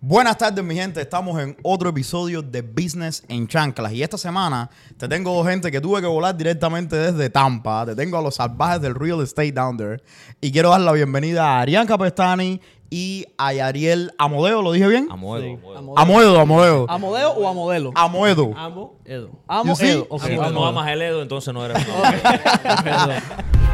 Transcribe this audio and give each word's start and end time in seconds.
Buenas 0.00 0.38
tardes, 0.38 0.64
mi 0.64 0.76
gente. 0.76 1.00
Estamos 1.00 1.40
en 1.42 1.56
otro 1.64 1.88
episodio 1.88 2.40
de 2.40 2.62
Business 2.62 3.24
en 3.26 3.48
Chanclas. 3.48 3.92
Y 3.92 4.00
esta 4.04 4.16
semana 4.16 4.70
te 4.96 5.08
tengo 5.08 5.44
gente 5.44 5.72
que 5.72 5.80
tuve 5.80 6.00
que 6.00 6.06
volar 6.06 6.36
directamente 6.36 6.94
desde 6.94 7.28
Tampa. 7.30 7.84
Te 7.84 7.96
tengo 7.96 8.16
a 8.16 8.22
los 8.22 8.36
salvajes 8.36 8.80
del 8.80 8.94
real 8.94 9.20
estate 9.22 9.50
down 9.50 9.76
there. 9.76 10.00
Y 10.40 10.52
quiero 10.52 10.70
dar 10.70 10.82
la 10.82 10.92
bienvenida 10.92 11.44
a 11.44 11.60
Arián 11.62 11.84
Capestani 11.84 12.60
y 12.90 13.26
a 13.38 13.52
Yariel 13.52 14.12
Amodeo. 14.18 14.62
¿Lo 14.62 14.70
dije 14.70 14.86
bien? 14.86 15.08
Amoedo. 15.10 15.58
Amoedo, 15.96 16.38
Amoedo. 16.38 16.86
¿Amodeo 16.88 17.30
o 17.32 17.48
Amodelo? 17.48 17.90
Amoedo. 17.96 18.52
Amo 18.54 19.04
Edo. 19.04 19.30
Amo? 19.48 19.72
Edo. 19.74 20.06
Ok, 20.08 20.20
Si 20.22 20.36
tú 20.36 20.42
Amo 20.42 20.50
no 20.52 20.64
amas 20.64 20.88
el 20.90 21.02
Edo, 21.02 21.22
entonces 21.22 21.52
no 21.52 21.64
eres 21.64 21.76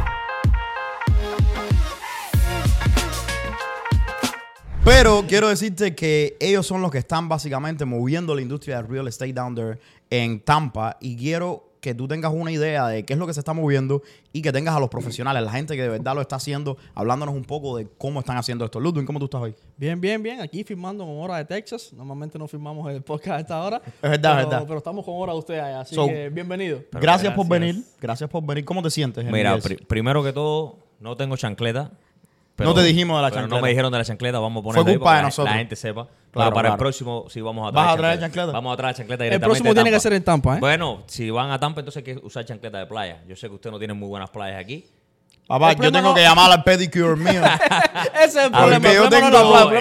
Pero 4.85 5.25
quiero 5.27 5.49
decirte 5.49 5.95
que 5.95 6.37
ellos 6.39 6.67
son 6.67 6.81
los 6.83 6.91
que 6.91 6.99
están 6.99 7.27
básicamente 7.27 7.85
moviendo 7.85 8.35
la 8.35 8.41
industria 8.43 8.77
del 8.77 8.87
real 8.87 9.07
estate 9.07 9.33
down 9.33 9.55
there 9.55 9.79
en 10.11 10.39
Tampa. 10.39 10.97
Y 11.01 11.17
quiero 11.17 11.71
que 11.81 11.95
tú 11.95 12.07
tengas 12.07 12.31
una 12.31 12.51
idea 12.51 12.87
de 12.87 13.03
qué 13.03 13.13
es 13.13 13.19
lo 13.19 13.25
que 13.25 13.33
se 13.33 13.39
está 13.39 13.53
moviendo 13.53 14.03
y 14.31 14.43
que 14.43 14.51
tengas 14.51 14.75
a 14.75 14.79
los 14.79 14.89
profesionales, 14.89 15.43
la 15.43 15.51
gente 15.51 15.75
que 15.75 15.81
de 15.81 15.89
verdad 15.89 16.13
lo 16.13 16.21
está 16.21 16.35
haciendo, 16.35 16.77
hablándonos 16.93 17.33
un 17.35 17.45
poco 17.45 17.77
de 17.77 17.87
cómo 17.97 18.19
están 18.19 18.37
haciendo 18.37 18.63
esto. 18.63 18.79
Ludwig, 18.79 19.05
¿cómo 19.05 19.17
tú 19.17 19.25
estás 19.25 19.41
hoy? 19.41 19.55
Bien, 19.75 19.99
bien, 19.99 20.21
bien. 20.21 20.39
Aquí 20.39 20.63
firmando 20.63 21.03
con 21.03 21.17
hora 21.19 21.37
de 21.37 21.45
Texas. 21.45 21.91
Normalmente 21.91 22.37
no 22.37 22.47
firmamos 22.47 22.91
el 22.91 23.01
podcast 23.01 23.37
a 23.37 23.39
esta 23.39 23.63
hora. 23.63 23.81
Es 24.03 24.09
verdad, 24.11 24.19
pero, 24.21 24.39
es 24.41 24.49
verdad. 24.49 24.65
Pero 24.67 24.77
estamos 24.77 25.03
con 25.03 25.15
hora 25.17 25.33
de 25.33 25.39
usted 25.39 25.59
allá. 25.59 25.79
Así 25.81 25.95
So- 25.95 26.07
que 26.07 26.29
bienvenido. 26.29 26.83
Gracias, 26.91 27.33
por 27.33 27.47
venir. 27.47 27.83
Gracias 27.99 28.29
por 28.29 28.45
venir. 28.45 28.63
¿Cómo 28.65 28.83
te 28.83 28.91
sientes? 28.91 29.25
Mira, 29.25 29.57
primero 29.87 30.23
que 30.23 30.31
todo, 30.31 30.77
no 30.99 31.17
tengo 31.17 31.35
chancleta. 31.37 31.91
No 32.57 32.73
te 32.73 32.83
dijimos 32.83 33.17
de 33.17 33.21
la 33.21 33.29
pero 33.29 33.41
chancleta. 33.41 33.55
No 33.57 33.61
me 33.61 33.69
dijeron 33.69 33.91
de 33.91 33.97
la 33.97 34.05
chancleta, 34.05 34.39
vamos 34.39 34.61
a 34.61 34.63
Fue 34.63 34.73
ponerla 34.73 34.91
ahí 34.91 34.95
culpa 34.97 35.05
para 35.05 35.17
de 35.17 35.21
que 35.21 35.25
nosotros. 35.27 35.53
la 35.53 35.57
gente 35.59 35.75
sepa. 35.75 36.03
Claro, 36.03 36.11
pero 36.31 36.35
para 36.35 36.51
claro. 36.51 36.73
el 36.73 36.77
próximo 36.79 37.25
sí 37.29 37.41
vamos 37.41 37.67
a 37.67 37.71
¿Vas 37.71 37.83
traer 37.83 37.89
a 37.89 37.97
traer 37.97 38.19
chancleta? 38.19 38.51
Vamos 38.51 38.73
a 38.73 38.77
traer 38.77 38.95
chancleta 38.95 39.23
El 39.23 39.29
directamente 39.29 39.45
próximo 39.45 39.69
de 39.69 39.75
tiene 39.75 39.91
que 39.91 39.99
ser 39.99 40.13
en 40.13 40.23
Tampa, 40.23 40.55
¿eh? 40.55 40.59
Bueno, 40.59 41.03
si 41.07 41.29
van 41.29 41.51
a 41.51 41.59
Tampa, 41.59 41.81
entonces 41.81 42.05
hay 42.05 42.13
que 42.15 42.25
usar 42.25 42.45
chancleta 42.45 42.79
de 42.79 42.85
playa. 42.85 43.23
Yo 43.27 43.35
sé 43.35 43.47
que 43.49 43.55
usted 43.55 43.71
no 43.71 43.77
tiene 43.79 43.93
muy 43.93 44.07
buenas 44.07 44.29
playas 44.29 44.59
aquí. 44.59 44.85
Papá, 45.47 45.73
yo 45.73 45.91
tengo 45.91 46.09
no- 46.09 46.13
que 46.15 46.21
llamar 46.21 46.51
al 46.51 46.63
pedicure 46.63 47.15
mío. 47.15 47.41
Ese 48.15 48.25
es 48.25 48.35
el 48.45 48.51
problema. 48.51 48.93
yo 48.93 49.09
tengo- 49.09 49.29
no 49.29 49.79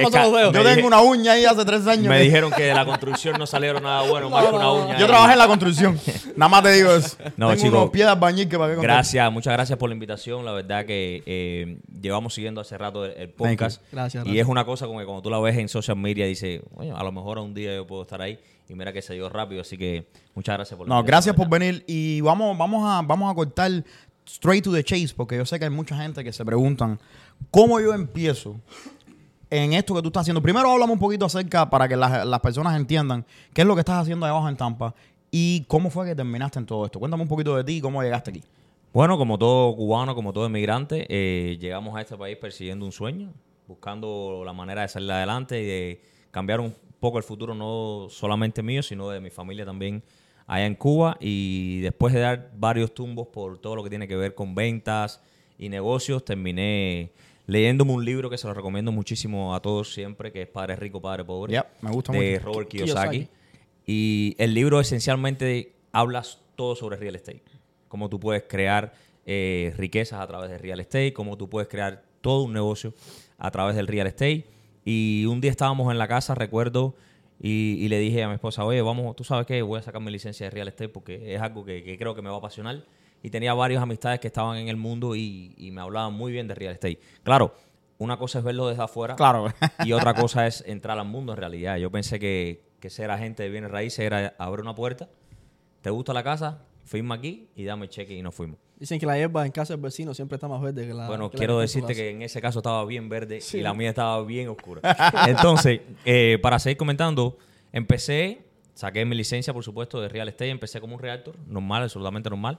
es 0.69 0.77
que- 0.77 0.81
yo 0.83 0.87
una 0.87 1.01
uña 1.01 1.33
ahí 1.33 1.47
hace 1.47 1.65
tres 1.65 1.87
años. 1.87 2.07
Me 2.07 2.21
dijeron 2.21 2.51
que 2.53 2.65
de 2.65 2.75
la 2.75 2.85
construcción 2.85 3.39
no 3.39 3.47
salieron 3.47 3.83
nada 3.83 4.03
bueno, 4.03 4.29
más 4.29 4.45
que 4.45 4.51
una 4.53 4.63
no, 4.65 4.75
uña. 4.75 4.99
Yo 4.99 5.05
ahí. 5.07 5.11
trabajé 5.11 5.33
en 5.33 5.39
la 5.39 5.47
construcción. 5.47 5.99
Nada 6.37 6.49
más 6.51 6.63
te 6.63 6.73
digo 6.73 6.93
eso. 6.95 7.17
No, 7.37 7.49
tengo 7.49 7.63
chico. 7.63 7.79
unos 7.79 7.91
pies 7.91 8.05
de 8.05 8.13
albañil 8.13 8.49
que 8.49 8.59
para 8.59 8.75
qué. 8.75 8.81
Gracias, 8.83 9.33
muchas 9.33 9.53
gracias 9.55 9.79
por 9.79 9.89
la 9.89 9.95
invitación. 9.95 10.45
La 10.45 10.53
verdad 10.53 10.85
que 10.85 11.23
eh, 11.25 11.79
llevamos 12.01 12.35
siguiendo 12.35 12.61
hace 12.61 12.77
rato 12.77 13.07
el, 13.07 13.13
el 13.13 13.31
podcast. 13.31 13.81
Gracias, 13.91 14.27
Y 14.27 14.39
es 14.39 14.47
una 14.47 14.65
cosa 14.67 14.87
como 14.87 14.99
que 14.99 15.07
cuando 15.07 15.23
tú 15.23 15.31
la 15.31 15.39
ves 15.41 15.57
en 15.57 15.69
social 15.71 15.97
media, 15.97 16.27
dice, 16.27 16.61
oye, 16.75 16.93
a 16.95 17.03
lo 17.03 17.11
mejor 17.13 17.39
un 17.39 17.55
día 17.55 17.75
yo 17.75 17.87
puedo 17.87 18.03
estar 18.03 18.21
ahí. 18.21 18.39
Y 18.69 18.75
mira 18.75 18.93
que 18.93 19.03
se 19.03 19.13
dio 19.15 19.29
rápido, 19.29 19.61
así 19.61 19.77
que 19.77 20.07
muchas 20.35 20.57
gracias 20.57 20.77
por 20.77 20.89
No, 20.89 21.03
gracias 21.05 21.35
por 21.37 21.49
venir 21.49 21.85
y 21.87 22.21
vamos, 22.23 22.57
vamos, 22.57 22.83
a, 22.87 23.03
vamos 23.03 23.31
a 23.31 23.35
cortar 23.35 23.71
straight 24.27 24.65
to 24.65 24.73
the 24.73 24.83
chase 24.83 25.13
porque 25.17 25.37
yo 25.37 25.47
sé 25.47 25.59
que 25.59 25.65
hay 25.65 25.71
mucha 25.71 25.97
gente 25.97 26.25
que 26.25 26.33
se 26.33 26.45
preguntan 26.45 26.99
cómo 27.51 27.81
yo 27.81 27.95
empiezo 27.95 28.61
en 29.51 29.73
esto 29.73 29.95
que 29.95 30.03
tú 30.03 30.09
estás 30.09 30.23
haciendo. 30.23 30.43
Primero 30.43 30.71
hablamos 30.71 30.95
un 30.95 31.01
poquito 31.01 31.27
acerca 31.27 31.69
para 31.71 31.89
que 31.89 31.97
las, 31.97 32.27
las 32.27 32.41
personas 32.41 32.77
entiendan 32.77 33.25
qué 33.53 33.63
es 33.63 33.67
lo 33.67 33.75
que 33.75 33.81
estás 33.81 34.03
haciendo 34.03 34.27
ahí 34.27 34.31
abajo 34.31 34.49
en 34.49 34.57
Tampa 34.57 34.95
y 35.31 35.65
cómo 35.69 35.91
fue 35.91 36.07
que 36.07 36.15
terminaste 36.15 36.59
en 36.59 36.67
todo 36.67 36.85
esto. 36.85 36.99
Cuéntame 36.99 37.23
un 37.23 37.29
poquito 37.29 37.57
de 37.57 37.65
ti 37.65 37.77
y 37.77 37.81
cómo 37.81 38.03
llegaste 38.03 38.31
aquí. 38.31 38.43
Bueno, 38.93 39.19
como 39.19 39.37
todo 39.39 39.75
cubano, 39.75 40.15
como 40.15 40.33
todo 40.33 40.47
inmigrante, 40.47 41.07
eh, 41.09 41.59
llegamos 41.59 41.97
a 41.97 42.01
este 42.01 42.17
país 42.17 42.37
persiguiendo 42.37 42.87
un 42.87 42.93
sueño, 42.93 43.33
buscando 43.67 44.43
la 44.45 44.53
manera 44.53 44.83
de 44.83 44.89
salir 44.89 45.11
adelante 45.11 45.61
y 45.61 45.65
de 45.65 46.01
cambiar 46.31 46.61
un 46.61 46.73
poco 47.01 47.19
el 47.19 47.25
futuro, 47.25 47.55
no 47.55 48.07
solamente 48.09 48.63
mío, 48.63 48.83
sino 48.85 49.11
de 49.11 49.21
mi 49.21 49.31
familia 49.31 49.65
también 49.65 50.05
allá 50.47 50.67
en 50.67 50.75
Cuba. 50.75 51.17
Y 51.21 51.81
después 51.81 52.13
de 52.15 52.21
dar 52.21 52.51
varios 52.57 52.93
tumbos 52.95 53.29
por 53.29 53.59
todo 53.59 53.77
lo 53.77 53.83
que 53.85 53.91
tiene 53.91 54.07
que 54.09 54.17
ver 54.17 54.35
con 54.35 54.55
ventas 54.55 55.21
y 55.59 55.69
negocios, 55.69 56.25
terminé 56.25 57.11
leyéndome 57.47 57.93
un 57.93 58.05
libro 58.05 58.31
que 58.31 58.39
se 58.39 58.47
lo 58.47 58.55
recomiendo 58.55 58.91
muchísimo 58.93 59.55
a 59.55 59.61
todos 59.61 59.93
siempre, 59.93 60.33
que 60.33 60.43
es 60.43 60.49
Padre 60.49 60.77
Rico, 60.77 61.01
Padre 61.01 61.25
Pobre, 61.25 61.53
Yep, 61.53 61.67
me 61.83 61.91
gusta 61.91 62.13
de 62.13 62.33
mucho. 62.35 62.45
Robert 62.47 62.69
Ki- 62.69 62.79
Kiyosaki. 62.79 63.11
Kiyosaki. 63.19 63.31
Y 63.87 64.35
el 64.39 64.55
libro 64.55 64.81
esencialmente 64.81 65.73
hablas 65.93 66.41
todo 66.57 66.75
sobre 66.75 66.97
real 66.97 67.15
estate. 67.17 67.43
Cómo 67.89 68.09
tú 68.09 68.19
puedes 68.19 68.45
crear 68.49 68.95
eh, 69.27 69.73
riquezas 69.77 70.21
a 70.21 70.27
través 70.27 70.51
de 70.51 70.59
real 70.59 70.81
estate, 70.81 71.13
cómo 71.13 71.37
tú 71.37 71.49
puedes 71.49 71.69
crear 71.69 72.03
todo 72.21 72.43
un 72.45 72.53
negocio 72.55 72.95
a 73.39 73.51
través 73.51 73.77
del 73.77 73.87
real 73.87 74.07
estate. 74.07 74.47
Y 74.87 75.27
un 75.27 75.41
día 75.41 75.51
estábamos 75.51 75.91
en 75.93 75.99
la 75.99 76.09
casa, 76.09 76.35
recuerdo, 76.35 76.95
y, 77.41 77.77
y 77.81 77.89
le 77.89 77.99
dije 77.99 78.23
a 78.23 78.29
mi 78.29 78.35
esposa, 78.35 78.65
oye, 78.65 78.81
vamos, 78.83 79.15
tú 79.17 79.25
sabes 79.25 79.47
qué, 79.47 79.61
voy 79.63 79.79
a 79.79 79.83
sacar 79.83 80.01
mi 80.01 80.11
licencia 80.11 80.47
de 80.47 80.51
real 80.51 80.69
estate 80.69 80.89
porque 80.89 81.35
es 81.35 81.41
algo 81.41 81.65
que, 81.65 81.83
que 81.83 81.99
creo 81.99 82.15
que 82.15 82.23
me 82.23 82.29
va 82.29 82.37
a 82.37 82.39
apasionar. 82.39 82.85
Y 83.23 83.31
tenía 83.31 83.55
varias 83.55 83.83
amistades 83.83 84.21
que 84.21 84.27
estaban 84.27 84.59
en 84.59 84.69
el 84.69 84.77
mundo 84.77 85.17
y, 85.17 85.55
y 85.57 85.71
me 85.71 85.81
hablaban 85.81 86.13
muy 86.13 86.31
bien 86.33 86.47
de 86.47 86.55
real 86.55 86.75
estate. 86.75 87.01
Claro, 87.23 87.55
una 87.99 88.17
cosa 88.19 88.39
es 88.41 88.45
verlo 88.45 88.69
desde 88.69 88.83
afuera 88.83 89.17
Claro. 89.17 89.47
y 89.85 89.93
otra 89.93 90.13
cosa 90.15 90.47
es 90.47 90.63
entrar 90.67 90.99
al 90.99 91.07
mundo 91.07 91.33
en 91.33 91.39
realidad. 91.39 91.77
Yo 91.79 91.91
pensé 91.91 92.19
que, 92.21 92.63
que 92.81 92.91
ser 92.91 93.11
agente 93.11 93.43
de 93.43 93.49
bienes 93.49 93.71
raíces 93.71 94.01
era 94.01 94.35
abrir 94.39 94.61
una 94.63 94.75
puerta, 94.75 95.09
te 95.81 95.89
gusta 95.91 96.13
la 96.13 96.23
casa, 96.23 96.67
firma 96.85 97.15
aquí 97.15 97.49
y 97.57 97.65
dame 97.65 97.85
el 97.87 97.91
cheque 97.91 98.15
y 98.15 98.21
nos 98.21 98.35
fuimos. 98.35 98.59
Dicen 98.79 98.99
que 98.99 99.07
la 99.07 99.17
hierba 99.17 99.47
en 99.47 99.53
casa 99.53 99.73
del 99.75 99.81
vecino 99.83 100.15
siempre 100.15 100.37
está 100.37 100.49
más 100.49 100.61
verde 100.61 100.87
que 100.87 100.93
la. 100.95 101.07
bueno, 101.07 101.31
que 101.31 101.39
quiero 101.39 101.59
decirte 101.61 101.95
que 101.95 102.11
en 102.11 102.23
ese 102.23 102.41
caso 102.41 102.59
estaba 102.59 102.85
bien 102.85 103.09
verde 103.09 103.41
Sí. 103.41 103.59
y 103.59 103.61
la 103.61 103.73
mía 103.73 103.91
estaba 103.91 104.23
bien 104.25 104.49
oscura. 104.49 104.81
Entonces, 105.29 105.81
eh, 106.05 106.39
para 106.43 106.59
seguir 106.59 106.77
comentando, 106.77 107.39
empecé, 107.73 108.43
saqué 108.75 109.05
mi 109.05 109.15
licencia, 109.15 109.53
por 109.53 109.63
supuesto, 109.63 110.01
de 110.01 110.09
real 110.09 110.29
estate, 110.29 110.51
empecé 110.51 110.81
como 110.81 110.97
un 110.97 111.01
realtor, 111.01 111.37
normal, 111.47 111.85
absolutamente 111.85 112.29
normal. 112.31 112.59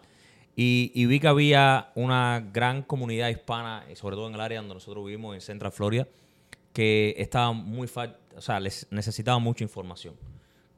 Y, 0.55 0.91
y 0.95 1.05
vi 1.05 1.19
que 1.19 1.27
había 1.27 1.91
una 1.95 2.41
gran 2.53 2.81
comunidad 2.81 3.27
hispana, 3.29 3.83
y 3.91 3.95
sobre 3.97 4.15
todo 4.15 4.27
en 4.29 4.35
el 4.35 4.41
área 4.41 4.59
donde 4.59 4.73
nosotros 4.73 5.05
vivimos, 5.05 5.35
en 5.35 5.41
Central 5.41 5.73
Florida, 5.73 6.07
que 6.71 7.13
estaba 7.17 7.51
muy 7.51 7.89
o 8.35 8.41
sea, 8.41 8.59
les 8.59 8.87
necesitaba 8.89 9.39
mucha 9.39 9.63
información. 9.63 10.15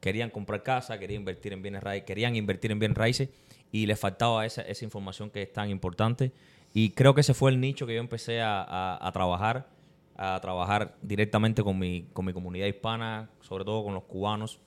Querían 0.00 0.30
comprar 0.30 0.62
casa, 0.62 0.98
querían 0.98 1.20
invertir 1.22 1.52
en 1.52 1.62
bienes 1.62 1.82
raíces, 1.82 2.06
querían 2.06 2.36
invertir 2.36 2.70
en 2.70 2.78
bienes 2.78 2.96
raíces 2.96 3.28
y 3.72 3.86
les 3.86 3.98
faltaba 3.98 4.46
esa, 4.46 4.62
esa 4.62 4.84
información 4.84 5.30
que 5.30 5.42
es 5.42 5.52
tan 5.52 5.70
importante. 5.70 6.32
Y 6.74 6.90
creo 6.90 7.14
que 7.14 7.22
ese 7.22 7.34
fue 7.34 7.50
el 7.50 7.60
nicho 7.60 7.86
que 7.86 7.94
yo 7.94 8.00
empecé 8.00 8.40
a, 8.40 8.62
a- 9.06 9.12
trabajar, 9.12 9.68
a 10.16 10.38
trabajar 10.40 10.96
directamente 11.02 11.62
con 11.62 11.78
mi, 11.78 12.08
con 12.12 12.24
mi 12.24 12.32
comunidad 12.32 12.66
hispana, 12.66 13.30
sobre 13.40 13.64
todo 13.64 13.84
con 13.84 13.94
los 13.94 14.04
cubanos 14.04 14.60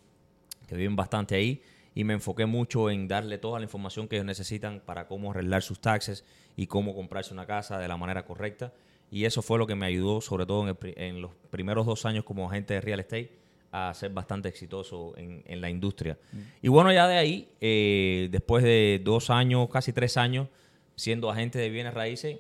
que 0.67 0.75
viven 0.75 0.95
bastante 0.95 1.35
ahí 1.35 1.61
y 1.93 2.03
me 2.05 2.13
enfoqué 2.13 2.45
mucho 2.45 2.89
en 2.89 3.07
darle 3.07 3.37
toda 3.37 3.59
la 3.59 3.65
información 3.65 4.07
que 4.07 4.15
ellos 4.15 4.25
necesitan 4.25 4.81
para 4.85 5.07
cómo 5.07 5.31
arreglar 5.31 5.61
sus 5.61 5.79
taxes 5.79 6.23
y 6.55 6.67
cómo 6.67 6.95
comprarse 6.95 7.33
una 7.33 7.45
casa 7.45 7.79
de 7.79 7.87
la 7.87 7.97
manera 7.97 8.23
correcta. 8.25 8.73
Y 9.09 9.25
eso 9.25 9.41
fue 9.41 9.57
lo 9.57 9.67
que 9.67 9.75
me 9.75 9.85
ayudó, 9.85 10.21
sobre 10.21 10.45
todo 10.45 10.65
en 10.81 11.21
los 11.21 11.31
primeros 11.49 11.85
dos 11.85 12.05
años 12.05 12.23
como 12.23 12.49
agente 12.49 12.75
de 12.75 12.81
real 12.81 13.01
estate, 13.01 13.40
a 13.71 13.93
ser 13.93 14.11
bastante 14.11 14.49
exitoso 14.49 15.13
en, 15.17 15.43
en 15.45 15.61
la 15.61 15.69
industria. 15.69 16.17
Y 16.61 16.67
bueno, 16.67 16.91
ya 16.91 17.07
de 17.07 17.17
ahí, 17.17 17.49
eh, 17.61 18.27
después 18.31 18.63
de 18.63 19.01
dos 19.03 19.29
años, 19.29 19.69
casi 19.69 19.93
tres 19.93 20.17
años, 20.17 20.47
siendo 20.95 21.29
agente 21.29 21.57
de 21.59 21.69
bienes 21.69 21.93
raíces, 21.93 22.39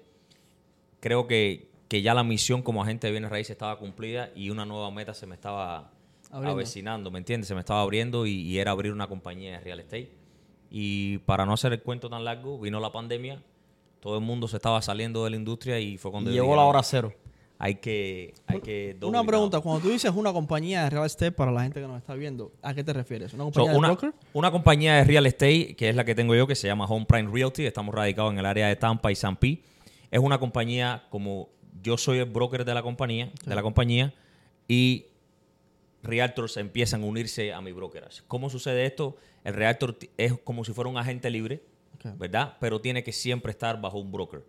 creo 0.99 1.27
que, 1.27 1.69
que 1.87 2.01
ya 2.01 2.13
la 2.13 2.23
misión 2.23 2.61
como 2.61 2.83
agente 2.83 3.07
de 3.07 3.11
bienes 3.11 3.29
raíces 3.31 3.51
estaba 3.51 3.77
cumplida 3.79 4.29
y 4.35 4.49
una 4.49 4.65
nueva 4.65 4.91
meta 4.91 5.13
se 5.13 5.25
me 5.25 5.35
estaba 5.35 5.91
Abriendo. 6.29 6.51
avecinando, 6.51 7.11
¿me 7.11 7.19
entiendes? 7.19 7.47
Se 7.47 7.53
me 7.55 7.61
estaba 7.61 7.81
abriendo 7.81 8.25
y, 8.25 8.31
y 8.41 8.59
era 8.59 8.71
abrir 8.71 8.91
una 8.91 9.07
compañía 9.07 9.51
de 9.53 9.59
real 9.61 9.79
estate. 9.79 10.11
Y 10.69 11.17
para 11.19 11.45
no 11.45 11.53
hacer 11.53 11.73
el 11.73 11.81
cuento 11.81 12.09
tan 12.09 12.23
largo, 12.23 12.59
vino 12.59 12.79
la 12.79 12.91
pandemia, 12.91 13.41
todo 13.99 14.15
el 14.17 14.23
mundo 14.23 14.47
se 14.47 14.57
estaba 14.57 14.81
saliendo 14.81 15.23
de 15.25 15.29
la 15.31 15.35
industria 15.35 15.79
y 15.79 15.97
fue 15.97 16.11
cuando 16.11 16.29
Llegó 16.31 16.45
dije, 16.45 16.55
la 16.55 16.61
"No, 16.63 16.69
hora 16.69 16.83
cero. 16.83 17.13
Hay 17.63 17.75
que, 17.75 18.33
hay 18.47 18.59
que 18.61 18.97
Una 19.03 19.23
pregunta, 19.23 19.57
down". 19.57 19.61
cuando 19.63 19.81
tú 19.81 19.89
dices 19.91 20.11
una 20.15 20.33
compañía 20.33 20.85
de 20.85 20.89
real 20.89 21.05
estate 21.05 21.31
para 21.31 21.51
la 21.51 21.61
gente 21.61 21.79
que 21.79 21.85
nos 21.87 21.97
está 21.99 22.15
viendo, 22.15 22.51
¿a 22.63 22.73
qué 22.73 22.83
te 22.83 22.91
refieres? 22.91 23.33
¿Una 23.35 23.43
So, 23.43 23.51
compañía 23.51 23.77
una, 23.77 23.87
de 23.89 23.93
broker? 23.93 24.13
una 24.33 24.51
compañía 24.51 24.95
de 24.95 25.03
real 25.03 25.27
estate, 25.27 25.75
que 25.75 25.89
es 25.89 25.95
la 25.95 26.03
que 26.03 26.15
tengo 26.15 26.33
yo, 26.33 26.47
que 26.47 26.55
se 26.55 26.65
llama 26.67 26.85
Home 26.85 27.05
Prime 27.05 27.29
Realty, 27.31 27.67
estamos 27.67 27.93
radicados 27.93 28.33
en 28.33 28.39
el 28.39 28.47
área 28.47 28.67
de 28.67 28.75
Tampa 28.77 29.11
y 29.11 29.15
San 29.15 29.35
Pi. 29.37 29.61
Es 30.09 30.19
una 30.19 30.39
compañía 30.39 31.03
como 31.11 31.49
yo 31.83 31.97
soy 31.97 32.17
el 32.17 32.25
broker 32.25 32.65
de 32.65 32.73
la 32.73 32.81
compañía, 32.81 33.31
de 33.45 33.53
la 33.55 33.61
compañía, 33.61 34.11
y 34.67 35.05
realtors 36.01 36.57
empiezan 36.57 37.03
a 37.03 37.05
unirse 37.05 37.53
a 37.53 37.61
mi 37.61 37.71
brokerage. 37.73 38.23
¿Cómo 38.27 38.49
sucede 38.49 38.87
esto? 38.87 39.17
El 39.43 39.53
realtor 39.53 39.97
es 40.17 40.33
como 40.43 40.65
si 40.65 40.73
fuera 40.73 40.89
un 40.89 40.97
agente 40.97 41.29
libre. 41.29 41.61
¿verdad? 42.17 42.57
Pero 42.59 42.81
tiene 42.81 43.03
que 43.03 43.11
siempre 43.11 43.51
estar 43.51 43.79
bajo 43.79 43.99
un 43.99 44.11
broker. 44.11 44.43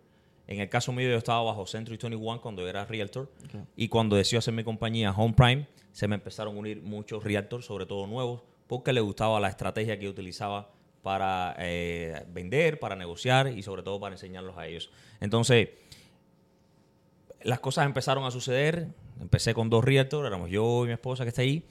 En 0.47 0.59
el 0.59 0.69
caso 0.69 0.91
mío, 0.91 1.09
yo 1.09 1.17
estaba 1.17 1.41
bajo 1.43 1.65
Century 1.65 1.97
21 1.97 2.41
cuando 2.41 2.61
yo 2.63 2.67
era 2.67 2.85
realtor. 2.85 3.31
Y 3.77 3.87
cuando 3.87 4.15
decidí 4.15 4.37
hacer 4.37 4.53
mi 4.53 4.63
compañía 4.63 5.11
Home 5.11 5.33
Prime, 5.33 5.67
se 5.91 6.07
me 6.07 6.15
empezaron 6.15 6.55
a 6.55 6.59
unir 6.59 6.81
muchos 6.81 7.23
realtors, 7.23 7.65
sobre 7.65 7.85
todo 7.85 8.07
nuevos, 8.07 8.41
porque 8.67 8.91
les 8.93 9.03
gustaba 9.03 9.39
la 9.39 9.47
estrategia 9.49 9.97
que 9.97 10.05
yo 10.05 10.11
utilizaba 10.11 10.69
para 11.01 11.55
eh, 11.59 12.25
vender, 12.29 12.79
para 12.79 12.95
negociar 12.95 13.47
y 13.47 13.61
sobre 13.63 13.83
todo 13.83 13.99
para 13.99 14.15
enseñarlos 14.15 14.57
a 14.57 14.67
ellos. 14.67 14.89
Entonces, 15.21 15.69
las 17.41 17.59
cosas 17.59 17.85
empezaron 17.85 18.23
a 18.25 18.31
suceder. 18.31 18.87
empecé 19.21 19.53
con 19.53 19.69
dos 19.69 19.83
realtors, 19.83 20.27
éramos 20.27 20.49
yo 20.49 20.83
y 20.83 20.87
mi 20.87 20.93
esposa 20.93 21.23
que 21.23 21.29
está 21.29 21.41
ahí. 21.41 21.65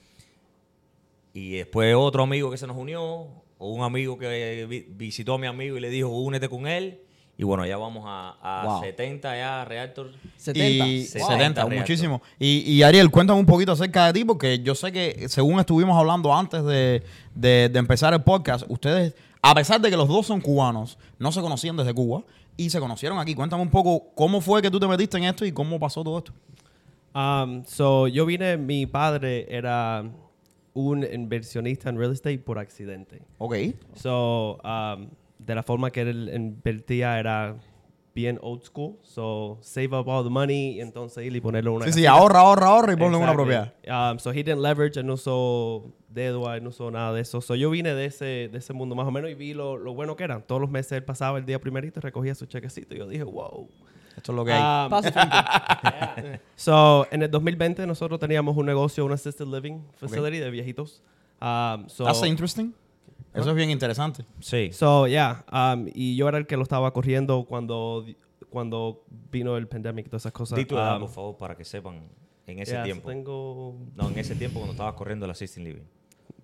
Y 1.35 1.53
después 1.53 1.95
otro 1.95 2.23
amigo 2.23 2.51
que 2.51 2.59
se 2.59 2.67
nos 2.67 2.77
unió, 2.77 3.03
o 3.59 3.69
un 3.71 3.83
amigo 3.83 4.19
que 4.19 4.67
vi- 4.69 4.87
visitó 4.91 5.35
a 5.35 5.39
mi 5.39 5.47
amigo 5.47 5.77
y 5.77 5.81
le 5.81 5.89
dijo, 5.91 6.09
únete 6.09 6.49
con 6.49 6.67
él. 6.67 7.01
Y 7.39 7.45
bueno, 7.45 7.65
ya 7.67 7.77
vamos 7.77 8.05
a, 8.07 8.37
a 8.43 8.67
Wow. 8.67 8.81
70 8.83 9.37
ya 9.37 9.65
realtors. 9.65 10.15
70. 10.37 10.87
Y 10.87 10.99
Wow. 11.19 11.29
70, 11.31 11.65
Wow. 11.65 11.73
muchísimo. 11.75 12.23
Y, 12.39 12.59
y 12.71 12.83
Ariel, 12.83 13.11
cuéntame 13.11 13.41
un 13.41 13.47
poquito 13.47 13.73
acerca 13.73 14.07
de 14.07 14.13
ti, 14.13 14.25
porque 14.25 14.61
yo 14.61 14.75
sé 14.75 14.93
que 14.93 15.29
según 15.29 15.59
estuvimos 15.59 15.97
hablando 15.99 16.33
antes 16.35 16.63
de, 16.65 17.03
de- 17.35 17.69
de 17.73 17.79
empezar 17.79 18.13
el 18.15 18.23
podcast, 18.23 18.65
ustedes, 18.69 19.15
a 19.41 19.55
pesar 19.55 19.81
de 19.81 19.91
que 19.91 19.97
los 19.97 20.09
dos 20.09 20.27
son 20.27 20.41
cubanos, 20.41 20.99
no 21.19 21.33
se 21.33 21.41
conocían 21.41 21.77
desde 21.77 21.93
Cuba 21.95 22.23
y 22.57 22.71
se 22.71 22.79
conocieron 22.79 23.19
aquí. 23.19 23.35
Cuéntame 23.35 23.63
un 23.63 23.71
poco 23.71 24.13
cómo 24.15 24.41
fue 24.41 24.61
que 24.63 24.71
tú 24.71 24.79
te 24.79 24.87
metiste 24.87 25.17
en 25.17 25.25
esto 25.25 25.45
y 25.45 25.53
cómo 25.53 25.81
pasó 25.81 26.05
todo 26.05 26.19
esto. 26.19 26.33
Um, 27.15 27.65
so, 27.67 28.07
yo 28.09 28.25
vine, 28.25 28.57
mi 28.57 28.87
padre 28.87 29.47
era 29.51 30.05
un 30.75 31.05
inversionista 31.13 31.89
en 31.91 31.99
real 31.99 32.13
estate 32.13 32.39
por 32.39 32.59
accidente. 32.59 33.21
Ok. 33.39 33.55
So, 33.95 34.59
um, 34.65 35.09
de 35.47 35.55
la 35.55 35.63
forma 35.63 35.91
que 35.91 36.03
él 36.03 36.31
invertía 36.35 37.19
era 37.19 37.57
bien 38.15 38.39
old 38.43 38.63
school. 38.63 38.99
So, 39.03 39.59
save 39.63 39.95
up 39.97 40.07
all 40.09 40.23
the 40.23 40.31
money 40.31 40.73
y 40.77 40.81
entonces 40.81 41.25
ir 41.25 41.35
y 41.35 41.41
ponerlo 41.41 41.71
en 41.71 41.77
una 41.77 41.85
Sí, 41.87 41.93
sí, 41.93 42.03
casita. 42.03 42.13
ahorra, 42.13 42.41
ahorra, 42.41 42.67
ahorra 42.67 42.93
y 42.93 42.97
ponlo 42.97 43.17
en 43.17 43.23
una 43.25 43.33
propiedad. 43.33 43.73
Um, 43.89 44.19
so, 44.19 44.31
he 44.31 44.43
didn't 44.43 44.61
leverage, 44.61 44.99
él 45.01 45.07
no 45.07 45.15
usó 45.15 45.91
dedo, 46.09 46.53
él 46.53 46.63
no 46.63 46.69
usó 46.69 46.91
nada 46.91 47.13
de 47.15 47.23
eso. 47.23 47.41
So, 47.41 47.55
yo 47.55 47.71
vine 47.71 47.95
de 47.95 48.05
ese, 48.05 48.25
de 48.53 48.59
ese 48.59 48.73
mundo 48.75 48.95
más 48.95 49.07
o 49.07 49.11
menos 49.11 49.31
y 49.31 49.35
vi 49.35 49.55
lo, 49.55 49.79
lo 49.79 49.95
bueno 49.95 50.15
que 50.17 50.25
eran. 50.25 50.43
Todos 50.43 50.61
los 50.61 50.71
meses 50.71 50.93
él 50.93 51.05
pasaba 51.05 51.39
el 51.39 51.47
día 51.47 51.59
primerito 51.59 52.01
y 52.01 52.03
recogía 52.03 52.35
su 52.35 52.45
chequecito. 52.47 52.95
Y 52.95 52.99
yo 52.99 53.09
dije, 53.09 53.25
wow. 53.25 53.69
Esto 54.15 54.33
es 54.33 54.37
lo 54.37 54.45
que 54.45 54.53
hay. 54.53 54.85
Um, 54.85 54.91
Pacífico. 54.91 55.21
So, 56.55 57.07
en 57.11 57.23
el 57.23 57.31
2020 57.31 57.87
nosotros 57.87 58.21
teníamos 58.21 58.57
un 58.57 58.67
negocio, 58.67 59.05
un 59.07 59.13
assisted 59.13 59.47
living 59.47 59.81
facility 59.97 60.39
de 60.39 60.51
viejitos. 60.51 61.03
Um, 61.41 61.89
so, 61.89 62.05
That's 62.05 62.23
interesting. 62.25 62.75
Eso 63.35 63.51
es 63.51 63.57
bien 63.57 63.71
interesante. 63.71 64.25
Sí. 64.41 64.71
so, 64.73 65.07
yeah, 65.07 65.45
um, 65.53 65.87
y 65.95 66.17
yo 66.17 66.29
era 66.29 66.39
el 66.39 66.47
que 66.47 66.57
lo 66.57 66.63
estaba 66.65 66.93
corriendo 66.93 67.45
cuando, 67.47 68.05
cuando 68.51 69.05
vino 69.31 69.57
el 69.57 69.67
pandemic 69.69 70.07
y 70.07 70.09
todas 70.11 70.23
esas 70.23 70.33
cosas. 70.33 70.59
Di 70.59 70.65
tu 70.67 70.77
edad, 70.77 70.97
Um, 70.97 71.01
por 71.03 71.09
favor, 71.11 71.37
para 71.39 71.57
que 71.57 71.65
sepan 71.65 72.09
en 72.47 72.59
ese 72.59 72.73
yeah, 72.73 72.83
tiempo. 72.85 73.09
tengo 73.09 73.77
No, 73.95 74.09
en 74.09 74.19
ese 74.19 74.35
tiempo 74.35 74.59
cuando 74.61 74.73
estabas 74.73 74.95
corriendo 74.95 75.25
el 75.25 75.31
Assisting 75.31 75.65
Living. 75.65 75.85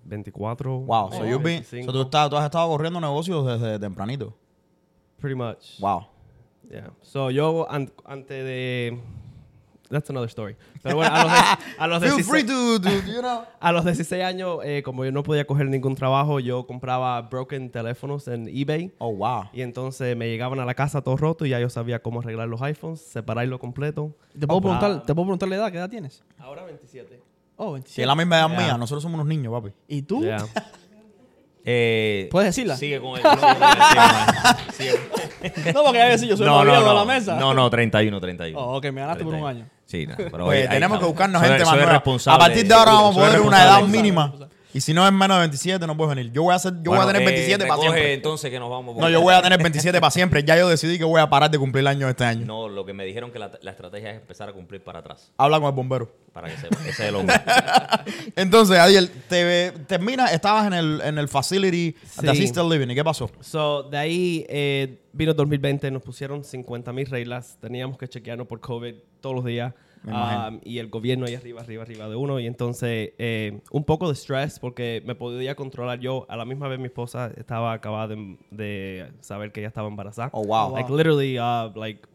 24. 0.05 0.79
Wow. 0.81 1.13
So, 1.13 1.19
oh, 1.21 1.25
you've 1.27 1.43
been- 1.43 1.63
25, 1.63 1.87
so 1.87 1.93
tú, 1.93 2.01
estás- 2.03 2.31
tú 2.31 2.37
has 2.37 2.45
estado 2.47 2.67
corriendo 2.69 3.01
negocios 3.01 3.45
desde 3.47 3.79
tempranito. 3.79 4.35
Pretty 5.21 5.35
much. 5.37 5.79
Wow. 5.81 6.07
Yeah. 6.71 6.91
So, 7.03 7.31
yo 7.31 7.67
an- 7.71 7.93
antes 8.07 8.45
de... 8.45 8.99
That's 9.91 10.11
another 10.11 10.29
story. 10.29 10.55
Pero 10.83 10.97
bueno, 10.97 11.15
a 11.15 11.25
los, 11.25 11.33
de- 11.33 11.39
a 11.79 11.87
los 11.87 11.99
Feel 12.03 12.13
16 12.17 12.27
free 12.31 12.45
to, 12.45 12.81
to, 12.81 12.91
you 13.11 13.21
know. 13.21 13.43
A 13.59 13.73
los 13.73 13.85
16 13.87 14.23
años, 14.23 14.59
eh, 14.63 14.83
como 14.85 15.05
yo 15.05 15.13
no 15.13 15.23
podía 15.23 15.47
coger 15.47 15.67
ningún 15.67 15.95
trabajo, 15.95 16.41
yo 16.41 16.67
compraba 16.67 17.23
broken 17.23 17.71
teléfonos 17.71 18.29
en 18.29 18.49
eBay. 18.49 18.93
Oh, 18.99 19.15
wow. 19.15 19.45
Y 19.53 19.63
entonces 19.63 20.15
me 20.17 20.29
llegaban 20.29 20.61
a 20.61 20.67
la 20.67 20.75
casa 20.75 21.01
todo 21.01 21.17
roto 21.17 21.47
y 21.47 21.51
ya 21.51 21.61
yo 21.61 21.71
sabía 21.71 22.01
cómo 22.03 22.21
arreglar 22.21 22.49
los 22.49 22.61
iPhones, 22.61 23.01
separarlo 23.01 23.59
completo. 23.59 24.15
¿Te 24.39 24.47
puedo, 24.47 24.59
Ah. 24.59 24.79
preguntar, 24.79 25.07
¿Te 25.07 25.15
puedo 25.15 25.25
preguntar 25.27 25.49
la 25.49 25.57
edad? 25.57 25.73
¿Qué 25.73 25.79
edad 25.79 25.89
tienes? 25.89 26.23
Ahora 26.39 26.65
27. 26.65 27.23
Oh, 27.57 27.69
Si 27.69 27.73
27. 27.73 28.03
es 28.03 28.07
la 28.09 28.15
misma 28.15 28.39
edad 28.41 28.49
Yeah. 28.51 28.59
mía, 28.59 28.79
nosotros 28.79 29.03
somos 29.03 29.15
unos 29.17 29.27
niños, 29.27 29.53
papi. 29.53 29.73
¿Y 29.89 30.03
tú? 30.03 30.23
Yeah. 30.23 30.45
Eh, 31.71 32.29
¿Puedes 32.31 32.49
decirla? 32.55 32.77
Sigue 32.79 32.99
con 32.99 33.17
el. 33.19 33.23
sigue 34.73 34.93
sigue 35.53 35.73
No, 35.75 35.83
porque 35.85 36.01
a 36.01 36.07
veces 36.07 36.27
yo 36.27 36.35
soy 36.37 36.47
no, 36.47 36.65
no, 36.65 36.73
no. 36.81 36.89
de 36.89 36.95
la 36.95 37.05
mesa. 37.05 37.37
No, 37.39 37.53
no, 37.53 37.69
31, 37.69 38.19
31. 38.21 38.59
Oh, 38.59 38.79
ok, 38.79 38.85
me 38.87 39.01
ganaste 39.03 39.23
por 39.25 39.35
un 39.35 39.41
31. 39.41 39.47
año. 39.49 39.71
Sí, 39.89 40.07
no, 40.07 40.15
pero 40.17 40.51
ahí- 40.51 40.61
ahí 40.61 40.69
tenemos 40.69 40.99
que 40.99 41.05
estamos. 41.07 41.09
buscarnos 41.09 41.41
Soy- 41.41 41.49
gente 41.49 41.65
más 41.65 41.69
soy 41.71 41.79
nueva. 41.79 41.93
responsable. 41.95 42.37
A 42.37 42.39
partir 42.47 42.67
de 42.69 42.75
ahora 42.75 42.93
vamos 42.93 43.11
a 43.11 43.15
soy 43.15 43.23
poner 43.27 43.41
una 43.41 43.57
responsable. 43.57 43.87
edad 43.87 44.03
mínima. 44.03 44.35
Y 44.75 44.83
si 44.83 44.93
no 44.93 45.05
es 45.05 45.13
menos 45.13 45.39
de 45.39 45.41
27, 45.41 45.87
no 45.87 45.97
puedes 45.97 46.15
venir. 46.15 46.31
Yo 46.31 46.43
voy 46.43 46.53
a, 46.53 46.57
hacer, 46.57 46.75
yo 46.83 46.91
voy 46.91 46.99
a 47.01 47.05
Bueno, 47.05 47.07
tener 47.07 47.23
eh, 47.23 47.25
27 47.25 47.65
me 47.65 47.69
para 47.69 47.77
coge 47.79 47.89
siempre. 47.89 48.13
entonces 48.13 48.51
que 48.51 48.59
nos 48.61 48.69
vamos. 48.71 48.97
No, 48.99 49.09
yo 49.09 49.23
voy 49.23 49.33
a 49.35 49.41
tener 49.41 49.59
27 49.63 49.99
para 49.99 50.11
siempre. 50.11 50.45
Ya 50.45 50.59
yo 50.59 50.69
decidí 50.69 50.99
que 50.99 51.05
voy 51.05 51.23
a 51.23 51.31
parar 51.31 51.51
de 51.51 51.59
cumplir 51.59 51.89
años 51.89 52.11
este 52.11 52.25
año. 52.25 52.45
No, 52.45 52.69
lo 52.69 52.85
que 52.85 52.93
me 52.93 53.07
dijeron 53.07 53.33
que 53.33 53.39
la, 53.39 53.51
la 53.63 53.71
estrategia 53.71 54.11
es 54.11 54.17
empezar 54.21 54.51
a 54.51 54.53
cumplir 54.53 54.85
para 54.85 54.99
atrás. 54.99 55.33
Habla 55.39 55.59
con 55.59 55.69
el 55.71 55.75
bombero. 55.75 56.13
Para 56.35 56.49
que 56.51 56.59
sepa. 56.59 56.77
Ese 56.83 56.91
es 56.91 57.01
el 57.01 57.15
hombre. 57.17 57.35
Entonces, 58.37 58.79
Adiel, 58.79 59.11
te 59.29 59.73
terminas, 59.87 60.33
estabas 60.33 60.67
en 60.67 60.75
el, 60.75 61.01
en 61.03 61.19
el 61.19 61.29
facility 61.29 61.97
Sí. 62.05 62.23
de 62.23 62.31
Assisted 62.31 62.63
Living. 62.63 62.89
¿Y 62.91 62.95
qué 62.95 63.03
pasó? 63.05 63.31
So, 63.41 63.85
de 63.85 63.97
ahí 63.97 64.47
eh, 64.49 65.01
vino 65.13 65.33
2020, 65.35 65.91
nos 65.91 66.03
pusieron 66.03 66.45
50 66.45 66.93
mil 66.93 67.07
reglas, 67.07 67.57
teníamos 67.61 67.97
que 67.99 68.07
chequearnos 68.07 68.47
por 68.47 68.61
COVID 68.61 68.95
todos 69.21 69.37
los 69.37 69.45
días. 69.45 69.75
Um, 70.07 70.61
y 70.65 70.79
el 70.79 70.89
gobierno 70.89 71.27
ahí 71.27 71.35
arriba, 71.35 71.61
arriba, 71.61 71.83
arriba 71.83 72.09
de 72.09 72.17
uno. 72.17 72.41
Y 72.41 72.47
entonces, 72.47 73.13
eh, 73.19 73.61
un 73.71 73.85
poco 73.85 74.09
de 74.09 74.15
stress 74.15 74.59
porque 74.59 75.03
me 75.05 75.15
podía 75.15 75.55
controlar 75.55 76.01
yo. 76.01 76.25
A 76.29 76.37
la 76.37 76.45
misma 76.45 76.69
vez, 76.69 76.79
mi 76.79 76.87
esposa 76.87 77.31
estaba 77.37 77.73
acabada 77.73 78.09
de, 78.09 78.39
de 78.51 79.13
saber 79.21 79.53
que 79.53 79.61
ella 79.61 79.69
estaba 79.69 79.89
embarazada. 79.89 80.31
Oh, 80.33 80.45
wow. 80.45 80.73
Like, 80.73 80.91
literally, 80.91 81.39
uh, 81.39 81.71
like, 81.75 82.07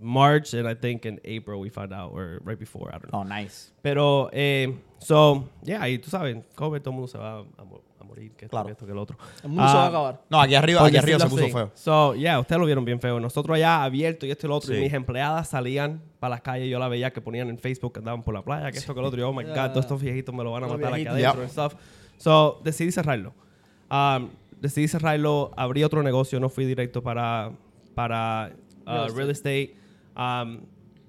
March, 0.00 0.54
and 0.54 0.68
I 0.68 0.74
think 0.74 1.06
in 1.06 1.20
April 1.24 1.60
we 1.60 1.70
found 1.70 1.92
out, 1.92 2.12
or 2.12 2.40
right 2.44 2.58
before, 2.58 2.88
I 2.88 2.98
don't 2.98 3.12
know. 3.12 3.20
Oh, 3.20 3.24
nice. 3.24 3.72
Pero, 3.82 4.28
eh, 4.32 4.74
so, 4.98 5.48
yeah, 5.62 5.88
y 5.88 5.98
tú 5.98 6.10
sabes, 6.10 6.36
COVID, 6.54 6.82
todo 6.82 6.90
el 6.90 6.96
mundo 6.96 7.08
se 7.08 7.18
va 7.18 7.40
a 7.40 7.64
morir, 8.06 8.32
que 8.32 8.46
esto, 8.46 8.54
Claro. 8.54 8.66
que 8.66 8.72
esto, 8.72 8.86
que 8.86 8.92
lo 8.94 9.02
otro. 9.02 9.16
El 9.42 9.48
mundo 9.50 9.68
se 9.68 9.74
va 9.74 9.82
a 9.82 9.84
Ah, 9.84 9.88
acabar. 9.88 10.20
No, 10.30 10.40
aquí 10.40 10.54
arriba, 10.54 10.86
aquí 10.86 10.96
arriba 10.96 11.18
se 11.18 11.28
puso 11.28 11.44
así. 11.44 11.52
feo. 11.52 11.70
So, 11.74 12.14
yeah, 12.14 12.38
ustedes 12.40 12.58
lo 12.60 12.66
vieron 12.66 12.84
bien 12.84 13.00
feo. 13.00 13.20
Nosotros 13.20 13.54
allá 13.56 13.82
abierto 13.84 14.24
y 14.26 14.30
esto 14.30 14.46
y 14.46 14.48
lo 14.48 14.56
otro. 14.56 14.72
Sí. 14.72 14.78
Y 14.78 14.82
mis 14.84 14.92
empleadas 14.92 15.48
salían 15.48 16.00
para 16.18 16.30
las 16.36 16.40
calles. 16.40 16.68
Yo 16.70 16.78
la 16.78 16.88
veía 16.88 17.12
que 17.12 17.20
ponían 17.20 17.48
en 17.50 17.58
Facebook 17.58 17.92
que 17.94 17.98
andaban 17.98 18.22
por 18.22 18.32
la 18.34 18.42
playa, 18.42 18.70
que 18.72 18.78
esto, 18.78 18.94
que 18.94 19.00
lo 19.00 19.08
otro. 19.08 19.20
Y, 19.20 19.22
oh 19.24 19.32
my 19.32 19.44
Ya. 19.44 19.50
God, 19.66 19.70
todos 19.72 19.84
estos 19.84 20.00
viejitos 20.00 20.34
me 20.34 20.42
lo 20.44 20.52
van 20.52 20.64
a 20.64 20.66
Los 20.68 20.76
matar 20.78 20.94
aquí 20.94 21.02
viejitos. 21.04 21.24
adentro 21.36 21.42
and 21.42 21.50
stuff. 21.50 21.74
So, 22.18 22.60
decidí 22.64 22.92
cerrarlo. 22.92 23.34
Um, 23.90 24.30
decidí 24.60 24.88
cerrarlo. 24.88 25.52
Abrí 25.56 25.84
otro 25.84 26.02
negocio. 26.02 26.40
No 26.40 26.48
fui 26.48 26.64
directo 26.64 27.02
para, 27.02 27.50
para 27.94 28.52
uh, 28.86 28.90
Real 28.90 29.06
estate. 29.06 29.16
real 29.16 29.30
estate. 29.30 29.76
Um, 30.16 30.60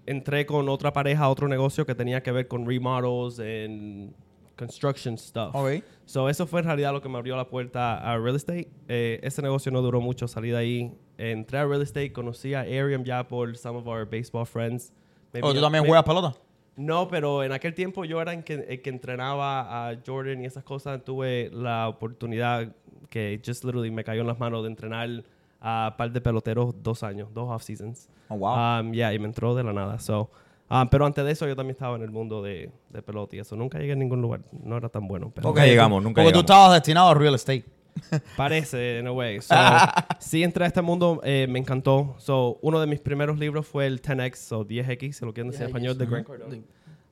entré 0.05 0.45
con 0.45 0.67
otra 0.69 0.91
pareja 0.93 1.23
a 1.25 1.29
otro 1.29 1.47
negocio 1.47 1.85
que 1.85 1.93
tenía 1.95 2.21
que 2.23 2.31
ver 2.31 2.47
con 2.47 2.65
remodels 2.65 3.39
and 3.39 4.13
construction 4.57 5.17
stuff. 5.17 5.53
Ok. 5.53 5.83
So, 6.05 6.29
eso 6.29 6.47
fue 6.47 6.61
en 6.61 6.65
realidad 6.67 6.93
lo 6.93 7.01
que 7.01 7.09
me 7.09 7.17
abrió 7.17 7.35
la 7.35 7.47
puerta 7.47 7.97
a 7.99 8.17
real 8.17 8.35
estate. 8.35 8.69
Eh, 8.87 9.19
ese 9.23 9.41
negocio 9.41 9.71
no 9.71 9.81
duró 9.81 10.01
mucho, 10.01 10.27
salí 10.27 10.49
de 10.49 10.57
ahí. 10.57 10.97
Entré 11.17 11.59
a 11.59 11.65
real 11.65 11.81
estate, 11.81 12.11
conocí 12.11 12.53
a 12.53 12.61
Ariam 12.61 13.03
ya 13.03 13.27
por 13.27 13.55
some 13.57 13.77
of 13.77 13.87
our 13.87 14.05
baseball 14.05 14.45
friends. 14.45 14.93
Me 15.33 15.41
Oh, 15.43 15.53
¿Tú 15.53 15.61
también 15.61 15.85
juegas 15.85 16.03
pelota? 16.03 16.33
No, 16.77 17.07
pero 17.07 17.43
en 17.43 17.51
aquel 17.51 17.73
tiempo 17.73 18.05
yo 18.05 18.21
era 18.21 18.33
el 18.33 18.43
que, 18.43 18.53
el 18.53 18.81
que 18.81 18.89
entrenaba 18.89 19.89
a 19.89 19.97
Jordan 20.05 20.41
y 20.43 20.45
esas 20.45 20.63
cosas. 20.63 21.03
Tuve 21.03 21.49
la 21.51 21.87
oportunidad 21.89 22.71
que 23.09 23.41
just 23.43 23.63
literally 23.63 23.89
me 23.89 24.03
cayó 24.03 24.21
en 24.21 24.27
las 24.27 24.39
manos 24.39 24.63
de 24.63 24.69
entrenar 24.69 25.23
a 25.59 25.89
un 25.91 25.97
par 25.97 26.11
de 26.11 26.21
peloteros 26.21 26.75
dos 26.83 27.01
años, 27.03 27.33
dos 27.33 27.49
off 27.49 27.63
seasons. 27.63 28.09
Oh, 28.29 28.35
wow. 28.35 28.81
Um, 28.81 28.93
yeah, 28.93 29.13
y 29.13 29.19
me 29.19 29.25
entró 29.25 29.55
de 29.55 29.63
la 29.63 29.73
nada. 29.73 29.97
So, 29.99 30.29
um, 30.69 30.87
pero 30.89 31.05
antes 31.05 31.23
de 31.25 31.31
eso 31.31 31.47
yo 31.47 31.55
también 31.55 31.73
estaba 31.75 31.95
en 31.95 32.03
el 32.03 32.11
mundo 32.11 32.41
de, 32.41 32.69
de 32.89 33.01
pelota 33.01 33.35
y 33.35 33.39
eso. 33.39 33.55
Nunca 33.55 33.79
llegué 33.79 33.93
a 33.93 33.95
ningún 33.95 34.21
lugar. 34.21 34.41
No 34.51 34.77
era 34.77 34.89
tan 34.89 35.07
bueno. 35.07 35.31
Pero 35.33 35.47
Nunca 35.47 35.65
llegamos, 35.65 36.03
nunca 36.03 36.21
Porque 36.21 36.33
tú 36.33 36.39
llegamos. 36.39 36.51
estabas 36.51 36.73
destinado 36.73 37.09
a 37.09 37.13
real 37.13 37.35
estate. 37.35 37.65
Parece, 38.37 38.99
in 38.99 39.07
a 39.07 39.11
way. 39.11 39.41
So, 39.41 39.55
sí 40.19 40.43
entré 40.43 40.65
a 40.65 40.67
este 40.67 40.81
mundo, 40.81 41.19
eh, 41.23 41.47
me 41.49 41.59
encantó. 41.59 42.15
So, 42.19 42.59
uno 42.61 42.79
de 42.79 42.87
mis 42.87 42.99
primeros 42.99 43.39
libros 43.39 43.65
fue 43.65 43.87
el 43.87 44.01
10X, 44.01 44.51
o 44.55 44.65
10X, 44.65 45.11
si 45.13 45.25
lo 45.25 45.33
quieren 45.33 45.51
decir 45.51 45.63
en 45.65 45.69
10X, 45.69 45.75
español, 45.75 45.97
de. 45.97 46.05
Grant 46.05 46.27
Cardone. 46.27 46.61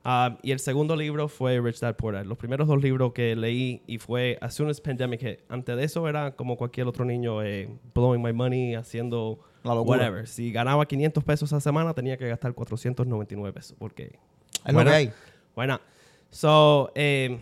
Um, 0.04 0.36
y 0.40 0.52
el 0.52 0.60
segundo 0.60 0.94
libro 0.94 1.26
fue 1.26 1.60
Rich 1.60 1.80
Dad 1.80 1.96
Poor 1.96 2.14
Dad. 2.14 2.24
Los 2.26 2.38
primeros 2.38 2.68
dos 2.68 2.80
libros 2.80 3.12
que 3.12 3.34
leí 3.34 3.82
y 3.88 3.98
fue 3.98 4.38
As 4.40 4.54
Soon 4.54 4.70
as 4.70 4.80
Pandemic 4.80 5.20
Hit. 5.20 5.40
Antes 5.48 5.76
de 5.76 5.82
eso 5.82 6.06
era 6.08 6.36
como 6.36 6.56
cualquier 6.56 6.86
otro 6.86 7.04
niño 7.04 7.42
eh, 7.42 7.68
blowing 7.92 8.22
my 8.22 8.32
money, 8.32 8.76
haciendo 8.76 9.40
La 9.66 9.74
locura. 9.74 9.98
whatever. 9.98 10.26
Si 10.26 10.52
ganaba 10.52 10.86
500 10.86 11.24
pesos 11.24 11.52
a 11.52 11.60
semana, 11.60 11.92
tenía 11.94 12.16
que 12.16 12.28
gastar 12.28 12.54
499 12.54 13.52
pesos. 13.52 13.76
Porque 13.78 14.18
Es 14.64 14.72
lo 14.74 14.84
que 14.84 14.90
hay. 14.90 15.12
bueno, 15.54 15.80
so, 16.30 16.90
eh, 16.94 17.38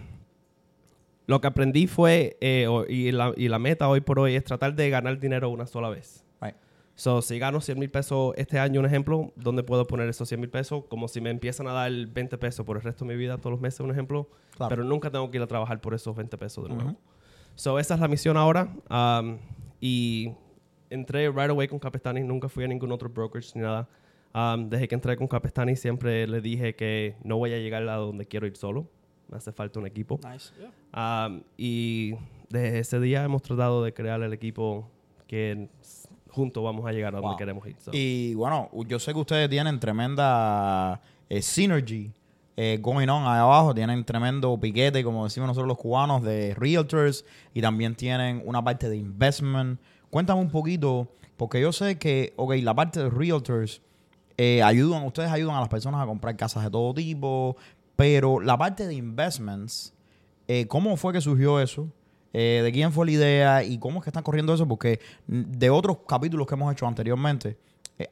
lo 1.27 1.41
que 1.41 1.47
aprendí 1.47 1.87
fue, 1.87 2.37
eh, 2.41 2.69
y, 2.89 3.11
la, 3.13 3.33
y 3.37 3.49
la 3.49 3.59
meta 3.59 3.89
hoy 3.89 4.01
por 4.01 4.19
hoy 4.19 4.35
es 4.35 4.45
tratar 4.45 4.75
de 4.75 4.91
ganar 4.91 5.19
dinero 5.19 5.49
una 5.49 5.67
sola 5.67 5.89
vez. 5.89 6.25
Right. 6.41 6.55
So, 6.97 7.23
si 7.23 7.39
gano 7.39 7.61
100 7.61 7.79
mil 7.79 7.91
pesos 7.91 8.35
este 8.37 8.59
año, 8.59 8.81
un 8.81 8.87
ejemplo, 8.87 9.33
¿dónde 9.37 9.63
puedo 9.63 9.87
poner 9.87 10.09
esos 10.09 10.29
100 10.29 10.41
mil 10.41 10.51
pesos? 10.51 10.85
Como 10.89 11.09
si 11.09 11.21
me 11.21 11.31
empiezan 11.31 11.67
a 11.67 11.73
dar 11.73 11.91
20 11.91 12.37
pesos 12.39 12.65
por 12.67 12.77
el 12.77 12.83
resto 12.83 13.05
de 13.05 13.13
mi 13.13 13.19
vida 13.19 13.39
todos 13.39 13.53
los 13.53 13.61
meses, 13.61 13.81
un 13.81 13.91
ejemplo. 13.91 14.29
Claro. 14.57 14.69
Pero 14.69 14.85
nunca 14.85 15.11
tengo 15.11 15.31
que 15.31 15.39
ir 15.39 15.43
a 15.43 15.47
trabajar 15.47 15.81
por 15.81 15.95
esos 15.95 16.15
20 16.15 16.37
pesos 16.39 16.69
de 16.69 16.75
nuevo. 16.75 16.97
So, 17.55 17.79
esa 17.79 17.95
es 17.95 18.01
la 18.01 18.09
misión 18.09 18.37
ahora. 18.37 18.69
um, 18.91 19.39
y 19.81 20.33
entré 20.95 21.29
right 21.31 21.51
away 21.51 21.69
con 21.69 21.79
Capestani. 21.79 22.23
Nunca 22.23 22.49
fui 22.49 22.65
a 22.65 22.69
ningún 22.69 22.91
otro 22.93 23.09
brokerage 23.09 23.53
ni 23.55 23.63
nada. 23.63 23.89
Um, 24.35 24.69
desde 24.69 24.89
que 24.89 24.95
entré 24.95 25.17
con 25.17 25.29
Capestani 25.29 25.77
siempre 25.77 26.27
le 26.27 26.41
dije 26.41 26.75
que 26.75 27.17
no 27.23 27.37
voy 27.37 27.53
a 27.53 27.59
llegar 27.59 27.89
a 27.89 27.97
donde 27.97 28.27
quiero 28.27 28.47
ir 28.47 28.57
solo. 28.57 28.87
Me 29.29 29.37
hace 29.37 29.53
falta 29.53 29.79
un 29.79 29.87
equipo. 29.87 30.19
Nice. 30.29 30.53
Yeah. 30.59 31.27
Um, 31.27 31.43
y 31.57 32.15
desde 32.49 32.79
ese 32.81 33.01
día 33.01 33.25
hemos 33.25 33.43
tratado 33.43 33.83
de 33.85 33.93
crear 33.95 34.21
el 34.23 34.33
equipo 34.33 34.89
que 35.27 35.69
juntos 36.31 36.63
vamos 36.65 36.85
a 36.87 36.93
llegar 36.93 37.15
a 37.15 37.19
donde 37.19 37.29
Wow. 37.29 37.37
queremos 37.37 37.67
ir. 37.67 37.77
So, 37.79 37.91
Y 37.95 38.35
bueno, 38.35 38.69
yo 38.89 38.99
sé 38.99 39.13
que 39.13 39.21
ustedes 39.21 39.49
tienen 39.49 39.79
tremenda 39.81 41.01
eh, 41.29 41.41
synergy 41.41 42.11
eh, 42.57 42.79
going 42.81 43.09
on 43.09 43.23
ahí 43.23 43.39
abajo. 43.39 43.75
Tienen 43.75 44.05
tremendo 44.05 44.59
piquete, 44.59 45.03
como 45.05 45.25
decimos 45.25 45.47
nosotros 45.49 45.69
los 45.69 45.79
cubanos, 45.79 46.23
de 46.23 46.55
realtors 46.55 47.25
y 47.53 47.61
también 47.61 47.95
tienen 47.95 48.43
una 48.45 48.63
parte 48.63 48.89
de 48.89 48.97
investment. 48.97 49.81
Cuéntame 50.15 50.41
un 50.41 50.49
poquito, 50.49 51.09
porque 51.37 51.61
yo 51.61 51.73
sé 51.73 51.99
que, 51.99 52.35
ok, 52.37 52.55
la 52.63 52.73
parte 52.73 53.03
de 53.03 53.11
realtors 53.11 53.83
eh, 54.37 54.63
ayudan, 54.63 55.03
ustedes 55.03 55.29
ayudan 55.33 55.57
a 55.57 55.59
las 55.59 55.69
personas 55.69 56.01
a 56.01 56.07
comprar 56.07 56.37
casas 56.37 56.63
de 56.63 56.71
todo 56.71 56.95
tipo, 56.95 57.57
pero 57.97 58.39
la 58.39 58.57
parte 58.57 58.87
de 58.87 58.95
investments, 58.95 59.93
eh, 60.47 60.69
¿cómo 60.69 60.97
fue 60.97 61.13
que 61.13 61.21
surgió 61.21 61.59
eso? 61.59 61.89
Eh, 62.33 62.61
¿De 62.63 62.71
quién 62.71 62.93
fue 62.93 63.07
la 63.07 63.11
idea 63.11 63.65
y 63.65 63.77
cómo 63.79 63.99
es 63.99 64.05
que 64.05 64.11
están 64.11 64.23
corriendo 64.23 64.55
eso? 64.55 64.69
Porque 64.69 65.01
mm, 65.27 65.51
de 65.51 65.71
otros 65.71 65.99
capítulos 66.07 66.47
que 66.47 66.55
hemos 66.55 66.73
hecho 66.73 66.87
anteriormente, 66.87 67.59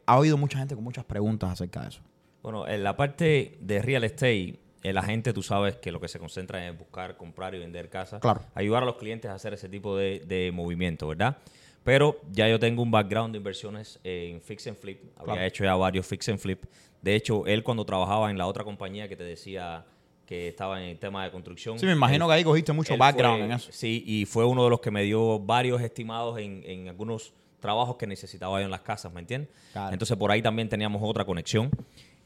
ha 0.04 0.14
habido 0.14 0.36
mucha 0.36 0.58
gente 0.58 0.74
con 0.74 0.82
muchas 0.82 1.04
preguntas 1.04 1.52
acerca 1.52 1.82
de 1.82 1.90
eso. 1.90 2.00
Bueno, 2.42 2.66
en 2.66 2.82
la 2.82 2.96
parte 2.96 3.58
de 3.60 3.80
real 3.80 4.02
estate, 4.02 4.58
el 4.82 4.98
agente, 4.98 5.32
tú 5.32 5.44
sabes 5.44 5.76
que 5.76 5.92
lo 5.92 6.00
que 6.00 6.08
se 6.08 6.18
concentra 6.18 6.66
es 6.66 6.76
buscar, 6.76 7.16
comprar 7.16 7.54
y 7.54 7.60
vender 7.60 7.88
casas. 7.90 8.20
Claro. 8.20 8.40
Ayudar 8.56 8.82
a 8.82 8.86
los 8.86 8.96
clientes 8.96 9.30
a 9.30 9.34
hacer 9.34 9.54
ese 9.54 9.68
tipo 9.68 9.96
de, 9.96 10.24
de 10.26 10.50
movimiento, 10.50 11.06
¿verdad? 11.06 11.36
Pero 11.84 12.20
ya 12.30 12.48
yo 12.48 12.58
tengo 12.60 12.82
un 12.82 12.90
background 12.90 13.32
de 13.32 13.38
inversiones 13.38 13.98
en 14.04 14.40
fix 14.40 14.66
and 14.68 14.76
flip. 14.76 15.00
Había 15.16 15.34
Claro. 15.34 15.46
hecho 15.48 15.64
ya 15.64 15.74
varios 15.74 16.06
fix 16.06 16.28
and 16.28 16.38
flip. 16.38 16.64
De 17.00 17.14
hecho, 17.16 17.44
él 17.46 17.62
cuando 17.64 17.84
trabajaba 17.84 18.30
en 18.30 18.38
la 18.38 18.46
otra 18.46 18.62
compañía 18.62 19.08
que 19.08 19.16
te 19.16 19.24
decía 19.24 19.84
que 20.24 20.48
estaba 20.48 20.80
en 20.82 20.90
el 20.90 20.98
tema 20.98 21.24
de 21.24 21.30
construcción. 21.32 21.78
Sí, 21.78 21.84
me 21.86 21.92
imagino 21.92 22.26
él- 22.26 22.30
que 22.30 22.34
ahí 22.34 22.44
cogiste 22.44 22.72
mucho 22.72 22.96
background 22.96 23.38
fue- 23.38 23.46
en 23.46 23.52
eso. 23.52 23.70
Sí, 23.72 24.04
y 24.06 24.24
fue 24.24 24.44
uno 24.46 24.62
de 24.64 24.70
los 24.70 24.80
que 24.80 24.90
me 24.92 25.02
dio 25.02 25.38
varios 25.40 25.82
estimados 25.82 26.38
en, 26.38 26.62
en 26.64 26.88
algunos 26.88 27.32
trabajos 27.58 27.96
que 27.96 28.06
necesitaba 28.06 28.58
yo 28.60 28.64
en 28.64 28.70
las 28.70 28.80
casas, 28.82 29.12
¿me 29.12 29.20
entiendes? 29.20 29.50
Claro. 29.72 29.92
Entonces 29.92 30.16
por 30.16 30.30
ahí 30.30 30.40
también 30.40 30.68
teníamos 30.68 31.02
otra 31.04 31.24
conexión. 31.24 31.70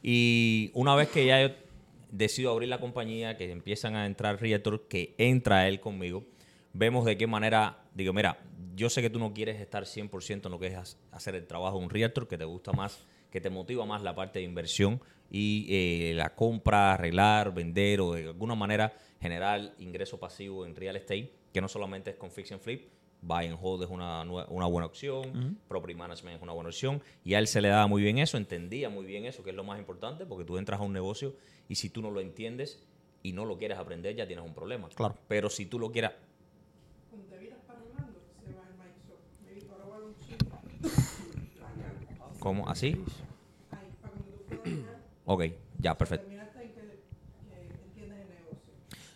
Y 0.03 0.71
una 0.75 0.95
vez 0.95 1.09
que 1.09 1.25
ya 1.27 1.47
yo 1.49 1.55
decido 2.11 2.53
abrir 2.53 2.69
la 2.69 2.79
compañía, 2.79 3.37
que 3.37 3.51
empiezan 3.51 3.97
a 3.97 4.07
entrar 4.07 4.41
realtors, 4.41 4.83
que 4.89 5.15
entra 5.19 5.67
él 5.67 5.81
conmigo, 5.81 6.23
vemos 6.73 7.05
de 7.07 7.17
qué 7.17 7.27
manera, 7.27 7.79
digo, 7.95 8.13
mira, 8.13 8.39
yo 8.76 8.90
sé 8.90 9.00
que 9.02 9.11
tú 9.11 9.18
no 9.18 9.33
quieres 9.33 9.61
estar 9.61 9.85
100% 9.85 10.47
en 10.47 10.52
lo 10.52 10.59
que 10.59 10.68
es 10.68 10.99
hacer 11.11 11.35
el 11.35 11.47
trabajo 11.47 11.78
de 11.78 11.85
un 11.85 11.90
realtor, 11.90 12.28
que 12.28 12.37
te 12.37 12.45
gusta 12.45 12.73
más, 12.73 13.04
que 13.30 13.40
te 13.40 13.50
motiva 13.50 13.87
más 13.87 14.02
la 14.02 14.14
parte 14.14 14.38
de 14.38 14.45
inversión 14.45 15.00
y 15.30 15.66
eh, 15.68 16.14
la 16.14 16.35
compra, 16.35 16.92
arreglar, 16.92 17.52
vender 17.54 18.00
o 18.00 18.12
de 18.12 18.28
alguna 18.28 18.54
manera 18.54 18.92
generar 19.21 19.75
ingreso 19.78 20.21
pasivo 20.21 20.66
en 20.66 20.76
real 20.76 20.95
estate, 20.97 21.33
que 21.52 21.61
no 21.61 21.68
solamente 21.68 22.11
es 22.11 22.16
con 22.16 22.30
fix 22.30 22.52
and 22.52 22.61
flip, 22.61 22.88
buy 23.23 23.47
and 23.47 23.59
hold 23.61 23.83
es 23.83 23.88
una, 23.88 24.23
una 24.23 24.66
buena 24.66 24.87
opción, 24.87 25.59
property 25.68 25.95
management 25.95 26.37
es 26.37 26.42
una 26.42 26.52
buena 26.52 26.68
opción, 26.68 27.02
y 27.25 27.35
a 27.35 27.38
él 27.38 27.47
se 27.47 27.62
le 27.62 27.68
daba 27.68 27.87
muy 27.87 28.02
bien 28.02 28.18
eso, 28.18 28.37
entendía 28.37 28.90
muy 28.90 29.06
bien 29.06 29.25
eso, 29.25 29.42
que 29.42 29.50
es 29.50 29.56
lo 29.56 29.64
más 29.64 29.78
importante, 29.78 30.26
porque 30.26 30.45
tú 30.45 30.59
entras 30.59 30.80
a 30.80 30.85
un 30.85 30.92
negocio 30.92 31.35
y 31.68 31.76
si 31.76 31.88
tú 31.88 32.02
no 32.02 32.11
lo 32.11 32.21
entiendes 32.21 32.87
y 33.23 33.33
no 33.33 33.45
lo 33.45 33.56
quieres 33.56 33.78
aprender, 33.78 34.14
ya 34.14 34.26
tienes 34.26 34.45
un 34.45 34.54
problema. 34.54 34.88
Claro. 34.90 35.16
Pero 35.26 35.50
si 35.50 35.66
tú 35.66 35.78
lo 35.78 35.90
quieras... 35.90 36.12
¿Cómo? 42.47 42.69
¿Así? 42.69 42.97
Ok, 45.25 45.47
ya, 45.81 45.99
perfecto. 45.99 46.31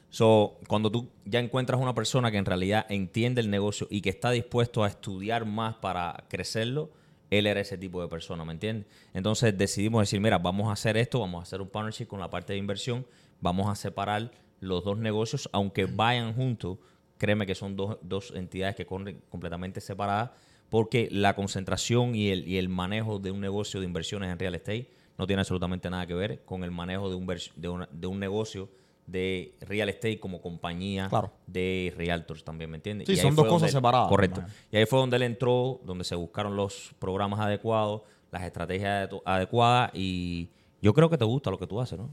So, 0.08 0.58
cuando 0.66 0.90
tú 0.90 1.08
ya 1.24 1.38
encuentras 1.38 1.80
una 1.80 1.94
persona 1.94 2.32
que 2.32 2.38
en 2.38 2.44
realidad 2.44 2.86
entiende 2.88 3.40
el 3.40 3.48
negocio 3.48 3.86
y 3.88 4.00
que 4.00 4.10
está 4.10 4.32
dispuesto 4.32 4.82
a 4.82 4.88
estudiar 4.88 5.46
más 5.46 5.76
para 5.76 6.24
crecerlo, 6.28 6.90
él 7.30 7.46
era 7.46 7.60
ese 7.60 7.78
tipo 7.78 8.02
de 8.02 8.08
persona, 8.08 8.44
¿me 8.44 8.52
entiendes? 8.52 8.88
Entonces 9.14 9.56
decidimos 9.56 10.02
decir, 10.02 10.20
mira, 10.20 10.38
vamos 10.38 10.68
a 10.68 10.72
hacer 10.72 10.96
esto, 10.96 11.20
vamos 11.20 11.38
a 11.38 11.42
hacer 11.44 11.60
un 11.60 11.68
partnership 11.68 12.06
con 12.06 12.18
la 12.18 12.30
parte 12.30 12.54
de 12.54 12.58
inversión, 12.58 13.06
vamos 13.40 13.70
a 13.70 13.76
separar 13.76 14.32
los 14.58 14.82
dos 14.82 14.98
negocios, 14.98 15.48
aunque 15.52 15.84
vayan 15.84 16.34
juntos, 16.34 16.78
créeme 17.16 17.46
que 17.46 17.54
son 17.54 17.76
dos, 17.76 17.96
dos 18.02 18.32
entidades 18.34 18.74
que 18.74 18.86
corren 18.86 19.22
completamente 19.28 19.80
separadas, 19.80 20.30
porque 20.70 21.08
la 21.10 21.34
concentración 21.34 22.14
y 22.14 22.30
el, 22.30 22.48
y 22.48 22.56
el 22.56 22.68
manejo 22.68 23.18
de 23.18 23.30
un 23.30 23.40
negocio 23.40 23.80
de 23.80 23.86
inversiones 23.86 24.30
en 24.32 24.38
real 24.38 24.54
estate 24.54 24.88
no 25.18 25.26
tiene 25.26 25.40
absolutamente 25.40 25.90
nada 25.90 26.06
que 26.06 26.14
ver 26.14 26.42
con 26.44 26.64
el 26.64 26.70
manejo 26.70 27.10
de 27.10 27.16
un, 27.16 27.26
de 27.56 27.68
una- 27.68 27.88
de 27.92 28.06
un 28.06 28.18
negocio 28.18 28.68
de 29.06 29.54
real 29.60 29.88
estate 29.88 30.20
como 30.20 30.40
compañía 30.40 31.08
Claro. 31.08 31.32
de 31.46 31.92
realtors 31.96 32.44
también, 32.44 32.70
¿me 32.70 32.76
entiendes? 32.76 33.06
Sí, 33.08 33.14
Y 33.14 33.16
son 33.16 33.34
dos 33.34 33.46
cosas 33.48 33.72
separadas, 33.72 34.08
Correcto. 34.08 34.42
Y 34.70 34.76
ahí 34.76 34.86
fue 34.86 35.00
donde 35.00 35.16
él 35.16 35.22
entró, 35.24 35.80
donde 35.84 36.04
se 36.04 36.14
buscaron 36.14 36.54
los 36.54 36.94
programas 37.00 37.40
adecuados, 37.40 38.02
las 38.30 38.44
estrategias 38.44 39.10
adecuadas 39.24 39.90
y 39.94 40.48
yo 40.80 40.94
creo 40.94 41.10
que 41.10 41.18
te 41.18 41.24
gusta 41.24 41.50
lo 41.50 41.58
que 41.58 41.66
tú 41.66 41.80
haces, 41.80 41.98
¿no? 41.98 42.08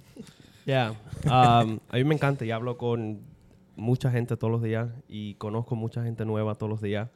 Yeah. 0.65 0.95
Um, 1.25 1.79
a 1.89 1.95
mí 1.97 2.03
me 2.03 2.15
encanta 2.15 2.43
y 2.45 2.51
hablo 2.51 2.77
con 2.77 3.19
mucha 3.75 4.09
gente 4.11 4.35
todos 4.35 4.51
los 4.51 4.63
días 4.63 4.89
y 5.07 5.35
conozco 5.35 5.75
mucha 5.75 6.03
gente 6.03 6.25
nueva 6.25 6.55
todos 6.55 6.69
los 6.71 6.81
días. 6.81 7.09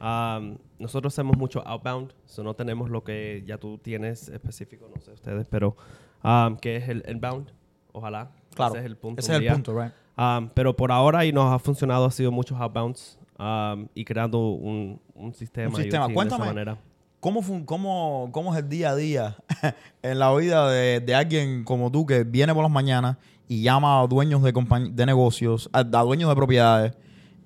Um, 0.00 0.58
nosotros 0.78 1.12
hacemos 1.12 1.36
mucho 1.36 1.60
outbound, 1.66 2.12
so 2.24 2.42
no 2.44 2.54
tenemos 2.54 2.88
lo 2.90 3.02
que 3.02 3.42
ya 3.46 3.58
tú 3.58 3.78
tienes 3.78 4.28
específico, 4.28 4.88
no 4.94 5.00
sé 5.00 5.10
ustedes, 5.12 5.46
pero 5.50 5.76
um, 6.22 6.56
que 6.56 6.76
es 6.76 6.88
el 6.88 7.02
inbound, 7.08 7.50
ojalá. 7.92 8.30
Claro. 8.54 8.74
Ese 8.74 8.80
es 8.84 8.86
el 8.86 8.96
punto. 8.96 9.20
Ese 9.20 9.32
es 9.36 9.40
el 9.42 9.52
punto, 9.52 9.80
right? 9.80 9.92
Um, 10.16 10.48
pero 10.54 10.74
por 10.76 10.92
ahora 10.92 11.24
y 11.24 11.32
nos 11.32 11.52
ha 11.52 11.58
funcionado, 11.58 12.04
ha 12.04 12.10
sido 12.10 12.30
muchos 12.32 12.58
outbounds 12.60 13.18
y 13.94 14.04
creando 14.04 14.48
un, 14.50 15.00
un 15.14 15.32
sistema. 15.34 15.68
Un 15.70 15.76
sistema. 15.82 16.04
routine 16.06 16.08
de 16.08 16.14
Cuéntame. 16.14 16.44
esa 16.44 16.52
manera. 16.54 16.78
¿Cómo, 17.20 17.42
fun- 17.42 17.64
cómo, 17.64 18.28
¿Cómo 18.32 18.52
es 18.54 18.60
el 18.62 18.68
día 18.68 18.90
a 18.90 18.96
día 18.96 19.36
en 20.02 20.18
la 20.20 20.32
vida 20.36 20.70
de, 20.70 21.00
de 21.00 21.14
alguien 21.16 21.64
como 21.64 21.90
tú 21.90 22.06
que 22.06 22.22
viene 22.22 22.54
por 22.54 22.62
las 22.62 22.70
mañanas 22.70 23.16
y 23.48 23.62
llama 23.62 24.00
a 24.00 24.06
dueños 24.06 24.42
de, 24.42 24.52
de 24.92 25.06
negocios, 25.06 25.68
a, 25.72 25.80
a 25.80 25.82
dueños 25.82 26.28
de 26.28 26.36
propiedades 26.36 26.92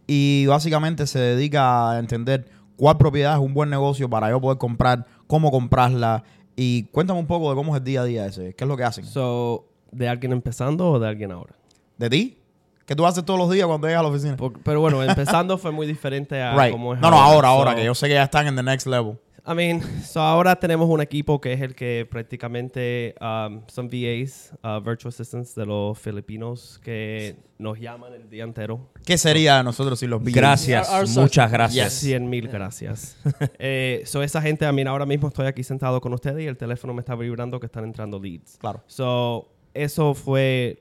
y 0.06 0.47
básicamente 0.47 1.06
se 1.06 1.18
dedica 1.18 1.90
a 1.92 1.99
entender 1.99 2.47
cuál 2.76 2.97
propiedad 2.99 3.35
es 3.35 3.40
un 3.40 3.54
buen 3.54 3.71
negocio 3.71 4.09
para 4.11 4.30
yo 4.30 4.40
poder 4.40 4.59
comprar, 4.59 5.06
cómo 5.26 5.50
comprarla? 5.50 6.25
Y 6.56 6.85
cuéntame 6.85 7.18
un 7.21 7.26
poco 7.26 7.50
de 7.50 7.56
cómo 7.56 7.75
es 7.75 7.78
el 7.80 7.85
día 7.85 8.02
a 8.02 8.04
día 8.04 8.26
ese, 8.26 8.54
qué 8.54 8.64
es 8.64 8.68
lo 8.68 8.76
que 8.76 8.85
hacen. 8.85 9.04
So, 9.06 9.66
¿De 9.90 10.09
alguien 10.09 10.32
empezando 10.32 10.90
o 10.90 10.99
de 10.99 11.09
alguien 11.09 11.32
ahora? 11.32 11.54
¿De 11.99 12.09
ti? 12.11 12.38
¿Qué 12.87 12.97
tú 12.97 13.06
haces 13.06 13.25
todos 13.25 13.38
los 13.38 13.50
días 13.50 13.66
cuando 13.66 13.87
llegas 13.87 14.00
a 14.00 14.02
la 14.02 14.09
oficina? 14.09 14.37
Por- 14.37 14.59
pero 14.61 14.80
bueno, 14.80 15.02
empezando 15.02 15.56
fue 15.56 15.71
muy 15.71 15.87
diferente 15.87 16.42
a 16.42 16.54
Right. 16.59 16.73
cómo 16.73 16.94
es 16.94 17.00
No, 17.00 17.11
no, 17.11 17.16
ahora, 17.18 17.49
ahora, 17.49 17.71
So, 17.73 17.76
que 17.76 17.85
yo 17.85 17.94
sé 17.94 18.09
que 18.09 18.14
ya 18.14 18.25
están 18.25 18.47
en 18.49 18.56
the 18.56 18.62
next 18.62 18.87
level. 18.87 19.18
I 19.44 19.54
mean, 19.54 19.82
so 20.04 20.20
ahora 20.20 20.54
tenemos 20.54 20.88
un 20.88 21.00
equipo 21.00 21.40
que 21.40 21.52
es 21.52 21.61
el 21.61 21.75
que 21.75 22.06
prácticamente 22.08 23.14
um, 23.20 23.62
son 23.66 23.88
VAs, 23.88 24.52
uh, 24.62 24.80
Virtual 24.80 25.08
Assistants 25.08 25.54
de 25.56 25.66
los 25.66 25.99
filipinos 25.99 26.78
que 26.82 27.34
nos 27.58 27.78
llaman 27.80 28.12
el 28.12 28.30
día 28.30 28.44
entero. 28.44 28.88
¿Qué 29.04 29.18
sería 29.18 29.56
de 29.56 29.64
nosotros 29.64 29.99
si 29.99 30.06
los 30.06 30.22
vi? 30.22 30.30
Gracias, 30.32 30.88
Our- 30.88 31.00
our 31.00 31.08
muchas 31.25 31.50
gracias. 31.50 31.92
Cien 31.92 32.30
mil 32.30 32.46
gracias. 32.46 33.16
eh, 33.58 34.02
so 34.04 34.22
esa 34.22 34.40
gente, 34.40 34.64
a 34.64 34.70
mí 34.70 34.82
ahora 34.82 35.06
mismo 35.06 35.26
estoy 35.26 35.46
aquí 35.46 35.64
sentado 35.64 36.00
con 36.00 36.12
ustedes 36.12 36.44
y 36.44 36.46
el 36.46 36.56
teléfono 36.56 36.94
me 36.94 37.00
está 37.00 37.16
vibrando 37.16 37.58
que 37.58 37.66
están 37.66 37.82
entrando 37.82 38.20
leads. 38.20 38.58
Claro. 38.58 38.84
So, 38.87 39.49
eso 39.75 40.14
fue 40.14 40.78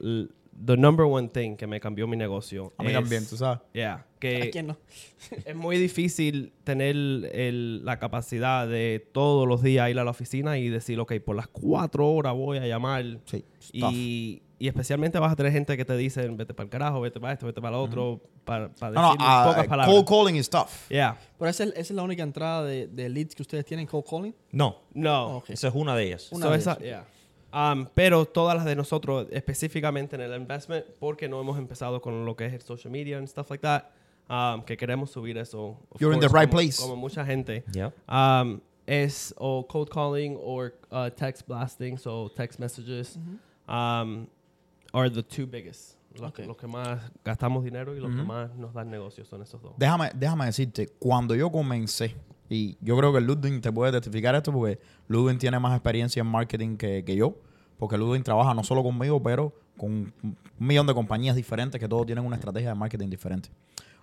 the 0.65 0.77
number 0.77 1.05
one 1.05 1.27
thing 1.29 1.55
que 1.55 1.67
me 1.67 1.79
cambió 1.79 2.07
mi 2.07 2.17
negocio. 2.17 2.73
A 2.77 2.83
mí 2.83 2.89
Es- 2.89 2.95
también, 2.95 3.27
tú 3.27 3.37
sabes. 3.37 3.59
Yeah, 3.73 3.93
¿A 3.93 4.05
que 4.19 4.49
quién 4.51 4.67
no? 4.67 4.77
es 5.45 5.55
muy 5.55 5.77
difícil 5.77 6.53
tener 6.63 6.95
el- 6.95 7.83
la 7.85 7.97
capacidad 7.99 8.67
de 8.67 9.05
todos 9.11 9.47
los 9.47 9.61
días 9.63 9.89
ir 9.89 9.99
a 9.99 10.03
la 10.03 10.11
oficina 10.11 10.57
y 10.57 10.69
decir, 10.69 10.99
ok, 10.99 11.13
por 11.25 11.35
las 11.35 11.47
cuatro 11.47 12.09
horas 12.11 12.33
voy 12.35 12.57
a 12.59 12.67
llamar. 12.67 13.03
Sí. 13.25 13.43
Y, 13.73 14.41
y 14.59 14.67
especialmente 14.67 15.17
vas 15.17 15.31
a 15.33 15.35
tener 15.35 15.51
gente 15.51 15.75
que 15.75 15.85
te 15.85 15.97
dicen, 15.97 16.37
vete 16.37 16.53
para 16.53 16.65
el 16.65 16.69
carajo, 16.69 17.01
vete 17.01 17.19
para 17.19 17.33
esto, 17.33 17.47
vete 17.47 17.59
para 17.61 17.75
lo 17.77 17.81
otro, 17.83 18.21
para, 18.45 18.69
para 18.73 18.93
No, 18.93 19.01
no, 19.01 19.11
decir 19.13 19.25
ah, 19.27 19.45
pocas 19.47 19.67
palabras. 19.67 19.95
cold 19.95 20.07
calling 20.07 20.35
is 20.35 20.47
tough. 20.49 20.67
Yeah. 20.89 21.17
Pero 21.39 21.49
esa 21.49 21.63
es, 21.63 21.69
esa 21.71 21.79
es 21.81 21.91
la 21.91 22.03
única 22.03 22.21
entrada 22.21 22.63
de, 22.65 22.85
de 22.87 23.09
leads 23.09 23.33
que 23.33 23.41
ustedes 23.41 23.65
tienen, 23.65 23.87
cold 23.87 24.05
calling. 24.07 24.35
No, 24.51 24.77
No. 24.93 25.37
Ok. 25.37 25.49
esa 25.49 25.69
es 25.69 25.73
una 25.73 25.95
de 25.95 26.03
ellas. 26.05 26.31
Una 26.31 26.45
So 26.45 26.51
de 26.51 26.57
esa- 26.59 26.71
esas. 26.73 26.83
yeah. 26.83 27.05
Um, 27.53 27.85
pero 27.93 28.25
todas 28.25 28.55
las 28.55 28.65
de 28.65 28.75
nosotros, 28.75 29.27
específicamente 29.31 30.15
en 30.15 30.21
el 30.21 30.33
investment, 30.39 30.85
porque 30.99 31.27
no 31.27 31.39
hemos 31.41 31.57
empezado 31.57 32.01
con 32.01 32.25
lo 32.25 32.35
que 32.35 32.45
es 32.45 32.53
el 32.53 32.61
social 32.61 32.91
media 32.91 33.17
and 33.17 33.27
stuff 33.27 33.49
like 33.49 33.61
that, 33.61 33.83
um, 34.29 34.63
que 34.63 34.77
queremos 34.77 35.11
subir 35.11 35.37
eso. 35.37 35.77
You're 35.99 36.13
in 36.13 36.19
the 36.21 36.27
course, 36.27 36.39
right 36.39 36.49
como- 36.49 36.61
place. 36.61 36.81
Como 36.81 36.95
mucha 36.95 37.25
gente. 37.25 37.63
Yeah. 37.73 37.91
Um, 38.07 38.61
es 38.87 39.33
o 39.37 39.63
cold 39.67 39.89
calling 39.89 40.37
or 40.41 40.73
uh, 40.91 41.09
text 41.09 41.45
blasting, 41.47 41.97
so 41.97 42.29
text 42.29 42.59
messages, 42.59 43.17
um, 43.67 44.27
are 44.93 45.09
the 45.09 45.21
two 45.23 45.45
biggest. 45.45 45.95
Los, 46.19 46.29
Ok. 46.31 46.39
los 46.45 46.57
que 46.57 46.67
más 46.67 46.99
gastamos 47.23 47.63
dinero 47.63 47.95
y 47.95 47.99
los 48.01 48.13
que 48.13 48.21
más 48.21 48.53
nos 48.57 48.73
dan 48.73 48.89
negocios 48.89 49.29
son 49.29 49.41
esos 49.41 49.61
dos. 49.61 49.73
Déjame, 49.77 50.11
déjame 50.13 50.45
decirte, 50.45 50.87
cuando 50.99 51.35
yo 51.35 51.49
comencé, 51.49 52.15
y 52.51 52.77
yo 52.81 52.97
creo 52.97 53.13
que 53.13 53.21
Ludwig 53.21 53.61
te 53.61 53.71
puede 53.71 53.93
testificar 53.93 54.35
esto 54.35 54.51
porque 54.51 54.77
Ludwig 55.07 55.37
tiene 55.37 55.57
más 55.57 55.71
experiencia 55.71 56.19
en 56.19 56.27
marketing 56.27 56.75
que, 56.75 57.01
que 57.05 57.15
yo, 57.15 57.37
porque 57.77 57.97
Ludwig 57.97 58.23
trabaja 58.23 58.53
no 58.53 58.61
solo 58.65 58.83
conmigo, 58.83 59.23
pero 59.23 59.53
con 59.77 60.13
un 60.21 60.37
millón 60.59 60.85
de 60.85 60.93
compañías 60.93 61.37
diferentes 61.37 61.79
que 61.79 61.87
todos 61.87 62.05
tienen 62.05 62.25
una 62.25 62.35
estrategia 62.35 62.67
de 62.67 62.75
marketing 62.75 63.07
diferente. 63.07 63.49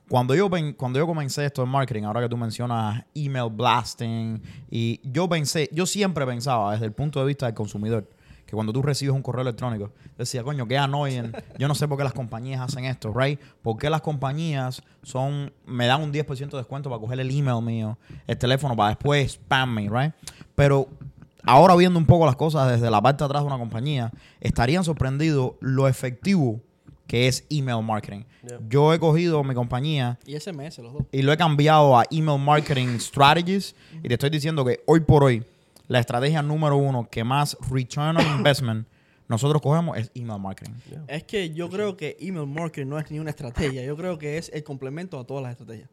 Cuando 0.09 0.35
yo, 0.35 0.49
cuando 0.79 0.99
yo 0.99 1.07
comencé 1.07 1.45
esto 1.45 1.63
en 1.63 1.69
marketing, 1.69 2.05
ahora 2.05 2.23
que 2.23 2.29
tú 2.31 2.39
mencionas 2.39 3.05
email 3.15 3.51
blasting, 3.53 4.43
y 4.71 4.99
yo 5.05 5.29
pensé, 5.29 5.69
yo 5.71 5.85
siempre 5.85 6.25
pensaba 6.25 6.73
desde 6.73 6.87
el 6.87 6.93
punto 6.93 7.21
de 7.21 7.27
vista 7.27 7.45
del 7.45 7.55
consumidor, 7.55 8.09
que 8.49 8.55
cuando 8.57 8.73
tú 8.73 8.81
recibes 8.81 9.15
un 9.15 9.21
correo 9.21 9.43
electrónico, 9.43 9.93
decía, 10.17 10.43
coño, 10.43 10.67
qué 10.67 10.79
annoying. 10.79 11.33
Yo 11.59 11.69
no 11.69 11.75
sé 11.75 11.87
por 11.87 11.99
qué 11.99 12.05
las 12.05 12.15
compañías 12.15 12.63
hacen 12.63 12.87
esto, 12.87 13.13
right? 13.15 13.39
¿Por 13.61 13.77
qué 13.77 13.91
las 13.91 14.01
compañías 14.01 14.83
son, 15.03 15.53
me 15.67 15.87
dan 15.87 16.01
un 16.01 16.11
10% 16.11 16.49
de 16.53 16.57
descuento 16.57 16.89
para 16.89 16.99
coger 16.99 17.21
el 17.21 17.31
email 17.31 17.63
mío, 17.63 17.99
el 18.27 18.39
teléfono, 18.39 18.75
para 18.75 18.89
después 18.89 19.33
spam 19.33 19.75
me, 19.75 19.83
right? 19.91 20.15
Pero 20.55 20.89
ahora 21.45 21.77
viendo 21.77 21.99
un 21.99 22.07
poco 22.07 22.25
las 22.25 22.37
cosas 22.37 22.71
desde 22.71 22.91
la 22.91 23.03
parte 23.03 23.23
de 23.23 23.27
atrás 23.27 23.43
de 23.43 23.49
una 23.49 23.59
compañía, 23.59 24.11
estarían 24.41 24.83
sorprendidos 24.83 25.53
lo 25.61 25.87
efectivo 25.87 26.59
que 27.07 27.29
es 27.29 27.45
email 27.51 27.85
marketing. 27.85 28.23
Yeah. 28.47 28.61
Yo 28.71 28.95
he 28.95 28.99
cogido 28.99 29.45
mi 29.45 29.55
compañía 29.55 30.19
Y 30.25 30.41
SMS, 30.41 30.79
los 30.79 30.95
dos. 30.95 31.03
y 31.13 31.21
lo 31.21 31.33
he 31.33 31.37
cambiado 31.37 31.99
a 31.99 32.05
email 32.11 32.41
marketing 32.41 32.99
strategies 32.99 33.75
y 34.03 34.09
te 34.09 34.15
estoy 34.15 34.31
diciendo 34.31 34.65
que 34.65 34.81
hoy 34.87 35.01
por 35.01 35.23
hoy 35.25 35.45
la 35.89 35.99
estrategia 35.99 36.43
número 36.43 36.77
uno 36.77 37.09
que 37.11 37.25
más 37.25 37.57
return 37.71 38.17
on 38.17 38.27
investment 38.39 38.87
nosotros 39.29 39.61
cogemos 39.61 39.99
es 39.99 40.11
email 40.15 40.41
marketing. 40.41 40.73
Es 41.07 41.23
que 41.25 41.51
yo 41.51 41.69
creo 41.69 41.97
que 41.97 42.17
email 42.19 42.47
marketing 42.47 42.89
no 42.89 42.99
es 42.99 43.11
ni 43.11 43.19
una 43.19 43.31
estrategia. 43.31 43.85
Yo 43.85 43.95
creo 43.97 44.19
que 44.19 44.39
es 44.39 44.51
el 44.55 44.65
complemento 44.65 45.19
a 45.21 45.25
todas 45.27 45.43
las 45.43 45.53
estrategias. 45.53 45.91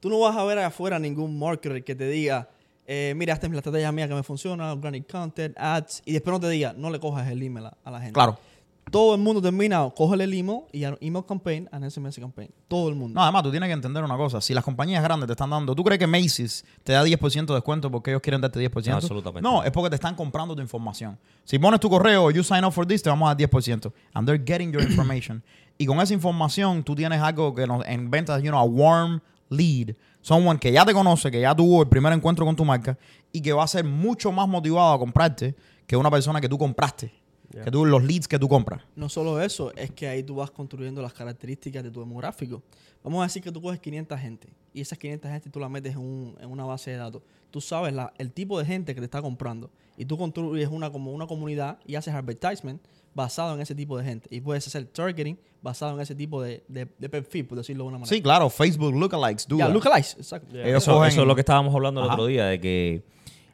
Tú 0.00 0.08
no 0.08 0.18
vas 0.20 0.34
a 0.36 0.44
ver 0.44 0.58
allá 0.58 0.68
afuera 0.68 0.98
ningún 0.98 1.38
marketer 1.38 1.84
que 1.84 1.94
te 1.94 2.08
diga, 2.08 2.48
eh, 2.86 3.12
mira, 3.14 3.34
esta 3.34 3.46
es 3.46 3.52
la 3.52 3.58
estrategia 3.58 3.92
mía 3.92 4.08
que 4.08 4.14
me 4.14 4.22
funciona, 4.22 4.72
organic 4.72 5.10
content, 5.10 5.54
ads, 5.58 6.02
y 6.06 6.12
después 6.12 6.32
no 6.32 6.40
te 6.40 6.48
diga, 6.48 6.72
no 6.72 6.88
le 6.88 6.98
cojas 6.98 7.28
el 7.28 7.42
email 7.42 7.66
a, 7.66 7.76
a 7.84 7.90
la 7.90 7.98
gente. 7.98 8.14
Claro. 8.14 8.38
Todo 8.90 9.14
el 9.14 9.20
mundo 9.20 9.40
termina, 9.42 9.88
cógele 9.96 10.24
el 10.24 10.34
email 10.34 10.60
y 10.72 10.84
email 10.84 11.24
campaign 11.26 11.68
and 11.72 11.88
SMS 11.88 12.18
campaign. 12.18 12.50
Todo 12.68 12.88
el 12.88 12.94
mundo. 12.94 13.14
No, 13.18 13.22
además 13.22 13.42
tú 13.42 13.50
tienes 13.50 13.68
que 13.68 13.72
entender 13.72 14.02
una 14.04 14.16
cosa. 14.16 14.40
Si 14.40 14.54
las 14.54 14.64
compañías 14.64 15.02
grandes 15.02 15.26
te 15.26 15.32
están 15.32 15.50
dando... 15.50 15.74
¿Tú 15.74 15.84
crees 15.84 15.98
que 15.98 16.06
Macy's 16.06 16.64
te 16.84 16.92
da 16.92 17.04
10% 17.04 17.46
de 17.46 17.54
descuento 17.54 17.90
porque 17.90 18.10
ellos 18.10 18.22
quieren 18.22 18.40
darte 18.40 18.60
10%? 18.60 18.86
No, 18.88 18.94
absolutamente 18.96 19.42
No, 19.42 19.52
no. 19.58 19.64
es 19.64 19.70
porque 19.70 19.90
te 19.90 19.96
están 19.96 20.14
comprando 20.14 20.54
tu 20.54 20.62
información. 20.62 21.18
Si 21.44 21.58
pones 21.58 21.80
tu 21.80 21.88
correo, 21.88 22.30
you 22.30 22.42
sign 22.42 22.64
up 22.64 22.72
for 22.72 22.86
this, 22.86 23.02
te 23.02 23.10
vamos 23.10 23.30
a 23.30 23.34
dar 23.34 23.48
10%. 23.50 23.92
And 24.14 24.26
they're 24.26 24.42
getting 24.44 24.72
your 24.72 24.82
information. 24.82 25.42
y 25.78 25.86
con 25.86 26.00
esa 26.00 26.12
información 26.12 26.82
tú 26.82 26.94
tienes 26.94 27.20
algo 27.22 27.54
que 27.54 27.66
nos, 27.66 27.86
en 27.86 28.10
ventas, 28.10 28.42
you 28.42 28.48
know, 28.50 28.58
a 28.60 28.64
warm 28.64 29.20
lead. 29.48 29.94
Someone 30.20 30.58
que 30.58 30.72
ya 30.72 30.84
te 30.84 30.92
conoce, 30.92 31.30
que 31.30 31.40
ya 31.40 31.54
tuvo 31.54 31.82
el 31.82 31.88
primer 31.88 32.12
encuentro 32.12 32.44
con 32.44 32.56
tu 32.56 32.64
marca 32.64 32.98
y 33.32 33.40
que 33.40 33.52
va 33.52 33.62
a 33.62 33.68
ser 33.68 33.84
mucho 33.84 34.32
más 34.32 34.48
motivado 34.48 34.92
a 34.92 34.98
comprarte 34.98 35.54
que 35.86 35.96
una 35.96 36.10
persona 36.10 36.40
que 36.40 36.48
tú 36.48 36.58
compraste. 36.58 37.12
Yeah. 37.58 37.64
Que 37.64 37.70
tú, 37.70 37.84
los 37.84 38.02
leads 38.04 38.26
que 38.28 38.38
tú 38.38 38.48
compras. 38.48 38.82
No 38.96 39.08
solo 39.08 39.40
eso, 39.40 39.72
es 39.76 39.90
que 39.90 40.08
ahí 40.08 40.22
tú 40.22 40.36
vas 40.36 40.50
construyendo 40.50 41.02
las 41.02 41.12
características 41.12 41.82
de 41.82 41.90
tu 41.90 42.00
demográfico. 42.00 42.62
Vamos 43.04 43.20
a 43.20 43.24
decir 43.24 43.42
que 43.42 43.52
tú 43.52 43.60
coges 43.62 43.78
500 43.80 44.18
gente 44.20 44.48
y 44.74 44.80
esas 44.80 44.98
500 44.98 45.30
gente 45.30 45.50
tú 45.50 45.60
las 45.60 45.70
metes 45.70 45.92
en, 45.92 45.98
un- 45.98 46.36
en 46.40 46.50
una 46.50 46.64
base 46.64 46.90
de 46.90 46.96
datos. 46.96 47.22
Tú 47.50 47.60
sabes 47.60 47.92
la- 47.94 48.12
el 48.18 48.32
tipo 48.32 48.58
de 48.58 48.64
gente 48.66 48.94
que 48.94 49.00
te 49.00 49.04
está 49.04 49.22
comprando 49.22 49.70
y 49.96 50.04
tú 50.04 50.18
construyes 50.18 50.68
una, 50.68 50.90
como 50.90 51.12
una 51.12 51.26
comunidad 51.26 51.78
y 51.86 51.94
haces 51.94 52.12
advertisement 52.14 52.80
basado 53.14 53.54
en 53.54 53.60
ese 53.60 53.74
tipo 53.74 53.96
de 53.98 54.04
gente. 54.04 54.28
Y 54.30 54.40
puedes 54.40 54.66
hacer 54.66 54.84
targeting 54.86 55.38
basado 55.62 55.94
en 55.94 56.00
ese 56.00 56.14
tipo 56.14 56.42
de, 56.42 56.62
de, 56.68 56.86
de 56.98 57.08
perfil, 57.08 57.46
por 57.46 57.58
decirlo 57.58 57.84
de 57.84 57.88
una 57.88 57.98
manera. 57.98 58.14
Sí, 58.14 58.22
claro, 58.22 58.48
Facebook 58.50 58.94
lookalikes, 58.94 59.46
Ya, 59.48 59.66
that. 59.66 59.72
lookalikes, 59.72 60.14
exacto. 60.18 60.52
Yeah. 60.52 60.76
Eso, 60.76 61.04
eso 61.04 61.20
es 61.22 61.26
lo 61.26 61.34
que 61.34 61.40
estábamos 61.40 61.74
hablando 61.74 62.00
el 62.00 62.06
Ajá. 62.06 62.14
otro 62.14 62.26
día, 62.26 62.46
de 62.46 62.60
que 62.60 63.02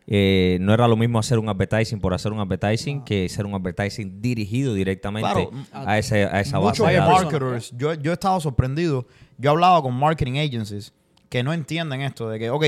eh, 0.06 0.58
no 0.61 0.75
era 0.75 0.87
lo 0.87 0.96
mismo 0.96 1.18
hacer 1.18 1.38
un 1.38 1.49
advertising 1.49 1.99
por 2.00 2.12
hacer 2.12 2.32
un 2.32 2.40
advertising 2.40 3.02
que 3.04 3.28
ser 3.28 3.46
un 3.46 3.54
advertising 3.54 4.20
dirigido 4.20 4.75
directamente 4.75 5.28
Claro. 5.30 5.50
a, 5.73 5.99
ese, 5.99 6.25
a 6.25 6.40
esa 6.40 6.58
base 6.58 6.82
Muchos 6.82 6.94
datos. 6.94 7.23
marketers, 7.23 7.73
yo, 7.76 7.94
yo 7.94 8.11
he 8.11 8.14
estado 8.14 8.38
sorprendido. 8.40 9.06
Yo 9.38 9.50
he 9.50 9.52
hablado 9.52 9.82
con 9.82 9.94
marketing 9.94 10.38
agencies 10.38 10.92
que 11.28 11.42
no 11.42 11.52
entienden 11.52 12.02
esto 12.02 12.28
de 12.28 12.38
que, 12.38 12.50
ok, 12.50 12.64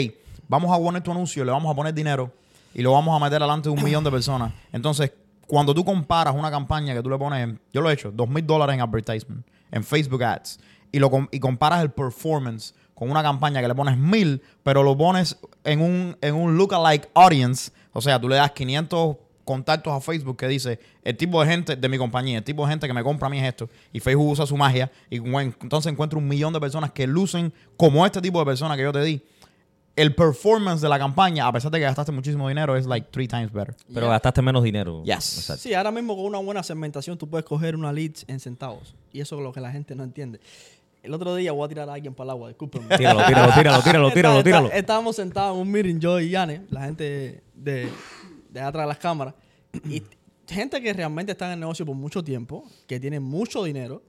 vamos 0.48 0.74
a 0.74 0.78
poner 0.82 1.02
tu 1.02 1.10
anuncio, 1.10 1.44
le 1.44 1.52
vamos 1.52 1.70
a 1.70 1.74
poner 1.76 1.92
dinero 1.94 2.32
y 2.74 2.82
lo 2.82 2.92
vamos 2.92 3.14
a 3.20 3.22
meter 3.24 3.40
delante 3.40 3.68
de 3.68 3.74
un 3.74 3.84
millón 3.84 4.02
de 4.02 4.10
personas. 4.10 4.52
Entonces, 4.72 5.12
cuando 5.46 5.74
tú 5.74 5.84
comparas 5.84 6.34
una 6.34 6.50
campaña 6.50 6.94
que 6.94 7.02
tú 7.02 7.10
le 7.10 7.18
pones, 7.18 7.54
yo 7.72 7.80
lo 7.82 7.90
he 7.90 7.92
hecho, 7.92 8.10
dos 8.10 8.28
mil 8.28 8.44
dólares 8.46 8.74
en 8.74 8.80
advertisement, 8.80 9.46
en 9.70 9.84
Facebook 9.84 10.24
Ads, 10.24 10.58
y, 10.90 10.98
lo, 10.98 11.10
com- 11.10 11.28
y 11.30 11.38
comparas 11.38 11.82
el 11.82 11.90
performance 11.90 12.74
con 12.96 13.10
una 13.10 13.22
campaña 13.22 13.60
que 13.60 13.68
le 13.68 13.74
pones 13.74 13.98
mil, 13.98 14.42
pero 14.62 14.82
lo 14.82 14.96
pones 14.96 15.36
en 15.64 15.82
un, 15.82 16.16
en 16.22 16.34
un 16.34 16.56
lookalike 16.56 17.10
audience, 17.12 17.70
o 17.92 18.00
sea, 18.00 18.18
tú 18.18 18.26
le 18.26 18.36
das 18.36 18.52
500 18.52 19.16
contactos 19.44 19.92
a 19.92 20.00
Facebook 20.00 20.38
que 20.38 20.48
dice 20.48 20.80
el 21.04 21.14
tipo 21.14 21.42
de 21.42 21.46
gente 21.46 21.76
de 21.76 21.88
mi 21.90 21.98
compañía, 21.98 22.38
el 22.38 22.44
tipo 22.44 22.64
de 22.64 22.70
gente 22.70 22.86
que 22.86 22.94
me 22.94 23.04
compra 23.04 23.26
a 23.26 23.30
mí 23.30 23.38
es 23.38 23.44
esto. 23.46 23.68
Y 23.92 24.00
Facebook 24.00 24.30
usa 24.30 24.46
su 24.46 24.56
magia 24.56 24.90
y 25.10 25.18
bueno, 25.18 25.54
entonces 25.60 25.92
encuentra 25.92 26.18
un 26.18 26.26
millón 26.26 26.54
de 26.54 26.58
personas 26.58 26.90
que 26.90 27.06
lucen 27.06 27.52
como 27.76 28.06
este 28.06 28.22
tipo 28.22 28.38
de 28.38 28.46
personas 28.46 28.78
que 28.78 28.82
yo 28.82 28.92
te 28.92 29.02
di. 29.02 29.22
El 29.94 30.14
performance 30.14 30.80
de 30.80 30.88
la 30.88 30.98
campaña, 30.98 31.46
a 31.46 31.52
pesar 31.52 31.70
de 31.70 31.78
que 31.78 31.84
gastaste 31.84 32.12
muchísimo 32.12 32.48
dinero, 32.48 32.76
es 32.76 32.86
like 32.86 33.08
three 33.10 33.28
times 33.28 33.52
better. 33.52 33.74
Pero 33.92 34.08
gastaste 34.08 34.40
menos 34.40 34.64
dinero. 34.64 35.02
Yes. 35.04 35.38
Exacto. 35.38 35.62
Sí, 35.62 35.74
ahora 35.74 35.90
mismo 35.90 36.16
con 36.16 36.24
una 36.24 36.38
buena 36.38 36.62
segmentación 36.62 37.18
tú 37.18 37.28
puedes 37.28 37.44
coger 37.44 37.76
una 37.76 37.92
leads 37.92 38.24
en 38.28 38.40
centavos. 38.40 38.94
Y 39.12 39.20
eso 39.20 39.36
es 39.36 39.42
lo 39.42 39.52
que 39.52 39.60
la 39.60 39.70
gente 39.70 39.94
no 39.94 40.02
entiende. 40.02 40.40
El 41.06 41.14
otro 41.14 41.34
día 41.34 41.52
voy 41.52 41.64
a 41.64 41.68
tirar 41.68 41.88
a 41.88 41.94
alguien 41.94 42.12
para 42.14 42.26
el 42.26 42.30
agua, 42.32 42.48
discúlpenme. 42.48 42.96
Tíralo, 42.98 43.24
tíralo, 43.26 43.52
tíralo, 43.54 43.82
tíralo, 43.82 44.10
tíralo, 44.12 44.42
tíralo. 44.42 44.66
está- 44.66 44.78
estábamos 44.78 45.16
sentados 45.16 45.54
en 45.56 45.62
un 45.62 45.70
meeting, 45.70 45.98
yo 45.98 46.20
y 46.20 46.30
Yane, 46.30 46.62
la 46.70 46.82
gente 46.84 47.42
de, 47.54 47.88
de 48.50 48.60
atrás 48.60 48.84
de 48.84 48.88
las 48.88 48.98
cámaras, 48.98 49.34
y 49.88 50.02
gente 50.48 50.80
que 50.82 50.92
realmente 50.92 51.32
está 51.32 51.46
en 51.46 51.52
el 51.52 51.60
negocio 51.60 51.86
por 51.86 51.94
mucho 51.96 52.22
tiempo, 52.22 52.64
que 52.86 53.00
tienen 53.00 53.22
mucho 53.22 53.62
dinero, 53.64 54.02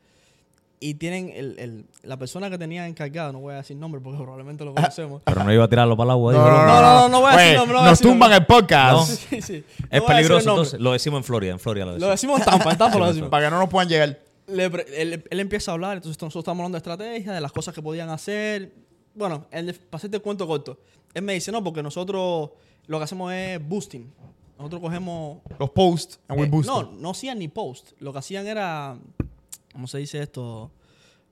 y 0.80 0.94
tienen 0.94 1.32
el, 1.36 1.58
el- 1.58 1.86
la 2.04 2.18
persona 2.18 2.52
que 2.52 2.58
tenía 2.60 2.86
encargada, 2.88 3.32
no 3.32 3.40
voy 3.40 3.54
a 3.56 3.58
decir 3.58 3.76
nombre 3.76 4.00
porque 4.00 4.20
probablemente 4.20 4.64
lo 4.64 4.76
conocemos. 4.76 5.24
Pero 5.26 5.44
no 5.44 5.52
iba 5.52 5.64
a 5.64 5.68
tirarlo 5.68 5.98
para 5.98 6.06
el 6.06 6.12
agua. 6.12 6.34
No, 6.34 6.40
no, 6.40 6.66
no, 6.68 6.82
no, 6.82 7.10
no 7.10 7.22
voy 7.22 7.30
a 7.34 7.36
decir 7.38 7.58
Güey, 7.58 7.68
nombre, 7.68 7.90
Nos 7.90 8.00
tumban 8.00 8.32
el 8.34 8.46
podcast 8.46 9.10
Sí, 9.30 9.42
sí. 9.42 9.64
No 9.80 9.88
Es 9.90 10.02
peligroso, 10.04 10.50
entonces. 10.52 10.80
Lo 10.80 10.92
decimos 10.92 11.18
en 11.18 11.24
Florida. 11.24 11.52
En 11.54 11.60
Florida 11.60 11.86
lo 11.86 11.98
Lo 11.98 12.10
decimos. 12.10 12.38
decimos 12.38 12.40
en 12.42 12.46
Tampa, 12.46 12.72
en 12.74 12.78
Tampa 12.78 13.00
lo 13.00 13.08
decimos. 13.08 13.30
para 13.30 13.46
que 13.48 13.52
no 13.52 13.60
nos 13.60 13.70
puedan 13.70 13.90
llegar. 13.90 14.20
Le 14.48 14.66
él, 14.66 15.24
él 15.30 15.40
empieza 15.40 15.72
a 15.72 15.74
hablar, 15.74 15.98
entonces 15.98 16.22
nosotros 16.22 16.42
estamos 16.44 16.60
hablando 16.62 16.76
de 16.76 16.80
estrategia, 16.80 17.34
de 17.34 17.42
las 17.42 17.52
cosas 17.52 17.74
que 17.76 17.82
podían 17.82 18.10
hacer. 18.10 18.74
Bueno, 19.14 19.46
él, 19.52 19.74
para 19.90 19.98
hacerte 19.98 20.20
cuento 20.20 20.48
corto, 20.48 20.80
él 21.14 21.22
me 21.24 21.34
dice, 21.34 21.52
no, 21.52 21.64
porque 21.64 21.84
nosotros 21.84 22.52
lo 22.88 22.98
que 22.98 23.04
hacemos 23.04 23.34
es 23.34 23.66
boosting. 23.68 24.12
Nosotros 24.58 24.82
cogemos... 24.82 25.40
Los 25.60 25.70
posts 25.72 26.20
and 26.28 26.40
eh, 26.40 26.50
no, 26.66 26.92
no 26.94 27.10
hacían 27.12 27.38
ni 27.40 27.48
post. 27.48 27.92
Lo 28.00 28.12
que 28.12 28.20
hacían 28.20 28.48
era, 28.48 28.98
¿cómo 29.72 29.86
se 29.88 30.00
dice 30.00 30.20
esto? 30.22 30.72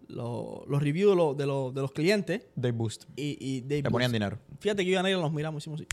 Lo- 0.08 0.63
los 0.67 0.82
reviews 0.84 1.12
de, 1.38 1.45
los- 1.47 1.73
de 1.73 1.82
los- 1.82 1.91
clientes 1.91 2.43
They 2.60 2.69
boost. 2.71 3.06
y, 3.15 3.38
y 3.39 3.62
they 3.62 3.82
Le 3.82 3.89
ponían 3.89 4.12
dinero. 4.12 4.38
Fíjate 4.60 4.84
que 4.84 4.91
yo 4.91 4.93
y 4.93 4.97
Anela 4.97 5.21
nos 5.21 5.32
miramos 5.32 5.62
y 5.62 5.63
hicimos 5.63 5.82
así. 5.82 5.88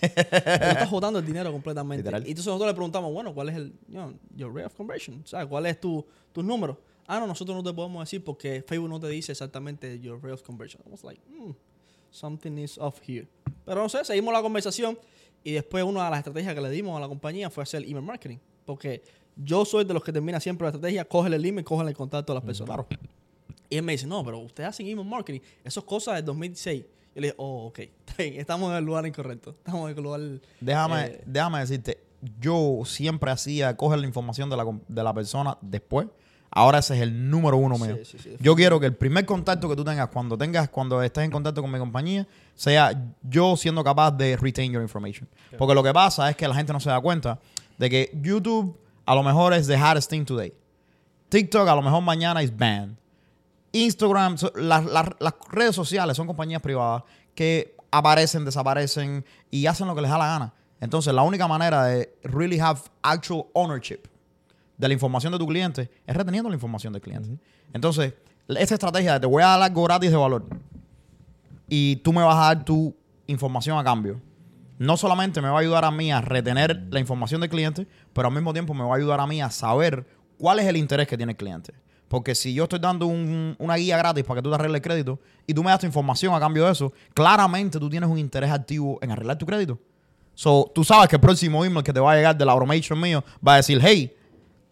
Estás 0.00 0.90
botando 0.90 1.18
el 1.18 1.26
dinero 1.26 1.50
completamente. 1.52 2.02
Literal. 2.02 2.22
Y 2.26 2.30
entonces 2.30 2.46
nosotros 2.46 2.68
le 2.68 2.74
preguntamos, 2.74 3.12
bueno, 3.12 3.34
¿cuál 3.34 3.48
es 3.48 3.56
el 3.56 3.72
you 3.88 3.94
know, 3.94 4.14
your 4.34 4.54
rate 4.54 4.66
of 4.66 4.74
conversion? 4.74 5.22
O 5.24 5.26
sea, 5.26 5.46
¿cuál 5.46 5.66
es 5.66 5.80
tu, 5.80 6.04
tus 6.32 6.44
números? 6.44 6.76
Ah, 7.06 7.18
no, 7.20 7.26
nosotros 7.26 7.56
no 7.56 7.62
te 7.62 7.72
podemos 7.72 8.02
decir 8.02 8.22
porque 8.22 8.62
Facebook 8.66 8.88
no 8.88 9.00
te 9.00 9.08
dice 9.08 9.32
exactamente 9.32 9.98
your 10.00 10.20
rate 10.22 10.34
of 10.34 10.42
conversion. 10.42 10.82
I 10.86 10.90
was 10.90 11.02
like, 11.02 11.20
hmm, 11.28 11.52
something 12.10 12.58
is 12.58 12.76
off 12.78 13.00
here. 13.06 13.26
Pero 13.64 13.82
no 13.82 13.88
sé, 13.88 14.04
seguimos 14.04 14.32
la 14.32 14.42
conversación 14.42 14.98
y 15.42 15.52
después 15.52 15.84
una 15.84 16.04
de 16.04 16.10
las 16.10 16.18
estrategias 16.18 16.54
que 16.54 16.60
le 16.60 16.70
dimos 16.70 16.96
a 16.96 17.00
la 17.00 17.08
compañía 17.08 17.48
fue 17.50 17.62
hacer 17.62 17.82
email 17.84 18.02
marketing. 18.02 18.38
Porque 18.64 19.02
yo 19.36 19.64
soy 19.64 19.84
de 19.84 19.94
los 19.94 20.04
que 20.04 20.12
termina 20.12 20.40
siempre 20.40 20.66
la 20.66 20.70
estrategia, 20.70 21.04
cógele 21.06 21.36
el 21.36 21.44
email, 21.44 21.64
cógele 21.64 21.90
el 21.90 21.96
contacto 21.96 22.32
a 22.32 22.34
las 22.34 22.44
personas. 22.44 22.74
Claro. 22.74 22.86
Y 23.70 23.76
él 23.76 23.82
me 23.82 23.92
dice, 23.92 24.06
no, 24.06 24.24
pero 24.24 24.38
ustedes 24.38 24.68
hacen 24.68 24.86
email 24.86 25.06
marketing. 25.06 25.40
Eso 25.64 25.80
es 25.80 25.86
cosa 25.86 26.14
del 26.14 26.24
2016. 26.24 26.84
Yo 27.18 27.22
le 27.22 27.26
dije, 27.28 27.34
oh, 27.38 27.66
ok. 27.66 27.80
Estamos 28.18 28.70
en 28.70 28.76
el 28.76 28.84
lugar 28.84 29.04
incorrecto. 29.04 29.50
Estamos 29.50 29.90
en 29.90 29.96
el 29.96 30.02
lugar... 30.04 30.20
Déjame, 30.60 31.04
eh, 31.06 31.22
déjame 31.26 31.58
decirte, 31.58 31.98
yo 32.38 32.82
siempre 32.84 33.32
hacía 33.32 33.76
coger 33.76 33.98
la 33.98 34.06
información 34.06 34.48
de 34.48 34.56
la, 34.56 34.64
de 34.86 35.02
la 35.02 35.12
persona 35.12 35.58
después. 35.60 36.06
Ahora 36.48 36.78
ese 36.78 36.94
es 36.94 37.02
el 37.02 37.28
número 37.28 37.56
uno 37.56 37.74
Sí, 37.76 37.82
mío. 37.82 37.96
sí, 38.04 38.18
sí, 38.18 38.36
yo 38.38 38.54
quiero 38.54 38.78
que 38.78 38.86
el 38.86 38.94
primer 38.94 39.26
contacto 39.26 39.68
que 39.68 39.74
tú 39.74 39.82
tengas 39.84 40.08
cuando 40.10 40.38
tengas, 40.38 40.68
cuando 40.68 41.02
estés 41.02 41.24
en 41.24 41.32
contacto 41.32 41.60
con 41.60 41.72
mi 41.72 41.78
compañía, 41.80 42.24
sea 42.54 42.92
yo 43.22 43.56
siendo 43.56 43.82
capaz 43.82 44.12
de 44.12 44.36
retain 44.36 44.70
your 44.72 44.80
information. 44.80 45.28
Porque 45.58 45.74
lo 45.74 45.82
que 45.82 45.92
pasa 45.92 46.30
es 46.30 46.36
que 46.36 46.46
la 46.46 46.54
gente 46.54 46.72
no 46.72 46.78
se 46.78 46.88
da 46.88 47.00
cuenta 47.00 47.40
de 47.78 47.90
que 47.90 48.16
YouTube 48.22 48.78
a 49.04 49.14
lo 49.16 49.24
mejor 49.24 49.52
es 49.54 49.66
the 49.66 49.76
hottest 49.76 50.08
thing 50.08 50.24
today. 50.24 50.52
TikTok 51.30 51.68
a 51.68 51.74
lo 51.74 51.82
mejor 51.82 52.00
mañana 52.00 52.40
es 52.42 52.56
banned. 52.56 52.96
Instagram, 53.72 54.36
las, 54.56 54.84
las- 54.86 55.10
las 55.18 55.34
redes 55.50 55.74
sociales 55.74 56.16
son 56.16 56.26
compañías 56.26 56.62
privadas 56.62 57.02
que 57.34 57.76
aparecen, 57.90 58.44
desaparecen 58.44 59.24
y 59.50 59.66
hacen 59.66 59.86
lo 59.86 59.94
que 59.94 60.02
les 60.02 60.10
da 60.10 60.18
la 60.18 60.26
gana. 60.26 60.54
Entonces, 60.80 61.12
la 61.12 61.22
única 61.22 61.48
manera 61.48 61.84
de 61.84 62.14
really 62.22 62.60
have 62.60 62.80
actual 63.02 63.46
ownership 63.52 64.00
de 64.76 64.86
la 64.88 64.94
información 64.94 65.32
de 65.32 65.38
tu 65.38 65.46
cliente 65.46 65.90
es 66.06 66.16
reteniendo 66.16 66.48
la 66.48 66.54
información 66.54 66.92
del 66.92 67.02
cliente. 67.02 67.38
Entonces, 67.72 68.14
esta 68.48 68.74
estrategia 68.74 69.14
de 69.14 69.20
te 69.20 69.26
voy 69.26 69.42
a 69.42 69.46
dar 69.48 69.62
algo 69.62 69.82
gratis 69.84 70.10
de 70.10 70.16
valor 70.16 70.44
y 71.68 71.96
tú 71.96 72.12
me 72.12 72.22
vas 72.22 72.36
a 72.36 72.54
dar 72.54 72.64
tu 72.64 72.94
información 73.26 73.78
a 73.78 73.84
cambio. 73.84 74.20
No 74.78 74.96
solamente 74.96 75.42
me 75.42 75.48
va 75.48 75.56
a 75.56 75.60
ayudar 75.60 75.84
a 75.84 75.90
mí 75.90 76.12
a 76.12 76.20
retener 76.20 76.86
la 76.90 77.00
información 77.00 77.40
del 77.40 77.50
cliente, 77.50 77.86
pero 78.12 78.28
al 78.28 78.34
mismo 78.34 78.52
tiempo 78.52 78.72
me 78.74 78.84
va 78.84 78.94
a 78.94 78.96
ayudar 78.96 79.20
a 79.20 79.26
mí 79.26 79.42
a 79.42 79.50
saber 79.50 80.06
cuál 80.38 80.60
es 80.60 80.66
el 80.66 80.76
interés 80.76 81.08
que 81.08 81.16
tiene 81.16 81.32
el 81.32 81.36
cliente. 81.38 81.74
Porque 82.08 82.34
si 82.34 82.54
yo 82.54 82.64
estoy 82.64 82.78
dando 82.78 83.06
un- 83.06 83.54
una 83.58 83.76
guía 83.76 83.96
gratis 83.98 84.24
para 84.24 84.38
que 84.38 84.42
tú 84.42 84.48
te 84.50 84.54
arregles 84.54 84.76
el 84.76 84.82
crédito 84.82 85.20
y 85.46 85.52
tú 85.54 85.62
me 85.62 85.70
das 85.70 85.80
tu 85.80 85.86
información 85.86 86.34
a 86.34 86.40
cambio 86.40 86.64
de 86.64 86.72
eso, 86.72 86.92
claramente 87.14 87.78
tú 87.78 87.88
tienes 87.90 88.08
un 88.08 88.18
interés 88.18 88.50
activo 88.50 88.98
en 89.02 89.10
arreglar 89.10 89.36
tu 89.36 89.44
crédito. 89.46 89.78
So, 90.34 90.70
tú 90.74 90.84
sabes 90.84 91.08
que 91.08 91.16
el 91.16 91.20
próximo 91.20 91.64
email 91.64 91.82
que 91.84 91.92
te 91.92 92.00
va 92.00 92.12
a 92.12 92.16
llegar 92.16 92.36
de 92.36 92.44
la 92.44 92.52
automation 92.52 92.98
mío 93.00 93.22
va 93.46 93.54
a 93.54 93.56
decir, 93.56 93.78
hey, 93.82 94.14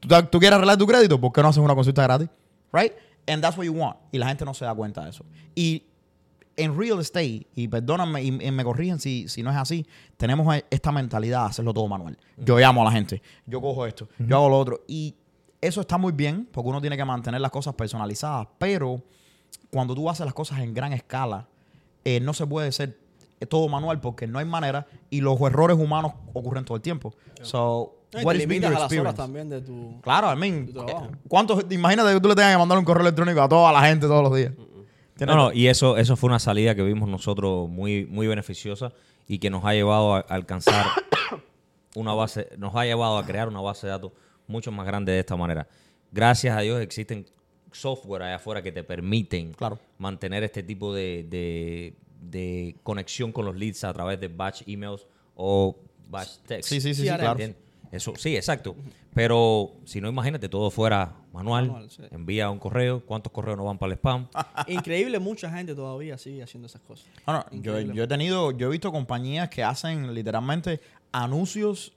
¿tú, 0.00 0.08
tú 0.30 0.38
quieres 0.38 0.54
arreglar 0.56 0.78
tu 0.78 0.86
crédito? 0.86 1.20
¿Por 1.20 1.32
qué 1.32 1.42
no 1.42 1.48
haces 1.48 1.62
una 1.62 1.74
consulta 1.74 2.02
gratis? 2.04 2.28
Right? 2.72 2.92
And 3.28 3.42
that's 3.42 3.56
what 3.58 3.64
you 3.64 3.72
want. 3.72 3.96
Y 4.12 4.18
la 4.18 4.28
gente 4.28 4.44
no 4.44 4.54
se 4.54 4.64
da 4.64 4.74
cuenta 4.74 5.02
de 5.04 5.10
eso. 5.10 5.24
Y 5.54 5.82
en 6.56 6.78
real 6.78 7.00
estate, 7.00 7.46
y 7.54 7.68
perdóname, 7.68 8.22
y, 8.22 8.28
y 8.28 8.50
me 8.50 8.64
corrigen 8.64 8.98
si, 8.98 9.28
si 9.28 9.42
no 9.42 9.50
es 9.50 9.56
así, 9.56 9.84
tenemos 10.16 10.54
e- 10.56 10.64
esta 10.70 10.90
mentalidad 10.92 11.42
de 11.42 11.46
hacerlo 11.50 11.74
todo 11.74 11.86
manual. 11.88 12.16
Yo 12.38 12.58
llamo 12.58 12.80
a 12.82 12.84
la 12.86 12.92
gente, 12.92 13.20
yo 13.44 13.60
cojo 13.60 13.84
esto, 13.86 14.08
yo 14.18 14.36
hago 14.36 14.48
lo 14.48 14.58
otro. 14.58 14.84
Y 14.88 15.16
eso 15.66 15.80
está 15.80 15.98
muy 15.98 16.12
bien, 16.12 16.48
porque 16.52 16.68
uno 16.68 16.80
tiene 16.80 16.96
que 16.96 17.04
mantener 17.04 17.40
las 17.40 17.50
cosas 17.50 17.74
personalizadas, 17.74 18.48
pero 18.58 19.02
cuando 19.70 19.94
tú 19.94 20.08
haces 20.08 20.24
las 20.24 20.34
cosas 20.34 20.60
en 20.60 20.74
gran 20.74 20.92
escala, 20.92 21.46
eh, 22.04 22.20
no 22.20 22.32
se 22.32 22.46
puede 22.46 22.72
ser 22.72 22.98
todo 23.48 23.68
manual 23.68 24.00
porque 24.00 24.26
no 24.26 24.38
hay 24.38 24.44
manera 24.46 24.86
y 25.10 25.20
los 25.20 25.38
errores 25.40 25.76
humanos 25.76 26.12
ocurren 26.32 26.64
todo 26.64 26.76
el 26.76 26.82
tiempo. 26.82 27.14
So, 27.42 27.96
No, 28.14 28.20
what 28.22 28.32
te 28.32 28.38
limitas 28.38 28.74
a 28.74 28.78
las 28.78 28.92
horas 28.92 29.14
también 29.14 29.48
de 29.48 29.60
tu... 29.60 30.00
Claro, 30.00 30.32
I 30.32 30.36
mean, 30.36 30.66
Tu 30.66 30.72
trabajo. 30.72 31.06
eh, 31.06 31.16
¿cuántos, 31.28 31.64
imagínate 31.70 32.14
que 32.14 32.20
tú 32.20 32.28
le 32.28 32.34
tengas 32.34 32.52
que 32.52 32.58
mandar 32.58 32.78
un 32.78 32.84
correo 32.84 33.02
electrónico 33.02 33.42
a 33.42 33.48
toda 33.48 33.72
la 33.72 33.82
gente 33.82 34.06
todos 34.06 34.22
los 34.22 34.34
días. 34.34 34.52
No, 35.18 35.34
no, 35.34 35.52
y 35.52 35.66
eso, 35.68 35.96
eso 35.96 36.16
fue 36.16 36.28
una 36.28 36.38
salida 36.38 36.74
que 36.74 36.82
vimos 36.82 37.08
nosotros 37.08 37.68
muy, 37.68 38.04
muy 38.06 38.26
beneficiosa 38.26 38.92
y 39.26 39.38
que 39.38 39.50
nos 39.50 39.64
ha 39.64 39.72
llevado 39.72 40.14
a 40.14 40.20
alcanzar 40.20 40.86
una 41.94 42.14
base, 42.14 42.48
nos 42.58 42.74
ha 42.74 42.84
llevado 42.84 43.18
a 43.18 43.24
crear 43.26 43.48
una 43.48 43.60
base 43.60 43.86
de 43.86 43.92
datos 43.92 44.12
mucho 44.48 44.70
más 44.72 44.86
grande 44.86 45.12
de 45.12 45.20
esta 45.20 45.36
manera. 45.36 45.66
Gracias 46.12 46.56
a 46.56 46.60
Dios 46.60 46.80
existen 46.80 47.26
software 47.72 48.22
allá 48.22 48.36
afuera 48.36 48.62
que 48.62 48.72
te 48.72 48.82
permiten 48.84 49.52
Claro. 49.52 49.78
mantener 49.98 50.42
este 50.44 50.62
tipo 50.62 50.94
de, 50.94 51.26
de- 51.28 51.94
de 52.20 52.76
conexión 52.82 53.30
con 53.32 53.44
los 53.44 53.54
leads 53.56 53.84
a 53.84 53.92
través 53.92 54.18
de 54.18 54.28
batch 54.28 54.62
emails 54.66 55.06
o 55.34 55.76
batch 56.08 56.38
text. 56.46 56.68
Sí, 56.68 56.80
sí, 56.80 56.94
sí, 56.94 57.02
sí, 57.06 57.14
claro. 57.14 57.36
Eso, 57.92 58.14
sí, 58.16 58.34
exacto. 58.34 58.74
Pero 59.14 59.76
si 59.84 60.00
no, 60.00 60.08
imagínate, 60.08 60.48
todo 60.48 60.70
fuera 60.70 61.14
manual. 61.32 61.66
Manual, 61.68 61.90
sí. 61.90 62.02
Envía 62.10 62.50
un 62.50 62.58
correo. 62.58 63.00
¿Cuántos 63.06 63.32
correos 63.32 63.56
no 63.56 63.64
van 63.64 63.78
para 63.78 63.92
el 63.92 63.98
spam? 63.98 64.26
Increíble, 64.66 65.18
mucha 65.20 65.50
gente 65.50 65.74
todavía 65.74 66.18
sigue 66.18 66.42
haciendo 66.42 66.66
esas 66.66 66.80
cosas. 66.82 67.06
No, 67.26 67.34
no, 67.34 67.44
yo, 67.52 67.56
Increíble. 67.58 67.94
yo 67.94 68.04
he 68.04 68.08
tenido, 68.08 68.50
yo 68.50 68.66
he 68.66 68.70
visto 68.70 68.90
compañías 68.90 69.48
que 69.50 69.62
hacen 69.62 70.12
literalmente 70.14 70.80
anuncios 71.12 71.92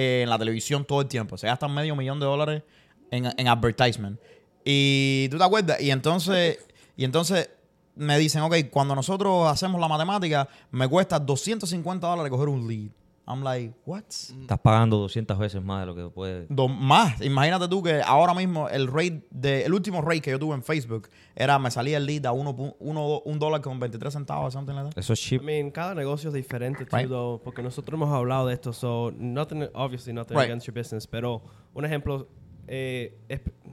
eh, 0.00 0.22
en 0.22 0.30
la 0.30 0.38
televisión 0.38 0.84
todo 0.84 1.00
el 1.00 1.08
tiempo. 1.08 1.36
Se 1.36 1.48
gastan 1.48 1.74
medio 1.74 1.96
millón 1.96 2.20
de 2.20 2.26
dólares 2.26 2.62
en, 3.10 3.26
en 3.36 3.48
advertisement. 3.48 4.20
Y 4.64 5.26
tú 5.28 5.38
te 5.38 5.42
acuerdas, 5.42 5.80
y 5.80 5.90
entonces, 5.90 6.58
y 6.96 7.04
entonces 7.04 7.50
me 7.96 8.16
dicen, 8.16 8.42
ok, 8.42 8.54
cuando 8.70 8.94
nosotros 8.94 9.50
hacemos 9.50 9.80
la 9.80 9.88
matemática, 9.88 10.48
me 10.70 10.86
cuesta 10.86 11.18
250 11.18 12.06
dólares 12.06 12.30
coger 12.30 12.48
un 12.48 12.68
lead. 12.68 12.90
I'm 13.30 13.42
like, 13.44 13.74
what? 13.84 14.04
Estás 14.08 14.58
pagando 14.60 14.96
200 14.96 15.38
veces 15.38 15.62
más 15.62 15.80
de 15.82 15.86
lo 15.86 15.94
que 15.94 16.08
puede. 16.08 16.46
Do- 16.48 16.66
más. 16.68 17.20
Imagínate 17.20 17.68
tú 17.68 17.82
que 17.82 18.00
ahora 18.00 18.32
mismo 18.32 18.68
el 18.70 18.86
rate 18.86 19.26
de, 19.30 19.64
el 19.66 19.74
último 19.74 20.00
rate 20.00 20.22
que 20.22 20.30
yo 20.30 20.38
tuve 20.38 20.54
en 20.54 20.62
Facebook 20.62 21.10
era, 21.36 21.58
me 21.58 21.70
salía 21.70 21.98
el 21.98 22.06
lead 22.06 22.24
a 22.24 22.32
uno, 22.32 22.56
pu- 22.56 22.74
uno- 22.80 23.20
un 23.26 23.38
dólar 23.38 23.60
con 23.60 23.78
23 23.78 24.12
centavos, 24.14 24.54
something 24.54 24.72
like 24.74 24.88
that. 24.90 24.98
Eso 24.98 25.12
es 25.12 25.20
I 25.26 25.28
cheap. 25.28 25.42
mean, 25.42 25.70
cada 25.70 25.94
negocio 25.94 26.28
es 26.30 26.34
diferente, 26.34 26.86
too, 26.86 26.96
Right. 26.96 27.08
though, 27.08 27.38
porque 27.42 27.62
nosotros 27.62 27.98
hemos 27.98 28.08
hablado 28.14 28.46
de 28.46 28.54
esto, 28.54 28.72
so 28.72 29.12
nothing, 29.18 29.68
obviously 29.74 30.12
nothing 30.14 30.34
Right. 30.36 30.46
against 30.46 30.66
your 30.66 30.74
business, 30.74 31.06
pero 31.06 31.42
un 31.74 31.84
ejemplo, 31.84 32.28
eh, 32.66 33.14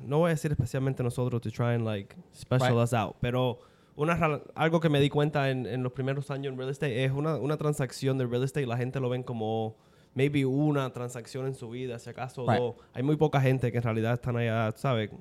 no 0.05 0.19
voy 0.19 0.27
a 0.31 0.33
decir 0.33 0.51
especialmente 0.51 1.01
nosotros 1.01 1.41
to 1.41 1.49
try 1.49 1.75
and 1.75 1.85
like 1.85 2.13
special 2.33 2.71
Right. 2.73 2.83
us 2.83 2.93
out, 2.93 3.15
pero 3.21 3.59
una, 3.95 4.41
algo 4.55 4.79
que 4.79 4.89
me 4.89 4.99
di 4.99 5.09
cuenta 5.09 5.49
en, 5.49 5.65
en 5.65 5.81
los 5.83 5.91
primeros 5.93 6.29
años 6.31 6.51
en 6.53 6.57
real 6.59 6.69
estate 6.69 7.03
es 7.05 7.11
una, 7.11 7.37
una 7.37 7.57
transacción 7.57 8.17
de 8.17 8.25
real 8.25 8.43
estate, 8.43 8.65
la 8.67 8.77
gente 8.77 8.99
lo 8.99 9.09
ven 9.09 9.23
como 9.23 9.77
maybe 10.13 10.45
una 10.45 10.91
transacción 10.93 11.45
en 11.45 11.55
su 11.55 11.69
vida, 11.69 11.97
si 11.99 12.09
acaso 12.09 12.45
Right. 12.47 12.59
dos. 12.59 12.75
Hay 12.93 13.03
muy 13.03 13.15
poca 13.17 13.39
gente 13.41 13.71
que 13.71 13.77
en 13.77 13.83
realidad 13.83 14.13
están 14.13 14.37
allá, 14.37 14.71
¿sabes? 14.75 15.11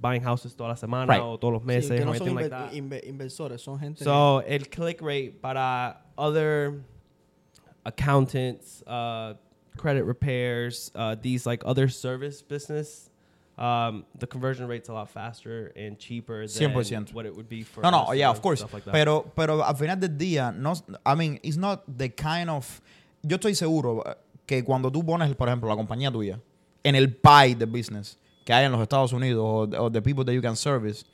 Buying 0.00 0.22
houses 0.22 0.54
toda 0.56 0.70
la 0.70 0.76
semana 0.76 1.12
Right. 1.14 1.22
o 1.22 1.38
todos 1.38 1.52
los 1.54 1.62
Sí, 1.62 1.66
meses. 1.66 1.90
que 1.90 2.00
or 2.00 2.06
no 2.06 2.14
son 2.14 2.34
like 2.34 2.50
inve- 2.54 2.72
inve- 2.72 3.06
inversores, 3.06 3.60
son 3.62 3.78
gente... 3.78 4.04
So, 4.04 4.42
el 4.42 4.68
click 4.68 5.00
rate 5.00 5.38
para 5.40 6.04
other 6.16 6.82
accountants, 7.84 8.82
uh, 8.86 9.34
credit 9.76 10.04
repairs, 10.04 10.90
uh, 10.94 11.14
these 11.20 11.46
like 11.46 11.62
other 11.66 11.88
service 11.88 12.42
business, 12.42 13.10
um, 13.56 14.04
the 14.18 14.26
conversion 14.26 14.66
rate's 14.66 14.88
a 14.88 14.92
lot 14.92 15.08
faster 15.08 15.72
and 15.76 15.98
cheaper 15.98 16.46
than 16.46 16.72
100%. 16.72 17.14
what 17.14 17.26
it 17.26 17.34
would 17.36 17.48
be 17.48 17.62
for 17.62 17.82
No, 17.82 17.90
no, 17.90 18.12
yeah, 18.12 18.30
of 18.30 18.42
course. 18.42 18.64
like 18.72 18.84
pero, 18.90 19.22
pero 19.34 19.62
al 19.62 19.74
final 19.74 19.96
del 19.96 20.16
día, 20.16 20.54
no, 20.54 20.74
I 21.06 21.14
mean, 21.14 21.38
it's 21.42 21.56
not 21.56 21.82
the 21.86 22.08
kind 22.08 22.50
of. 22.50 22.80
Yo 23.22 23.36
estoy 23.36 23.54
seguro 23.54 24.02
eh, 24.04 24.14
que 24.46 24.62
cuando 24.62 24.90
tú 24.90 25.04
pones, 25.04 25.34
por 25.34 25.48
ejemplo, 25.48 25.68
la 25.68 25.76
compañía 25.76 26.10
tuya 26.12 26.40
en 26.82 26.94
el 26.94 27.14
pie 27.14 27.54
de 27.54 27.66
business 27.66 28.18
que 28.44 28.52
hay 28.52 28.64
en 28.66 28.72
los 28.72 28.80
Estados 28.82 29.12
Unidos 29.12 29.68
o, 29.78 29.90
the 29.90 30.02
people 30.02 30.24
that 30.24 30.34
you 30.34 30.42
can 30.42 30.56
service, 30.56 31.04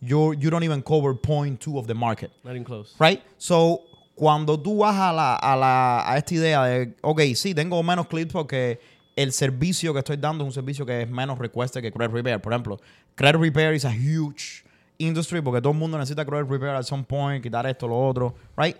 you 0.00 0.32
you 0.34 0.50
don't 0.50 0.62
even 0.62 0.82
cover 0.82 1.14
point 1.14 1.60
two 1.60 1.78
of 1.78 1.86
the 1.86 1.94
market. 1.94 2.30
Not 2.44 2.52
even 2.52 2.64
close. 2.64 2.94
Right? 2.98 3.22
So, 3.36 3.82
cuando 4.14 4.56
tú 4.56 4.78
vas 4.78 4.96
a, 4.96 5.12
la, 5.12 5.36
a, 5.36 5.56
la, 5.56 6.04
a 6.06 6.16
esta 6.16 6.34
idea 6.34 6.64
de, 6.64 6.94
ok, 7.02 7.20
sí, 7.34 7.54
tengo 7.54 7.82
menos 7.82 8.06
clips 8.06 8.32
porque 8.32 8.78
el 9.22 9.32
servicio 9.32 9.92
que 9.92 9.98
estoy 9.98 10.16
dando 10.16 10.44
es 10.44 10.48
un 10.48 10.52
servicio 10.52 10.86
que 10.86 11.02
es 11.02 11.10
menos 11.10 11.38
requested 11.38 11.82
que 11.82 11.90
credit 11.90 12.12
repair. 12.12 12.40
Por 12.40 12.52
ejemplo, 12.52 12.78
credit 13.16 13.40
repair 13.40 13.74
is 13.74 13.84
a 13.84 13.90
huge 13.90 14.64
industry 14.98 15.40
porque 15.40 15.60
todo 15.60 15.72
el 15.72 15.78
mundo 15.78 15.98
necesita 15.98 16.24
credit 16.24 16.48
repair 16.48 16.76
at 16.76 16.84
some 16.84 17.02
point, 17.04 17.42
quitar 17.42 17.66
esto, 17.66 17.88
lo 17.88 17.98
otro, 18.06 18.34
right? 18.56 18.76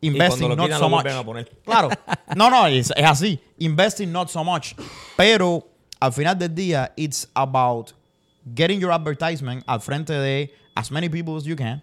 Investing 0.00 0.48
not 0.48 0.58
quitan, 0.58 0.78
so 0.78 0.84
lo 0.84 0.90
much. 0.90 1.02
vuelven 1.04 1.18
a 1.18 1.24
poner. 1.24 1.50
Claro. 1.64 1.88
No, 2.36 2.50
no, 2.50 2.66
es, 2.66 2.90
es 2.96 3.04
así. 3.04 3.38
Investing 3.58 4.10
not 4.12 4.28
so 4.28 4.42
much. 4.44 4.74
Pero 5.16 5.66
al 6.00 6.12
final 6.12 6.38
del 6.38 6.54
día, 6.54 6.92
it's 6.96 7.28
about 7.34 7.92
getting 8.54 8.80
your 8.80 8.92
advertisement 8.92 9.62
al 9.66 9.80
frente 9.80 10.12
de 10.12 10.52
as 10.74 10.90
many 10.90 11.08
people 11.08 11.36
as 11.36 11.44
you 11.44 11.56
can 11.56 11.82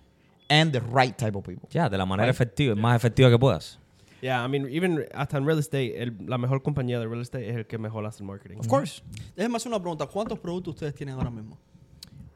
and 0.50 0.72
the 0.72 0.82
right 0.82 1.18
type 1.18 1.36
of 1.36 1.44
people. 1.44 1.68
Ya, 1.72 1.90
de 1.90 1.98
la 1.98 2.06
manera 2.06 2.28
Right. 2.28 2.36
efectiva, 2.36 2.76
más 2.76 2.96
efectiva 2.96 3.30
que 3.30 3.40
puedas. 3.40 3.80
Yeah, 4.22 4.46
I 4.46 4.48
mean, 4.50 4.68
even 4.72 5.06
hasta 5.14 5.38
en 5.38 5.46
real 5.46 5.58
estate, 5.60 6.02
el- 6.02 6.16
la 6.28 6.38
mejor 6.38 6.62
compañía 6.62 7.00
de 7.00 7.08
real 7.08 7.22
estate 7.22 7.50
es 7.50 7.56
el 7.56 7.66
que 7.66 7.78
mejor 7.78 8.06
hace 8.06 8.22
el 8.24 8.28
marketing. 8.28 8.58
Of 8.60 8.68
course. 8.68 9.02
Déjenme 9.36 9.58
hacer 9.58 9.70
una 9.70 9.80
pregunta. 9.80 10.06
¿Cuántos 10.06 10.40
productos 10.40 10.76
ustedes 10.76 10.94
tienen 10.94 11.16
ahora 11.16 11.30
mismo? 11.32 11.58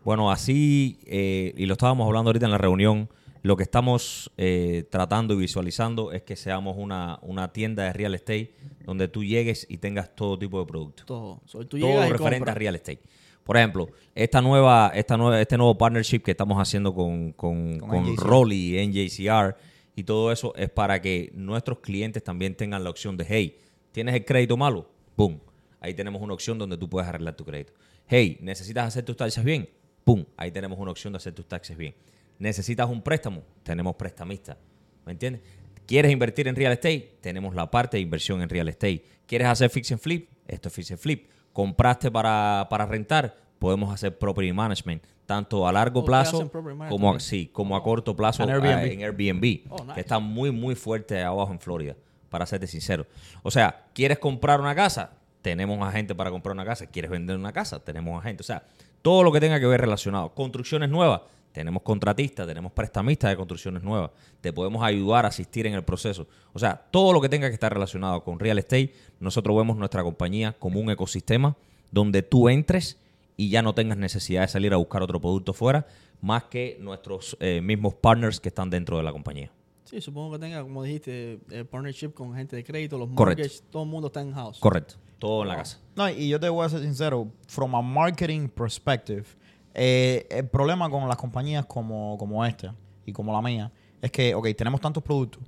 Bueno, 0.04 0.32
así, 0.32 1.00
eh, 1.06 1.54
y 1.58 1.66
lo 1.66 1.74
estábamos 1.74 2.06
hablando 2.08 2.30
ahorita 2.30 2.46
en 2.46 2.52
la 2.52 2.58
reunión, 2.58 3.10
lo 3.42 3.56
que 3.58 3.64
estamos 3.64 4.32
eh, 4.38 4.86
tratando 4.90 5.34
y 5.36 5.38
visualizando 5.38 6.12
es 6.12 6.24
que 6.24 6.36
seamos 6.36 6.76
una, 6.78 7.20
una 7.22 7.52
tienda 7.54 7.84
de 7.84 7.94
real 7.94 8.16
estate 8.16 8.56
donde 8.84 9.08
tú 9.08 9.24
llegues 9.24 9.66
y 9.70 9.78
tengas 9.78 10.16
todo 10.16 10.38
tipo 10.40 10.60
de 10.60 10.66
productos. 10.66 11.06
Todo. 11.06 11.42
So, 11.46 11.66
tú 11.68 11.80
todo 11.80 12.08
referente 12.10 12.50
a 12.50 12.54
real 12.56 12.76
estate. 12.76 13.02
Por 13.44 13.58
ejemplo, 13.58 13.88
esta 14.16 14.42
nueva, 14.42 14.92
esta 14.96 15.18
nueva, 15.18 15.40
este 15.40 15.58
nuevo 15.58 15.78
partnership 15.78 16.22
que 16.22 16.32
estamos 16.32 16.58
haciendo 16.58 16.94
con, 16.96 17.32
con, 17.34 17.78
Con 17.80 17.90
con. 17.90 18.18
Rolly 18.18 18.80
y 18.80 18.88
NJCR 18.88 19.56
y 19.96 20.04
todo 20.04 20.32
eso 20.32 20.54
es 20.56 20.70
para 20.70 21.02
que 21.02 21.32
nuestros 21.34 21.80
clientes 21.80 22.24
también 22.24 22.56
tengan 22.56 22.84
la 22.84 22.90
opción 22.90 23.16
de, 23.18 23.26
hey, 23.28 23.58
¿tienes 23.92 24.14
el 24.16 24.26
crédito 24.26 24.58
malo? 24.58 24.90
¡Pum! 25.16 25.40
Ahí 25.80 25.94
tenemos 25.94 26.22
una 26.22 26.34
opción 26.34 26.58
donde 26.58 26.78
tú 26.78 26.90
puedes 26.90 27.08
arreglar 27.08 27.36
tu 27.36 27.46
crédito. 27.46 27.74
Hey, 28.08 28.38
¿necesitas 28.42 28.88
hacer 28.88 29.06
tus 29.06 29.16
taxes 29.16 29.44
bien? 29.44 29.70
¡Pum! 30.04 30.26
Ahí 30.36 30.52
tenemos 30.52 30.78
una 30.78 30.92
opción 30.92 31.14
de 31.14 31.18
hacer 31.18 31.34
tus 31.34 31.48
taxes 31.48 31.78
bien. 31.78 31.96
¿Necesitas 32.38 32.90
un 32.90 33.02
préstamo? 33.02 33.44
Tenemos 33.64 33.96
prestamistas. 33.96 34.58
¿Me 35.06 35.14
entiendes? 35.14 35.42
¿Quieres 35.86 36.12
invertir 36.12 36.48
en 36.48 36.56
real 36.56 36.74
estate? 36.74 37.18
Tenemos 37.22 37.56
la 37.56 37.70
parte 37.70 37.98
de 37.98 38.02
inversión 38.02 38.42
en 38.42 38.50
real 38.50 38.68
estate. 38.68 39.06
¿Quieres 39.28 39.48
hacer 39.48 39.70
fix 39.70 39.92
and 39.92 40.02
flip? 40.02 40.30
Esto 40.48 40.68
es 40.68 40.74
fix 40.74 40.92
and 40.92 41.00
flip. 41.00 41.30
¿Compraste 41.54 42.12
para, 42.12 42.68
para 42.70 42.86
rentar? 42.86 43.38
Podemos 43.60 43.94
hacer 43.94 44.18
property 44.18 44.52
management, 44.52 45.04
tanto 45.26 45.68
a 45.68 45.72
largo 45.72 46.00
Oh, 46.02 46.04
¿qué 46.04 46.08
plazo 46.08 46.52
como, 46.90 47.14
a- 47.16 47.20
sí, 47.20 47.48
como 47.52 47.76
a 47.76 47.84
corto 47.84 48.16
plazo 48.16 48.44
En 48.44 48.50
Airbnb. 48.52 48.92
en 48.92 49.02
Airbnb, 49.04 49.62
Oh, 49.70 49.82
nice. 49.84 49.94
que 49.96 50.00
está 50.02 50.20
muy, 50.20 50.52
muy 50.52 50.76
fuerte 50.76 51.22
abajo 51.24 51.52
en 51.52 51.60
Florida, 51.60 51.96
para 52.30 52.46
serte 52.46 52.68
sincero. 52.68 53.06
O 53.44 53.52
sea, 53.52 53.86
¿quieres 53.94 54.20
comprar 54.20 54.60
una 54.60 54.76
casa? 54.76 55.12
Tenemos 55.42 55.80
agente 55.88 56.16
para 56.16 56.32
comprar 56.32 56.54
una 56.54 56.66
casa. 56.66 56.88
¿Quieres 56.88 57.12
vender 57.12 57.36
una 57.38 57.54
casa? 57.54 57.80
Tenemos 57.80 58.20
agente. 58.20 58.42
O 58.42 58.44
sea, 58.46 58.64
todo 59.02 59.24
lo 59.24 59.32
que 59.32 59.40
tenga 59.40 59.60
que 59.60 59.68
ver 59.68 59.80
relacionado. 59.82 60.34
Construcciones 60.34 60.90
nuevas. 60.90 61.22
Tenemos 61.52 61.84
contratistas, 61.84 62.46
tenemos 62.48 62.72
prestamistas 62.74 63.30
de 63.30 63.38
construcciones 63.38 63.82
nuevas. 63.84 64.12
Te 64.42 64.52
podemos 64.52 64.84
ayudar 64.84 65.24
a 65.24 65.30
asistir 65.30 65.68
en 65.68 65.74
el 65.74 65.84
proceso. 65.84 66.28
O 66.52 66.60
sea, 66.60 66.76
todo 66.92 67.14
lo 67.14 67.22
que 67.22 67.30
tenga 67.30 67.48
que 67.48 67.54
estar 67.54 67.72
relacionado 67.72 68.24
con 68.24 68.40
real 68.40 68.58
estate, 68.58 68.94
nosotros 69.20 69.56
vemos 69.56 69.78
nuestra 69.78 70.04
compañía 70.04 70.54
como 70.60 70.80
un 70.82 70.90
ecosistema 70.90 71.56
donde 71.92 72.24
tú 72.24 72.50
entres 72.50 73.00
y 73.38 73.50
ya 73.50 73.62
no 73.62 73.74
tengas 73.74 73.98
necesidad 73.98 74.42
de 74.42 74.48
salir 74.48 74.74
a 74.74 74.78
buscar 74.78 75.02
otro 75.04 75.20
producto 75.20 75.54
fuera, 75.54 75.86
más 76.22 76.46
que 76.46 76.78
nuestros 76.80 77.38
eh, 77.40 77.62
mismos 77.62 77.94
partners 77.96 78.40
que 78.40 78.50
están 78.50 78.70
dentro 78.70 78.98
de 78.98 79.04
la 79.04 79.12
compañía. 79.12 79.52
Sí, 79.84 80.02
supongo 80.02 80.34
que 80.34 80.40
tenga, 80.40 80.64
como 80.64 80.84
dijiste, 80.84 81.40
eh, 81.52 81.64
partnership 81.64 82.10
con 82.10 82.34
gente 82.36 82.56
de 82.56 82.64
crédito, 82.64 82.98
los 82.98 83.10
Correcto. 83.10 83.44
todo 83.70 83.84
el 83.84 83.90
mundo 83.90 84.08
está 84.08 84.22
en 84.22 84.34
house. 84.34 84.60
Correcto. 84.60 84.96
Todo 85.20 85.44
en 85.44 85.50
la 85.50 85.56
casa. 85.58 85.80
No, 85.96 86.10
y 86.10 86.28
yo 86.28 86.40
te 86.40 86.50
voy 86.50 86.66
a 86.66 86.70
ser 86.70 86.82
sincero, 86.82 87.32
from 87.48 87.76
a 87.76 87.82
marketing 87.82 88.50
perspective, 88.50 89.26
eh, 89.74 90.26
el 90.30 90.48
problema 90.48 90.90
con 90.90 91.08
las 91.08 91.18
compañías 91.18 91.66
como, 91.66 92.18
como 92.18 92.46
esta 92.46 92.74
y 93.06 93.12
como 93.12 93.32
la 93.32 93.42
mía 93.42 93.72
es 94.02 94.12
que, 94.12 94.34
ok, 94.34 94.48
tenemos 94.58 94.82
tantos 94.82 95.04
productos 95.04 95.44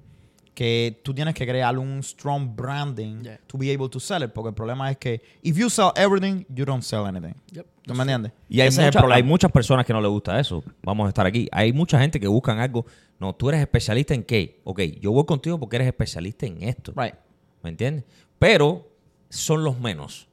que 0.58 1.00
tú 1.04 1.13
tienes 1.13 1.36
que 1.36 1.46
crear 1.46 1.78
un 1.78 2.02
strong 2.02 2.56
branding 2.56 3.22
Yeah. 3.22 3.39
to 3.46 3.60
be 3.60 3.72
able 3.72 3.88
to 3.89 4.00
sell 4.00 4.24
it. 4.24 4.32
Porque 4.32 4.50
el 4.50 4.56
problema 4.56 4.89
es 4.89 4.98
que 4.98 5.22
if 5.43 5.56
you 5.56 5.70
sell 5.70 5.91
everything, 5.96 6.46
you 6.50 6.65
don't 6.65 6.82
sell 6.82 7.06
anything. 7.06 7.36
Yep. 7.52 7.65
¿Tú 7.84 7.93
me 7.93 8.02
entiendes? 8.02 8.32
Y 8.50 8.60
hay, 8.60 8.70
Ese 8.70 8.78
es 8.78 8.80
el 8.80 8.86
mucha- 8.88 9.00
problema. 9.00 9.15
hay 9.17 9.24
muchas 9.24 9.52
personas 9.52 9.86
que 9.86 9.93
no 9.93 10.02
les 10.02 10.10
gusta 10.10 10.39
eso. 10.39 10.63
Vamos 10.82 11.06
a 11.06 11.10
estar 11.10 11.28
aquí. 11.28 11.48
Hay 11.52 11.74
mucha 11.74 12.00
gente 12.00 12.20
que 12.20 12.28
buscan 12.28 12.58
algo. 12.58 12.88
No, 13.20 13.36
tú 13.36 13.50
eres 13.50 13.62
especialista 13.62 14.15
en 14.15 14.24
qué. 14.24 14.60
Ok, 14.63 14.82
yo 15.00 15.12
voy 15.12 15.26
contigo 15.26 15.60
porque 15.60 15.76
eres 15.76 15.88
especialista 15.89 16.48
en 16.48 16.63
esto. 16.63 16.91
Right. 16.96 17.13
¿Me 17.62 17.70
entiendes? 17.70 18.04
Pero 18.39 18.88
son 19.30 19.63
los 19.63 19.80
menos. 19.80 20.28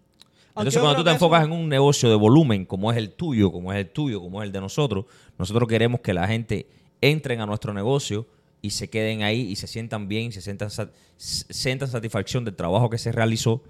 Entonces, 0.56 0.80
cuando 0.80 0.96
tú 1.00 1.04
te 1.04 1.10
enfocas 1.10 1.42
eso- 1.42 1.52
en 1.52 1.60
un 1.60 1.68
negocio 1.68 2.08
de 2.08 2.14
volumen, 2.16 2.64
como 2.64 2.90
es 2.90 2.96
el 2.96 3.10
tuyo, 3.10 3.52
como 3.52 3.72
es 3.74 3.78
el 3.78 3.90
tuyo, 3.90 4.22
como 4.22 4.40
es 4.40 4.46
el 4.46 4.52
de 4.52 4.60
nosotros, 4.62 5.04
nosotros 5.36 5.68
queremos 5.68 6.00
que 6.00 6.14
la 6.14 6.26
gente 6.26 6.66
entren 7.02 7.42
a 7.42 7.46
nuestro 7.46 7.74
negocio 7.74 8.26
y 8.64 8.70
se 8.70 8.88
queden 8.88 9.22
ahí 9.22 9.42
y 9.42 9.56
se 9.56 9.66
sientan 9.66 10.08
bien, 10.08 10.32
se 10.32 10.40
sientan, 10.40 10.70
sientan 11.18 11.86
satisfacción 11.86 12.46
del 12.46 12.56
trabajo 12.56 12.88
que 12.88 12.96
se 12.96 13.12
realizó, 13.12 13.62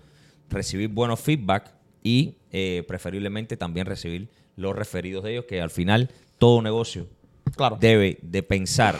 recibir 0.48 0.88
buenos 0.88 1.18
feedback 1.18 1.72
y 2.04 2.36
eh, 2.52 2.84
preferiblemente 2.86 3.56
también 3.56 3.86
recibir 3.86 4.28
los 4.54 4.76
referidos 4.76 5.24
de 5.24 5.32
ellos, 5.32 5.46
que 5.46 5.60
al 5.60 5.70
final 5.70 6.12
todo 6.38 6.62
negocio 6.62 7.08
Claro. 7.56 7.76
debe 7.80 8.18
de 8.22 8.44
pensar 8.44 8.96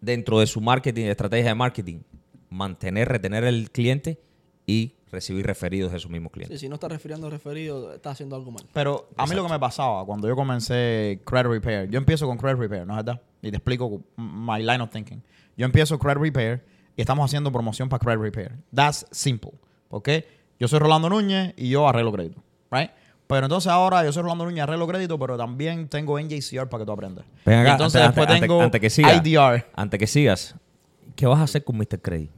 dentro 0.00 0.38
de 0.38 0.46
su 0.46 0.60
marketing, 0.60 1.06
estrategia 1.06 1.48
de 1.48 1.54
marketing, 1.56 1.98
mantener, 2.48 3.08
retener 3.08 3.42
el 3.42 3.68
cliente 3.72 4.20
y 4.64 4.92
recibir 5.12 5.46
referidos 5.46 5.92
de 5.92 5.98
sus 6.00 6.10
mismos 6.10 6.30
Sí, 6.30 6.34
clientes. 6.34 6.60
si 6.60 6.68
no 6.68 6.74
estás 6.74 6.90
refiriendo 6.90 7.28
referido, 7.30 7.92
estás 7.94 8.14
haciendo 8.14 8.34
algo 8.34 8.50
mal. 8.50 8.64
Pero 8.72 9.08
a 9.16 9.26
mí 9.26 9.34
lo 9.36 9.44
que 9.46 9.52
me 9.52 9.58
pasaba 9.60 10.04
cuando 10.06 10.26
yo 10.26 10.34
comencé 10.34 11.20
Credit 11.24 11.46
Repair, 11.46 11.90
yo 11.90 11.98
empiezo 11.98 12.26
con 12.26 12.38
Credit 12.38 12.58
Repair, 12.58 12.86
¿no 12.86 12.94
es 12.98 13.04
verdad? 13.04 13.20
Y 13.42 13.50
te 13.50 13.56
explico 13.58 14.00
my 14.16 14.60
line 14.62 14.80
of 14.80 14.90
thinking. 14.90 15.22
Yo 15.56 15.66
empiezo 15.66 15.98
Credit 15.98 16.18
Repair 16.18 16.64
y 16.96 17.00
estamos 17.02 17.24
haciendo 17.24 17.52
promoción 17.52 17.88
para 17.88 18.00
Credit 18.00 18.20
Repair. 18.20 18.52
That's 18.74 19.06
simple. 19.10 19.52
¿Ok? 19.90 20.08
Yo 20.58 20.66
soy 20.68 20.78
Rolando 20.78 21.10
Núñez 21.10 21.52
y 21.56 21.68
yo 21.68 21.86
arreglo 21.88 22.10
crédito. 22.12 22.42
Right? 22.70 22.90
Pero 23.26 23.46
entonces 23.46 23.70
ahora 23.70 24.04
yo 24.04 24.12
soy 24.12 24.22
Rolando 24.22 24.44
Núñez, 24.44 24.62
arreglo 24.62 24.86
crédito, 24.86 25.18
pero 25.18 25.36
también 25.36 25.88
tengo 25.88 26.18
NJCR 26.18 26.68
para 26.68 26.82
que 26.82 26.86
tú 26.86 26.92
aprendas. 26.92 27.24
Ven 27.44 27.58
acá, 27.60 27.68
Y 27.68 27.72
entonces 27.72 28.00
antes- 28.00 28.14
después 28.16 28.28
antes- 28.28 28.40
tengo 28.48 28.62
antes 28.62 28.80
que 28.80 28.90
siga. 28.90 29.14
IDR. 29.14 29.66
Antes 29.74 29.98
que 30.00 30.06
sigas, 30.06 30.54
¿qué 31.16 31.26
vas 31.26 31.38
a 31.40 31.42
hacer 31.42 31.64
con 31.64 31.76
Mr. 31.76 32.00
Credit? 32.00 32.30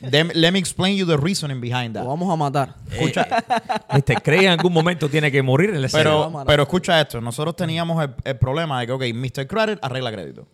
Dem- 0.00 0.30
let 0.34 0.52
me 0.52 0.58
explain 0.58 0.96
you 0.96 1.06
the 1.06 1.16
reasoning 1.16 1.60
behind 1.60 1.94
that. 1.94 2.02
Lo 2.04 2.10
vamos 2.10 2.30
a 2.32 2.36
matar. 2.36 2.74
Escucha, 2.90 3.26
Mr. 3.92 4.22
Credit 4.22 4.44
en 4.44 4.50
algún 4.50 4.72
momento 4.72 5.08
tiene 5.08 5.30
que 5.32 5.42
morir 5.42 5.70
en 5.70 5.80
la 5.80 5.86
escena. 5.86 6.02
Pero, 6.04 6.44
pero 6.46 6.62
escucha 6.64 7.00
esto, 7.00 7.20
nosotros 7.20 7.56
teníamos 7.56 8.02
el, 8.04 8.14
el 8.24 8.36
problema 8.38 8.80
de 8.80 8.86
que, 8.86 8.92
ok, 8.92 9.02
Mr. 9.14 9.46
Credit 9.46 9.78
arregla 9.82 10.12
crédito. 10.12 10.46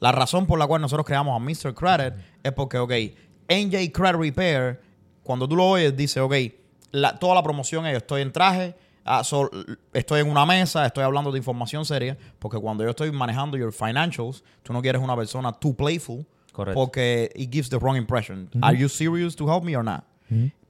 La 0.00 0.12
razón 0.12 0.46
por 0.46 0.58
la 0.58 0.66
cual 0.66 0.80
nosotros 0.82 1.06
creamos 1.06 1.34
a 1.34 1.38
Mr. 1.38 1.74
Credit 1.74 2.14
es 2.42 2.52
porque, 2.52 2.78
ok, 2.78 2.92
NJ 3.48 3.92
Credit 3.92 4.16
Repair, 4.20 4.80
cuando 5.22 5.48
tú 5.48 5.56
lo 5.56 5.66
oyes, 5.68 5.96
dice, 5.96 6.20
ok, 6.20 6.34
la- 6.90 7.18
toda 7.18 7.34
la 7.34 7.42
promoción 7.42 7.86
es, 7.86 7.96
estoy 7.96 8.22
en 8.22 8.32
traje, 8.32 8.74
ah, 9.04 9.24
so- 9.24 9.50
estoy 9.92 10.20
en 10.20 10.30
una 10.30 10.44
mesa, 10.44 10.84
estoy 10.86 11.04
hablando 11.04 11.30
de 11.32 11.38
información 11.38 11.84
seria, 11.84 12.16
porque 12.38 12.58
cuando 12.58 12.84
yo 12.84 12.90
estoy 12.90 13.10
manejando 13.12 13.56
your 13.56 13.72
financials, 13.72 14.42
tú 14.62 14.72
no 14.72 14.82
quieres 14.82 15.00
una 15.00 15.16
persona 15.16 15.52
too 15.52 15.74
playful, 15.74 16.26
Correcto. 16.52 16.78
porque 16.78 17.30
it 17.34 17.50
gives 17.52 17.68
the 17.70 17.78
wrong 17.78 17.96
impression. 17.96 18.48
Are 18.62 18.76
you 18.76 18.88
serious 18.88 19.34
to 19.36 19.48
help 19.50 19.64
me 19.64 19.74
or 19.76 19.82
not? 19.84 20.04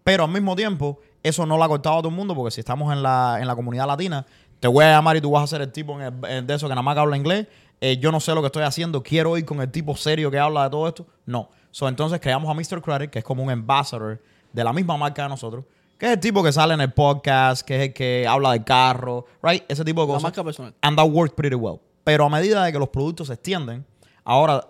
Pero 0.05 0.25
al 0.25 0.31
mismo 0.31 0.57
tiempo, 0.57 0.99
eso 1.23 1.45
no 1.47 1.57
lo 1.57 1.63
ha 1.65 1.69
cortado 1.69 1.99
a 1.99 2.03
todo 2.03 2.09
el 2.09 2.15
mundo, 2.17 2.35
porque 2.35 2.51
si 2.51 2.61
estamos 2.61 2.93
en 2.93 3.03
la, 3.03 3.39
en 3.41 3.47
la 3.47 3.55
comunidad 3.55 3.87
latina, 3.87 4.27
te 4.61 4.67
voy 4.69 4.85
a 4.85 4.91
llamar 4.93 5.17
y 5.17 5.21
tú 5.21 5.31
vas 5.31 5.45
a 5.45 5.47
ser 5.47 5.61
el 5.63 5.71
tipo 5.73 6.01
en 6.01 6.03
el- 6.25 6.31
en 6.31 6.47
de 6.47 6.55
eso 6.55 6.67
que 6.67 6.71
nada 6.75 6.83
más 6.83 6.95
que 6.95 7.01
habla 7.01 7.17
inglés. 7.17 7.47
eh, 7.85 7.97
yo 7.99 8.13
no 8.13 8.21
sé 8.21 8.33
lo 8.33 8.41
que 8.43 8.47
estoy 8.47 8.63
haciendo, 8.63 9.03
quiero 9.03 9.37
ir 9.37 9.45
con 9.45 9.61
el 9.61 9.69
tipo 9.71 9.97
serio 9.97 10.31
que 10.31 10.39
habla 10.39 10.63
de 10.65 10.71
todo 10.71 10.87
esto. 10.87 11.05
No. 11.27 11.51
So, 11.73 11.89
entonces 11.89 12.21
creamos 12.21 12.49
a 12.49 12.55
Mr. 12.55 12.81
Credit, 12.81 13.11
que 13.11 13.19
es 13.19 13.25
como 13.25 13.43
un 13.43 13.51
ambassador 13.51 14.23
de 14.53 14.63
la 14.63 14.73
misma 14.73 14.97
marca 14.97 15.25
de 15.25 15.29
nosotros, 15.31 15.65
que 15.99 16.07
es 16.07 16.13
el 16.13 16.21
tipo 16.21 16.45
que 16.45 16.53
sale 16.53 16.75
en 16.75 16.81
el 16.81 16.93
podcast, 16.93 17.67
que 17.67 17.75
es 17.77 17.83
el 17.89 17.93
que 17.93 18.25
habla 18.29 18.53
del 18.53 18.63
carro, 18.63 19.25
right? 19.43 19.65
Ese 19.69 19.85
tipo 19.85 20.03
de 20.03 20.07
La 20.07 20.13
cosas. 20.15 20.23
marca 20.23 20.45
personal. 20.45 20.73
And 20.81 20.97
that 20.97 21.07
worked 21.09 21.35
pretty 21.35 21.57
well. 21.57 21.81
Pero 22.05 22.25
a 22.25 22.29
medida 22.29 22.63
de 22.65 22.71
que 22.73 22.79
los 22.79 22.89
productos 22.89 23.27
se 23.27 23.33
extienden, 23.35 23.85
ahora 24.25 24.65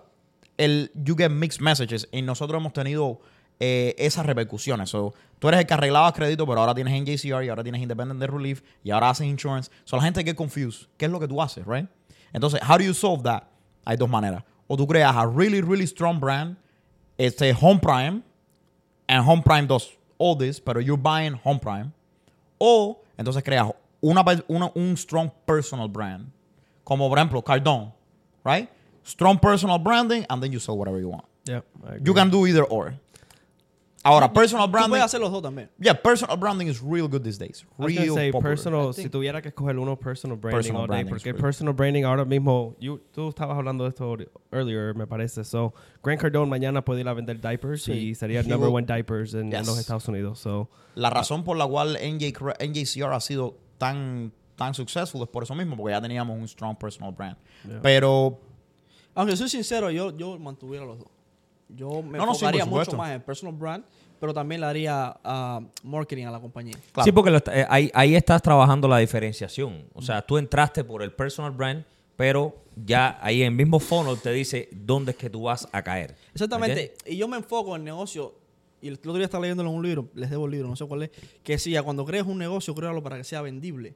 el 0.63 0.91
you 0.95 1.15
get 1.15 1.29
mixed 1.31 1.61
messages 1.61 2.07
y 2.11 2.21
nosotros 2.21 2.59
hemos 2.59 2.73
tenido 2.73 3.19
eh, 3.59 3.93
esas 3.97 4.25
repercusiones. 4.25 4.89
So, 4.89 5.13
tú 5.39 5.47
eres 5.47 5.59
el 5.61 5.65
que 5.67 5.73
arreglaba 5.73 6.11
crédito, 6.13 6.45
pero 6.45 6.59
ahora 6.61 6.73
tienes 6.73 6.93
NJCR 7.01 7.43
y 7.45 7.49
ahora 7.49 7.63
tienes 7.63 7.81
Independent 7.81 8.19
Debt 8.19 8.29
Relief 8.31 8.61
y 8.83 8.91
ahora 8.91 9.09
haces 9.11 9.27
insurance. 9.27 9.71
So, 9.85 9.95
la 9.97 10.03
gente 10.03 10.23
get 10.23 10.35
confused. 10.35 10.87
¿Qué 10.97 11.05
es 11.05 11.11
lo 11.11 11.19
que 11.19 11.27
tú 11.27 11.41
haces, 11.41 11.65
right? 11.65 11.87
Entonces, 12.33 12.59
how 12.67 12.77
do 12.77 12.83
you 12.83 12.93
solve 12.93 13.23
that? 13.23 13.43
Hay 13.85 13.95
dos 13.97 14.09
maneras. 14.09 14.43
O 14.67 14.75
tú 14.77 14.87
creas 14.87 15.15
a 15.15 15.25
really, 15.27 15.61
really 15.61 15.85
strong 15.85 16.19
brand, 16.19 16.57
este 17.17 17.53
Home 17.61 17.79
Prime, 17.79 18.23
and 19.07 19.27
Home 19.27 19.41
Prime 19.43 19.67
does 19.67 19.89
all 20.17 20.35
this, 20.37 20.59
pero 20.59 20.79
you're 20.79 20.97
buying 21.01 21.39
Home 21.43 21.59
Prime. 21.59 21.91
O 22.57 23.01
entonces 23.17 23.43
creas 23.43 23.67
una, 24.01 24.23
una- 24.47 24.71
un 24.73 24.95
strong 24.97 25.29
personal 25.45 25.87
brand. 25.87 26.31
Como 26.83 27.07
por 27.07 27.17
ejemplo 27.17 27.41
Cardone, 27.43 27.93
right? 28.43 28.67
Strong 29.03 29.39
personal 29.39 29.77
branding 29.79 30.25
and 30.29 30.41
then 30.41 30.51
you 30.51 30.59
sell 30.59 30.77
whatever 30.77 30.99
you 30.99 31.09
want. 31.09 31.25
Yeah. 31.45 31.61
You 32.03 32.13
can 32.13 32.29
do 32.29 32.45
either 32.47 32.63
or. 32.63 32.93
Ahora, 34.05 34.33
personal 34.33 34.67
Tú 34.67 34.71
branding. 34.71 34.89
puedes 34.91 35.05
hacer 35.05 35.21
los 35.21 35.31
dos 35.31 35.41
también. 35.41 35.69
Yeah, 35.79 35.93
personal 35.93 36.35
branding 36.35 36.67
is 36.67 36.81
real 36.81 37.07
good 37.07 37.23
these 37.23 37.37
days. 37.37 37.63
I 37.63 37.81
was 37.83 37.87
Real 37.87 38.05
gonna 38.07 38.13
say, 38.19 38.31
popular. 38.33 38.51
personal, 38.51 38.89
I 38.89 38.93
si 38.93 39.09
tuviera 39.09 39.41
que 39.41 39.49
escoger 39.49 39.79
uno, 39.79 39.95
personal 39.97 40.35
branding 40.35 40.57
Personal 40.57 40.81
all 40.81 40.87
day, 40.87 41.03
branding 41.05 41.09
porque 41.09 41.33
personal 41.33 41.73
branding 41.73 42.03
ahora 42.03 42.25
mismo, 42.25 42.75
you, 42.81 42.99
tú 43.13 43.29
estabas 43.29 43.57
hablando 43.57 43.85
de 43.85 43.91
esto 43.91 44.17
earlier, 44.51 44.93
me 44.93 45.07
parece. 45.07 45.45
So, 45.45 45.73
Grant 46.03 46.19
Cardone 46.19 46.49
mañana 46.49 46.83
puede 46.83 46.99
ir 46.99 47.07
a 47.07 47.13
vender 47.13 47.39
diapers 47.39 47.83
Sí. 47.83 48.09
y 48.09 48.15
sería 48.15 48.41
el 48.41 48.49
number 48.49 48.67
will- 48.69 48.75
one 48.75 48.85
diapers 48.85 49.33
en, 49.35 49.53
en 49.53 49.59
Yes. 49.59 49.67
los 49.67 49.79
Estados 49.79 50.05
Unidos. 50.09 50.37
So, 50.37 50.69
La 50.95 51.09
razón 51.09 51.45
por 51.45 51.55
la 51.55 51.65
cual 51.65 51.95
NJ, 51.95 52.33
Cre- 52.33 52.57
NJCR 52.59 53.13
ha 53.13 53.21
sido 53.21 53.55
tan, 53.77 54.33
tan 54.57 54.73
successful 54.73 55.21
es 55.23 55.29
por 55.29 55.43
eso 55.43 55.55
mismo, 55.55 55.77
porque 55.77 55.91
ya 55.93 56.01
teníamos 56.01 56.37
un 56.37 56.45
strong 56.49 56.75
personal 56.77 57.13
brand. 57.13 57.37
Yeah. 57.65 57.79
Pero 57.81 58.37
Aunque 59.15 59.35
soy 59.35 59.49
sincero, 59.49 59.91
yo, 59.91 60.15
yo 60.17 60.37
mantuviera 60.39 60.85
los 60.85 60.99
dos. 60.99 61.07
Yo 61.69 62.01
me 62.01 62.17
No, 62.17 62.25
no, 62.25 62.33
sí, 62.35 62.45
por 62.45 62.53
mucho 62.53 62.65
supuesto. 62.65 62.97
más 62.97 63.11
en 63.11 63.21
personal 63.21 63.55
brand, 63.55 63.83
pero 64.19 64.33
también 64.33 64.61
le 64.61 64.67
haría 64.67 65.15
ah, 65.23 65.61
marketing 65.83 66.25
a 66.25 66.31
la 66.31 66.39
compañía. 66.39 66.75
Claro. 66.91 67.05
Sí, 67.05 67.11
porque 67.11 67.31
lo 67.31 67.37
está- 67.37 67.59
eh, 67.59 67.65
ahí, 67.69 67.91
ahí 67.93 68.15
estás 68.15 68.41
trabajando 68.41 68.87
la 68.87 68.97
diferenciación. 68.99 69.85
O 69.93 70.01
sea, 70.01 70.21
tú 70.21 70.37
entraste 70.37 70.83
por 70.83 71.01
el 71.01 71.11
personal 71.11 71.51
brand, 71.51 71.83
pero 72.15 72.55
ya 72.85 73.17
ahí 73.21 73.41
en 73.41 73.47
el 73.53 73.55
mismo 73.57 73.79
funnel 73.79 74.19
te 74.21 74.31
dice 74.31 74.69
dónde 74.71 75.11
es 75.11 75.17
que 75.17 75.29
tú 75.29 75.43
vas 75.43 75.67
a 75.71 75.81
caer. 75.81 76.15
Exactamente. 76.33 76.93
Y 77.05 77.17
yo 77.17 77.27
me 77.27 77.37
enfoco 77.37 77.75
en 77.75 77.83
negocio. 77.83 78.35
Y 78.81 78.89
el 78.89 78.95
otro 78.95 79.13
día 79.13 79.23
estaba 79.25 79.41
leyéndolo 79.43 79.69
en 79.69 79.77
un 79.77 79.83
libro, 79.83 80.09
les 80.13 80.29
debo 80.29 80.45
el 80.45 80.51
libro, 80.51 80.67
no 80.67 80.75
sé 80.75 80.85
cuál 80.85 81.03
es, 81.03 81.11
que 81.41 81.53
decía, 81.53 81.81
cuando 81.83 82.03
crees 82.05 82.25
un 82.25 82.37
negocio, 82.37 82.75
créalo 82.75 83.01
para 83.01 83.15
que 83.15 83.23
sea 83.23 83.41
vendible. 83.41 83.95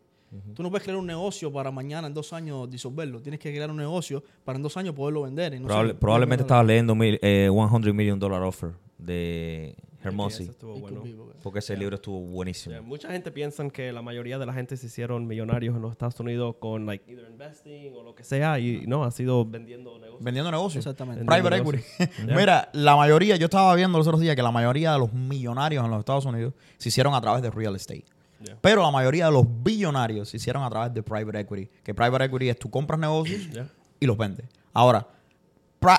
Tú 0.53 0.61
no 0.61 0.69
puedes 0.69 0.83
crear 0.83 0.97
un 0.99 1.05
negocio 1.07 1.51
para 1.51 1.71
mañana, 1.71 2.07
en 2.07 2.13
dos 2.13 2.33
años, 2.33 2.69
disolverlo. 2.69 3.21
Tienes 3.21 3.39
que 3.39 3.49
crear 3.51 3.69
un 3.71 3.77
negocio 3.77 4.23
para 4.43 4.57
en 4.57 4.63
dos 4.63 4.75
años 4.75 4.93
poderlo 4.93 5.21
vender. 5.21 5.53
y 5.53 5.59
no 5.59 5.67
Probable- 5.67 5.93
sé, 5.93 5.99
probablemente 5.99 6.41
estabas 6.43 6.65
leyendo 6.65 6.95
mil, 6.95 7.17
eh, 7.21 7.49
100 7.49 7.95
Million 7.95 8.19
Dollar 8.19 8.41
Offer 8.43 8.71
de 8.97 9.75
Hermosi. 10.03 10.51
bueno. 10.61 11.03
porque- 11.41 11.59
ese 11.59 11.77
libro 11.77 11.95
estuvo 11.95 12.19
buenísimo. 12.19 12.73
Yeah, 12.75 12.81
mucha 12.81 13.09
gente 13.09 13.31
piensa 13.31 13.67
que 13.69 13.91
la 13.93 14.01
mayoría 14.01 14.37
de 14.37 14.45
la 14.45 14.51
gente 14.53 14.75
se 14.75 14.87
hicieron 14.87 15.25
millonarios 15.27 15.75
en 15.75 15.81
los 15.81 15.91
Estados 15.93 16.19
Unidos 16.19 16.55
con 16.59 16.85
like 16.85 17.09
either 17.09 17.25
investing 17.31 17.93
o 17.95 18.03
lo 18.03 18.13
que 18.13 18.23
sea 18.25 18.59
y 18.59 18.85
no, 18.85 19.05
ha 19.05 19.11
sido 19.11 19.45
vendiendo 19.45 19.97
negocios. 19.97 20.23
vendiendo 20.23 20.51
negocios. 20.51 20.85
Exactamente. 20.85 21.23
Private 21.23 21.57
equity. 21.57 21.83
Yeah. 22.27 22.35
Mira, 22.35 22.69
la 22.73 22.95
mayoría, 22.97 23.37
yo 23.37 23.45
estaba 23.45 23.73
viendo 23.75 23.97
los 23.97 24.05
otros 24.07 24.19
días 24.19 24.35
que 24.35 24.41
la 24.43 24.51
mayoría 24.51 24.91
de 24.93 24.99
los 24.99 25.13
millonarios 25.13 25.83
en 25.85 25.89
los 25.91 25.99
Estados 25.99 26.25
Unidos 26.25 26.53
se 26.77 26.89
hicieron 26.89 27.13
a 27.15 27.21
través 27.21 27.41
de 27.41 27.49
real 27.49 27.75
estate. 27.75 28.03
Yeah. 28.43 28.57
Pero 28.61 28.81
la 28.83 28.91
mayoría 28.91 29.25
de 29.25 29.31
los 29.31 29.45
billonarios 29.63 30.29
se 30.29 30.37
hicieron 30.37 30.63
a 30.63 30.69
través 30.69 30.93
de 30.93 31.01
private 31.01 31.39
equity. 31.39 31.69
Que 31.83 31.93
private 31.93 32.25
equity 32.25 32.49
es 32.49 32.59
tú 32.59 32.69
compras 32.69 32.99
negocios 32.99 33.47
Yeah. 33.51 33.67
y 33.99 34.05
los 34.05 34.17
vendes. 34.17 34.45
Ahora, 34.73 35.07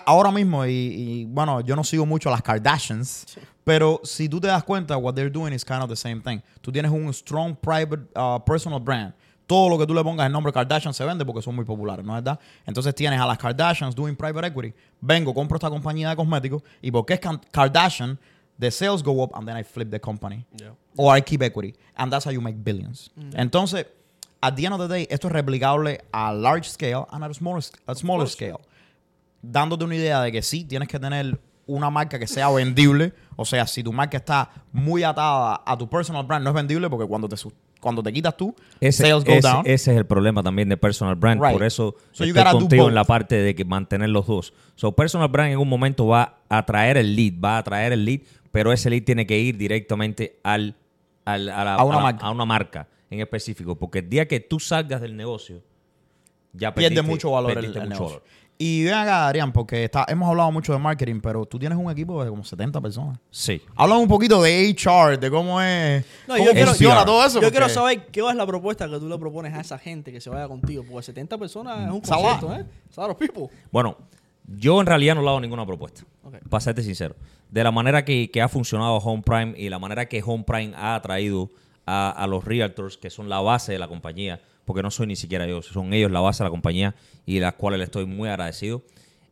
ahora 0.07 0.31
mismo, 0.31 0.65
y, 0.67 0.71
y, 0.71 1.25
bueno, 1.25 1.61
yo 1.61 1.75
no 1.77 1.85
sigo 1.85 2.05
mucho 2.07 2.29
a 2.29 2.33
las 2.33 2.43
Kardashians, 2.43 3.39
pero 3.65 4.01
si 4.05 4.29
tú 4.29 4.41
te 4.41 4.47
das 4.47 4.63
cuenta, 4.65 4.97
what 4.97 5.15
they're 5.15 5.31
doing 5.31 5.53
is 5.53 5.65
kind 5.65 5.83
of 5.83 5.89
the 5.89 5.97
same 5.97 6.21
thing. 6.21 6.41
Tú 6.61 6.71
tienes 6.73 6.91
un 6.91 7.13
strong 7.13 7.57
private 7.57 8.03
uh, 8.17 8.39
personal 8.45 8.81
brand. 8.81 9.13
Todo 9.47 9.71
lo 9.71 9.79
que 9.79 9.87
tú 9.87 9.95
le 9.95 10.03
pongas 10.05 10.27
el 10.27 10.33
nombre 10.33 10.53
Kardashian 10.53 10.93
se 10.93 11.05
vende 11.07 11.25
porque 11.25 11.41
son 11.41 11.55
muy 11.57 11.65
populares, 11.65 12.05
¿no 12.05 12.17
es 12.17 12.23
verdad? 12.23 12.39
Entonces 12.67 12.95
tienes 12.95 13.19
a 13.19 13.27
las 13.27 13.39
Kardashians 13.39 13.95
doing 13.95 14.15
private 14.15 14.49
equity. 14.49 14.75
Vengo, 15.01 15.33
compro 15.33 15.57
esta 15.57 15.71
compañía 15.71 16.11
de 16.11 16.17
cosméticos 16.17 16.63
y 16.83 16.91
porque 16.91 17.15
es 17.15 17.21
Kardashian, 17.51 18.19
the 18.59 18.71
sales 18.71 19.03
go 19.03 19.23
up 19.23 19.31
and 19.37 19.47
then 19.47 19.57
I 19.57 19.63
flip 19.65 19.91
the 19.91 20.01
company. 20.01 20.45
Yeah. 20.61 20.71
Or 20.97 21.15
I 21.17 21.21
keep 21.21 21.43
equity. 21.43 21.75
And 21.97 22.11
that's 22.13 22.25
how 22.25 22.33
you 22.33 22.41
make 22.41 22.57
billions. 22.63 23.11
Entonces, 23.35 23.87
at 24.41 24.55
the 24.57 24.65
end 24.67 24.75
of 24.75 24.81
the 24.81 24.89
day, 24.89 25.07
esto 25.11 25.29
es 25.29 25.33
replicable 25.33 26.01
a 26.13 26.33
large 26.33 26.69
scale 26.69 27.07
and 27.13 27.25
a 27.25 27.33
smaller, 27.35 27.63
a 27.87 27.95
smaller 27.95 28.29
scale. 28.29 28.59
Dándote 29.43 29.85
una 29.85 29.95
idea 29.95 30.21
de 30.23 30.33
que 30.33 30.43
sí, 30.43 30.65
tienes 30.65 30.89
que 30.89 30.99
tener 30.99 31.39
una 31.67 31.91
marca 31.91 32.19
que 32.19 32.27
sea 32.27 32.51
vendible. 32.51 33.13
O 33.37 33.45
sea, 33.45 33.67
si 33.67 33.83
tu 33.85 33.93
marca 33.93 34.17
está 34.17 34.51
muy 34.73 35.05
atada 35.05 35.63
a 35.65 35.77
tu 35.77 35.89
personal 35.89 36.25
brand, 36.27 36.43
no 36.43 36.51
es 36.51 36.57
vendible 36.57 36.89
porque 36.91 37.07
cuando 37.07 37.29
te, 37.29 37.37
cuando 37.81 38.03
te 38.03 38.13
quitas 38.13 38.37
tú, 38.37 38.55
Ese, 38.81 39.05
sales 39.05 39.25
go 39.25 39.33
ese- 39.33 39.49
down. 39.49 39.61
ese 39.65 39.93
es 39.93 39.99
el 39.99 40.07
problema 40.07 40.43
también 40.43 40.69
de 40.69 40.77
personal 40.77 41.15
brand. 41.15 41.41
Right. 41.41 41.53
Por 41.53 41.63
eso 41.63 41.95
So 42.11 42.25
you 42.25 42.31
estoy 42.31 42.43
gotta 42.43 42.53
do 42.53 42.59
contigo 42.61 42.83
both. 42.85 42.89
en 42.91 42.95
la 42.97 43.05
parte 43.05 43.37
de 43.37 43.55
que 43.55 43.65
mantener 43.65 44.09
los 44.09 44.27
dos. 44.27 44.53
So 44.75 44.91
personal 44.93 45.29
brand 45.29 45.53
en 45.53 45.59
un 45.59 45.69
momento 45.69 46.07
va 46.09 46.39
a 46.49 46.65
traer 46.67 46.97
el 46.97 47.15
lead, 47.15 47.35
va 47.39 47.59
a 47.59 47.63
traer 47.63 47.93
el 47.93 48.05
lead, 48.05 48.21
pero 48.53 48.73
ese 48.73 48.91
lead 48.91 49.05
tiene 49.05 49.27
que 49.27 49.39
ir 49.39 49.57
directamente 49.57 50.39
al, 50.43 50.77
al- 51.25 51.49
a, 51.49 51.65
la- 51.65 51.75
A 51.75 51.85
una 51.85 51.97
la- 51.97 52.03
marca. 52.03 52.27
a 52.27 52.31
una 52.31 52.45
marca 52.45 52.89
en 53.11 53.21
específico. 53.21 53.77
Porque 53.77 54.01
el 54.01 54.09
día 54.09 54.27
que 54.29 54.41
tú 54.41 54.59
salgas 54.61 55.01
del 55.01 55.17
negocio, 55.17 55.63
ya 56.53 56.75
pierde 56.75 56.97
perdiste- 56.97 57.07
mucho 57.07 57.31
valor 57.31 57.53
el, 57.53 57.59
el 57.59 57.67
mucho 57.69 57.81
negocio. 57.85 58.05
valor. 58.07 58.23
Y 58.61 58.83
ven 58.83 58.95
acá, 58.95 59.29
Adrián, 59.29 59.53
porque 59.53 59.85
está, 59.85 60.05
hemos 60.09 60.29
hablado 60.29 60.51
mucho 60.51 60.73
de 60.73 60.81
marketing, 60.81 61.21
pero 61.21 61.47
tú 61.47 61.61
tienes 61.61 61.79
un 61.79 61.89
equipo 61.93 62.25
de 62.25 62.29
como 62.29 62.43
70 62.43 62.81
personas. 62.81 63.17
Sí. 63.31 63.63
Háblame 63.77 64.01
un 64.03 64.09
poquito 64.09 64.43
de 64.43 64.69
HR, 64.77 65.17
de 65.17 65.31
cómo 65.31 65.61
es. 65.63 66.05
No, 66.27 66.35
cómo 66.35 66.45
yo 66.45 66.53
quiero- 66.53 66.67
funciona 66.71 66.99
yo- 67.01 67.05
todo 67.07 67.21
eso. 67.25 67.35
Yo 67.37 67.41
porque- 67.43 67.51
quiero 67.53 67.69
saber 67.69 68.07
qué 68.07 68.21
es 68.29 68.35
la 68.35 68.45
propuesta 68.47 68.89
que 68.89 68.99
tú 68.99 69.09
le 69.09 69.17
propones 69.17 69.55
a 69.55 69.61
esa 69.61 69.79
gente 69.79 70.11
que 70.11 70.21
se 70.21 70.29
vaya 70.29 70.49
contigo. 70.49 70.83
Porque 70.91 71.05
70 71.05 71.39
personas 71.39 71.87
es 71.87 71.93
un 71.93 71.99
a 71.99 72.01
concierto, 72.01 72.53
¿eh? 72.53 72.65
A 72.97 73.15
people. 73.17 73.47
Bueno, 73.71 73.97
yo 74.57 74.81
en 74.81 74.87
realidad 74.87 75.15
no 75.15 75.23
le 75.23 75.29
hago 75.29 75.41
ninguna 75.41 75.67
propuesta. 75.67 76.03
Ok. 76.23 76.37
Para 76.49 76.61
serte 76.61 76.83
sincero. 76.83 77.15
De 77.51 77.63
la 77.63 77.71
manera 77.71 78.05
que, 78.05 78.31
que 78.31 78.41
ha 78.41 78.49
funcionado 78.49 78.97
Home 78.97 79.23
Prime 79.23 79.55
y 79.57 79.69
la 79.69 79.79
manera 79.79 80.07
que 80.09 80.23
Home 80.25 80.45
Prime 80.45 80.73
ha 80.75 80.95
atraído 80.95 81.51
a, 81.87 82.11
a 82.11 82.27
los 82.27 82.45
realtors, 82.45 82.97
que 82.97 83.11
son 83.11 83.29
la 83.29 83.41
base 83.41 83.73
de 83.73 83.79
la 83.79 83.89
compañía, 83.89 84.41
porque 84.65 84.83
no 84.83 84.91
soy 84.91 85.07
ni 85.07 85.17
siquiera 85.17 85.47
yo, 85.47 85.63
son 85.63 85.93
ellos 85.93 86.11
la 86.11 86.21
base 86.21 86.43
de 86.43 86.47
la 86.47 86.51
compañía 86.51 86.95
y 87.25 87.37
de 87.37 87.41
las 87.41 87.55
cuales 87.55 87.79
le 87.79 87.85
estoy 87.85 88.05
muy 88.05 88.29
agradecido, 88.29 88.83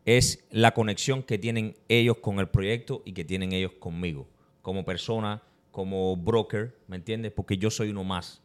es 0.07 0.47
la 0.51 0.73
conexión 0.73 1.23
que 1.23 1.37
tienen 1.37 1.77
ellos 1.89 2.19
con 2.19 2.39
el 2.39 2.49
proyecto 2.49 3.03
y 3.05 3.13
que 3.13 3.25
tienen 3.25 3.53
ellos 3.53 3.73
conmigo, 3.79 4.27
como 4.63 4.85
persona, 4.85 5.43
como 5.73 6.17
broker, 6.17 6.75
¿me 6.87 6.97
entiendes? 6.97 7.33
Porque 7.33 7.59
yo 7.59 7.71
soy 7.71 7.91
uno 7.91 8.05
más. 8.05 8.41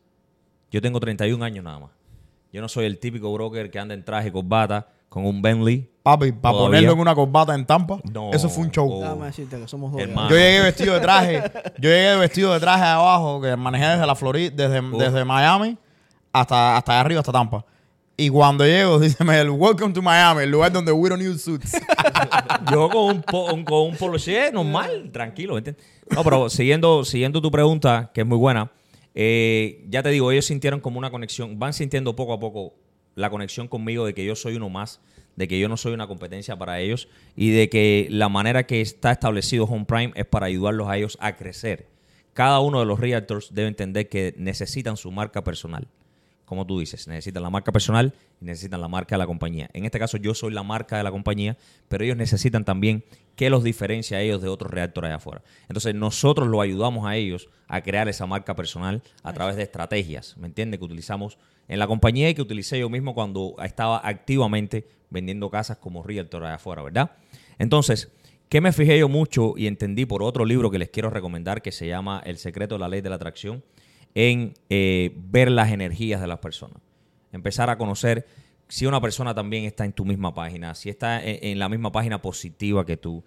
Yo 0.72 0.82
tengo 0.82 1.00
31 1.00 1.46
años 1.46 1.64
nada 1.64 1.80
más. 1.80 1.92
Yo 2.52 2.62
no 2.62 2.68
soy 2.68 2.86
el 2.86 2.98
típico 2.98 3.32
broker 3.32 3.72
que 3.72 3.80
anda 3.80 3.94
en 3.94 4.04
traje 4.04 4.32
corbata 4.32 4.92
con 5.12 5.26
un 5.26 5.41
Bentley. 5.41 5.89
Papi, 6.04 6.32
para 6.32 6.54
Todavía. 6.54 6.67
ponerlo 6.80 6.93
en 6.93 7.00
una 7.00 7.13
corbata 7.13 7.54
en 7.54 7.65
Tampa, 7.65 8.00
No. 8.12 8.32
eso 8.32 8.50
fue 8.50 8.63
un 8.63 8.71
show. 8.71 8.89
Oh. 8.91 9.02
Déjame 9.02 9.26
decirte 9.28 9.60
que 9.60 9.67
somos 9.67 9.91
dos. 9.91 10.02
Hermano. 10.02 10.30
Yo 10.30 10.36
llegué 10.38 10.62
vestido 10.62 10.93
de 10.95 11.00
traje. 11.02 11.43
yo 11.80 11.89
llegué 11.89 12.15
vestido 12.15 12.54
de 12.54 12.60
traje 12.62 12.84
abajo, 12.86 13.39
que 13.41 13.56
manejé 13.58 13.86
desde 13.86 14.08
la 14.08 14.15
Florida, 14.15 14.50
desde, 14.56 14.82
desde 14.97 15.26
Miami 15.26 15.78
hasta, 16.34 16.78
hasta 16.78 16.93
allá 16.93 17.02
arriba, 17.02 17.19
hasta 17.19 17.32
Tampa. 17.32 17.63
Y 18.17 18.30
cuando 18.30 18.65
llego, 18.65 18.97
díceme 19.00 19.39
el 19.41 19.50
Welcome 19.52 19.93
to 19.93 20.02
Miami, 20.02 20.43
el 20.43 20.50
lugar 20.52 20.71
donde 20.71 20.91
we 20.91 21.08
don't 21.10 21.21
use 21.21 21.39
suits. 21.43 21.71
Yo 22.71 22.89
con 22.89 23.15
un, 23.17 23.21
po- 23.21 23.54
un- 23.54 23.63
con 23.65 23.89
un 23.89 23.95
polo 23.97 24.17
normal, 24.54 25.10
tranquilo, 25.12 25.54
¿me 25.54 25.60
entiendes? 25.60 25.86
No, 26.10 26.24
pero 26.24 26.50
siguiendo, 26.50 27.04
siguiendo 27.06 27.41
tu 27.43 27.52
pregunta, 27.52 28.10
que 28.13 28.21
es 28.21 28.28
muy 28.28 28.38
buena, 28.39 28.71
eh, 29.13 29.86
ya 29.89 30.02
te 30.02 30.10
digo, 30.10 30.32
ellos 30.32 30.45
sintieron 30.45 30.80
como 30.80 30.97
una 30.97 31.12
conexión, 31.12 31.60
van 31.60 31.74
sintiendo 31.74 32.15
poco 32.15 32.34
a 32.34 32.39
poco 32.39 32.74
la 33.15 33.30
conexión 33.30 33.67
conmigo 33.67 34.06
de 34.06 34.13
que 34.13 34.26
yo 34.26 34.36
soy 34.36 34.56
uno 34.56 34.69
más, 34.69 35.02
de 35.36 35.47
que 35.47 35.60
yo 35.60 35.69
no 35.69 35.78
soy 35.78 35.93
una 35.93 36.08
competencia 36.08 36.58
para 36.58 36.80
ellos 36.80 37.08
y 37.36 37.52
de 37.52 37.69
que 37.69 38.08
la 38.10 38.30
manera 38.30 38.65
que 38.65 38.82
está 38.82 39.12
establecido 39.12 39.65
Home 39.65 39.86
Prime 39.86 40.12
es 40.15 40.26
para 40.26 40.47
ayudarlos 40.47 40.88
a 40.88 40.97
ellos 40.97 41.17
a 41.21 41.36
crecer. 41.36 41.88
Cada 42.34 42.60
uno 42.60 42.80
de 42.80 42.86
los 42.86 43.00
realtors 43.00 43.54
debe 43.54 43.67
entender 43.67 44.10
que 44.10 44.34
necesitan 44.38 44.97
su 44.97 45.12
marca 45.12 45.43
personal 45.43 45.88
como 46.52 46.68
tú 46.68 46.82
dices, 46.82 47.08
necesitan 47.08 47.44
la 47.44 47.50
marca 47.50 47.72
personal 47.72 48.14
y 48.42 48.44
necesitan 48.44 48.82
la 48.82 48.90
marca 48.90 49.16
de 49.16 49.20
la 49.20 49.26
compañía. 49.26 49.70
En 49.72 49.86
este 49.86 50.00
caso 50.00 50.18
yo 50.18 50.34
soy 50.34 50.52
la 50.52 50.64
marca 50.64 50.98
de 50.98 51.04
la 51.04 51.10
compañía, 51.10 51.56
pero 51.88 52.04
ellos 52.04 52.18
necesitan 52.18 52.66
también 52.66 53.06
que 53.38 53.50
los 53.50 53.64
diferencia 53.64 54.18
a 54.18 54.20
ellos 54.22 54.42
de 54.42 54.50
otros 54.50 54.70
reactores 54.70 55.08
allá 55.08 55.16
afuera. 55.16 55.44
Entonces 55.70 55.96
nosotros 55.96 56.50
lo 56.50 56.60
ayudamos 56.60 57.08
a 57.08 57.16
ellos 57.16 57.48
a 57.70 57.80
crear 57.80 58.10
esa 58.10 58.26
marca 58.26 58.54
personal 58.54 59.02
a 59.24 59.32
través 59.32 59.56
de 59.56 59.64
estrategias, 59.64 60.36
¿me 60.36 60.46
entiendes? 60.46 60.80
Que 60.80 60.84
utilizamos 60.84 61.38
en 61.70 61.80
la 61.80 61.88
compañía 61.88 62.30
y 62.30 62.36
que 62.36 62.42
utilicé 62.42 62.78
yo 62.78 62.90
mismo 62.90 63.14
cuando 63.16 63.56
estaba 63.64 64.06
activamente 64.06 64.86
vendiendo 65.10 65.50
casas 65.50 65.78
como 65.78 66.04
realtor 66.04 66.44
allá 66.44 66.56
afuera, 66.56 66.82
¿verdad? 66.82 67.12
Entonces, 67.60 68.12
¿qué 68.50 68.60
me 68.60 68.74
fijé 68.74 69.00
yo 69.00 69.08
mucho 69.08 69.54
y 69.56 69.68
entendí 69.68 70.06
por 70.06 70.22
otro 70.22 70.44
libro 70.44 70.70
que 70.70 70.80
les 70.80 70.90
quiero 70.90 71.12
recomendar 71.12 71.62
que 71.62 71.72
se 71.72 71.88
llama 71.88 72.22
El 72.26 72.38
secreto 72.38 72.76
de 72.76 72.80
la 72.80 72.90
ley 72.90 73.00
de 73.00 73.10
la 73.10 73.16
atracción? 73.16 73.64
En 74.15 74.54
eh, 74.69 75.12
ver 75.15 75.52
las 75.52 75.71
energías 75.71 76.21
de 76.21 76.28
las 76.28 76.39
personas. 76.39 76.78
Empezar 77.32 77.69
a 77.69 77.78
conocer 77.78 78.26
si 78.67 78.86
una 78.86 79.02
persona 79.02 79.34
también 79.34 79.65
está 79.65 79.86
en 79.86 79.93
tu 79.93 80.06
misma 80.06 80.34
página, 80.34 80.76
si 80.76 80.89
está 80.89 81.24
en, 81.24 81.39
en 81.41 81.60
la 81.60 81.69
misma 81.69 81.91
página 81.91 82.21
positiva 82.21 82.86
que 82.86 82.97
tú. 82.97 83.24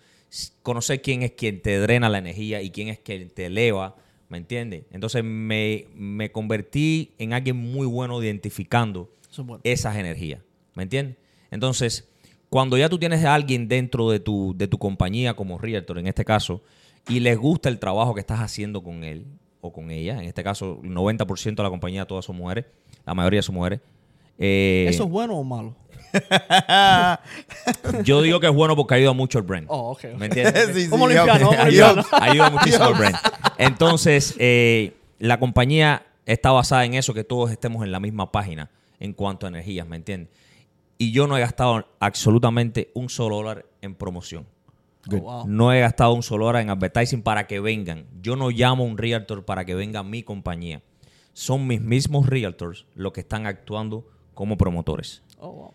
Conocer 0.63 1.03
quién 1.03 1.23
es 1.23 1.33
quien 1.33 1.63
te 1.63 1.79
drena 1.79 2.09
la 2.09 2.19
energía 2.19 2.63
y 2.63 2.71
quién 2.71 2.89
es 2.89 2.99
quien 2.99 3.31
te 3.31 3.47
eleva, 3.47 3.97
¿me 4.29 4.39
entiendes? 4.39 4.85
Entonces 4.91 5.23
me, 5.23 5.87
me 5.95 6.33
convertí 6.33 7.15
en 7.19 7.33
alguien 7.33 7.57
muy 7.57 7.87
bueno 7.87 8.23
identificando 8.23 9.11
bueno. 9.39 9.61
esas 9.65 9.97
energías, 9.97 10.41
¿me 10.75 10.83
entiendes? 10.83 11.17
Entonces, 11.51 12.09
cuando 12.51 12.77
ya 12.77 12.89
tú 12.89 12.99
tienes 12.99 13.25
a 13.25 13.35
alguien 13.35 13.69
dentro 13.69 14.11
de 14.11 14.21
tu, 14.21 14.55
de 14.57 14.67
tu 14.67 14.79
compañía 14.79 15.35
como 15.35 15.59
realtor, 15.59 15.99
en 15.99 16.07
este 16.07 16.25
caso, 16.25 16.63
y 17.09 17.21
les 17.21 17.37
gusta 17.39 17.69
el 17.69 17.79
trabajo 17.79 18.15
que 18.15 18.21
estás 18.21 18.41
haciendo 18.41 18.83
con 18.83 19.05
él 19.05 19.27
o 19.67 19.73
con 19.73 19.91
ella, 19.91 20.19
en 20.21 20.27
este 20.27 20.45
caso, 20.45 20.79
el 20.83 20.91
90% 20.91 21.55
de 21.57 21.63
la 21.63 21.71
compañía 21.71 22.05
todas 22.05 22.27
son 22.27 22.37
mujeres, 22.37 22.67
la 23.07 23.15
mayoría 23.15 23.41
son 23.41 23.55
mujeres. 23.55 23.81
eh, 24.39 24.85
¿Eso 24.91 25.05
es 25.05 25.11
bueno 25.11 25.37
o 25.39 25.43
malo? 25.43 25.75
yo 28.05 28.21
digo 28.23 28.41
que 28.41 28.47
es 28.47 28.53
bueno 28.53 28.77
porque 28.77 28.95
ayuda 28.95 29.15
mucho 29.15 29.39
el 29.39 29.45
brand. 29.45 29.67
Oh, 29.71 29.93
ok. 29.93 30.05
ok. 30.13 30.19
¿Me 30.19 30.27
entiendes? 30.27 30.71
Sí, 30.75 30.83
sí, 30.85 30.91
¿Cómo 30.91 31.07
ok. 31.07 31.13
¿Cómo 31.39 31.51
Ayuda. 31.53 32.05
ayuda 32.13 32.51
muchísimo 32.51 32.85
al 32.85 32.95
brand. 32.95 33.17
Entonces, 33.57 34.35
eh, 34.39 34.93
la 35.19 35.41
compañía 35.41 36.05
está 36.27 36.51
basada 36.53 36.85
en 36.85 36.93
eso, 36.95 37.15
que 37.15 37.25
todos 37.25 37.51
estemos 37.51 37.83
en 37.85 37.91
la 37.91 38.01
misma 38.01 38.31
página 38.31 38.71
en 39.01 39.15
cuanto 39.15 39.47
a 39.47 39.49
energías, 39.49 39.87
¿me 39.87 39.97
entiendes? 39.97 40.29
Y 40.99 41.11
yo 41.13 41.27
no 41.27 41.37
he 41.37 41.41
gastado 41.41 41.87
absolutamente 42.01 42.91
un 42.95 43.09
solo 43.09 43.37
dólar 43.37 43.65
en 43.81 43.95
promoción. 43.95 44.47
Oh, 45.11 45.17
wow. 45.17 45.47
No 45.47 45.73
he 45.73 45.81
gastado 45.81 46.13
un 46.15 46.23
solo 46.23 46.47
dólar 46.47 46.63
en 46.63 46.71
advertising 46.71 47.23
para 47.23 47.47
que 47.47 47.61
vengan. 47.61 48.07
Yo 48.21 48.37
no 48.37 48.51
llamo 48.51 48.85
a 48.85 48.87
un 48.87 48.99
realtor 48.99 49.45
para 49.45 49.65
que 49.65 49.75
venga 49.75 50.01
a 50.01 50.03
mi 50.03 50.23
compañía. 50.23 50.83
Son 51.33 51.67
mis 51.67 51.81
mismos 51.81 52.27
realtors 52.27 52.87
los 52.95 53.13
que 53.13 53.21
están 53.21 53.47
actuando 53.47 54.07
como 54.35 54.57
promotores. 54.57 55.23
Oh, 55.39 55.53
wow. 55.53 55.75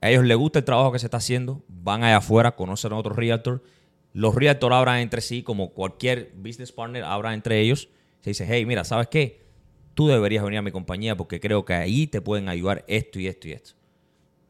A 0.00 0.10
ellos 0.10 0.24
les 0.24 0.36
gusta 0.36 0.60
el 0.60 0.64
trabajo 0.64 0.92
que 0.92 0.98
se 0.98 1.06
está 1.06 1.16
haciendo, 1.16 1.62
van 1.68 2.04
allá 2.04 2.18
afuera, 2.18 2.54
conocen 2.54 2.92
a 2.92 2.96
otros 2.96 3.16
realtors. 3.16 3.62
Los 4.12 4.34
realtors 4.34 4.74
hablan 4.74 4.98
entre 5.00 5.20
sí, 5.20 5.42
como 5.42 5.70
cualquier 5.70 6.32
business 6.36 6.72
partner 6.72 7.04
habla 7.04 7.34
entre 7.34 7.60
ellos. 7.60 7.88
Se 8.20 8.30
dice, 8.30 8.46
hey, 8.48 8.64
mira, 8.64 8.84
¿sabes 8.84 9.08
qué? 9.08 9.46
Tú 9.94 10.06
deberías 10.06 10.44
venir 10.44 10.58
a 10.58 10.62
mi 10.62 10.70
compañía 10.70 11.16
porque 11.16 11.40
creo 11.40 11.64
que 11.64 11.74
ahí 11.74 12.06
te 12.06 12.20
pueden 12.20 12.48
ayudar 12.48 12.84
esto 12.86 13.18
y 13.18 13.26
esto 13.26 13.48
y 13.48 13.52
esto. 13.52 13.72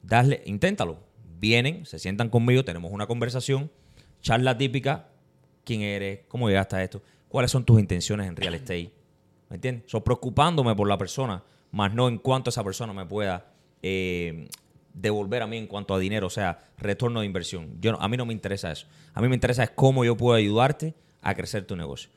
Dale, 0.02 0.42
inténtalo. 0.44 0.98
Vienen, 1.38 1.86
se 1.86 1.98
sientan 1.98 2.28
conmigo, 2.28 2.64
tenemos 2.64 2.92
una 2.92 3.06
conversación, 3.06 3.70
charla 4.20 4.56
típica. 4.56 5.08
¿Quién 5.64 5.82
eres? 5.82 6.20
¿Cómo 6.28 6.48
llegaste 6.48 6.76
a 6.76 6.82
esto? 6.82 7.02
¿Cuáles 7.28 7.50
son 7.50 7.64
tus 7.64 7.78
intenciones 7.78 8.26
en 8.26 8.36
real 8.36 8.54
estate? 8.54 8.90
¿Me 9.50 9.56
entiendes? 9.56 9.90
So, 9.90 10.02
preocupándome 10.02 10.74
por 10.74 10.88
la 10.88 10.98
persona, 10.98 11.42
más 11.72 11.94
no 11.94 12.08
en 12.08 12.18
cuanto 12.18 12.50
esa 12.50 12.64
persona 12.64 12.92
me 12.92 13.04
pueda 13.06 13.52
eh, 13.82 14.48
devolver 14.94 15.42
a 15.42 15.46
mí 15.46 15.56
en 15.56 15.66
cuanto 15.66 15.94
a 15.94 15.98
dinero, 15.98 16.26
o 16.26 16.30
sea, 16.30 16.58
retorno 16.78 17.20
de 17.20 17.26
inversión. 17.26 17.76
Yo 17.80 18.00
a 18.00 18.08
mí 18.08 18.16
no 18.16 18.26
me 18.26 18.32
interesa 18.32 18.72
eso. 18.72 18.86
A 19.14 19.20
mí 19.20 19.28
me 19.28 19.34
interesa 19.34 19.62
es 19.62 19.70
cómo 19.70 20.04
yo 20.04 20.16
puedo 20.16 20.36
ayudarte 20.36 20.94
a 21.22 21.34
crecer 21.34 21.66
tu 21.66 21.76
negocio. 21.76 22.10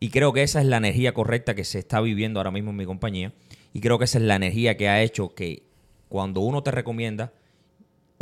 Y 0.00 0.10
creo 0.10 0.32
que 0.32 0.42
esa 0.42 0.60
es 0.60 0.66
la 0.66 0.76
energía 0.76 1.14
correcta 1.14 1.54
que 1.54 1.64
se 1.64 1.78
está 1.78 2.00
viviendo 2.00 2.38
ahora 2.38 2.50
mismo 2.50 2.70
en 2.70 2.76
mi 2.76 2.84
compañía. 2.84 3.32
Y 3.72 3.80
creo 3.80 3.98
que 3.98 4.04
esa 4.04 4.18
es 4.18 4.24
la 4.24 4.36
energía 4.36 4.76
que 4.76 4.88
ha 4.88 5.02
hecho 5.02 5.34
que 5.34 5.62
cuando 6.08 6.40
uno 6.40 6.62
te 6.62 6.70
recomienda, 6.70 7.32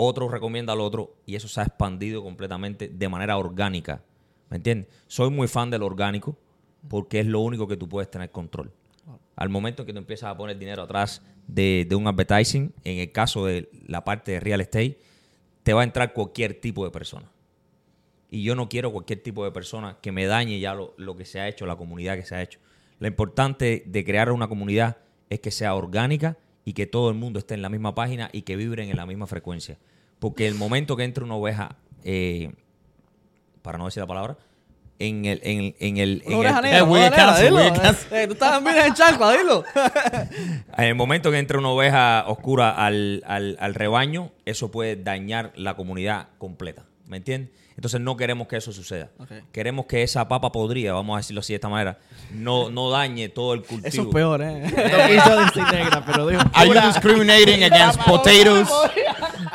otro 0.03 0.29
recomienda 0.29 0.73
al 0.73 0.81
otro 0.81 1.17
y 1.27 1.37
eso 1.37 1.49
se 1.49 1.61
ha 1.61 1.65
expandido 1.65 2.23
completamente 2.23 2.89
de 2.89 3.09
manera 3.09 3.37
orgánica. 3.37 4.03
¿Me 4.51 4.57
entiendes? 4.57 4.89
Soy 5.07 5.31
muy 5.31 5.49
fan 5.49 5.71
del 5.71 5.83
orgánico 5.83 6.37
porque 6.89 7.21
es 7.21 7.27
lo 7.27 7.41
único 7.41 7.67
que 7.69 7.77
tú 7.77 7.89
puedes 7.89 8.11
tener 8.11 8.31
control. 8.31 8.73
Al 9.37 9.49
momento 9.49 9.83
en 9.83 9.87
que 9.87 9.93
tú 9.93 9.99
empiezas 9.99 10.31
a 10.31 10.37
poner 10.37 10.59
dinero 10.59 10.83
atrás 10.83 11.23
de, 11.47 11.87
de 11.89 11.95
un 11.95 12.07
advertising, 12.07 12.73
en 12.85 12.99
el 12.99 13.13
caso 13.13 13.47
de 13.47 13.71
la 13.87 14.05
parte 14.05 14.33
de 14.33 14.41
real 14.41 14.61
estate, 14.61 14.99
te 15.63 15.73
va 15.73 15.81
a 15.81 15.85
entrar 15.85 16.13
cualquier 16.13 16.61
tipo 16.61 16.85
de 16.85 16.91
persona. 16.91 17.31
Y 18.31 18.43
yo 18.43 18.55
no 18.55 18.69
quiero 18.69 18.93
cualquier 18.93 19.23
tipo 19.23 19.45
de 19.45 19.53
persona 19.53 19.99
que 20.01 20.13
me 20.13 20.27
dañe 20.27 20.59
ya 20.61 20.75
lo, 20.75 20.95
lo 20.97 21.17
que 21.17 21.25
se 21.25 21.41
ha 21.41 21.49
hecho, 21.49 21.67
la 21.67 21.77
comunidad 21.77 22.17
que 22.17 22.25
se 22.25 22.35
ha 22.35 22.43
hecho. 22.43 22.59
Lo 22.99 23.09
importante 23.09 23.83
de 23.87 24.05
crear 24.05 24.31
una 24.31 24.49
comunidad 24.49 24.99
es 25.29 25.41
que 25.41 25.51
sea 25.51 25.75
orgánica 25.75 26.39
y 26.65 26.75
que 26.75 26.87
todo 26.87 27.11
el 27.11 27.17
mundo 27.17 27.39
esté 27.39 27.55
en 27.55 27.63
la 27.63 27.69
misma 27.69 27.95
página 27.95 28.31
y 28.33 28.43
que 28.43 28.57
vibren 28.57 28.91
en 28.91 28.97
la 28.97 29.07
misma 29.07 29.27
frecuencia. 29.27 29.79
Porque 30.23 30.47
el 30.47 30.55
momento 30.55 30.97
que 30.97 31.03
entre 31.03 31.25
una 31.25 31.35
oveja, 31.35 31.75
eh, 32.05 32.53
para 33.61 33.77
no 33.77 33.87
decir 33.87 34.01
la 34.03 34.07
palabra, 34.07 34.37
en 35.01 35.25
el... 35.25 35.41
En, 35.43 35.75
en 35.81 35.97
el, 35.97 36.23
en 36.25 36.35
Una 36.35 36.39
oreja 36.39 36.59
el- 36.59 36.63
negra, 36.63 36.79
Eh, 36.79 37.01
negra, 37.01 37.17
canceled, 37.17 37.73
dilo. 37.73 37.91
Eh, 38.13 38.27
tú 38.29 38.33
en 38.87 38.95
chancla, 38.95 39.33
dilo. 39.33 39.65
En 40.79 40.85
el 40.85 40.95
momento 40.95 41.33
que 41.33 41.39
entre 41.39 41.59
una 41.59 41.71
oveja 41.71 42.25
oscura 42.29 42.71
al, 42.71 43.25
al- 43.27 43.57
al 43.59 43.75
rebaño, 43.75 44.31
eso 44.45 44.71
puede 44.71 44.95
dañar 44.95 45.53
la 45.57 45.75
comunidad 45.75 46.29
completa. 46.39 46.85
¿Me 47.13 47.17
¿Me 47.17 47.19
entiendes? 47.19 47.51
Entonces 47.77 48.01
no 48.01 48.17
queremos 48.17 48.49
que 48.49 48.57
eso 48.57 48.73
suceda. 48.73 49.11
Ok. 49.19 49.31
Queremos 49.53 49.85
que 49.85 50.03
esa 50.03 50.27
papa 50.29 50.51
podrida, 50.51 50.95
vamos 50.95 51.15
a 51.15 51.19
decirlo 51.19 51.41
así 51.41 51.53
de 51.53 51.57
esta 51.57 51.69
manera, 51.69 51.99
no, 52.31 52.71
no 52.71 52.91
dañe 52.91 53.29
todo 53.29 53.53
el 53.53 53.63
cultivo. 53.63 53.87
Eso 53.87 54.03
es 54.03 54.09
peor, 54.09 54.43
¿eh? 54.43 54.63
No 54.63 55.07
quiso 55.15 55.37
decir 55.45 55.63
negra, 55.73 56.03
pero 56.07 56.27
dijo. 56.27 56.43
Are 56.55 56.69
you 56.69 56.81
discriminating 56.81 57.65
against 57.65 58.01
potatoes? 58.01 58.69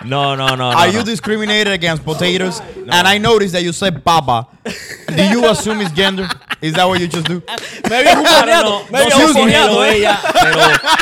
No, 0.05 0.35
no, 0.35 0.49
no. 0.49 0.55
no, 0.55 0.71
Are 0.71 0.91
no. 0.91 0.99
you 0.99 1.03
discriminating 1.03 1.73
against 1.73 2.03
potatoes? 2.03 2.61
And 2.89 3.07
I 3.07 3.17
noticed 3.17 3.53
that 3.53 3.63
you 3.63 3.73
said 3.73 4.03
papa. 4.03 4.47
Do 5.07 5.23
you 5.23 5.49
assume 5.49 5.81
it's 5.81 5.91
gender? 5.95 6.29
Is 6.61 6.73
that 6.73 6.85
what 6.87 6.99
you 6.99 7.07
just 7.07 7.27
do? 7.27 7.41
Me 7.89 7.97
había 7.97 8.15
No, 8.21 8.45
no, 8.45 8.63
no, 8.63 8.85
Me 8.89 9.05
no 9.05 9.43
había 9.43 9.65
¿eh? 9.89 9.97
ella, 9.97 10.19
pero 10.33 10.59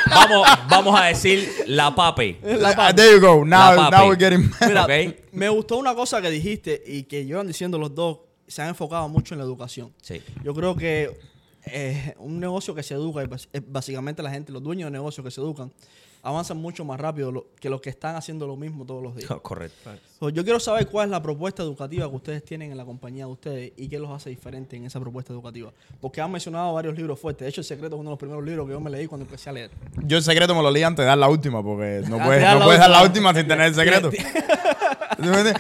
vamos, 0.10 0.48
vamos 0.70 1.00
a 1.00 1.06
decir 1.06 1.50
la 1.68 1.96
pape. 1.96 2.40
Uh, 2.44 2.94
there 2.94 3.14
you 3.14 3.20
go. 3.22 3.46
Now, 3.46 3.76
La 3.76 3.90
now 3.90 4.08
we're 4.10 4.18
getting. 4.18 4.52
Mira, 4.68 4.84
Ok. 4.84 5.16
me 5.32 5.50
gustó 5.50 5.78
una 5.78 5.96
cosa 5.96 6.22
que 6.22 6.30
dijiste 6.30 6.84
y 6.86 7.04
que 7.04 7.26
llevan 7.26 7.48
diciendo 7.48 7.78
los 7.78 7.94
dos. 7.96 8.20
Se 8.48 8.62
han 8.62 8.70
enfocado 8.70 9.08
mucho 9.10 9.34
en 9.34 9.40
la 9.40 9.46
educación. 9.46 9.92
Sí. 10.02 10.22
Yo 10.44 10.54
creo 10.54 10.76
que 10.76 11.18
eh, 11.66 12.14
un 12.20 12.40
negocio 12.40 12.76
que 12.76 12.84
se 12.84 12.94
educa, 12.94 13.24
es 13.24 13.64
básicamente 13.68 14.22
la 14.22 14.30
gente, 14.30 14.52
los 14.52 14.62
dueños 14.62 14.88
de 14.88 14.92
negocios 14.92 15.24
que 15.26 15.32
se 15.32 15.42
educan, 15.42 15.72
avanzan 16.26 16.58
mucho 16.58 16.84
más 16.84 17.00
rápido 17.00 17.32
lo- 17.32 17.46
que 17.60 17.70
los 17.70 17.80
que 17.82 17.90
están 17.92 18.16
haciendo 18.16 18.48
lo 18.48 18.56
mismo 18.56 18.84
todos 18.86 19.02
los 19.04 19.16
días. 19.16 19.30
Correcto. 19.44 19.92
So, 20.20 20.30
yo 20.30 20.44
quiero 20.44 20.60
saber 20.60 20.88
cuál 20.88 21.06
es 21.08 21.12
la 21.12 21.22
propuesta 21.22 21.62
educativa 21.62 22.10
que 22.10 22.16
ustedes 22.16 22.44
tienen 22.44 22.72
en 22.72 22.78
la 22.78 22.84
compañía 22.86 23.26
de 23.26 23.32
ustedes 23.32 23.74
y 23.78 23.88
qué 23.88 24.00
los 24.00 24.10
hace 24.10 24.32
diferentes 24.32 24.76
en 24.78 24.86
esa 24.86 25.00
propuesta 25.00 25.32
educativa. 25.34 25.72
Porque 26.02 26.22
han 26.22 26.32
mencionado 26.32 26.74
varios 26.74 26.96
libros 26.98 27.20
fuertes. 27.20 27.46
De 27.46 27.50
hecho, 27.50 27.62
El 27.62 27.66
Secreto 27.66 27.96
es 27.96 28.00
uno 28.00 28.10
de 28.10 28.14
los 28.14 28.20
primeros 28.20 28.44
libros 28.44 28.66
que 28.66 28.72
yo 28.74 28.80
me 28.80 28.90
leí 28.90 29.06
cuando 29.06 29.26
empecé 29.26 29.50
a 29.50 29.54
leer. 29.54 29.70
Yo 30.04 30.18
el 30.18 30.24
secreto 30.24 30.56
me 30.56 30.64
lo 30.64 30.72
leí 30.72 30.82
antes 30.84 31.04
de 31.04 31.08
dar 31.08 31.18
la 31.18 31.30
última, 31.30 31.62
porque 31.62 32.02
no 32.10 32.18
puedes, 32.18 32.40
te 32.40 32.46
da 32.46 32.54
no 32.54 32.60
la 32.60 32.66
puedes 32.66 32.80
dar 32.82 32.90
la 32.90 33.04
última. 33.04 33.34
sin 33.34 33.48
tener 33.48 33.68
el 33.68 33.76
secreto. 33.76 34.10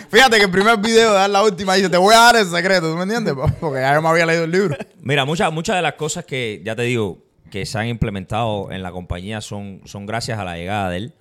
Fíjate 0.09 0.37
que 0.37 0.43
el 0.45 0.51
primer 0.51 0.77
video 0.79 1.09
de 1.11 1.15
dar 1.19 1.29
la 1.29 1.43
última 1.43 1.75
dice, 1.75 1.89
te 1.89 1.97
voy 1.97 2.13
a 2.13 2.19
dar 2.19 2.35
el 2.37 2.45
secreto, 2.47 2.89
¿tú 2.89 2.95
me 2.97 3.03
entiendes? 3.03 3.33
Porque 3.59 3.79
ya 3.81 3.93
yo 3.93 4.01
me 4.01 4.09
había 4.09 4.25
leído 4.25 4.43
el 4.45 4.51
libro. 4.51 4.75
Mira, 5.01 5.25
muchas 5.25 5.51
muchas 5.53 5.75
de 5.75 5.81
las 5.81 5.93
cosas 5.93 6.25
que, 6.25 6.61
ya 6.65 6.75
te 6.75 6.81
digo, 6.83 7.19
que 7.55 7.65
se 7.65 7.79
han 7.79 7.87
implementado 7.87 8.69
en 8.69 8.83
la 8.83 8.91
compañía 8.91 9.39
son, 9.39 9.79
son 9.85 10.05
gracias 10.05 10.37
a 10.37 10.43
la 10.43 10.57
llegada 10.57 10.89
de 10.89 10.97
él. 10.97 11.13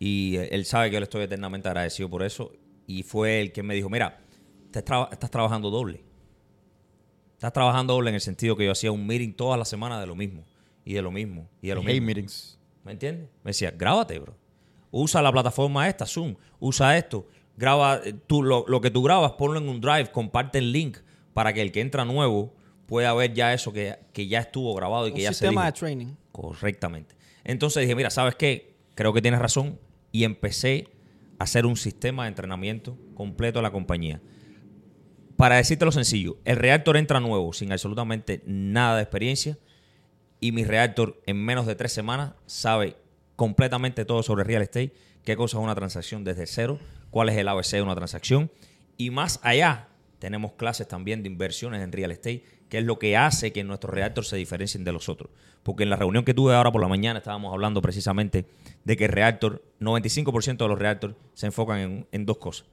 Y 0.00 0.34
él 0.34 0.64
sabe 0.64 0.88
que 0.88 0.94
yo 0.94 0.98
le 0.98 1.04
estoy 1.04 1.22
eternamente 1.22 1.68
agradecido 1.68 2.10
por 2.10 2.24
eso. 2.24 2.50
Y 2.88 3.04
fue 3.04 3.40
el 3.40 3.52
que 3.52 3.62
me 3.62 3.72
dijo, 3.72 3.88
mira, 3.88 4.18
te 4.72 4.80
estás 4.80 5.30
trabajando 5.30 5.70
doble. 5.70 6.02
Estás 7.34 7.52
trabajando 7.52 7.92
doble 7.92 8.08
en 8.08 8.16
el 8.16 8.20
sentido 8.20 8.56
que 8.56 8.64
yo 8.64 8.72
hacía 8.72 8.90
un 8.90 9.06
meeting 9.06 9.32
todas 9.32 9.60
las 9.60 9.68
semanas 9.68 10.00
de 10.00 10.08
lo 10.08 10.16
mismo. 10.16 10.44
Y 10.84 10.94
de 10.94 11.02
lo 11.02 11.12
mismo. 11.12 11.48
Y 11.62 11.68
de 11.68 11.76
lo 11.76 11.84
mismo. 11.84 12.04
meetings. 12.04 12.58
¿Me 12.82 12.90
entiendes? 12.90 13.28
Me 13.44 13.50
decía, 13.50 13.70
grábate, 13.70 14.18
bro. 14.18 14.34
Usa 14.90 15.22
la 15.22 15.30
plataforma 15.30 15.88
esta, 15.88 16.04
Zoom. 16.04 16.34
Usa 16.58 16.98
esto. 16.98 17.28
Graba, 17.56 18.00
eh, 18.04 18.12
tú, 18.26 18.42
lo, 18.42 18.64
lo 18.66 18.80
que 18.80 18.90
tú 18.90 19.04
grabas, 19.04 19.34
ponlo 19.34 19.60
en 19.60 19.68
un 19.68 19.80
drive, 19.80 20.10
comparte 20.10 20.58
el 20.58 20.72
link 20.72 20.98
para 21.32 21.52
que 21.52 21.62
el 21.62 21.70
que 21.70 21.80
entra 21.80 22.04
nuevo 22.04 22.55
pueda 22.86 23.12
ver 23.14 23.34
ya 23.34 23.52
eso 23.52 23.72
que, 23.72 23.98
que 24.12 24.26
ya 24.26 24.40
estuvo 24.40 24.74
grabado 24.74 25.08
y 25.08 25.10
que 25.12 25.18
Un 25.18 25.22
ya 25.24 25.32
sistema 25.32 25.62
se 25.62 25.66
de 25.66 25.72
dijo. 25.72 25.78
training. 25.78 26.06
Correctamente. 26.32 27.14
Entonces 27.44 27.82
dije, 27.82 27.94
mira, 27.94 28.10
¿sabes 28.10 28.34
qué? 28.34 28.76
Creo 28.94 29.12
que 29.12 29.22
tienes 29.22 29.40
razón. 29.40 29.78
Y 30.12 30.24
empecé 30.24 30.88
a 31.38 31.44
hacer 31.44 31.66
un 31.66 31.76
sistema 31.76 32.24
de 32.24 32.28
entrenamiento 32.30 32.96
completo 33.14 33.58
de 33.58 33.64
la 33.64 33.70
compañía. 33.72 34.20
Para 35.36 35.56
decirte 35.56 35.84
lo 35.84 35.92
sencillo, 35.92 36.38
el 36.46 36.56
reactor 36.56 36.96
entra 36.96 37.20
nuevo, 37.20 37.52
sin 37.52 37.70
absolutamente 37.70 38.42
nada 38.46 38.96
de 38.96 39.02
experiencia, 39.02 39.58
y 40.40 40.52
mi 40.52 40.64
reactor 40.64 41.20
en 41.26 41.44
menos 41.44 41.66
de 41.66 41.74
tres 41.74 41.92
semanas 41.92 42.32
sabe 42.46 42.96
completamente 43.36 44.06
todo 44.06 44.22
sobre 44.22 44.44
real 44.44 44.62
estate, 44.62 44.94
qué 45.24 45.36
cosa 45.36 45.58
es 45.58 45.62
una 45.64 45.74
transacción 45.74 46.24
desde 46.24 46.46
cero, 46.46 46.78
cuál 47.10 47.28
es 47.28 47.36
el 47.36 47.48
ABC 47.48 47.72
de 47.72 47.82
una 47.82 47.94
transacción, 47.94 48.50
y 48.96 49.10
más 49.10 49.38
allá 49.42 49.88
tenemos 50.26 50.54
clases 50.54 50.88
también 50.88 51.22
de 51.22 51.28
inversiones 51.28 51.82
en 51.82 51.92
real 51.92 52.10
estate, 52.10 52.42
que 52.68 52.78
es 52.78 52.84
lo 52.84 52.98
que 52.98 53.16
hace 53.16 53.52
que 53.52 53.62
nuestros 53.62 53.94
reactors 53.94 54.26
se 54.26 54.36
diferencien 54.36 54.82
de 54.82 54.90
los 54.90 55.08
otros. 55.08 55.30
Porque 55.62 55.84
en 55.84 55.90
la 55.90 55.94
reunión 55.94 56.24
que 56.24 56.34
tuve 56.34 56.52
ahora 56.52 56.72
por 56.72 56.82
la 56.82 56.88
mañana 56.88 57.20
estábamos 57.20 57.52
hablando 57.52 57.80
precisamente 57.80 58.44
de 58.82 58.96
que 58.96 59.04
el 59.04 59.12
reactor, 59.12 59.62
95% 59.78 60.56
de 60.56 60.68
los 60.68 60.78
reactors 60.80 61.14
se 61.34 61.46
enfocan 61.46 61.78
en, 61.78 62.06
en 62.10 62.26
dos 62.26 62.38
cosas 62.38 62.66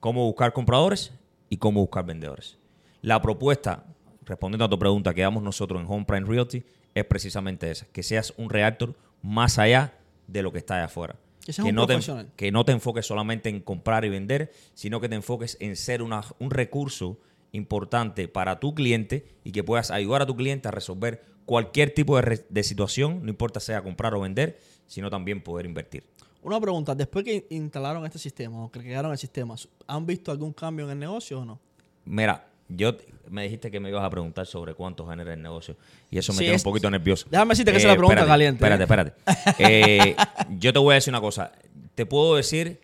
cómo 0.00 0.26
buscar 0.26 0.52
compradores 0.52 1.12
y 1.48 1.56
cómo 1.58 1.80
buscar 1.80 2.04
vendedores. 2.04 2.58
La 3.02 3.22
propuesta, 3.22 3.86
respondiendo 4.24 4.66
a 4.66 4.68
tu 4.68 4.78
pregunta 4.78 5.14
que 5.14 5.22
damos 5.22 5.42
nosotros 5.42 5.80
en 5.80 5.86
Home 5.88 6.04
Prime 6.04 6.26
Realty, 6.26 6.62
es 6.94 7.04
precisamente 7.06 7.70
esa, 7.70 7.86
que 7.86 8.02
seas 8.02 8.34
un 8.36 8.50
reactor 8.50 8.94
más 9.22 9.58
allá 9.58 9.94
de 10.26 10.42
lo 10.42 10.52
que 10.52 10.58
está 10.58 10.76
allá 10.76 10.84
afuera. 10.86 11.16
Que 11.64 11.72
no 11.72 11.86
te, 11.86 11.94
que 12.36 12.52
no 12.52 12.64
te 12.64 12.72
enfoques 12.72 13.06
solamente 13.06 13.48
en 13.48 13.60
comprar 13.60 14.04
y 14.04 14.08
vender, 14.08 14.52
sino 14.74 15.00
que 15.00 15.08
te 15.08 15.14
enfoques 15.16 15.56
en 15.60 15.74
ser 15.76 16.02
una- 16.02 16.22
un 16.38 16.50
recurso 16.50 17.18
importante 17.52 18.28
para 18.28 18.60
tu 18.60 18.74
cliente 18.74 19.26
y 19.44 19.52
que 19.52 19.64
puedas 19.64 19.90
ayudar 19.90 20.22
a 20.22 20.26
tu 20.26 20.36
cliente 20.36 20.68
a 20.68 20.70
resolver 20.70 21.22
cualquier 21.46 21.92
tipo 21.92 22.16
de, 22.16 22.22
re- 22.22 22.46
de 22.48 22.62
situación, 22.62 23.20
no 23.24 23.30
importa 23.30 23.58
sea 23.60 23.82
comprar 23.82 24.14
o 24.14 24.20
vender, 24.20 24.58
sino 24.86 25.10
también 25.10 25.42
poder 25.42 25.66
invertir. 25.66 26.04
Una 26.42 26.60
pregunta, 26.60 26.94
después 26.94 27.24
que 27.24 27.46
instalaron 27.50 28.04
este 28.06 28.18
sistema 28.18 28.64
o 28.64 28.70
que 28.70 28.80
crearon 28.80 29.10
el 29.12 29.18
sistema, 29.18 29.56
¿han 29.86 30.06
visto 30.06 30.30
algún 30.30 30.52
cambio 30.52 30.84
en 30.86 30.92
el 30.92 30.98
negocio 30.98 31.40
o 31.40 31.44
no? 31.44 31.58
Mira, 32.04 32.48
yo 32.70 32.96
me 33.28 33.42
dijiste 33.44 33.70
que 33.70 33.78
me 33.80 33.88
ibas 33.90 34.02
a 34.04 34.10
preguntar 34.10 34.46
sobre 34.46 34.74
cuánto 34.74 35.06
genera 35.06 35.32
el 35.34 35.42
negocio 35.42 35.76
y 36.10 36.18
eso 36.18 36.32
me 36.32 36.38
Sí, 36.38 36.44
tiene 36.44 36.56
es- 36.56 36.62
un 36.64 36.70
poquito 36.70 36.90
nervioso. 36.90 37.26
Déjame 37.30 37.50
decirte 37.50 37.72
que 37.72 37.78
esa 37.78 37.88
es 37.88 37.92
la 37.92 37.96
pregunta 37.98 38.20
espérate, 38.22 38.28
caliente, 38.30 38.64
Espérate, 38.64 38.82
¿eh? 38.82 39.14
espérate. 39.26 40.06
Eh, 40.10 40.16
yo 40.58 40.72
te 40.72 40.78
voy 40.78 40.92
a 40.92 40.94
decir 40.94 41.12
una 41.12 41.20
cosa. 41.20 41.52
Te 41.94 42.06
puedo 42.06 42.36
decir 42.36 42.80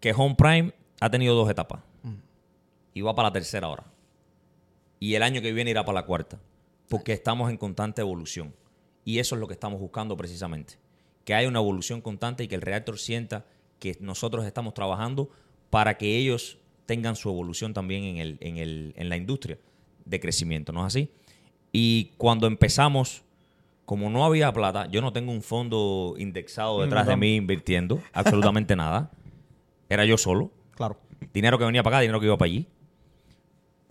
que 0.00 0.12
Home 0.12 0.34
Prime 0.36 0.72
ha 1.00 1.10
tenido 1.10 1.34
dos 1.34 1.48
etapas 1.50 1.80
y 2.94 3.00
va 3.02 3.14
para 3.14 3.28
la 3.28 3.32
tercera 3.32 3.66
ahora. 3.66 3.84
Y 4.98 5.14
el 5.14 5.22
año 5.22 5.40
que 5.42 5.52
viene 5.52 5.70
irá 5.70 5.84
para 5.84 6.00
la 6.00 6.06
cuarta. 6.06 6.38
Porque 6.88 7.12
estamos 7.12 7.50
en 7.50 7.56
constante 7.58 8.00
evolución. 8.00 8.54
Y 9.04 9.18
eso 9.18 9.34
es 9.34 9.40
lo 9.40 9.46
que 9.46 9.52
estamos 9.54 9.80
buscando 9.80 10.16
precisamente. 10.16 10.74
Que 11.24 11.34
haya 11.34 11.48
una 11.48 11.58
evolución 11.58 12.00
constante 12.00 12.44
y 12.44 12.48
que 12.48 12.54
el 12.54 12.62
reactor 12.62 12.98
sienta 12.98 13.44
que 13.78 13.96
nosotros 14.00 14.46
estamos 14.46 14.72
trabajando 14.72 15.28
para 15.70 15.98
que 15.98 16.16
ellos 16.16 16.58
tengan 16.86 17.16
su 17.16 17.28
evolución 17.28 17.74
también 17.74 18.04
en, 18.04 18.16
el, 18.18 18.38
en, 18.40 18.56
el, 18.56 18.94
en 18.96 19.08
la 19.08 19.16
industria 19.16 19.58
de 20.04 20.20
crecimiento, 20.20 20.72
¿no 20.72 20.80
es 20.80 20.86
así? 20.94 21.10
Y 21.72 22.12
cuando 22.16 22.46
empezamos, 22.46 23.22
como 23.84 24.08
no 24.08 24.24
había 24.24 24.52
plata, 24.52 24.88
yo 24.90 25.02
no 25.02 25.12
tengo 25.12 25.32
un 25.32 25.42
fondo 25.42 26.14
indexado 26.18 26.80
detrás 26.82 27.06
de 27.06 27.16
mí 27.16 27.36
invirtiendo 27.36 28.00
absolutamente 28.12 28.74
nada. 28.76 29.10
Era 29.88 30.04
yo 30.04 30.16
solo. 30.16 30.50
Claro. 30.74 30.98
Dinero 31.32 31.58
que 31.58 31.64
venía 31.64 31.82
para 31.82 31.96
acá, 31.96 32.00
dinero 32.02 32.20
que 32.20 32.26
iba 32.26 32.36
para 32.38 32.46
allí. 32.46 32.66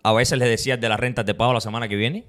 A 0.03 0.13
veces 0.13 0.37
le 0.37 0.47
decía 0.47 0.77
de 0.77 0.87
las 0.89 0.99
rentas 0.99 1.25
te 1.25 1.33
pago 1.33 1.53
la 1.53 1.61
semana 1.61 1.87
que 1.87 1.95
viene 1.95 2.25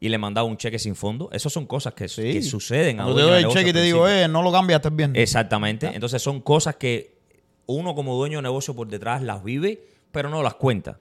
y 0.00 0.08
le 0.08 0.18
mandaba 0.18 0.46
un 0.46 0.56
cheque 0.56 0.78
sin 0.78 0.96
fondo. 0.96 1.28
Esas 1.32 1.52
son 1.52 1.66
cosas 1.66 1.94
que, 1.94 2.08
Sí. 2.08 2.22
que 2.32 2.42
suceden. 2.42 3.00
a 3.00 3.04
Cuando 3.04 3.16
te 3.16 3.22
doy 3.22 3.30
de 3.30 3.36
el 3.36 3.42
negocio 3.42 3.60
cheque 3.60 3.70
y 3.70 3.72
te 3.74 3.82
digo, 3.82 4.08
eh, 4.08 4.26
no 4.28 4.42
lo 4.42 4.50
cambias, 4.50 4.78
estás 4.78 4.94
bien. 4.96 5.12
Exactamente. 5.14 5.90
Entonces 5.94 6.20
son 6.22 6.40
cosas 6.40 6.76
que 6.76 7.18
uno 7.66 7.94
como 7.94 8.16
dueño 8.16 8.38
de 8.38 8.42
negocio 8.42 8.74
por 8.74 8.88
detrás 8.88 9.22
las 9.22 9.44
vive, 9.44 9.84
pero 10.12 10.28
no 10.28 10.42
las 10.42 10.54
cuenta. 10.54 10.98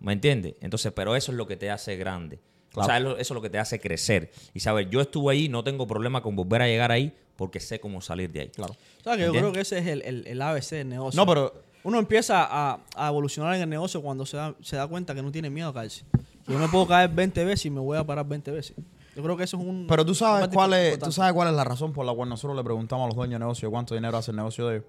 ¿Me 0.00 0.12
entiendes? 0.12 0.54
Entonces, 0.60 0.92
pero 0.92 1.16
eso 1.16 1.32
es 1.32 1.38
lo 1.38 1.46
que 1.46 1.56
te 1.56 1.70
hace 1.70 1.96
grande. 1.96 2.38
O 2.74 2.84
sea, 2.84 2.98
eso 2.98 3.16
es 3.18 3.30
lo 3.30 3.42
que 3.42 3.50
te 3.50 3.58
hace 3.58 3.80
crecer. 3.80 4.30
Y 4.54 4.60
saber, 4.60 4.88
yo 4.88 5.00
estuve 5.00 5.32
ahí, 5.32 5.48
no 5.48 5.62
tengo 5.62 5.86
problema 5.86 6.22
con 6.22 6.36
volver 6.36 6.62
a 6.62 6.66
llegar 6.66 6.90
ahí 6.92 7.12
porque 7.36 7.60
sé 7.60 7.80
cómo 7.80 8.00
salir 8.00 8.30
de 8.30 8.40
ahí. 8.40 8.48
Claro. 8.48 8.74
O 9.00 9.02
sea, 9.02 9.16
que 9.16 9.24
yo 9.24 9.32
creo 9.32 9.52
que 9.52 9.60
ese 9.60 9.78
es 9.78 9.86
el, 9.86 10.02
el, 10.02 10.26
el 10.26 10.40
ABC 10.40 10.70
del 10.70 10.88
negocio. 10.88 11.20
No, 11.20 11.26
pero 11.26 11.52
Uno 11.82 11.98
empieza 11.98 12.46
a, 12.48 12.80
a 12.94 13.08
evolucionar 13.08 13.56
en 13.56 13.62
el 13.62 13.68
negocio 13.68 14.00
cuando 14.00 14.24
se 14.24 14.36
da, 14.36 14.54
se 14.62 14.76
da 14.76 14.86
cuenta 14.86 15.14
que 15.14 15.22
no 15.22 15.32
tiene 15.32 15.50
miedo 15.50 15.68
a 15.68 15.74
caerse. 15.74 16.04
Yo 16.46 16.58
me 16.58 16.68
puedo 16.68 16.86
caer 16.86 17.10
20 17.10 17.44
veces 17.44 17.66
y 17.66 17.70
me 17.70 17.80
voy 17.80 17.98
a 17.98 18.04
parar 18.04 18.26
20 18.26 18.50
veces. 18.52 18.76
Yo 19.14 19.22
creo 19.22 19.36
que 19.36 19.44
eso 19.44 19.58
es 19.58 19.62
un... 19.62 19.86
Pero 19.88 20.06
tú 20.06 20.14
sabes 20.14 20.48
cuál 20.48 20.72
es, 20.72 20.84
importante. 20.84 21.04
tú 21.06 21.12
sabes 21.12 21.34
cuál 21.34 21.48
es 21.48 21.54
la 21.54 21.64
razón 21.64 21.92
por 21.92 22.06
la 22.06 22.14
cual 22.14 22.28
nosotros 22.28 22.56
le 22.56 22.64
preguntamos 22.64 23.04
a 23.04 23.06
los 23.08 23.16
dueños 23.16 23.34
de 23.34 23.40
negocio 23.40 23.70
cuánto 23.70 23.94
dinero 23.94 24.16
hace 24.16 24.30
el 24.30 24.38
negocio 24.38 24.68
de 24.68 24.76
ellos. 24.76 24.86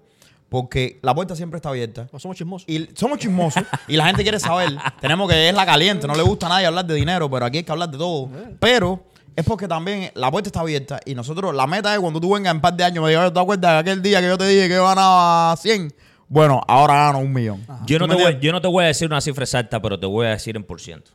Porque 0.54 1.00
la 1.02 1.12
puerta 1.12 1.34
siempre 1.34 1.58
está 1.58 1.70
abierta. 1.70 2.06
Pues 2.08 2.22
somos 2.22 2.36
chismosos. 2.36 2.68
Y 2.68 2.88
somos 2.94 3.18
chismosos 3.18 3.64
y 3.88 3.96
la 3.96 4.06
gente 4.06 4.22
quiere 4.22 4.38
saber. 4.38 4.70
Tenemos 5.00 5.28
que 5.28 5.48
es 5.48 5.52
la 5.52 5.66
caliente, 5.66 6.06
no 6.06 6.14
le 6.14 6.22
gusta 6.22 6.46
a 6.46 6.50
nadie 6.50 6.66
hablar 6.66 6.86
de 6.86 6.94
dinero, 6.94 7.28
pero 7.28 7.44
aquí 7.44 7.58
hay 7.58 7.64
que 7.64 7.72
hablar 7.72 7.90
de 7.90 7.98
todo. 7.98 8.30
Pero 8.60 9.02
es 9.34 9.44
porque 9.44 9.66
también 9.66 10.12
la 10.14 10.30
puerta 10.30 10.48
está 10.50 10.60
abierta 10.60 11.00
y 11.04 11.16
nosotros, 11.16 11.52
la 11.56 11.66
meta 11.66 11.92
es 11.92 11.98
cuando 11.98 12.20
tú 12.20 12.32
vengas 12.32 12.52
en 12.52 12.58
un 12.58 12.60
par 12.60 12.72
de 12.72 12.84
años, 12.84 13.02
me 13.02 13.10
digas, 13.10 13.32
¿te 13.32 13.40
acuerdas 13.40 13.72
de 13.72 13.78
aquel 13.78 14.00
día 14.00 14.20
que 14.20 14.28
yo 14.28 14.38
te 14.38 14.46
dije 14.46 14.68
que 14.68 14.74
yo 14.74 14.84
ganaba 14.84 15.56
100? 15.56 15.92
Bueno, 16.28 16.60
ahora 16.68 17.06
gano 17.06 17.18
un 17.18 17.32
millón. 17.32 17.66
Yo 17.84 17.98
no, 17.98 18.06
¿Tú 18.06 18.16
te 18.16 18.22
voy, 18.22 18.38
yo 18.40 18.52
no 18.52 18.60
te 18.60 18.68
voy 18.68 18.84
a 18.84 18.86
decir 18.86 19.08
una 19.08 19.20
cifra 19.20 19.42
exacta, 19.42 19.82
pero 19.82 19.98
te 19.98 20.06
voy 20.06 20.28
a 20.28 20.30
decir 20.30 20.54
en 20.54 20.62
por 20.62 20.80
ciento 20.80 21.10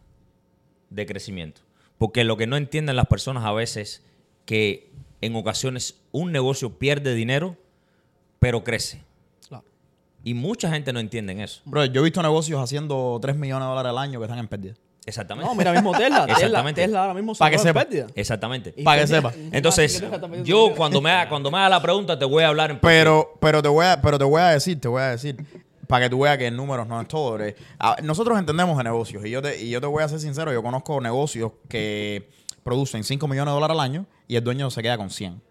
de 0.90 1.06
crecimiento. 1.06 1.62
Porque 1.98 2.26
lo 2.26 2.36
que 2.36 2.46
no 2.46 2.58
entienden 2.58 2.98
las 2.98 3.08
personas 3.08 3.46
a 3.46 3.54
veces 3.54 4.04
que 4.44 4.92
en 5.22 5.34
ocasiones 5.38 5.96
un 6.12 6.34
negocio 6.34 6.78
pierde 6.78 7.14
dinero, 7.16 7.56
pero 8.40 8.66
crece. 8.66 9.08
Y 10.24 10.34
mucha 10.34 10.70
gente 10.70 10.92
no 10.94 11.00
entiende 11.00 11.42
eso. 11.44 11.62
Bro, 11.66 11.86
yo 11.86 12.02
he 12.02 12.04
visto 12.04 12.22
negocios 12.22 12.62
haciendo 12.62 13.18
3 13.22 13.36
millones 13.38 13.66
de 13.66 13.70
dólares 13.70 13.90
al 13.92 13.98
año 13.98 14.20
que 14.20 14.26
están 14.26 14.40
en 14.40 14.48
pérdida. 14.48 14.74
Exactamente. 15.06 15.50
No, 15.50 15.56
mira 15.56 15.72
mismo 15.72 15.92
Tesla. 15.98 16.26
Exactamente. 16.30 16.82
Tesla 16.82 17.02
ahora 17.02 17.14
mismo 17.14 17.34
se 17.34 17.40
Pa' 17.40 17.50
que 17.50 17.56
en 17.56 17.62
sepa. 17.62 17.84
pérdida. 17.86 18.08
Exactamente. 18.14 18.76
Para 18.84 19.02
que 19.02 19.08
sepa. 19.08 19.34
Entonces, 19.52 20.04
yo 20.44 20.74
cuando 20.76 21.02
me, 21.02 21.10
haga, 21.10 21.30
cuando 21.30 21.50
me 21.50 21.58
haga 21.58 21.70
la 21.70 21.82
pregunta 21.82 22.20
te 22.20 22.26
voy 22.26 22.44
a 22.44 22.50
hablar 22.50 22.72
en 22.72 22.80
Pero, 22.80 23.34
pero 23.40 23.62
te 23.62 23.70
voy 23.70 23.86
a, 23.86 24.00
pero 24.02 24.18
te 24.20 24.26
voy 24.26 24.42
a 24.42 24.50
decir, 24.50 24.80
te 24.80 24.88
voy 24.88 25.02
a 25.02 25.12
decir. 25.12 25.38
para 25.88 26.06
que 26.06 26.10
tú 26.12 26.20
veas 26.20 26.38
que 26.38 26.48
el 26.48 26.56
número 26.56 26.86
no 26.86 27.02
es 27.02 27.08
todo. 27.08 27.40
Eh, 27.44 27.56
Nosotros 28.04 28.38
entendemos 28.38 28.78
de 28.78 28.84
negocios 28.84 29.26
y 29.26 29.32
yo, 29.32 29.42
te, 29.42 29.60
y 29.60 29.70
yo 29.72 29.82
te 29.82 29.88
voy 29.88 30.04
a 30.04 30.08
ser 30.10 30.20
sincero, 30.20 30.52
yo 30.54 30.62
conozco 30.62 31.02
negocios 31.02 31.54
que 31.68 32.30
producen 32.64 33.04
5 33.04 33.28
millones 33.28 33.52
de 33.52 33.56
dólares 33.56 33.74
al 33.74 33.80
año 33.80 34.06
y 34.28 34.36
el 34.36 34.44
dueño 34.44 34.70
se 34.70 34.84
queda 34.84 34.98
con 34.98 35.10
100. 35.10 35.42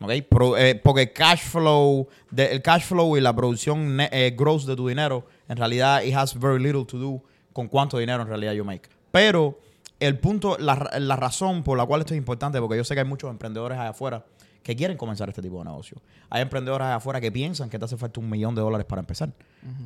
¿Ok? 0.00 0.12
Pro- 0.28 0.56
eh, 0.56 0.74
porque 0.76 1.02
el 1.02 1.12
cash 1.12 1.40
flow, 1.42 2.06
de- 2.30 2.52
el 2.52 2.62
cash 2.62 2.82
flow 2.84 3.16
y 3.16 3.20
la 3.20 3.34
producción 3.34 3.96
ne- 3.96 4.08
eh, 4.12 4.34
gross 4.36 4.64
de 4.66 4.76
tu 4.76 4.86
dinero, 4.88 5.26
en 5.48 5.56
realidad, 5.56 6.02
it 6.02 6.14
has 6.14 6.38
very 6.38 6.62
little 6.62 6.84
to 6.84 6.98
do 6.98 7.22
con 7.52 7.66
cuánto 7.68 7.98
dinero 7.98 8.22
en 8.22 8.28
realidad 8.28 8.52
you 8.52 8.64
make. 8.64 8.88
Pero 9.10 9.58
el 9.98 10.18
punto, 10.18 10.56
la, 10.58 10.90
la 11.00 11.16
razón 11.16 11.64
por 11.64 11.76
la 11.76 11.84
cual 11.86 12.02
esto 12.02 12.14
es 12.14 12.18
importante, 12.18 12.60
porque 12.60 12.76
yo 12.76 12.84
sé 12.84 12.94
que 12.94 13.00
hay 13.00 13.06
muchos 13.06 13.28
emprendedores 13.30 13.76
allá 13.78 13.90
afuera 13.90 14.24
que 14.62 14.76
quieren 14.76 14.96
comenzar 14.96 15.28
este 15.28 15.42
tipo 15.42 15.58
de 15.58 15.64
negocio. 15.64 16.00
Hay 16.30 16.42
emprendedores 16.42 16.84
allá 16.86 16.96
afuera 16.96 17.20
que 17.20 17.32
piensan 17.32 17.68
que 17.70 17.78
te 17.78 17.84
hace 17.86 17.96
falta 17.96 18.20
un 18.20 18.28
millón 18.30 18.54
de 18.54 18.60
dólares 18.60 18.86
para 18.86 19.00
empezar. 19.00 19.32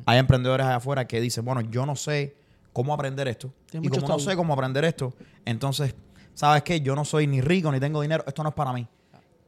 Hay 0.05 0.19
emprendedores 0.19 0.65
allá 0.67 0.75
afuera 0.75 1.07
que 1.07 1.19
dicen, 1.21 1.43
bueno, 1.45 1.61
yo 1.61 1.85
no 1.87 1.95
sé 1.95 2.35
cómo 2.73 2.93
aprender 2.93 3.27
esto. 3.27 3.51
Tiene 3.71 3.87
y 3.87 3.89
como 3.89 4.01
no 4.01 4.19
sé 4.19 4.35
cómo 4.35 4.53
aprender 4.53 4.83
esto, 4.85 5.13
entonces, 5.45 5.95
¿sabes 6.35 6.61
qué? 6.63 6.81
Yo 6.81 6.95
no 6.95 7.05
soy 7.05 7.25
ni 7.25 7.41
rico 7.41 7.71
ni 7.71 7.79
tengo 7.79 8.01
dinero, 8.01 8.23
esto 8.27 8.43
no 8.43 8.49
es 8.49 8.55
para 8.55 8.73
mí. 8.73 8.85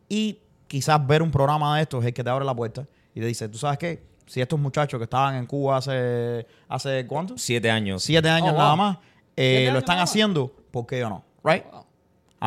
Y 0.08 0.40
quizás 0.68 1.06
ver 1.06 1.22
un 1.22 1.32
programa 1.32 1.78
de 1.78 1.84
estos 1.84 2.02
es 2.04 2.08
el 2.08 2.14
que 2.14 2.24
te 2.24 2.30
abre 2.30 2.46
la 2.46 2.56
puerta 2.56 2.86
y 3.14 3.20
te 3.20 3.26
dice, 3.26 3.48
¿tú 3.50 3.58
sabes 3.58 3.78
qué? 3.78 4.04
Si 4.26 4.42
estos 4.42 4.60
muchachos 4.60 4.98
que 4.98 5.04
estaban 5.04 5.36
en 5.36 5.46
Cuba 5.46 5.78
hace, 5.78 6.48
hace 6.68 7.06
¿cuánto? 7.08 7.38
Siete 7.38 7.70
años. 7.70 8.04
Siete 8.04 8.30
años 8.30 8.50
Oh, 8.50 8.54
wow. 8.54 8.62
nada 8.62 8.76
más, 8.76 8.98
eh, 8.98 9.02
Siete 9.36 9.66
lo 9.66 9.70
años 9.72 9.80
están 9.80 10.00
haciendo, 10.00 10.52
¿por 10.72 10.86
qué 10.88 11.00
yo 11.00 11.10
no? 11.10 11.24
¿Right? 11.44 11.64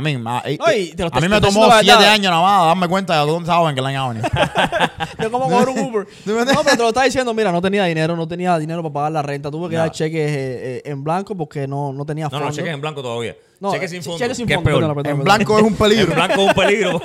Mí, 0.03 0.17
ma- 0.17 0.43
eh, 0.45 0.57
No, 0.59 0.69
eh, 0.69 0.93
te 0.97 1.03
lo 1.03 1.11
a 1.13 1.21
mí 1.21 1.29
me 1.29 1.41
tomó 1.41 1.67
la 1.67 1.81
siete 1.81 2.07
años 2.07 2.31
nada 2.31 2.43
más 2.43 2.67
darme 2.67 2.89
cuenta 2.89 3.15
de 3.21 3.27
dónde 3.31 3.49
estaba 3.51 3.69
en 3.71 3.75
Glen 3.77 3.97
Avenue. 3.97 4.23
de 5.19 5.31
cómo 5.31 5.49
coger 5.49 5.69
un 5.71 5.79
Uber. 5.79 6.07
No, 6.27 6.63
pero 6.63 6.77
te 6.77 6.83
lo 6.83 6.89
estaba 6.89 7.05
diciendo, 7.07 7.35
mira, 7.35 7.51
no 7.51 7.61
tenía 7.61 7.85
dinero, 7.85 8.15
no 8.15 8.29
tenía 8.29 8.57
dinero 8.59 8.83
para 8.83 8.93
pagar 8.93 9.13
la 9.13 9.23
renta. 9.23 9.51
Tuve 9.51 9.69
que 9.71 9.77
dar 9.77 9.91
cheques 9.91 10.31
eh, 10.31 10.77
eh, 10.77 10.83
en 10.85 11.03
blanco 11.03 11.37
porque 11.37 11.67
no, 11.67 11.93
no 11.93 12.05
tenía 12.07 12.25
No, 12.27 12.31
fondos. 12.31 12.49
no, 12.51 12.55
cheques 12.55 12.73
en 12.75 12.81
blanco 12.81 13.03
todavía. 13.03 13.37
No, 13.61 13.73
cheques 13.73 13.91
sin 13.91 14.03
fondo. 14.05 14.19
cheques 14.19 14.37
sin 14.37 14.47
que 14.47 14.55
es 14.55 14.61
fondo, 14.63 15.01
en 15.05 15.25
blanco 15.25 15.57
es 15.59 15.63
un 15.65 15.69
En 15.71 15.75
peligro. 15.75 16.15
blanco 16.15 16.43
es 16.43 16.47
un 16.49 16.55
peligro. 16.55 17.03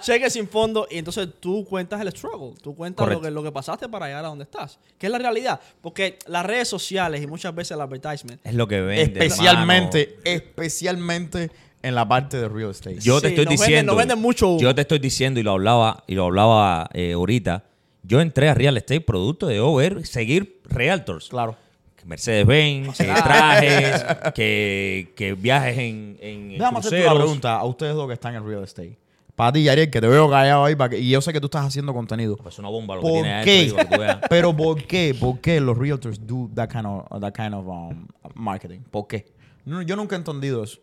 cheques 0.00 0.32
sin 0.32 0.48
fondo 0.48 0.88
y 0.90 0.98
entonces 0.98 1.28
tú 1.38 1.64
cuentas 1.64 2.00
el 2.00 2.08
struggle, 2.10 2.54
tú 2.60 2.74
cuentas 2.74 3.06
lo 3.08 3.20
que, 3.20 3.30
lo 3.30 3.44
que 3.44 3.52
pasaste 3.52 3.88
para 3.88 4.06
llegar 4.06 4.24
a 4.24 4.28
donde 4.28 4.42
estás, 4.42 4.80
que 4.98 5.06
es 5.06 5.12
la 5.12 5.18
realidad, 5.18 5.60
porque 5.80 6.18
las 6.26 6.44
redes 6.44 6.66
sociales 6.66 7.22
y 7.22 7.28
muchas 7.28 7.54
veces 7.54 7.72
el 7.76 7.80
advertisement, 7.80 8.40
es 8.44 8.54
lo 8.54 8.66
que 8.66 8.80
vende. 8.80 9.20
especialmente, 9.20 10.18
especialmente 10.24 11.50
en 11.84 11.94
la 11.94 12.06
parte 12.08 12.36
de 12.38 12.48
real 12.48 12.70
estate. 12.70 12.98
Yo 13.00 13.20
te 13.20 13.28
Sí, 13.28 13.34
estoy 13.34 13.44
nos 13.46 13.54
venden- 13.54 13.66
diciendo. 13.66 13.92
nos 13.92 13.98
venden 13.98 14.20
mucho. 14.20 14.58
Yo 14.58 14.74
te 14.74 14.80
estoy 14.80 14.98
diciendo 14.98 15.38
y 15.40 15.42
lo 15.42 15.52
hablaba 15.52 16.02
y 16.06 16.14
lo 16.14 16.24
hablaba 16.24 16.88
eh, 16.92 17.12
ahorita. 17.12 17.64
Yo 18.02 18.20
entré 18.20 18.48
a 18.48 18.54
real 18.54 18.76
estate 18.76 19.00
producto 19.00 19.46
de 19.46 19.56
yo 19.56 19.74
ver, 19.74 20.06
seguir 20.06 20.60
realtors. 20.64 21.28
Claro. 21.28 21.56
Que 21.96 22.04
Mercedes-Benz, 22.04 22.96
seguir 22.96 23.14
trajes, 23.24 24.04
que, 24.34 25.12
que 25.16 25.34
viajes 25.34 25.78
en, 25.78 26.18
en 26.20 26.48
Déjame 26.58 26.78
hacerte 26.80 26.96
cruceros. 26.96 27.12
una 27.14 27.24
pregunta 27.24 27.54
a 27.56 27.64
ustedes 27.64 27.94
dos 27.94 28.06
que 28.08 28.14
están 28.14 28.34
en 28.34 28.46
real 28.46 28.62
estate. 28.64 28.98
Para 29.34 29.52
ti, 29.52 29.68
Ariel, 29.68 29.90
que 29.90 30.00
te 30.00 30.06
veo 30.06 30.30
callado 30.30 30.64
ahí, 30.64 30.76
para 30.76 30.90
que- 30.90 30.98
y 31.00 31.08
yo 31.10 31.20
sé 31.20 31.32
que 31.32 31.40
tú 31.40 31.46
estás 31.46 31.66
haciendo 31.66 31.92
contenido. 31.92 32.36
Pues 32.36 32.56
una 32.60 32.68
bomba 32.68 32.94
lo 32.94 33.00
que 33.00 33.08
¿Por 33.08 33.22
tiene 33.22 33.44
qué? 33.44 33.50
adentro, 33.52 33.64
digo, 33.64 33.76
que 33.78 33.84
tú 33.96 34.00
veas. 34.00 34.18
Pero 34.30 34.56
¿por 34.56 34.82
qué? 34.84 35.16
¿Por 35.18 35.40
qué 35.40 35.60
los 35.60 35.76
realtors 35.76 36.24
do 36.24 36.48
that 36.54 36.68
kind 36.70 36.86
of, 36.86 37.20
that 37.20 37.32
kind 37.32 37.52
of 37.54 37.66
um, 37.66 38.06
marketing? 38.34 38.80
¿Por 38.90 39.08
qué? 39.08 39.26
No, 39.64 39.82
yo 39.82 39.96
nunca 39.96 40.14
he 40.14 40.18
entendido 40.18 40.62
eso. 40.62 40.78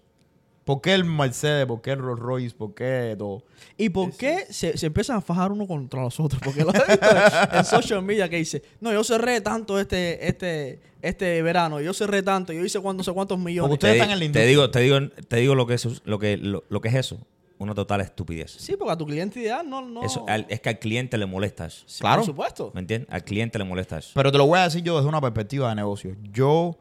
¿Por 0.65 0.79
qué 0.81 0.93
el 0.93 1.03
Mercedes? 1.03 1.65
¿Por 1.65 1.81
qué 1.81 1.91
el 1.91 1.99
Rolls 1.99 2.19
Royce? 2.21 2.55
¿Por 2.55 2.73
qué 2.75 3.15
todo? 3.17 3.43
¿Y 3.77 3.89
por 3.89 4.15
qué 4.15 4.45
se, 4.51 4.77
se 4.77 4.85
empiezan 4.85 5.17
a 5.17 5.21
fajar 5.21 5.51
uno 5.51 5.65
contra 5.65 6.01
los 6.03 6.19
otros? 6.19 6.39
Porque 6.43 6.61
lo 6.63 6.69
he 6.69 6.87
visto 6.87 7.07
en 7.53 7.65
social 7.65 8.01
media 8.03 8.29
que 8.29 8.37
dice, 8.37 8.61
no, 8.79 8.91
yo 8.93 9.03
cerré 9.03 9.41
tanto 9.41 9.79
este, 9.79 10.27
este, 10.27 10.79
este 11.01 11.41
verano, 11.41 11.81
yo 11.81 11.93
cerré 11.93 12.21
tanto, 12.21 12.53
yo 12.53 12.63
hice 12.63 12.79
cuando, 12.79 12.99
no 13.01 13.03
sé 13.03 13.11
cuántos 13.11 13.39
millones. 13.39 13.61
Porque 13.69 13.73
ustedes 13.73 13.93
Te- 13.93 13.97
están 13.97 14.11
en 14.11 14.17
la 14.17 14.19
te 14.19 14.25
industria. 14.25 14.45
digo, 14.47 14.69
te 14.69 14.79
digo, 14.81 14.99
te 15.27 15.35
digo 15.37 15.55
lo 15.55 15.65
que 15.67 15.73
es 15.73 16.01
lo 16.05 16.19
que 16.19 16.37
lo, 16.37 16.63
lo 16.69 16.79
que 16.81 16.89
es 16.89 16.95
eso. 16.95 17.17
Una 17.57 17.75
total 17.75 18.01
estupidez. 18.01 18.51
Sí, 18.57 18.75
porque 18.75 18.91
a 18.93 18.97
tu 18.97 19.05
cliente 19.05 19.39
ideal 19.39 19.67
no... 19.69 19.81
no 19.83 20.03
Eso, 20.03 20.25
al- 20.27 20.47
es 20.49 20.61
que 20.61 20.69
al 20.69 20.79
cliente 20.79 21.15
le 21.19 21.27
molesta 21.27 21.67
eso. 21.67 21.83
Sí, 21.85 22.01
Claro. 22.01 22.17
Por 22.21 22.25
supuesto. 22.25 22.71
¿Me 22.73 22.81
entiendes? 22.81 23.07
Al 23.11 23.23
cliente 23.23 23.59
le 23.59 23.65
molesta 23.65 23.99
eso. 23.99 24.09
Pero 24.15 24.31
te 24.31 24.37
lo 24.39 24.47
voy 24.47 24.57
a 24.59 24.63
decir 24.63 24.81
yo 24.81 24.95
desde 24.97 25.07
una 25.09 25.21
perspectiva 25.21 25.69
de 25.69 25.75
negocio. 25.75 26.15
Yo, 26.33 26.75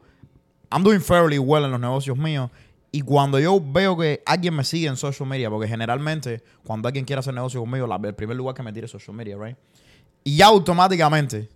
I'm 0.71 0.83
doing 0.83 1.01
fairly 1.01 1.37
well 1.37 1.65
en 1.65 1.71
los 1.71 1.79
negocios 1.79 2.17
míos. 2.17 2.49
Y 2.91 3.01
cuando 3.01 3.39
yo 3.39 3.61
veo 3.63 3.97
que 3.97 4.21
alguien 4.25 4.53
me 4.55 4.63
sigue 4.65 4.87
en 4.87 4.97
social 4.97 5.27
media, 5.27 5.49
porque 5.49 5.67
generalmente 5.67 6.43
cuando 6.65 6.87
alguien 6.89 7.05
quiere 7.05 7.21
hacer 7.21 7.33
negocio 7.33 7.59
conmigo, 7.61 7.87
la- 7.87 7.95
el 8.03 8.13
primer 8.15 8.35
lugar 8.35 8.53
que 8.53 8.63
me 8.63 8.73
tira 8.73 8.85
es 8.85 8.91
social 8.91 9.15
media, 9.15 9.37
right? 9.37 9.55
Y 10.25 10.35
ya 10.37 10.47
automáticamente, 10.47 11.49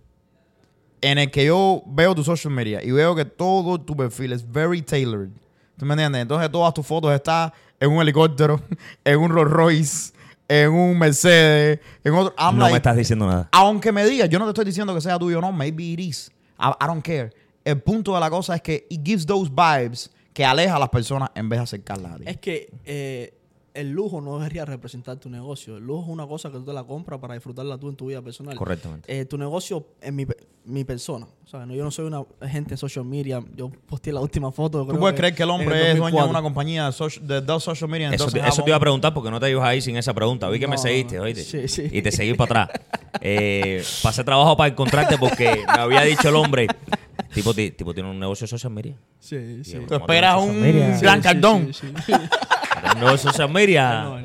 en 1.00 1.18
el 1.18 1.30
que 1.30 1.44
yo 1.44 1.82
veo 1.86 2.14
tu 2.14 2.24
social 2.24 2.52
media 2.52 2.82
y 2.82 2.90
veo 2.90 3.14
que 3.14 3.24
todo 3.24 3.78
tu 3.80 3.94
perfil 3.96 4.32
es 4.32 4.50
very 4.50 4.80
tailored. 4.82 5.28
¿Tú 5.76 5.84
me 5.84 5.92
entiendes? 5.94 6.22
Entonces 6.22 6.50
todas 6.50 6.72
tus 6.72 6.86
fotos 6.86 7.12
están 7.12 7.52
en 7.78 7.90
un 7.90 8.00
helicóptero, 8.00 8.60
en 9.04 9.18
un 9.20 9.28
Rolls 9.30 9.50
Royce, 9.50 10.12
en 10.48 10.70
un 10.72 10.98
Mercedes, 10.98 11.80
en 12.02 12.14
otro. 12.14 12.34
I'm 12.38 12.54
no 12.56 12.62
like, 12.62 12.72
me 12.72 12.76
estás 12.78 12.96
diciendo 12.96 13.26
nada. 13.26 13.48
aunque 13.52 13.92
me 13.92 14.06
digas, 14.06 14.28
yo 14.30 14.38
no 14.38 14.46
te 14.46 14.50
estoy 14.52 14.64
diciendo 14.64 14.94
que 14.94 15.00
sea 15.02 15.18
tuyo 15.18 15.38
o 15.38 15.40
no, 15.42 15.52
maybe 15.52 15.84
it 15.84 16.00
is. 16.00 16.30
I, 16.58 16.68
I 16.82 16.86
don't 16.86 17.04
care. 17.04 17.30
El 17.62 17.80
punto 17.82 18.14
de 18.14 18.20
la 18.20 18.30
cosa 18.30 18.54
es 18.54 18.62
que 18.62 18.86
it 18.88 19.02
gives 19.04 19.26
those 19.26 19.50
vibes 19.50 20.10
que 20.36 20.44
aleja 20.44 20.76
a 20.76 20.78
las 20.78 20.90
personas 20.90 21.30
en 21.34 21.48
vez 21.48 21.60
de 21.60 21.62
acercarlas 21.62 22.12
a 22.12 22.16
ti. 22.18 22.24
Es 22.26 22.36
que 22.36 22.70
eh, 22.84 23.32
el 23.72 23.90
lujo 23.90 24.20
no 24.20 24.36
debería 24.36 24.66
representar 24.66 25.16
tu 25.16 25.30
negocio. 25.30 25.78
El 25.78 25.84
lujo 25.84 26.02
es 26.02 26.08
una 26.10 26.26
cosa 26.26 26.50
que 26.50 26.58
tú 26.58 26.66
te 26.66 26.74
la 26.74 26.84
compras 26.84 27.18
para 27.20 27.32
disfrutarla 27.32 27.78
tú 27.78 27.88
en 27.88 27.96
tu 27.96 28.08
vida 28.08 28.20
personal. 28.20 28.54
Correctamente. 28.54 29.18
Eh, 29.18 29.24
tu 29.24 29.38
negocio 29.38 29.86
es 29.98 30.12
mi, 30.12 30.26
mi 30.66 30.84
persona. 30.84 31.26
O 31.44 31.48
sea, 31.48 31.64
no, 31.64 31.74
yo 31.74 31.84
no 31.84 31.90
soy 31.90 32.06
una 32.06 32.22
gente 32.48 32.74
en 32.74 32.78
social 32.78 33.04
media. 33.04 33.42
Yo 33.54 33.70
posteé 33.86 34.12
la 34.12 34.20
última 34.20 34.50
foto. 34.50 34.84
¿Tú 34.84 34.98
puedes 34.98 35.16
creer 35.16 35.34
que 35.34 35.44
el 35.44 35.50
hombre 35.50 35.92
es 35.92 35.96
dueño 35.96 36.16
de 36.16 36.22
2004. 36.22 36.30
una 36.30 36.42
compañía 36.42 36.86
de, 36.86 36.92
social, 36.92 37.26
de 37.26 37.40
dos 37.40 37.62
social 37.64 37.88
media? 37.88 38.10
Eso, 38.10 38.28
te- 38.30 38.40
eso 38.40 38.62
te 38.64 38.70
iba 38.70 38.76
a 38.76 38.80
preguntar 38.80 39.14
porque 39.14 39.30
no 39.30 39.38
te 39.38 39.48
ibas 39.50 39.64
ahí 39.64 39.80
sin 39.80 39.96
esa 39.96 40.12
pregunta. 40.12 40.48
Vi 40.48 40.58
que 40.58 40.66
me 40.66 40.76
seguiste, 40.76 41.20
oíste. 41.20 41.44
sí, 41.44 41.68
sí. 41.68 41.88
Y 41.90 42.02
te 42.02 42.10
seguí 42.12 42.34
para 42.34 42.62
atrás. 42.64 42.80
Eh, 43.22 43.82
pasé 44.02 44.22
trabajo 44.24 44.58
para 44.58 44.68
encontrarte 44.70 45.16
porque 45.16 45.64
me 45.74 45.80
había 45.80 46.02
dicho 46.02 46.28
el 46.28 46.36
hombre. 46.36 46.66
Tipo, 47.32 47.54
ti- 47.54 47.70
tipo 47.70 47.94
tiene 47.94 48.10
un 48.10 48.18
negocio 48.20 48.44
de 48.44 48.48
social 48.50 48.70
media. 48.72 48.94
Sí, 49.18 49.64
sí. 49.64 49.78
Tú 49.88 49.94
esperas 49.94 50.36
un 50.38 50.60
gran 51.00 51.22
cardón. 51.22 51.72
sí, 51.72 51.86
sí, 51.88 52.02
sí. 52.06 52.12
Un 52.94 53.00
negocio 53.00 53.30
de 53.30 53.32
social 53.32 53.50
media. 53.50 54.02
No, 54.02 54.20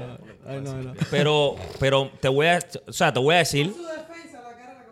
no, 0.62 0.76
no. 0.84 0.94
Pero, 1.10 1.56
pero 1.80 2.12
te 2.20 2.28
voy 2.28 2.48
a, 2.48 2.60
o 2.86 2.92
sea, 2.92 3.14
te 3.14 3.20
voy 3.20 3.36
a 3.36 3.38
decir. 3.40 3.68
su 3.74 3.82
defensa, 3.82 4.42
la 4.44 4.56
cara 4.58 4.74
de 4.74 4.78
la 4.78 4.84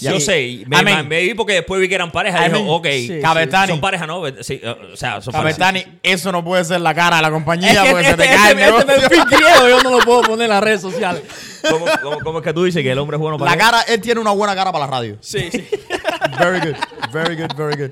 Yo 0.00 0.20
sé, 0.20 0.64
me, 0.66 0.80
I 0.80 0.84
mean- 0.84 1.08
me 1.08 1.22
vi 1.22 1.34
porque 1.34 1.54
después 1.54 1.80
vi 1.80 1.88
que 1.88 1.94
eran 1.94 2.10
pareja. 2.10 2.46
I 2.46 2.50
dijo, 2.50 2.64
ok, 2.74 2.86
sí, 2.86 3.18
Cabetani. 3.20 3.72
son 3.72 3.80
pareja, 3.80 4.06
¿no? 4.06 4.22
Sí, 4.40 4.60
eh, 4.62 4.76
o 4.92 4.96
sea, 4.96 5.20
son 5.20 5.32
pareja. 5.32 5.58
Cabetani, 5.58 5.98
eso 6.02 6.32
no 6.32 6.44
puede 6.44 6.64
ser 6.64 6.80
la 6.80 6.94
cara 6.94 7.16
de 7.16 7.22
la 7.22 7.30
compañía 7.30 7.72
Es 7.72 7.78
que 7.80 7.90
porque 7.90 8.04
se 8.04 8.10
este, 8.10 8.22
te 8.22 8.28
cae 8.28 8.52
el 8.52 8.58
este, 8.58 8.94
este 8.94 9.36
griego 9.36 9.68
yo 9.68 9.82
no 9.82 9.98
lo 9.98 10.04
puedo 10.04 10.22
poner 10.22 10.44
en 10.44 10.50
las 10.50 10.62
redes 10.62 10.80
sociales. 10.80 11.22
¿Cómo, 11.70 11.86
cómo, 12.02 12.18
cómo 12.20 12.38
es 12.38 12.44
que 12.44 12.52
tú 12.52 12.64
dices 12.64 12.82
que 12.82 12.90
el 12.90 12.98
hombre 12.98 13.16
es 13.16 13.20
bueno 13.20 13.38
para 13.38 13.50
La 13.52 13.56
cara, 13.56 13.82
él 13.82 14.00
tiene 14.00 14.20
una 14.20 14.32
buena 14.32 14.54
cara 14.54 14.70
para 14.70 14.84
la 14.86 14.90
radio. 14.90 15.16
Sí, 15.20 15.48
sí. 15.50 15.64
Very 16.38 16.58
good, 16.58 16.76
very 17.12 17.36
good, 17.36 17.54
very 17.56 17.76
good. 17.76 17.90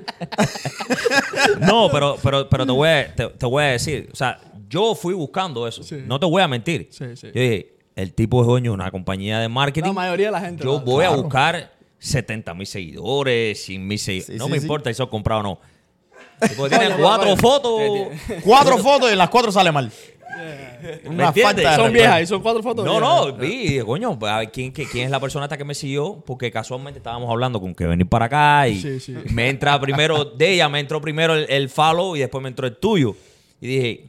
No, 1.59 1.89
pero, 1.91 2.17
pero, 2.21 2.49
pero 2.49 2.65
te, 2.65 2.71
voy 2.71 2.89
a, 2.89 3.13
te, 3.15 3.27
te 3.27 3.45
voy 3.45 3.63
a 3.63 3.67
decir, 3.67 4.09
o 4.11 4.15
sea, 4.15 4.39
yo 4.69 4.95
fui 4.95 5.13
buscando 5.13 5.67
eso. 5.67 5.83
Sí. 5.83 6.03
No 6.05 6.19
te 6.19 6.25
voy 6.25 6.41
a 6.41 6.47
mentir. 6.47 6.89
Sí, 6.91 7.05
sí. 7.15 7.27
Yo 7.33 7.41
dije, 7.41 7.73
el 7.95 8.13
tipo 8.13 8.41
es 8.41 8.47
dueño 8.47 8.71
de 8.71 8.75
una 8.75 8.91
compañía 8.91 9.39
de 9.39 9.47
marketing. 9.49 9.87
La 9.87 9.93
mayoría 9.93 10.25
de 10.27 10.31
la 10.31 10.41
gente. 10.41 10.63
Yo 10.63 10.79
voy 10.79 11.05
a 11.05 11.11
buscar 11.11 11.72
70 12.03 12.53
mil 12.53 12.67
seguidores, 12.67 13.63
100 13.65 13.87
mil 13.87 13.99
seguidores. 13.99 14.33
Sí, 14.33 14.37
no 14.39 14.45
sí, 14.45 14.51
me 14.51 14.57
sí. 14.59 14.63
importa 14.65 14.89
si 14.89 14.95
son 14.95 15.07
comprados 15.07 15.45
o 15.45 15.47
no. 15.47 16.47
Tipo, 16.47 16.67
tiene 16.69 16.89
cuatro 16.95 17.35
fotos. 17.37 17.81
Cuatro 18.43 18.77
fotos 18.79 19.09
y 19.09 19.13
en 19.13 19.17
las 19.17 19.29
cuatro 19.29 19.51
sale 19.51 19.71
mal. 19.71 19.91
¿Me 21.09 21.23
entiendes? 21.25 21.55
de 21.65 21.75
Son 21.75 21.93
viejas 21.93 22.21
y 22.23 22.25
son 22.25 22.41
cuatro 22.41 22.61
fotos. 22.61 22.83
No, 22.83 22.99
viejas. 22.99 23.27
no, 23.27 23.33
vi, 23.33 23.47
y 23.53 23.67
dije, 23.69 23.83
coño, 23.85 24.17
pues, 24.19 24.31
a 24.31 24.39
ver, 24.39 24.51
¿quién, 24.51 24.73
qué- 24.73 24.85
quién 24.85 25.05
es 25.05 25.11
la 25.11 25.19
persona 25.19 25.45
esta 25.45 25.57
que 25.57 25.63
me 25.63 25.75
siguió? 25.75 26.21
Porque 26.25 26.51
casualmente 26.51 26.97
estábamos 26.99 27.29
hablando 27.29 27.61
con 27.61 27.73
que 27.73 27.85
venir 27.85 28.07
para 28.07 28.25
acá 28.25 28.67
y 28.67 28.81
Sí, 28.81 28.99
sí. 28.99 29.15
me 29.31 29.47
entra 29.49 29.79
primero 29.79 30.25
de 30.25 30.53
ella, 30.53 30.67
me 30.69 30.79
entró 30.79 30.99
primero 30.99 31.35
el, 31.35 31.45
el 31.49 31.69
follow 31.69 32.15
y 32.15 32.19
después 32.19 32.41
me 32.41 32.49
entró 32.49 32.67
el 32.67 32.75
tuyo. 32.75 33.15
Y 33.61 33.67
dije, 33.67 34.05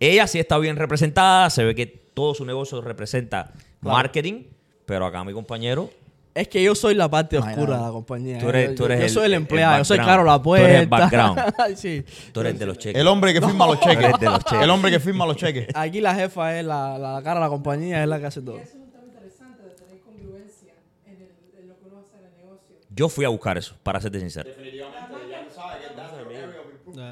ella 0.00 0.26
sí 0.26 0.38
está 0.40 0.58
bien 0.58 0.76
representada, 0.76 1.48
se 1.50 1.62
ve 1.62 1.74
que 1.76 1.86
todo 1.86 2.34
su 2.34 2.44
negocio 2.44 2.80
representa 2.80 3.52
marketing, 3.80 4.44
pero 4.86 5.06
acá 5.06 5.22
mi 5.22 5.32
compañero, 5.32 5.90
Es 6.32 6.46
que 6.48 6.62
yo 6.62 6.74
soy 6.76 6.94
la 6.94 7.10
parte 7.10 7.38
No 7.38 7.44
oscura 7.44 7.76
de 7.76 7.82
la 7.82 7.90
compañía. 7.90 8.38
Tú 8.38 8.48
eres- 8.50 8.70
Yo- 8.70 8.74
tú 8.76 8.84
eres 8.84 8.98
yo 9.00 9.04
el- 9.06 9.10
soy 9.10 9.24
el 9.26 9.32
el 9.32 9.36
empleado, 9.38 9.78
yo 9.78 9.84
soy 9.84 9.98
caro 9.98 10.22
la 10.24 10.36
Tú 10.38 10.42
puerta. 10.44 10.68
eres 10.68 10.80
el 10.82 10.86
background. 10.88 11.40
Sí. 11.76 12.04
tú 12.32 12.40
eres 12.40 12.58
de 12.58 12.66
los 12.66 12.78
cheques. 12.78 13.00
El 13.00 13.08
hombre 13.08 13.32
que 13.34 13.40
firma 13.40 13.66
los 13.66 13.80
cheques. 13.80 14.04
Eres 14.04 14.20
de 14.20 14.26
los 14.26 14.44
cheques. 14.44 14.62
El 14.62 14.70
hombre 14.70 14.90
que 14.92 15.00
firma 15.00 15.26
los 15.26 15.36
cheques. 15.36 15.68
Aquí 15.74 16.00
la 16.00 16.14
jefa 16.14 16.58
es 16.58 16.64
la, 16.64 16.98
la 16.98 17.20
cara 17.24 17.40
de 17.40 17.46
la 17.46 17.48
compañía, 17.50 18.02
es 18.02 18.08
la 18.08 18.20
que 18.20 18.26
hace 18.26 18.40
todo. 18.42 18.58
Eso 18.58 18.64
es 18.68 18.74
un 18.76 18.90
tema 18.92 19.04
interesante 19.06 19.62
de 19.64 19.70
tener 19.70 20.00
congruencia 20.02 20.72
en, 21.06 21.16
el, 21.16 21.28
en 21.62 21.68
lo 21.68 21.74
que 21.78 21.84
uno 21.86 21.98
hace 21.98 22.16
en 22.18 22.24
el 22.32 22.36
negocio. 22.36 22.76
Yo 22.94 23.08
fui 23.08 23.24
a 23.24 23.28
buscar 23.28 23.58
eso, 23.58 23.74
para 23.82 24.00
serte 24.00 24.20
sincero. 24.20 24.50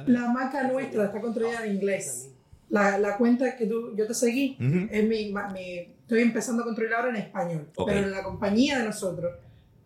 La 0.06 0.28
marca 0.28 0.66
nuestra 0.68 1.04
está 1.06 1.20
construida 1.20 1.64
en 1.64 1.74
inglés. 1.76 2.30
La, 2.70 2.98
la 2.98 3.16
cuenta 3.16 3.56
que 3.56 3.66
tú, 3.66 3.94
yo 3.96 4.06
te 4.06 4.14
seguí, 4.14 4.56
es 4.90 5.04
mi, 5.04 5.32
mi- 5.32 5.94
estoy 6.09 6.22
empezando 6.22 6.62
a 6.62 6.64
construir 6.64 6.94
ahora 6.94 7.11
en 7.11 7.16
español. 7.16 7.68
Ok. 7.76 7.88
Pero 7.88 8.06
en 8.06 8.11
la 8.11 8.22
compañía 8.22 8.78
de 8.78 8.84
nosotros 8.86 9.32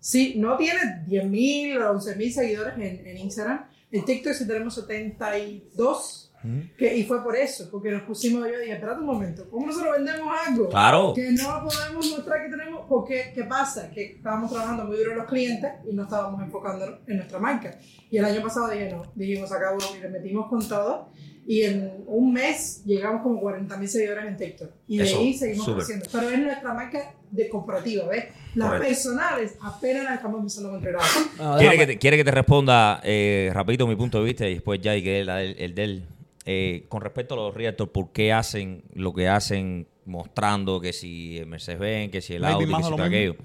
Sí, 0.02 0.34
no 0.36 0.56
tiene 0.56 0.80
10.000 1.06 1.80
o 1.80 1.94
11.000 1.94 2.30
seguidores 2.32 2.74
en, 2.74 3.06
en 3.06 3.18
Instagram. 3.18 3.66
En 3.92 4.04
TikTok 4.04 4.32
sí 4.32 4.48
tenemos 4.48 4.74
72. 4.74 6.32
Que, 6.76 6.96
y 6.96 7.04
fue 7.04 7.22
por 7.22 7.36
eso, 7.36 7.68
porque 7.70 7.92
nos 7.92 8.02
pusimos, 8.02 8.40
yo 8.48 8.58
dije, 8.58 8.72
espérate 8.72 8.98
un 8.98 9.06
momento, 9.06 9.48
¿cómo 9.48 9.64
nosotros 9.64 9.92
vendemos 9.92 10.28
algo? 10.44 10.68
Claro. 10.70 11.12
Que 11.14 11.30
no 11.30 11.62
podemos 11.62 12.10
mostrar 12.10 12.42
que 12.42 12.50
tenemos, 12.50 12.84
porque 12.88 13.30
¿qué 13.32 13.44
pasa? 13.44 13.88
Que 13.92 14.16
estábamos 14.16 14.50
trabajando 14.50 14.86
muy 14.86 14.96
duro 14.96 15.12
en 15.12 15.18
los 15.18 15.26
clientes 15.28 15.70
y 15.88 15.94
no 15.94 16.02
estábamos 16.02 16.42
enfocándonos 16.42 16.98
en 17.06 17.18
nuestra 17.18 17.38
marca. 17.38 17.78
Y 18.10 18.18
el 18.18 18.24
año 18.24 18.42
pasado 18.42 18.70
dije, 18.70 18.90
no, 18.90 19.04
dijimos, 19.14 19.52
acá 19.52 19.68
y 19.96 20.00
le 20.00 20.08
metimos 20.08 20.48
con 20.48 20.66
todo. 20.66 21.12
Y 21.46 21.62
en 21.62 22.04
un 22.06 22.32
mes 22.32 22.82
llegamos 22.84 23.22
como 23.22 23.40
40.000 23.42 23.86
seguidores 23.86 24.24
en 24.26 24.36
TikTok. 24.36 24.70
Y 24.86 24.98
de 24.98 25.04
Eso, 25.04 25.18
ahí 25.18 25.34
seguimos 25.34 25.64
súper. 25.64 25.84
creciendo. 25.84 26.06
Pero 26.12 26.30
es 26.30 26.38
nuestra 26.38 26.72
marca 26.74 27.14
de 27.30 27.48
corporativa, 27.48 28.06
¿ves? 28.06 28.26
Las 28.54 28.68
Correcto. 28.68 28.88
personales 28.88 29.54
apenas 29.60 30.04
las 30.04 30.14
estamos 30.16 30.38
empezando 30.38 30.68
a 30.68 30.72
controlar. 30.72 31.02
Ah, 31.40 31.56
¿Quiere 31.58 31.76
que, 31.78 31.86
te, 31.86 31.98
quiere 31.98 32.16
que 32.18 32.24
te 32.24 32.30
responda 32.30 33.00
eh, 33.02 33.50
rapidito 33.52 33.86
mi 33.86 33.96
punto 33.96 34.18
de 34.18 34.24
vista 34.24 34.46
y 34.48 34.54
después 34.54 34.80
ya 34.80 34.94
y 34.96 35.02
que 35.02 35.20
el, 35.20 35.28
el, 35.30 35.56
el 35.58 35.74
de 35.74 35.84
él? 35.84 36.04
Eh, 36.44 36.84
con 36.88 37.00
respecto 37.02 37.34
a 37.34 37.36
los 37.38 37.54
realtors, 37.54 37.90
¿por 37.90 38.12
qué 38.12 38.32
hacen 38.32 38.82
lo 38.94 39.12
que 39.14 39.28
hacen 39.28 39.86
mostrando 40.04 40.80
que 40.80 40.92
si 40.92 41.38
el 41.38 41.46
Mercedes-Benz, 41.46 42.10
que 42.12 42.20
si 42.20 42.34
el 42.34 42.42
Maybe 42.42 42.54
Audi, 42.64 42.74
que 42.76 42.82
si 42.82 42.90
todo 42.90 43.02
aquello? 43.02 43.36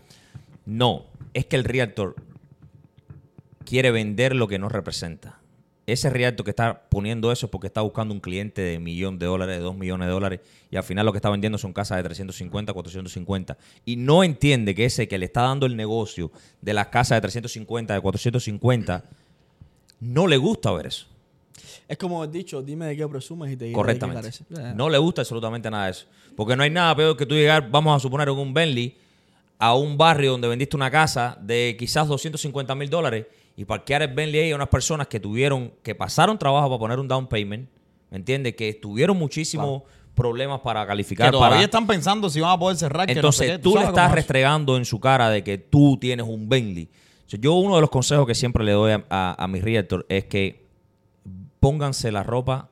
No, 0.66 1.06
es 1.34 1.46
que 1.46 1.56
el 1.56 1.64
realtor 1.64 2.16
quiere 3.66 3.92
vender 3.92 4.36
lo 4.36 4.48
que 4.48 4.60
no 4.60 4.68
representa. 4.70 5.37
Ese 5.88 6.10
realtor 6.10 6.44
que 6.44 6.50
está 6.50 6.82
poniendo 6.90 7.32
eso 7.32 7.46
es 7.46 7.50
porque 7.50 7.68
está 7.68 7.80
buscando 7.82 8.14
un 8.14 8.20
cliente 8.20 8.62
de 8.62 8.78
millón 8.78 9.18
de 9.18 9.26
dólares, 9.26 9.58
de 9.58 9.64
dos 9.64 9.76
millones 9.76 10.08
de 10.08 10.12
dólares, 10.14 10.40
y 10.70 10.76
al 10.76 10.84
final 10.84 11.06
lo 11.06 11.14
que 11.14 11.18
está 11.18 11.30
vendiendo 11.30 11.58
son 11.58 11.72
casas 11.72 11.98
de 11.98 12.04
350, 12.04 12.74
450. 12.74 13.58
Y 13.86 13.96
no 13.96 14.24
entiende 14.24 14.76
que 14.76 14.84
ese 14.84 15.08
que 15.08 15.18
le 15.18 15.26
está 15.26 15.44
dando 15.44 15.66
el 15.66 15.78
negocio 15.78 16.30
de 16.62 16.74
las 16.74 16.88
casas 16.88 17.16
de 17.18 17.22
350, 17.22 17.94
de 17.94 18.02
450, 18.02 19.04
no 20.02 20.28
le 20.28 20.36
gusta 20.36 20.72
ver 20.74 20.88
eso. 20.88 21.08
Es 21.88 21.98
como 21.98 22.22
he 22.24 22.28
dicho, 22.28 22.62
dime 22.62 22.86
de 22.88 22.98
qué 22.98 23.08
presumes 23.08 23.52
y 23.54 23.56
te 23.56 23.66
de 23.66 23.72
qué 23.72 23.76
Correctamente. 23.76 24.22
careces. 24.22 24.46
Eh, 24.58 24.74
No 24.76 24.90
le 24.90 24.98
gusta 24.98 25.22
absolutamente 25.22 25.72
nada 25.72 25.86
de 25.86 25.92
eso. 25.92 26.06
Porque 26.36 26.56
no 26.58 26.64
hay 26.64 26.70
nada 26.70 26.94
peor 26.98 27.16
que 27.16 27.26
tú 27.26 27.34
llegar, 27.34 27.72
vamos 27.72 27.96
a 27.96 28.00
suponer, 28.02 28.28
en 28.28 28.36
un 28.36 28.54
Bentley, 28.54 28.94
a 29.60 29.74
un 29.76 29.98
barrio 29.98 30.32
donde 30.32 30.48
vendiste 30.48 30.76
una 30.76 30.92
casa 30.92 31.38
de 31.42 31.76
quizás 31.80 32.08
250 32.08 32.76
mil 32.76 32.90
dólares 32.90 33.26
y 33.56 33.66
parquear 33.66 34.04
el 34.04 34.14
Bentley 34.14 34.42
ahí 34.42 34.52
a 34.52 34.56
unas 34.56 34.68
personas 34.68 35.08
que 35.08 35.20
tuvieron, 35.20 35.74
que 35.84 35.96
pasaron 35.96 36.38
trabajo 36.38 36.68
para 36.70 36.80
poner 36.80 37.00
un 37.00 37.08
down 37.08 37.28
payment, 37.28 37.68
¿me 38.12 38.18
entiendes? 38.18 38.56
Que 38.56 38.74
tuvieron 38.76 39.18
muchísimos 39.18 39.82
problemas 40.14 40.60
para 40.62 40.86
calificar. 40.86 41.28
Que 41.28 41.32
todavía 41.32 41.56
para- 41.58 41.66
están 41.66 41.88
pensando 41.88 42.30
si 42.30 42.40
van 42.40 42.52
a 42.52 42.60
poder 42.60 42.78
cerrar. 42.78 43.08
que 43.08 43.14
no 43.16 43.20
entonces 43.20 43.48
sé 43.54 43.60
tú 43.60 43.76
le 43.76 43.84
estás 43.86 44.10
es. 44.10 44.16
restregando 44.16 44.78
en 44.78 44.86
su 44.86 45.00
cara 45.00 45.30
de 45.30 45.44
que 45.44 45.58
tú 45.58 45.98
tienes 46.00 46.26
un 46.28 46.48
Bentley. 46.48 46.90
Yo 47.28 47.54
uno 47.56 47.76
de 47.76 47.82
los 47.82 47.90
consejos 47.90 48.26
que 48.28 48.36
siempre 48.36 48.64
le 48.64 48.72
doy 48.74 48.92
a, 48.94 49.06
a, 49.10 49.44
a 49.44 49.48
mis 49.48 49.64
realtors 49.64 50.06
es 50.08 50.26
que 50.26 50.66
pónganse 51.60 52.12
la 52.12 52.24
ropa 52.24 52.70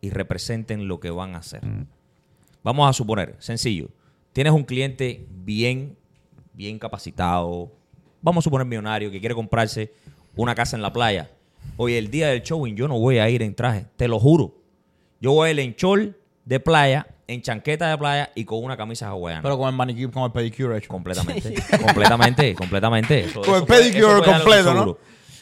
y 0.00 0.10
representen 0.10 0.88
lo 0.88 0.98
que 0.98 1.10
van 1.10 1.34
a 1.34 1.38
hacer. 1.38 1.62
Vamos 2.64 2.88
a 2.88 2.92
suponer, 2.92 3.36
sencillo, 3.38 3.88
tienes 4.32 4.52
un 4.52 4.64
cliente 4.64 5.26
bien, 5.30 5.96
bien 6.52 6.78
capacitado, 6.78 7.70
vamos 8.20 8.42
a 8.42 8.44
suponer 8.44 8.66
millonario, 8.66 9.10
que 9.10 9.20
quiere 9.20 9.34
comprarse 9.34 9.92
una 10.36 10.54
casa 10.54 10.76
en 10.76 10.82
la 10.82 10.92
playa. 10.92 11.30
Hoy 11.76 11.94
el 11.94 12.10
día 12.10 12.28
del 12.28 12.42
showing 12.42 12.76
yo 12.76 12.88
no 12.88 12.98
voy 12.98 13.18
a 13.18 13.28
ir 13.28 13.42
en 13.42 13.54
traje, 13.54 13.86
te 13.96 14.08
lo 14.08 14.18
juro. 14.18 14.54
Yo 15.20 15.32
voy 15.32 15.48
a 15.48 15.52
ir 15.52 15.60
en 15.60 15.74
chol 15.76 16.16
de 16.44 16.58
playa, 16.60 17.06
en 17.28 17.40
chanqueta 17.40 17.88
de 17.88 17.96
playa 17.96 18.30
y 18.34 18.44
con 18.44 18.62
una 18.64 18.76
camisa 18.76 19.08
hawaiana. 19.08 19.42
Pero 19.42 19.56
con 19.56 19.68
el 19.68 19.74
manicure, 19.76 20.10
con 20.12 20.24
el 20.24 20.32
pedicure 20.32 20.76
hecho. 20.78 20.88
Completamente, 20.88 21.54
completamente, 21.86 22.54
completamente. 22.54 23.20
Eso- 23.24 23.40
Con 23.42 23.54
el 23.60 23.64
puede- 23.64 23.90
pedicure 23.90 24.22
completo, 24.22 24.74
¿no? 24.74 24.80
seguro. 24.80 24.98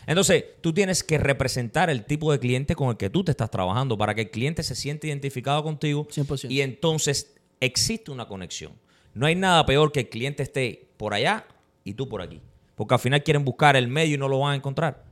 Entonces, 0.06 0.44
tú 0.60 0.72
tienes 0.72 1.02
que 1.04 1.18
representar 1.18 1.88
el 1.88 2.04
tipo 2.04 2.32
de 2.32 2.38
cliente 2.38 2.74
con 2.74 2.88
el 2.90 2.96
que 2.96 3.10
tú 3.10 3.22
te 3.22 3.30
estás 3.30 3.50
trabajando 3.50 3.96
para 3.96 4.14
que 4.14 4.22
el 4.22 4.30
cliente 4.30 4.62
se 4.62 4.74
siente 4.74 5.06
identificado 5.06 5.62
contigo 5.62 6.06
100%. 6.08 6.50
y 6.50 6.60
entonces 6.62 7.34
existe 7.60 8.10
una 8.10 8.26
conexión. 8.26 8.72
No 9.14 9.26
hay 9.26 9.34
nada 9.34 9.64
peor 9.66 9.92
que 9.92 10.00
el 10.00 10.08
cliente 10.08 10.42
esté 10.42 10.88
por 10.96 11.14
allá 11.14 11.46
y 11.84 11.94
tú 11.94 12.08
por 12.08 12.22
aquí. 12.22 12.40
Porque 12.74 12.94
al 12.94 13.00
final 13.00 13.22
quieren 13.22 13.44
buscar 13.44 13.76
el 13.76 13.88
medio 13.88 14.14
y 14.14 14.18
no 14.18 14.28
lo 14.28 14.38
van 14.38 14.52
a 14.52 14.56
encontrar. 14.56 15.04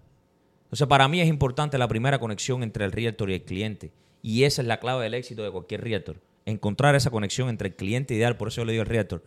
Entonces, 0.65 0.87
para 0.87 1.09
mí 1.09 1.21
es 1.21 1.29
importante 1.29 1.79
la 1.79 1.89
primera 1.89 2.19
conexión 2.19 2.63
entre 2.63 2.85
el 2.85 2.93
realtor 2.93 3.31
y 3.31 3.35
el 3.35 3.45
cliente. 3.45 3.91
Y 4.23 4.45
esa 4.45 4.63
es 4.63 4.69
la 4.69 4.81
clave 4.81 5.05
del 5.05 5.15
éxito 5.15 5.43
de 5.43 5.51
cualquier 5.51 5.83
realtor. 5.83 6.21
Encontrar 6.45 6.95
esa 6.95 7.11
conexión 7.11 7.49
entre 7.49 7.69
el 7.69 7.77
cliente 7.77 8.15
ideal. 8.15 8.37
Por 8.37 8.49
eso 8.49 8.61
yo 8.61 8.65
le 8.67 8.73
digo 8.73 8.83
al 8.83 8.89
realtor, 8.89 9.23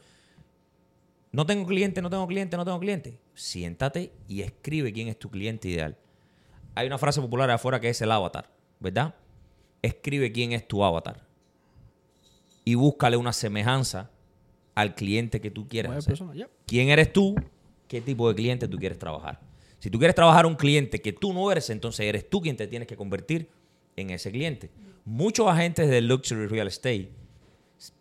no 1.31 1.45
tengo 1.45 1.65
cliente, 1.65 2.01
no 2.01 2.09
tengo 2.09 2.27
cliente, 2.27 2.57
no 2.57 2.65
tengo 2.65 2.79
cliente. 2.79 3.17
Siéntate 3.33 4.11
y 4.27 4.41
escribe 4.41 4.91
quién 4.91 5.07
es 5.07 5.17
tu 5.17 5.29
cliente 5.29 5.69
ideal. 5.69 5.97
Hay 6.75 6.87
una 6.87 6.97
frase 6.97 7.21
popular 7.21 7.49
afuera 7.49 7.79
que 7.79 7.89
es 7.89 8.01
el 8.01 8.11
avatar, 8.11 8.49
¿verdad? 8.79 9.15
Escribe 9.81 10.31
quién 10.31 10.51
es 10.51 10.67
tu 10.67 10.83
avatar. 10.83 11.25
Y 12.65 12.75
búscale 12.75 13.17
una 13.17 13.33
semejanza 13.33 14.10
al 14.75 14.95
cliente 14.95 15.41
que 15.41 15.51
tú 15.51 15.67
quieres 15.67 15.91
hacer. 15.91 16.19
¿Quién 16.65 16.89
eres 16.89 17.11
tú? 17.11 17.35
¿Qué 17.87 18.01
tipo 18.01 18.29
de 18.29 18.35
cliente 18.35 18.67
tú 18.67 18.77
quieres 18.77 18.97
trabajar? 18.97 19.39
Si 19.79 19.89
tú 19.89 19.97
quieres 19.97 20.15
trabajar 20.15 20.45
un 20.45 20.55
cliente 20.55 21.01
que 21.01 21.11
tú 21.11 21.33
no 21.33 21.51
eres, 21.51 21.69
entonces 21.69 22.05
eres 22.05 22.29
tú 22.29 22.39
quien 22.41 22.55
te 22.55 22.67
tienes 22.67 22.87
que 22.87 22.95
convertir 22.95 23.49
en 23.95 24.11
ese 24.11 24.31
cliente. 24.31 24.69
Muchos 25.05 25.47
agentes 25.47 25.89
de 25.89 26.01
luxury 26.01 26.47
real 26.47 26.67
estate 26.67 27.11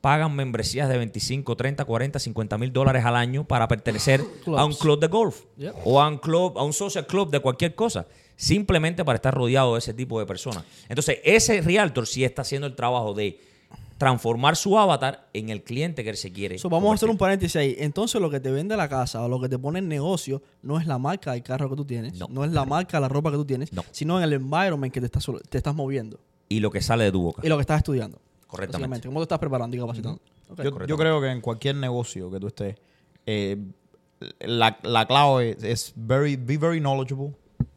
pagan 0.01 0.37
membresías 0.37 0.89
de 0.89 0.99
25, 0.99 1.57
30, 1.57 1.85
40, 1.85 2.19
50 2.19 2.59
mil 2.59 2.73
dólares 2.73 3.05
al 3.05 3.17
año 3.17 3.45
para 3.45 3.67
pertenecer 3.67 4.23
a 4.57 4.65
un 4.65 4.75
club 4.75 5.01
de 5.01 5.07
golf 5.07 5.45
o 5.85 6.01
a 6.01 6.09
un 6.09 6.19
club, 6.19 6.59
a 6.59 6.63
un 6.63 6.73
social 6.73 7.07
club 7.07 7.31
de 7.31 7.41
cualquier 7.41 7.75
cosa, 7.75 8.07
simplemente 8.37 9.05
para 9.05 9.17
estar 9.17 9.35
rodeado 9.35 9.75
de 9.75 9.79
ese 9.79 9.95
tipo 9.95 10.21
de 10.21 10.27
personas. 10.27 10.65
Entonces, 10.89 11.19
ese 11.25 11.63
realtor 11.63 12.07
sí 12.07 12.25
está 12.25 12.43
haciendo 12.43 12.67
el 12.67 12.75
trabajo 12.75 13.15
de 13.15 13.41
transformar 14.01 14.57
su 14.57 14.79
avatar 14.79 15.29
en 15.35 15.51
el 15.51 15.63
cliente 15.63 16.03
que 16.03 16.09
él 16.09 16.17
se 16.17 16.33
quiere. 16.33 16.57
So, 16.59 16.71
vamos 16.71 16.91
a 16.91 16.95
hacer 16.95 17.11
un 17.11 17.19
paréntesis 17.19 17.55
ahí. 17.57 17.77
Entonces, 17.79 18.19
lo 18.19 18.31
que 18.31 18.41
te 18.41 18.51
vende 18.51 18.75
la 18.75 18.89
casa 18.89 19.23
o 19.23 19.29
lo 19.29 19.39
que 19.39 19.47
te 19.51 19.59
pone 19.59 19.79
en 19.81 19.89
negocio 19.89 20.41
no 20.63 20.81
es 20.81 20.87
la 20.87 20.97
marca 20.97 21.33
del 21.33 21.43
carro 21.43 21.69
que 21.69 21.77
tú 21.77 21.85
tienes, 21.85 22.15
No. 22.15 22.27
no, 22.31 22.43
es 22.47 22.51
la 22.51 22.65
marca 22.65 22.97
de 22.97 23.03
la 23.03 23.09
ropa 23.11 23.31
que 23.31 23.37
tú 23.37 23.45
tienes, 23.45 23.75
No. 23.75 23.85
sino 23.91 24.17
en 24.17 24.25
el 24.25 24.33
environment 24.33 24.91
que 24.91 25.01
te 25.01 25.05
estás, 25.07 25.27
te 25.51 25.59
estás 25.59 25.75
moviendo 25.75 26.19
y 26.49 26.61
lo 26.61 26.71
que 26.71 26.81
sale 26.81 27.05
de 27.05 27.13
tu 27.13 27.21
boca. 27.21 27.43
y 27.45 27.49
lo 27.51 27.59
que 27.59 27.61
estás 27.61 27.77
estudiando. 27.77 28.19
Correctamente. 28.47 29.07
¿Cómo 29.07 29.21
te 29.21 29.25
estás 29.25 29.39
preparando 29.39 29.77
y 29.77 29.81
capacitando? 29.81 30.19
Yo, 30.87 30.97
creo 30.97 31.21
que 31.21 31.29
en 31.31 31.43
cualquier 31.43 31.77
negocio 31.77 32.31
que 32.31 32.41
tú 32.41 32.47
estés, 32.47 32.77
eh, 33.27 33.59
la, 34.41 34.79
la 34.83 35.07
clave 35.07 35.51
es, 35.51 35.63
es 35.63 35.93
very, 35.95 36.37
be 36.37 36.57
very 36.57 36.81
knowledgeable 36.81 37.35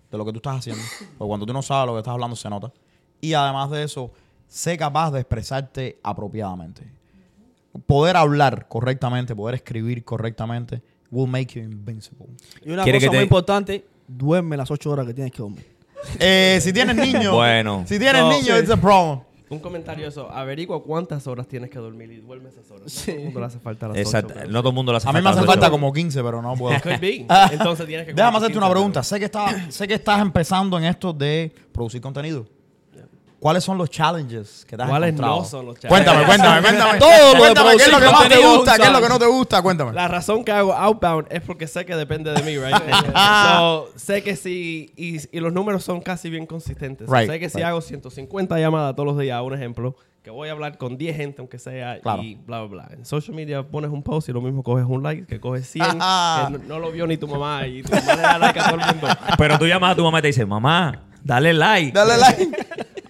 de 0.10 0.18
lo 0.18 0.24
que 0.24 0.32
tú 0.32 0.38
estás 0.38 0.60
haciendo. 0.60 0.82
Porque 1.18 1.28
cuando 1.28 1.46
tú 1.46 1.52
no 1.52 1.62
sabes 1.62 1.88
lo 1.88 1.94
que 1.96 2.00
estás 2.00 2.14
hablando, 2.14 2.38
se 2.38 2.50
nota. 2.50 2.72
Y 3.20 3.34
además 3.34 3.70
de 3.72 3.84
eso, 3.84 4.12
sé 4.54 4.78
capaz 4.78 5.10
de 5.12 5.20
expresarte 5.22 5.98
apropiadamente. 6.04 6.84
Poder 7.88 8.16
hablar 8.18 8.68
correctamente, 8.68 9.36
poder 9.36 9.56
escribir 9.56 10.04
correctamente, 10.06 10.82
will 11.10 11.28
make 11.28 11.60
you 11.60 11.64
invincible. 11.66 12.28
Y 12.64 12.70
una 12.72 12.84
¿Quiere 12.84 13.00
cosa 13.00 13.08
que 13.08 13.10
te- 13.12 13.16
muy 13.18 13.24
importante, 13.24 13.86
duerme 14.08 14.56
las 14.56 14.70
8 14.70 14.92
horas 14.92 15.08
que 15.08 15.14
tienes 15.16 15.32
que 15.34 15.40
dormir. 15.42 15.66
Eh, 16.20 16.60
si 16.62 16.72
tienes 16.72 16.96
niños, 16.96 17.34
Bueno. 17.34 17.84
si 17.88 17.98
tienes 17.98 18.22
No, 18.22 18.30
niños, 18.30 18.58
sí. 18.58 18.62
it's 18.64 18.70
a 18.70 18.78
problem. 18.78 19.22
Un 19.50 19.60
comentario 19.60 20.08
eso. 20.08 20.30
Averigua 20.32 20.84
cuántas 20.84 21.26
horas 21.28 21.48
tienes 21.48 21.70
que 21.72 21.80
dormir 21.80 22.12
y 22.12 22.18
duerme 22.18 22.50
esas 22.50 22.70
horas. 22.70 22.84
No 22.84 22.90
Sí. 22.90 23.06
todo 23.12 23.18
el 23.18 23.24
mundo 23.26 23.40
le 23.40 23.46
hace 23.48 23.60
falta 23.60 23.88
las 23.88 23.98
Exacto. 23.98 24.28
ocho, 24.34 24.40
pero- 24.40 24.52
No 24.52 24.60
todo 24.60 24.70
el 24.70 24.76
mundo 24.76 24.92
lo 24.92 24.98
hace 25.00 25.10
A 25.10 25.14
mí 25.14 25.22
me 25.22 25.30
hace 25.30 25.42
falta 25.44 25.66
ocho. 25.66 25.72
como 25.72 25.92
15, 25.94 26.24
pero 26.24 26.42
no 26.44 26.56
puedo. 26.56 26.78
Be. 27.02 27.26
Entonces 27.52 27.88
tienes 27.88 28.06
que 28.06 28.14
Déjame 28.14 28.38
hacerte 28.38 28.58
una 28.58 28.68
15, 28.68 28.72
pregunta. 28.74 29.04
Sé 29.04 29.18
que, 29.20 29.26
estás, 29.26 29.74
sé 29.74 29.88
que 29.88 29.96
estás 29.96 30.22
empezando 30.22 30.78
en 30.78 30.84
esto 30.86 31.12
de 31.12 31.52
producir 31.72 32.02
contenido. 32.02 32.46
¿Cuáles 33.44 33.64
son 33.66 33.78
los 33.78 33.90
challenges 33.90 34.66
que 34.66 34.76
has 34.76 34.88
¿Cuáles 34.88 35.10
encontrado? 35.10 35.40
no 35.40 35.44
son 35.46 35.66
los 35.66 35.78
Cuéntame, 35.78 36.22
challenges? 36.26 36.28
cuéntame, 36.28 36.62
cuéntame. 36.64 37.00
Todo 37.00 37.10
lo 37.28 37.34
de 37.34 37.40
cuéntame 37.40 37.70
qué 37.76 37.84
es 37.84 37.92
lo 37.92 38.00
que 38.00 38.06
más 38.10 38.30
te 38.30 38.38
gusta, 38.38 38.78
qué 38.78 38.84
es 38.84 38.92
lo 38.94 39.02
que 39.02 39.10
no 39.10 39.20
te 39.20 39.26
gusta, 39.26 39.62
cuéntame. 39.62 39.92
La 39.92 40.08
razón 40.08 40.46
que 40.46 40.52
hago 40.54 40.74
outbound 40.74 41.28
es 41.30 41.42
porque 41.42 41.68
sé 41.68 41.86
que 41.86 41.94
depende 41.98 42.32
de 42.32 42.42
mí, 42.42 42.58
right? 42.58 42.74
so, 43.58 43.90
sé 43.98 44.24
que 44.24 44.38
sí, 44.38 44.94
y, 44.96 45.18
y 45.36 45.40
los 45.42 45.52
números 45.52 45.84
son 45.84 46.00
casi 46.00 46.30
bien 46.30 46.46
consistentes. 46.46 47.10
So, 47.10 47.16
sé 47.18 47.38
que 47.38 47.50
si 47.50 47.62
hago 47.62 47.82
150 47.82 48.58
llamadas 48.60 48.96
todos 48.96 49.08
los 49.08 49.18
días, 49.20 49.42
un 49.44 49.54
ejemplo, 49.54 49.96
que 50.24 50.30
voy 50.32 50.48
a 50.48 50.54
hablar 50.54 50.78
con 50.78 50.98
10 50.98 51.18
gente, 51.18 51.42
aunque 51.42 51.60
sea, 51.60 52.00
Claro. 52.00 52.24
y 52.24 52.36
bla, 52.36 52.60
bla, 52.64 52.86
bla. 52.86 52.96
En 52.96 53.04
social 53.06 53.36
media 53.36 53.62
pones 53.62 53.92
un 53.92 54.04
post 54.04 54.30
y 54.30 54.32
lo 54.32 54.40
mismo 54.40 54.64
coges 54.64 54.86
un 54.88 55.04
like, 55.04 55.26
que 55.26 55.42
coges 55.42 55.68
100, 55.70 55.86
que 55.92 55.98
no, 55.98 56.58
no 56.66 56.80
lo 56.80 56.94
vio 56.94 57.06
ni 57.08 57.18
tu 57.18 57.28
mamá, 57.28 57.68
y 57.68 57.84
tu 57.84 57.92
mamá 57.94 58.16
le 58.16 58.22
da 58.22 58.38
like 58.38 58.58
a 58.58 58.64
todo 58.70 58.80
el 58.80 58.86
mundo. 58.88 59.08
Pero 59.38 59.60
tú 59.60 59.68
llamas 59.68 59.92
a 59.92 59.96
tu 59.98 60.04
mamá 60.06 60.20
y 60.20 60.22
te 60.22 60.28
dices, 60.30 60.48
mamá, 60.48 61.04
dale 61.22 61.54
like. 61.54 61.92
Dale 61.92 62.18
like. 62.18 62.58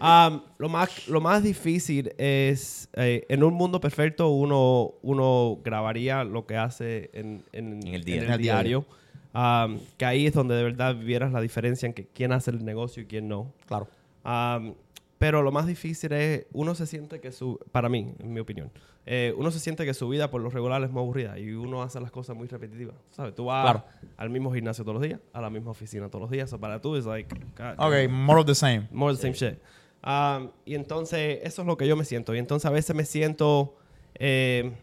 Um, 0.04 0.42
lo, 0.58 0.68
más, 0.68 1.08
lo 1.08 1.22
más 1.22 1.42
difícil 1.44 2.14
es, 2.18 2.90
eh, 2.94 3.26
en 3.30 3.42
un 3.44 3.54
mundo 3.54 3.80
perfecto, 3.80 4.30
uno, 4.30 4.96
uno 5.02 5.60
grabaría 5.64 6.24
lo 6.26 6.46
que 6.46 6.58
hace 6.58 7.10
en, 7.14 7.44
en- 7.54 7.88
En 7.88 7.94
el 7.94 8.04
día. 8.04 8.24
en 8.24 8.32
el 8.32 8.38
día. 8.42 8.54
diario. 8.56 8.86
Um, 9.34 9.80
que 9.98 10.06
ahí 10.06 10.28
es 10.28 10.34
donde 10.34 10.56
de 10.56 10.64
verdad 10.64 10.96
vieras 10.96 11.32
la 11.32 11.40
diferencia 11.42 11.88
en 11.88 11.94
que 11.94 12.06
quién 12.06 12.34
hace 12.34 12.52
el 12.52 12.64
negocio 12.66 13.02
y 13.04 13.06
quién 13.06 13.28
no. 13.30 13.52
Claro. 13.66 13.88
Um, 14.26 14.74
pero 15.18 15.42
lo 15.42 15.52
más 15.54 15.66
difícil 15.68 16.12
es, 16.12 16.46
uno 16.52 16.76
se 16.76 16.86
siente 16.86 17.22
que 17.22 17.32
su, 17.32 17.58
para 17.72 17.88
mí, 17.88 18.14
en 18.20 18.34
mi 18.34 18.42
opinión, 18.42 18.70
eh, 19.06 19.34
uno 19.38 19.52
se 19.52 19.60
siente 19.60 19.86
que 19.86 19.94
su 19.94 20.10
vida 20.10 20.30
por 20.30 20.42
lo 20.42 20.50
regular 20.50 20.84
es 20.84 20.92
muy 20.92 21.02
aburrida 21.02 21.40
y 21.40 21.52
uno 21.54 21.82
hace 21.82 22.02
las 22.02 22.12
cosas 22.12 22.36
muy 22.36 22.48
repetitivas. 22.48 22.96
¿Sabes? 23.12 23.34
Tú 23.34 23.46
vas 23.46 23.64
Claro. 23.64 23.86
al 24.18 24.30
mismo 24.30 24.54
gimnasio 24.54 24.84
todos 24.84 24.96
los 25.00 25.04
días, 25.08 25.22
a 25.32 25.40
la 25.40 25.50
misma 25.50 25.72
oficina 25.72 26.10
todos 26.10 26.24
los 26.24 26.30
días. 26.32 26.50
So 26.50 26.60
para 26.60 26.82
tú 26.82 26.96
es 26.98 27.06
like, 27.06 27.34
God 27.58 27.76
Ok, 27.78 28.10
more 28.12 28.42
of 28.42 28.46
the 28.48 28.56
same. 28.56 28.88
more 28.92 29.16
the 29.16 29.22
same 29.22 29.34
shit. 29.34 29.60
Um, 30.06 30.50
y 30.66 30.76
entonces, 30.76 31.40
eso 31.44 31.62
es 31.62 31.68
lo 31.68 31.78
que 31.78 31.88
yo 31.88 31.96
me 31.96 32.06
siento. 32.06 32.36
Y 32.36 32.40
entonces, 32.40 32.66
a 32.66 32.72
veces 32.72 32.96
me 32.96 33.06
siento. 33.06 33.76
eh, 34.16 34.74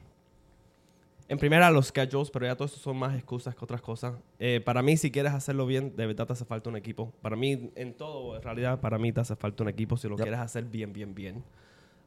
en 1.31 1.39
primera, 1.39 1.71
los 1.71 1.87
schedules, 1.87 2.29
pero 2.29 2.45
ya 2.45 2.57
todo 2.57 2.67
eso 2.67 2.79
son 2.79 2.97
más 2.97 3.15
excusas 3.15 3.55
que 3.55 3.65
otras 3.65 3.81
cosas. 3.81 4.15
Eh, 4.41 4.61
para 4.65 4.83
mí, 4.83 4.97
si 4.97 5.13
quieres 5.13 5.33
hacerlo 5.33 5.65
bien, 5.65 5.95
de 5.95 6.07
verdad 6.07 6.27
te 6.27 6.33
hace 6.33 6.45
falta 6.45 6.69
un 6.69 6.75
equipo. 6.75 7.13
Para 7.23 7.37
mí, 7.37 7.71
en 7.77 7.95
todo, 7.95 8.35
en 8.35 8.43
realidad, 8.43 8.81
para 8.81 8.99
mí 8.99 9.13
te 9.13 9.21
hace 9.21 9.37
falta 9.37 9.63
un 9.63 9.69
equipo 9.69 9.97
si 9.97 10.09
lo 10.09 10.17
quieres 10.17 10.41
hacer 10.41 10.65
bien, 10.65 10.93
bien, 10.93 11.15
bien. 11.15 11.45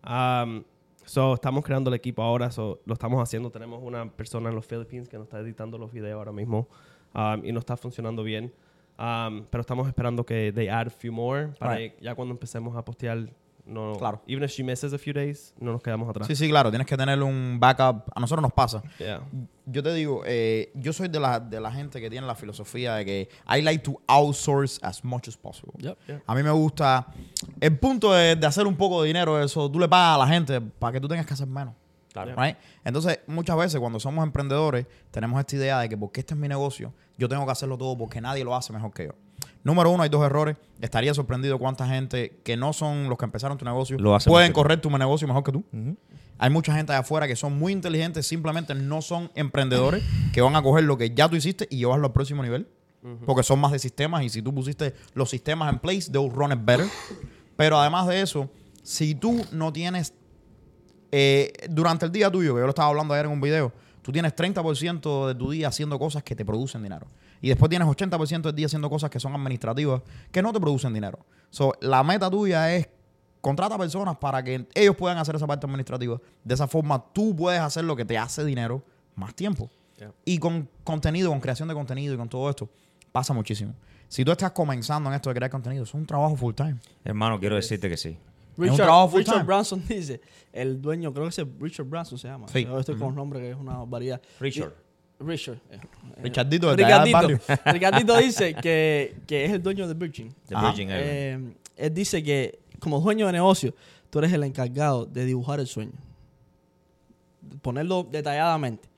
Um, 0.05 0.66
so, 1.05 1.36
estamos 1.36 1.64
creando 1.64 1.89
el 1.89 1.93
equipo 1.93 2.22
ahora, 2.22 2.51
so, 2.51 2.82
lo 2.84 2.95
estamos 2.95 3.24
haciendo. 3.24 3.49
Tenemos 3.49 3.82
una 3.82 4.11
persona 4.11 4.49
en 4.49 4.55
los 4.55 4.68
Philippines 4.68 5.07
que 5.07 5.18
nos 5.18 5.28
está 5.28 5.39
editando 5.39 5.78
los 5.78 5.93
videos 5.93 6.18
ahora 6.18 6.34
mismo 6.34 6.68
um, 7.16 7.45
y 7.45 7.53
no 7.53 7.59
está 7.59 7.78
funcionando 7.78 8.24
bien. 8.24 8.51
Um, 8.98 9.46
pero 9.50 9.62
estamos 9.62 9.88
esperando 9.88 10.24
que 10.26 10.52
they 10.54 10.68
add 10.70 10.88
a 10.88 10.89
few 10.91 11.12
more 11.12 11.48
para 11.60 11.76
Right. 11.76 11.94
ya 12.00 12.14
cuando 12.16 12.34
empecemos 12.34 12.76
a 12.78 12.86
postear, 12.86 13.28
no, 13.66 13.94
Claro. 13.98 14.22
even 14.28 14.44
if 14.44 14.52
she 14.52 14.64
misses 14.64 14.94
a 14.94 14.98
few 15.00 15.14
days, 15.14 15.54
no 15.60 15.72
nos 15.72 15.82
quedamos 15.82 16.08
atrás. 16.10 16.28
Sí, 16.28 16.36
sí, 16.36 16.48
claro. 16.50 16.70
Tienes 16.70 16.86
que 16.86 16.96
tener 16.98 17.22
un 17.24 17.58
backup. 17.60 18.04
A 18.14 18.20
nosotros 18.20 18.41
nos 18.44 18.54
pasa. 18.54 18.84
Yeah. 19.00 19.22
Yo 19.66 19.82
te 19.82 19.94
digo, 19.94 20.22
eh, 20.26 20.70
yo 20.76 20.91
soy 20.94 21.08
de 21.08 21.20
la, 21.20 21.39
de 21.39 21.60
la 21.60 21.72
gente 21.72 22.00
que 22.02 22.10
tiene 22.10 22.28
la 22.28 22.36
filosofía 22.36 22.96
de 22.96 23.06
que 23.06 23.30
I 23.50 23.62
like 23.62 23.84
to 23.84 24.00
outsource 24.08 24.80
as 24.84 25.04
much 25.04 25.28
as 25.28 25.38
possible. 25.38 25.74
Yep. 25.80 26.22
A 26.28 26.36
mí 26.36 26.44
me 26.44 26.52
gusta 26.52 27.08
el 27.62 27.80
punto 27.80 28.14
de, 28.14 28.36
de 28.36 28.46
hacer 28.46 28.68
un 28.68 28.76
poco 28.76 29.02
de 29.02 29.08
dinero, 29.08 29.41
eso 29.41 29.72
tú 29.72 29.80
le 29.80 29.88
pagas 29.88 30.16
a 30.16 30.18
la 30.20 30.28
gente 30.28 30.60
para 30.62 30.91
que 30.94 31.00
tú 31.02 31.08
tengas 31.08 31.26
que 31.26 31.34
hacer 31.34 31.48
menos. 31.48 31.74
Claro. 32.14 32.36
Right? 32.38 32.55
Entonces, 32.86 33.20
muchas 33.28 33.57
veces 33.57 33.80
cuando 33.80 33.99
somos 33.99 34.24
emprendedores, 34.24 34.86
tenemos 35.11 35.39
esta 35.39 35.55
idea 35.55 35.80
de 35.80 35.89
que 35.89 35.97
porque 35.97 36.22
este 36.22 36.36
es 36.36 36.39
mi 36.39 36.47
negocio, 36.47 36.93
yo 37.18 37.28
tengo 37.28 37.45
que 37.45 37.51
hacerlo 37.51 37.78
todo 37.78 37.97
porque 37.97 38.22
nadie 38.22 38.43
lo 38.43 38.55
hace 38.55 38.72
mejor 38.72 38.93
que 38.93 39.07
yo. 39.07 39.14
Número 39.64 39.89
uno, 39.89 40.03
hay 40.03 40.09
dos 40.09 40.24
errores. 40.26 40.57
Estaría 40.82 41.14
sorprendido 41.14 41.57
cuánta 41.57 41.88
gente 41.88 42.39
que 42.43 42.57
no 42.57 42.74
son 42.74 43.09
los 43.09 43.18
que 43.18 43.26
empezaron 43.26 43.57
tu 43.57 43.66
negocio 43.66 43.97
Lo 43.97 44.18
pueden 44.20 44.51
correr 44.51 44.80
tu 44.82 44.89
negocio 44.89 45.28
mejor 45.28 45.43
que 45.43 45.51
tú. 45.51 45.64
Hay 46.38 46.49
mucha 46.49 46.76
gente 46.76 46.91
allá 46.91 47.01
afuera 47.01 47.28
que 47.28 47.36
son 47.36 47.57
muy 47.57 47.72
inteligentes, 47.72 48.28
simplemente 48.28 48.76
no 48.76 49.01
son 49.01 49.32
emprendedores 49.36 50.03
que 50.34 50.41
van 50.41 50.55
a 50.55 50.61
coger 50.61 50.84
lo 50.84 50.97
que 50.97 51.11
ya 51.11 51.30
tú 51.30 51.36
hiciste 51.36 51.68
y 51.70 51.78
llevarlo 51.78 52.07
al 52.07 52.14
próximo 52.14 52.43
nivel. 52.43 52.68
Porque 53.26 53.43
son 53.43 53.59
más 53.59 53.72
de 53.72 53.80
sistemas 53.80 54.24
y 54.24 54.30
si 54.30 54.41
tú 54.41 54.53
pusiste 54.53 54.93
los 55.14 55.30
sistemas 55.30 55.72
en 55.72 55.80
place, 55.80 56.11
they'll 56.11 56.32
run 56.32 56.51
it 56.51 56.59
better. 56.64 56.88
Pero 57.55 57.78
además 57.78 58.07
de 58.07 58.22
eso, 58.22 58.49
si 58.82 59.16
tú 59.16 59.45
no 59.51 59.72
tienes 59.74 60.14
eh, 61.16 61.53
durante 61.70 62.07
el 62.07 62.11
día 62.11 62.32
tuyo, 62.32 62.55
que 62.55 62.59
yo 62.61 62.66
lo 62.66 62.70
estaba 62.70 62.89
hablando 62.89 63.14
ayer 63.14 63.28
en 63.28 63.34
un 63.34 63.39
video, 63.39 63.72
tú 64.01 64.11
tienes 64.11 64.36
30% 64.36 65.28
de 65.28 65.36
tu 65.36 65.51
día 65.51 65.68
haciendo 65.68 65.99
cosas 65.99 66.24
que 66.24 66.36
te 66.36 66.43
producen 66.43 66.82
dinero. 66.82 67.05
Y 67.39 67.49
después 67.49 67.70
tienes 67.70 67.88
80% 67.88 68.41
del 68.41 68.55
día 68.55 68.66
haciendo 68.66 68.89
cosas 68.89 69.11
que 69.11 69.20
son 69.20 69.36
administrativas, 69.36 70.01
que 70.32 70.41
no 70.41 70.51
te 70.51 70.59
producen 70.59 70.91
dinero. 70.91 71.20
So, 71.51 71.74
la 71.82 72.01
meta 72.01 72.32
tuya 72.32 72.74
es 72.74 72.89
contrata 73.41 73.78
personas 73.78 74.18
para 74.18 74.43
que 74.43 74.66
ellos 74.74 74.95
puedan 74.95 75.20
hacer 75.20 75.36
esa 75.36 75.45
parte 75.45 75.68
administrativa. 75.68 76.20
De 76.43 76.55
esa 76.55 76.68
forma 76.68 77.03
tú 77.14 77.36
puedes 77.36 77.61
hacer 77.61 77.84
lo 77.84 77.95
que 77.95 78.05
te 78.05 78.18
hace 78.18 78.43
dinero 78.43 78.82
más 79.14 79.36
tiempo. 79.36 79.70
Yeah. 79.99 80.14
Y 80.26 80.39
con 80.39 80.68
contenido, 80.84 81.30
con 81.30 81.39
creación 81.39 81.68
de 81.68 81.76
contenido 81.76 82.16
y 82.16 82.18
con 82.18 82.28
todo 82.28 82.49
esto, 82.49 82.68
pasa 83.11 83.36
muchísimo. 83.36 83.76
Si 84.07 84.26
tú 84.26 84.32
estás 84.32 84.51
comenzando 84.51 85.11
en 85.11 85.16
esto 85.16 85.30
de 85.30 85.36
crear 85.36 85.51
contenido, 85.51 85.84
es 85.84 85.93
un 85.93 86.07
trabajo 86.07 86.36
full 86.36 86.55
time. 86.55 86.78
Hermano, 87.03 87.39
quiero 87.39 87.55
decirte 87.55 87.88
que 87.88 87.97
sí. 87.97 88.18
Un 88.58 88.64
Richard, 88.64 88.86
trabajo 88.86 89.08
full 89.10 89.20
Richard 89.20 89.34
time. 89.36 89.45
Branson 89.45 89.84
dice, 89.89 90.22
el 90.51 90.82
dueño, 90.82 91.12
creo 91.14 91.26
que 91.26 91.30
ese 91.30 91.45
Richard 91.60 91.86
Branson 91.86 92.18
se 92.18 92.28
llama. 92.28 92.47
Sí. 92.47 92.64
Yo 92.66 92.80
estoy 92.80 92.95
con 92.97 93.10
un 93.10 93.16
nombre 93.16 93.39
que 93.39 93.51
es 93.51 93.58
una 93.58 93.78
barbaridad. 93.78 94.22
Richard. 94.39 94.74
Richard. 95.20 95.58
eh, 95.70 95.80
eh, 96.18 96.22
Richardito, 96.22 96.68
del 96.76 96.78
Ricardito. 96.78 97.28
Ricardito 97.66 98.18
dice 98.18 98.54
que, 98.56 99.16
que 99.26 99.45
es 99.45 99.51
el 99.51 99.64
dueño 99.64 99.88
de 99.88 99.93
Virgin. 99.93 100.34
Ajá. 100.54 100.68
Virgin 100.68 100.89
Islands. 100.89 101.06
Eh, 101.08 101.54
él 101.78 101.93
dice 101.93 102.22
que 102.22 102.60
como 102.80 102.99
dueño 102.99 103.26
de 103.28 103.32
negocio, 103.34 103.74
tú 104.10 104.20
eres 104.20 104.34
el 104.34 104.43
encargado 104.43 105.06
de 105.06 105.24
dibujar 105.26 105.60
el 105.60 105.68
sueño. 105.68 105.93
Ponerlo 107.62 108.04
detalladamente. 108.04 108.89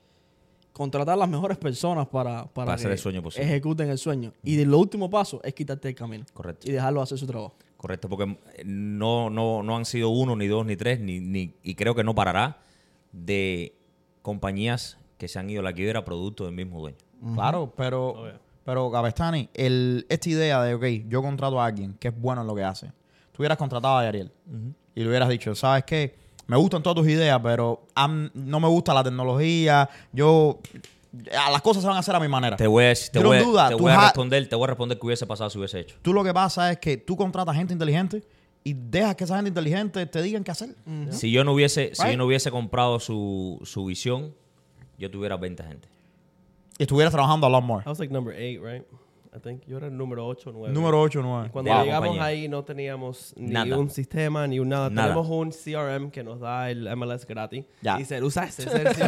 Contratar 0.72 1.16
las 1.16 1.28
mejores 1.28 1.56
personas 1.56 2.06
para, 2.06 2.44
para, 2.44 2.50
Para 2.52 2.72
hacer 2.74 2.88
que 2.88 2.92
el 2.94 2.98
sueño 2.98 3.22
posible. 3.22 3.46
ejecuten 3.46 3.88
el 3.88 3.96
sueño. 3.98 4.32
Y 4.42 4.62
lo 4.64 4.78
último 4.78 5.08
paso 5.08 5.40
es 5.42 5.54
quitarte 5.54 5.88
el 5.88 5.94
camino. 5.94 6.24
Correcto. 6.34 6.68
Y 6.68 6.72
dejarlo 6.72 7.00
hacer 7.00 7.16
su 7.18 7.26
trabajo. 7.26 7.54
Correcto, 7.86 8.08
porque 8.08 8.36
eh, 8.56 8.62
no, 8.66 9.30
no, 9.30 9.62
no 9.62 9.76
han 9.76 9.84
sido 9.84 10.08
uno, 10.08 10.34
ni 10.34 10.48
dos, 10.48 10.66
ni 10.66 10.74
tres, 10.74 10.98
ni, 10.98 11.20
ni, 11.20 11.54
y 11.62 11.76
creo 11.76 11.94
que 11.94 12.02
no 12.02 12.16
parará 12.16 12.58
de 13.12 13.76
compañías 14.22 14.98
que 15.18 15.28
se 15.28 15.38
han 15.38 15.48
ido 15.48 15.60
a 15.60 15.62
la 15.62 15.72
quiebra 15.72 16.04
producto 16.04 16.46
del 16.46 16.52
mismo 16.52 16.80
dueño. 16.80 16.96
Claro, 17.34 17.72
pero, 17.76 18.08
Oh, 18.08 18.24
yeah. 18.26 18.40
pero 18.64 18.90
Gabestani, 18.90 19.50
el, 19.54 20.04
esta 20.08 20.28
idea 20.28 20.62
de, 20.64 20.74
ok, 20.74 21.08
yo 21.08 21.22
contrato 21.22 21.60
a 21.60 21.66
alguien 21.66 21.94
que 21.94 22.08
es 22.08 22.20
bueno 22.20 22.40
en 22.40 22.48
lo 22.48 22.56
que 22.56 22.64
hace. 22.64 22.88
Tú 23.30 23.42
hubieras 23.42 23.56
contratado 23.56 23.98
a 23.98 24.00
Ariel 24.00 24.32
y 24.96 25.02
le 25.04 25.08
hubieras 25.08 25.28
dicho, 25.28 25.54
¿sabes 25.54 25.84
qué? 25.84 26.16
Me 26.48 26.56
gustan 26.56 26.82
todas 26.82 26.96
tus 26.96 27.08
ideas, 27.08 27.38
pero 27.40 27.86
no 28.34 28.58
me 28.58 28.66
gusta 28.68 28.92
la 28.94 29.04
tecnología. 29.04 29.88
Yo, 30.12 30.58
las 31.24 31.62
cosas 31.62 31.82
se 31.82 31.88
van 31.88 31.96
a 31.96 32.00
hacer 32.00 32.14
a 32.14 32.20
mi 32.20 32.28
manera. 32.28 32.56
Te 32.56 32.66
voy 32.66 32.84
a, 32.84 32.94
te 32.94 33.18
voy 33.22 33.36
a- 33.38 33.42
do 33.42 33.54
that. 33.54 33.68
te 33.68 33.74
voy 33.74 33.92
a 33.92 34.00
responder, 34.00 34.48
te 34.48 34.56
voy 34.56 34.64
a 34.64 34.66
responder 34.68 34.98
que 34.98 35.06
hubiese 35.06 35.26
pasado 35.26 35.50
si 35.50 35.58
hubiese 35.58 35.80
hecho. 35.80 35.96
Tú 36.02 36.12
lo 36.12 36.22
que 36.24 36.32
pasa 36.34 36.72
es 36.72 36.78
que 36.78 36.96
tú 36.96 37.16
contratas 37.16 37.54
gente 37.56 37.72
inteligente 37.72 38.22
y 38.64 38.72
dejas 38.74 39.14
que 39.16 39.24
esa 39.24 39.36
gente 39.36 39.48
inteligente 39.48 40.04
te 40.06 40.22
digan 40.22 40.42
qué 40.42 40.50
hacer. 40.50 40.70
Si 41.10 41.30
yo 41.30 41.44
no 41.44 41.52
hubiese, 41.52 41.94
si 41.94 42.02
Right. 42.02 42.12
yo 42.12 42.18
no 42.18 42.26
hubiese 42.26 42.50
comprado 42.50 42.98
su, 43.00 43.60
su 43.64 43.84
visión, 43.84 44.34
yo 44.98 45.10
tuviera 45.10 45.36
20 45.36 45.62
gente. 45.62 45.88
Y 46.78 46.82
estuvieras 46.82 47.12
trabajando 47.12 47.46
a 47.46 47.50
lot 47.50 47.62
more. 47.64 47.82
I 47.86 47.88
was 47.88 47.98
like 47.98 48.12
number 48.12 48.34
eight, 48.34 48.60
right? 48.62 48.82
I 49.36 49.38
think 49.40 49.62
yo 49.66 49.76
era 49.76 49.88
el 49.88 49.96
número 49.96 50.26
8 50.26 50.48
o 50.48 50.52
9. 50.54 50.72
Número 50.72 50.98
8 51.00 51.20
9. 51.22 51.50
Cuando 51.52 51.70
de 51.70 51.76
la 51.76 51.84
llegamos 51.84 52.08
compañía. 52.08 52.24
ahí 52.24 52.48
no 52.48 52.64
teníamos 52.64 53.34
ni 53.36 53.50
Nada. 53.52 53.76
un 53.76 53.90
sistema 53.90 54.46
ni 54.46 54.58
un 54.58 54.68
nada. 54.70 54.88
Nada. 54.88 55.08
Tenemos 55.08 55.28
un 55.28 55.50
CRM 55.50 56.10
que 56.10 56.24
nos 56.24 56.40
da 56.40 56.70
el 56.70 56.88
MLS 56.96 57.26
gratis. 57.26 57.64
Ya. 57.82 57.96
Y 57.96 57.98
dice, 57.98 58.22
usa 58.22 58.44
ese. 58.44 58.62
ese 58.62 58.82
CRM. 58.94 59.06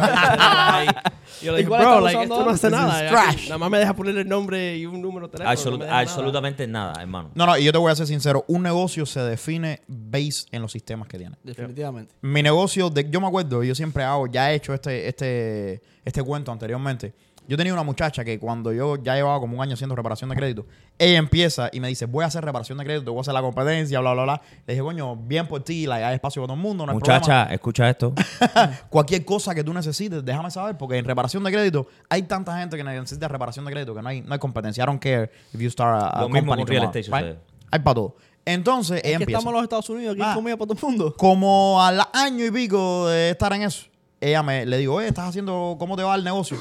Y 1.41 1.45
yo 1.45 1.51
le 1.51 1.59
¿Y 1.59 1.61
dije, 1.63 1.69
cuál 1.69 1.81
bro, 1.85 2.01
like, 2.01 2.23
esto 2.23 2.43
no 2.43 2.49
hace 2.49 2.69
nada. 2.71 3.07
trash. 3.07 3.43
Nada 3.45 3.57
más 3.59 3.69
me 3.69 3.77
deja 3.77 3.93
poner 3.95 4.17
el 4.17 4.27
nombre 4.27 4.77
y 4.77 4.85
un 4.87 4.99
número 5.01 5.27
de 5.27 5.31
teléfono. 5.37 5.53
no 5.53 5.59
Absolut- 5.61 5.77
me 5.79 5.85
deja 5.85 5.95
nada. 5.95 6.01
absolutamente 6.01 6.67
nada. 6.67 7.01
hermano. 7.01 7.29
No, 7.35 7.45
no, 7.45 7.57
y 7.57 7.63
yo 7.63 7.71
te 7.71 7.77
voy 7.77 7.91
a 7.91 7.95
ser 7.95 8.07
sincero. 8.07 8.43
Un 8.47 8.63
negocio 8.63 9.05
se 9.05 9.19
define 9.21 9.81
based 9.87 10.47
en 10.51 10.61
los 10.63 10.71
sistemas 10.71 11.07
que 11.07 11.17
tiene. 11.19 11.35
Definitivamente. 11.43 12.15
mi 12.21 12.41
negocio, 12.41 12.89
de, 12.89 13.07
yo 13.09 13.21
me 13.21 13.27
acuerdo, 13.27 13.63
yo 13.63 13.75
siempre 13.75 14.03
hago, 14.03 14.25
ya 14.27 14.51
he 14.51 14.55
hecho 14.55 14.73
este, 14.73 15.07
este, 15.07 15.81
este 16.03 16.23
cuento 16.23 16.51
anteriormente. 16.51 17.13
Yo 17.49 17.57
tenía 17.57 17.73
una 17.73 17.81
muchacha 17.81 18.23
que 18.23 18.37
cuando 18.37 18.71
yo 18.71 18.97
ya 18.97 19.15
llevaba 19.15 19.39
como 19.39 19.55
un 19.57 19.63
año 19.63 19.73
haciendo 19.73 19.95
reparación 19.95 20.29
de 20.29 20.35
crédito, 20.35 20.67
ella 20.99 21.17
empieza 21.17 21.69
y 21.73 21.79
me 21.79 21.87
dice, 21.87 22.05
voy 22.05 22.23
a 22.23 22.27
hacer 22.27 22.45
reparación 22.45 22.77
de 22.77 22.83
crédito, 22.85 23.11
voy 23.11 23.19
a 23.19 23.21
hacer 23.21 23.33
la 23.33 23.41
competencia, 23.41 23.99
bla, 23.99 24.13
bla, 24.13 24.23
bla. 24.23 24.41
Le 24.67 24.73
dije, 24.75 24.83
coño, 24.83 25.15
bien 25.15 25.47
por 25.47 25.63
ti, 25.63 25.87
like, 25.87 26.05
hay 26.05 26.13
espacio 26.13 26.43
para 26.43 26.49
todo 26.49 26.55
el 26.57 26.61
mundo, 26.61 26.85
no 26.85 26.91
hay 26.91 26.95
Muchacha, 26.99 27.45
escucha 27.51 27.89
esto. 27.89 28.13
Cualquier 28.89 29.25
cosa 29.25 29.55
que 29.55 29.63
tú 29.63 29.73
necesites, 29.73 30.23
déjame 30.23 30.51
saber, 30.51 30.77
porque 30.77 30.97
en 30.97 31.05
reparación 31.05 31.43
de 31.43 31.51
crédito 31.51 31.87
hay 32.07 32.21
tanta 32.21 32.55
gente 32.59 32.77
que 32.77 32.83
necesita 32.83 33.27
reparación 33.27 33.65
de 33.65 33.71
crédito 33.71 33.95
que 33.95 34.01
no 34.03 34.09
hay, 34.09 34.21
no 34.21 34.31
hay 34.33 34.39
competencia. 34.39 34.83
I 34.83 34.85
don't 34.85 35.01
care 35.01 35.31
if 35.51 35.59
you 35.59 35.71
start 35.71 36.03
a, 36.03 36.07
a 36.09 36.21
Lo 36.21 36.29
mismo 36.29 36.51
company 36.51 36.61
con 36.61 36.67
real 36.67 36.83
estate 36.83 37.07
right? 37.11 37.37
Hay 37.71 37.79
para 37.79 37.95
todo. 37.95 38.15
Entonces, 38.45 39.01
ella 39.03 39.13
Es 39.13 39.17
que 39.17 39.23
empieza. 39.23 39.39
estamos 39.39 39.51
en 39.51 39.55
los 39.55 39.63
Estados 39.63 39.89
Unidos, 39.89 40.13
aquí 40.13 40.21
Ah. 40.23 40.29
hay 40.29 40.35
comida 40.35 40.55
para 40.55 40.67
todo 40.67 40.77
el 40.77 40.85
mundo. 40.95 41.15
Como 41.17 41.81
al 41.81 41.99
año 42.13 42.45
y 42.45 42.51
pico 42.51 43.07
de 43.07 43.31
estar 43.31 43.51
en 43.53 43.63
eso, 43.63 43.87
ella 44.21 44.43
me 44.43 44.67
le 44.67 44.77
digo, 44.77 44.93
oye, 44.93 45.07
¿estás 45.07 45.29
haciendo 45.29 45.75
cómo 45.79 45.97
te 45.97 46.03
va 46.03 46.13
el 46.13 46.23
negocio? 46.23 46.57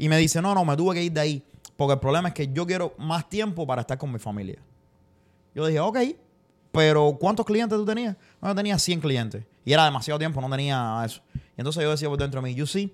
Y 0.00 0.08
me 0.08 0.16
dice, 0.16 0.40
no, 0.40 0.54
no, 0.54 0.64
me 0.64 0.74
tuve 0.78 0.94
que 0.94 1.02
ir 1.04 1.12
de 1.12 1.20
ahí. 1.20 1.42
Porque 1.76 1.92
el 1.92 2.00
problema 2.00 2.28
es 2.28 2.34
que 2.34 2.50
yo 2.50 2.66
quiero 2.66 2.94
más 2.96 3.28
tiempo 3.28 3.66
para 3.66 3.82
estar 3.82 3.98
con 3.98 4.10
mi 4.10 4.18
familia. 4.18 4.58
Yo 5.54 5.66
dije, 5.66 5.78
ok, 5.78 5.98
pero 6.72 7.18
¿cuántos 7.20 7.44
clientes 7.44 7.76
tú 7.76 7.84
tenías? 7.84 8.16
No, 8.40 8.48
yo 8.48 8.54
tenía 8.54 8.78
100 8.78 8.98
clientes. 8.98 9.44
Y 9.62 9.74
era 9.74 9.84
demasiado 9.84 10.18
tiempo, 10.18 10.40
no 10.40 10.48
tenía 10.48 11.02
eso. 11.04 11.20
Y 11.34 11.40
entonces 11.58 11.82
yo 11.82 11.90
decía 11.90 12.08
por 12.08 12.18
dentro 12.18 12.40
de 12.40 12.48
mí, 12.48 12.54
you 12.54 12.66
see, 12.66 12.90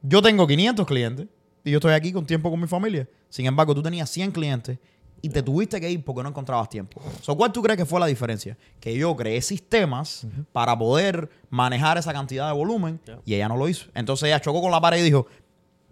yo 0.00 0.22
tengo 0.22 0.46
500 0.46 0.86
clientes 0.86 1.26
y 1.64 1.70
yo 1.70 1.76
estoy 1.76 1.92
aquí 1.92 2.14
con 2.14 2.24
tiempo 2.24 2.50
con 2.50 2.58
mi 2.58 2.66
familia. 2.66 3.06
Sin 3.28 3.44
embargo, 3.44 3.74
tú 3.74 3.82
tenías 3.82 4.08
100 4.08 4.32
clientes 4.32 4.78
y 5.20 5.28
te 5.28 5.42
tuviste 5.42 5.80
que 5.80 5.88
ir 5.90 6.04
porque 6.04 6.22
no 6.22 6.30
encontrabas 6.30 6.68
tiempo. 6.68 7.00
So, 7.20 7.36
¿Cuál 7.36 7.52
tú 7.52 7.62
crees 7.62 7.76
que 7.76 7.86
fue 7.86 8.00
la 8.00 8.06
diferencia? 8.06 8.58
Que 8.80 8.96
yo 8.96 9.14
creé 9.14 9.40
sistemas 9.40 10.26
para 10.50 10.76
poder 10.76 11.30
manejar 11.48 11.98
esa 11.98 12.12
cantidad 12.12 12.48
de 12.48 12.54
volumen 12.54 13.00
y 13.24 13.34
ella 13.34 13.48
no 13.48 13.56
lo 13.56 13.68
hizo. 13.68 13.86
Entonces 13.94 14.26
ella 14.26 14.40
chocó 14.40 14.60
con 14.60 14.72
la 14.72 14.80
pared 14.80 14.98
y 14.98 15.02
dijo, 15.02 15.28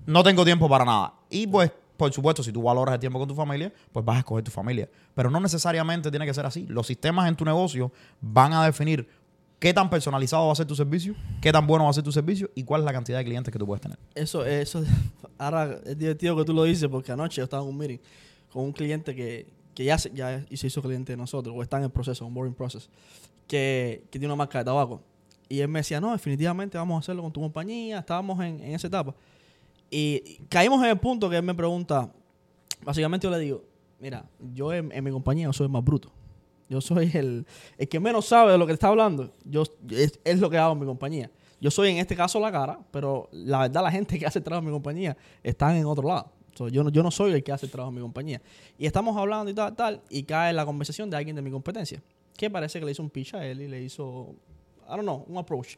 no 0.07 0.23
tengo 0.23 0.45
tiempo 0.45 0.69
para 0.69 0.85
nada. 0.85 1.15
Y 1.29 1.47
pues, 1.47 1.71
por 1.97 2.13
supuesto, 2.13 2.43
si 2.43 2.53
tú 2.53 2.63
valoras 2.63 2.95
el 2.95 3.01
tiempo 3.01 3.19
con 3.19 3.29
tu 3.29 3.35
familia, 3.35 3.73
pues 3.93 4.05
vas 4.05 4.17
a 4.17 4.19
escoger 4.21 4.45
tu 4.45 4.51
familia. 4.51 4.89
Pero 5.15 5.31
no 5.31 5.41
necesariamente 5.41 6.11
tiene 6.11 6.27
que 6.27 6.35
ser 6.35 6.47
así. 6.47 6.67
Los 6.67 6.87
sistemas 6.87 7.29
en 7.29 7.37
tu 7.37 7.45
negocio 7.45 7.93
van 8.21 8.53
a 8.53 8.65
definir 8.65 9.09
qué 9.61 9.75
tan 9.75 9.91
personalizado 9.91 10.47
va 10.47 10.53
a 10.53 10.57
ser 10.57 10.67
tu 10.67 10.75
servicio, 10.75 11.15
qué 11.41 11.53
tan 11.53 11.67
bueno 11.67 11.85
va 11.85 11.91
a 11.91 11.93
ser 11.93 12.03
tu 12.03 12.11
servicio 12.11 12.51
y 12.55 12.65
cuál 12.65 12.81
es 12.81 12.87
la 12.87 12.93
cantidad 12.93 13.19
de 13.19 13.25
clientes 13.25 13.53
que 13.53 13.59
tú 13.59 13.67
puedes 13.67 13.83
tener. 13.83 13.99
Eso, 14.15 14.45
eso, 14.45 14.83
ahora 15.39 15.79
es 15.85 15.97
divertido 15.97 16.35
que 16.37 16.45
tú 16.45 16.55
lo 16.55 16.65
dices 16.65 16.89
porque 16.89 17.13
anoche 17.13 17.37
yo 17.37 17.45
estaba 17.45 17.63
en 17.63 17.69
un 17.69 17.77
meeting 17.77 17.99
con 18.51 18.65
un 18.65 18.73
cliente 18.73 19.15
que, 19.15 19.47
que 19.75 19.85
ya 19.85 19.99
se, 19.99 20.11
ya 20.13 20.45
se 20.53 20.67
hizo 20.67 20.83
cliente 20.83 21.13
de 21.13 21.17
nosotros, 21.17 21.55
o 21.57 21.63
está 21.63 21.77
en 21.77 21.85
el 21.85 21.91
proceso, 21.91 22.27
un 22.27 22.35
boring 22.35 22.55
process, 22.55 22.89
que, 23.47 24.03
que 24.11 24.19
tiene 24.19 24.27
una 24.27 24.37
marca 24.37 24.59
de 24.59 24.65
tabaco. 24.65 25.03
Y 25.49 25.61
él 25.61 25.69
me 25.69 25.81
decía, 25.81 26.01
no, 26.01 26.13
definitivamente 26.13 26.79
vamos 26.79 26.97
a 26.97 26.99
hacerlo 27.01 27.23
con 27.23 27.33
tu 27.33 27.41
compañía, 27.41 27.99
estábamos 27.99 28.41
en, 28.41 28.61
en 28.61 28.75
esa 28.75 28.87
etapa. 28.87 29.15
Y 29.91 30.39
caímos 30.49 30.83
en 30.85 30.91
el 30.91 30.99
punto 30.99 31.29
que 31.29 31.37
él 31.37 31.43
me 31.43 31.55
pregunta, 31.55 32.13
básicamente 32.83 33.27
yo 33.27 33.31
le 33.31 33.39
digo, 33.39 33.65
mira, 33.99 34.25
yo 34.55 34.73
en, 34.73 35.05
mi 35.05 35.11
compañía 35.11 35.53
soy 35.53 35.67
el 35.67 35.73
más 35.73 35.85
bruto. 35.85 36.13
Yo 36.69 36.81
soy 36.81 37.11
el, 37.15 37.47
el 37.77 37.89
que 37.89 37.99
menos 37.99 38.27
sabe 38.27 38.53
de 38.53 38.59
lo 38.59 38.67
que 38.67 38.73
está 38.73 38.89
hablando. 38.89 39.33
Yo, 39.45 39.65
es, 39.91 40.21
es 40.23 40.39
lo 40.39 40.49
que 40.49 40.57
hago 40.57 40.73
en 40.75 40.79
mi 40.79 40.87
compañía. 40.87 41.31
Yo 41.61 41.71
soy 41.71 41.91
en 41.91 41.99
este 41.99 42.17
caso 42.17 42.39
la 42.41 42.53
cara, 42.53 42.79
pero 42.91 43.29
la 43.33 43.61
verdad 43.61 43.83
la 43.83 43.91
gente 43.91 44.19
que 44.19 44.25
hace 44.25 44.41
trabajo 44.41 44.61
en 44.61 44.67
mi 44.67 44.73
compañía 44.73 45.17
están 45.43 45.77
en 45.77 45.85
otro 45.85 46.07
lado. 46.07 46.33
So, 46.55 46.69
yo, 46.69 46.83
no, 46.83 46.91
yo 46.91 47.03
no 47.03 47.11
soy 47.11 47.33
el 47.33 47.43
que 47.43 47.53
hace 47.53 47.69
trabajo 47.69 47.91
en 47.91 47.97
mi 47.97 48.01
compañía. 48.01 48.41
Y 48.79 48.87
estamos 48.87 49.17
hablando 49.17 49.51
y 49.51 49.55
tal, 49.55 49.75
tal, 49.75 50.01
y 50.09 50.23
cae 50.23 50.53
la 50.53 50.65
conversación 50.65 51.11
de 51.11 51.17
alguien 51.17 51.37
de 51.37 51.43
mi 51.43 51.51
competencia, 51.51 52.03
que 52.37 52.49
parece 52.49 52.79
que 52.79 52.87
le 52.87 52.93
hizo 52.93 53.03
un 53.03 53.11
pitch 53.11 53.35
a 53.35 53.45
él 53.45 53.61
y 53.61 53.69
le 53.69 53.83
hizo, 53.83 54.35
I 54.87 54.91
don't 54.91 55.03
know, 55.03 55.25
un 55.29 55.37
approach. 55.39 55.77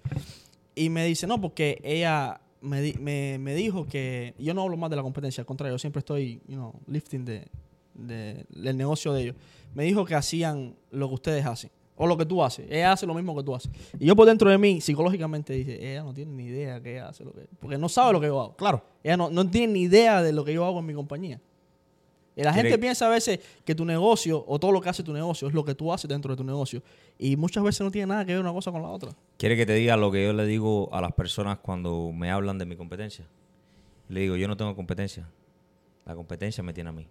Y 0.74 0.88
me 0.88 1.04
dice, 1.04 1.26
no, 1.26 1.40
porque 1.40 1.80
ella 1.82 2.40
me, 2.62 2.80
di- 2.80 2.94
me, 2.98 3.38
me 3.38 3.54
dijo 3.54 3.86
que 3.86 4.34
yo 4.38 4.54
no 4.54 4.62
hablo 4.62 4.76
más 4.76 4.88
de 4.90 4.96
la 4.96 5.02
competencia, 5.02 5.42
al 5.42 5.46
contrario, 5.46 5.74
yo 5.74 5.78
siempre 5.78 5.98
estoy, 6.00 6.40
you 6.48 6.54
know, 6.54 6.72
lifting 6.86 7.24
de, 7.24 7.46
de- 7.94 8.46
del 8.48 8.76
negocio 8.76 9.12
de 9.12 9.22
ellos. 9.22 9.36
Me 9.74 9.84
dijo 9.84 10.04
que 10.04 10.14
hacían 10.14 10.74
lo 10.90 11.08
que 11.08 11.14
ustedes 11.14 11.44
hacen, 11.46 11.70
o 11.96 12.06
lo 12.06 12.16
que 12.16 12.24
tú 12.26 12.42
haces. 12.42 12.66
Ella 12.70 12.92
hace 12.92 13.06
lo 13.06 13.14
mismo 13.14 13.36
que 13.36 13.42
tú 13.42 13.54
haces. 13.54 13.70
Y 13.98 14.06
yo 14.06 14.16
por 14.16 14.26
dentro 14.26 14.48
de 14.50 14.58
mí, 14.58 14.80
psicológicamente, 14.80 15.52
dije, 15.52 15.90
ella 15.92 16.02
no 16.02 16.14
tiene 16.14 16.32
ni 16.32 16.44
idea 16.44 16.80
que 16.80 16.92
ella 16.92 17.08
hace 17.08 17.24
lo 17.24 17.32
que... 17.32 17.46
Porque 17.60 17.76
no 17.78 17.88
sabe 17.88 18.12
lo 18.14 18.20
que 18.20 18.26
yo 18.26 18.40
hago. 18.40 18.56
Claro. 18.56 18.82
Ella 19.02 19.16
no, 19.16 19.30
no 19.30 19.48
tiene 19.48 19.72
ni 19.74 19.82
idea 19.82 20.22
de 20.22 20.32
lo 20.32 20.44
que 20.44 20.52
yo 20.52 20.64
hago 20.64 20.78
en 20.80 20.86
mi 20.86 20.94
compañía. 20.94 21.40
La 22.36 22.52
gente 22.52 22.78
piensa 22.78 23.06
a 23.06 23.10
veces 23.10 23.40
que 23.64 23.74
tu 23.74 23.84
negocio 23.84 24.42
o 24.46 24.58
todo 24.58 24.72
lo 24.72 24.80
que 24.80 24.88
hace 24.88 25.02
tu 25.02 25.12
negocio 25.12 25.48
es 25.48 25.54
lo 25.54 25.64
que 25.64 25.74
tú 25.74 25.92
haces 25.92 26.08
dentro 26.08 26.32
de 26.32 26.36
tu 26.36 26.44
negocio. 26.44 26.82
Y 27.18 27.36
muchas 27.36 27.62
veces 27.62 27.82
no 27.82 27.90
tiene 27.90 28.06
nada 28.06 28.24
que 28.24 28.32
ver 28.32 28.40
una 28.40 28.52
cosa 28.52 28.72
con 28.72 28.82
la 28.82 28.88
otra. 28.88 29.12
¿Quiere 29.36 29.56
que 29.56 29.66
te 29.66 29.74
diga 29.74 29.96
lo 29.96 30.10
que 30.10 30.24
yo 30.24 30.32
le 30.32 30.46
digo 30.46 30.88
a 30.94 31.00
las 31.00 31.12
personas 31.12 31.58
cuando 31.58 32.10
me 32.12 32.30
hablan 32.30 32.58
de 32.58 32.64
mi 32.64 32.76
competencia? 32.76 33.26
Le 34.08 34.20
digo, 34.20 34.36
yo 34.36 34.48
no 34.48 34.56
tengo 34.56 34.74
competencia. 34.74 35.28
La 36.04 36.14
competencia 36.14 36.62
me 36.62 36.72
tiene 36.72 36.90
a 36.90 36.92
mí. 36.92 37.06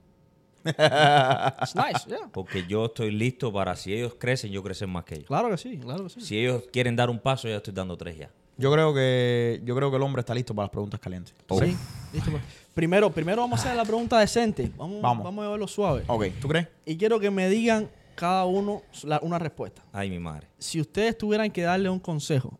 It's 0.65 1.76
nice, 1.76 2.07
yeah. 2.07 2.30
Porque 2.32 2.65
yo 2.67 2.86
estoy 2.86 3.11
listo 3.11 3.51
para, 3.51 3.76
si 3.76 3.93
ellos 3.93 4.15
crecen, 4.19 4.51
yo 4.51 4.61
crecer 4.61 4.88
más 4.88 5.05
que 5.05 5.15
ellos. 5.15 5.28
Claro 5.28 5.49
que 5.49 5.57
sí, 5.57 5.78
claro 5.78 6.03
que 6.03 6.09
sí. 6.09 6.22
Si 6.22 6.38
ellos 6.38 6.63
quieren 6.72 6.95
dar 6.95 7.09
un 7.09 7.19
paso, 7.19 7.47
yo 7.47 7.55
estoy 7.55 7.74
dando 7.74 7.97
tres 7.97 8.17
ya. 8.17 8.30
Yo 8.57 8.72
creo 8.72 8.93
que 8.93 9.61
yo 9.63 9.76
creo 9.76 9.89
que 9.89 9.97
el 9.97 10.03
hombre 10.03 10.19
está 10.19 10.36
listo 10.36 10.53
para 10.53 10.65
las 10.65 10.72
preguntas 10.72 10.99
calientes. 10.99 11.34
Sí, 11.49 11.76
listo, 12.14 12.32
pues. 12.32 12.43
Primero, 12.74 13.09
primero 13.12 13.41
vamos 13.41 13.59
a 13.59 13.64
hacer 13.64 13.76
la 13.76 13.84
pregunta 13.84 14.18
decente. 14.20 14.72
Vamos, 14.78 15.01
Vamos. 15.01 15.24
vamos. 15.26 15.41
a 15.43 15.45
llevarlo 15.45 15.68
suave. 15.68 16.03
Ok, 16.07 16.26
¿tú 16.39 16.47
crees? 16.47 16.68
Y 16.86 16.95
quiero 16.97 17.20
que 17.20 17.30
me 17.30 17.49
digan 17.49 17.89
cada 18.16 18.45
uno 18.45 18.82
la- 19.03 19.20
una 19.24 19.38
respuesta. 19.39 19.84
Ay, 19.91 20.09
mi 20.09 20.20
madre. 20.20 20.47
Si 20.57 20.80
ustedes 20.80 21.18
tuvieran 21.18 21.51
que 21.51 21.64
darle 21.64 21.89
un 21.89 21.99
consejo 21.99 22.57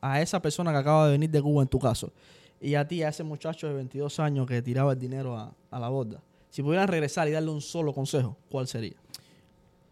a 0.00 0.20
esa 0.20 0.40
persona 0.40 0.70
que 0.72 0.78
acaba 0.78 1.06
de 1.06 1.12
venir 1.12 1.30
de 1.30 1.42
Cuba 1.42 1.62
en 1.62 1.68
tu 1.68 1.78
caso, 1.78 2.12
y 2.60 2.74
a 2.74 2.86
ti, 2.86 3.02
a 3.02 3.08
ese 3.08 3.24
muchacho 3.24 3.66
de 3.66 3.74
22 3.74 4.20
años 4.20 4.46
que 4.46 4.62
tiraba 4.62 4.92
el 4.92 4.98
dinero 4.98 5.36
a, 5.36 5.52
a 5.70 5.78
la 5.80 5.88
borda, 5.88 6.20
si 6.50 6.62
pudieran 6.62 6.86
regresar 6.88 7.26
y 7.26 7.32
darle 7.32 7.50
un 7.50 7.60
solo 7.60 7.92
consejo, 7.92 8.36
¿cuál 8.50 8.66
sería? 8.68 8.94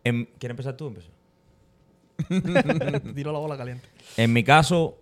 ¿Quieres 0.02 0.50
empezar 0.50 0.76
tú? 0.76 0.86
Empiezo. 0.88 1.08
Te 2.28 3.12
tiró 3.12 3.32
la 3.32 3.38
bola 3.38 3.56
caliente. 3.56 3.86
En 4.16 4.32
mi 4.32 4.42
caso, 4.42 4.96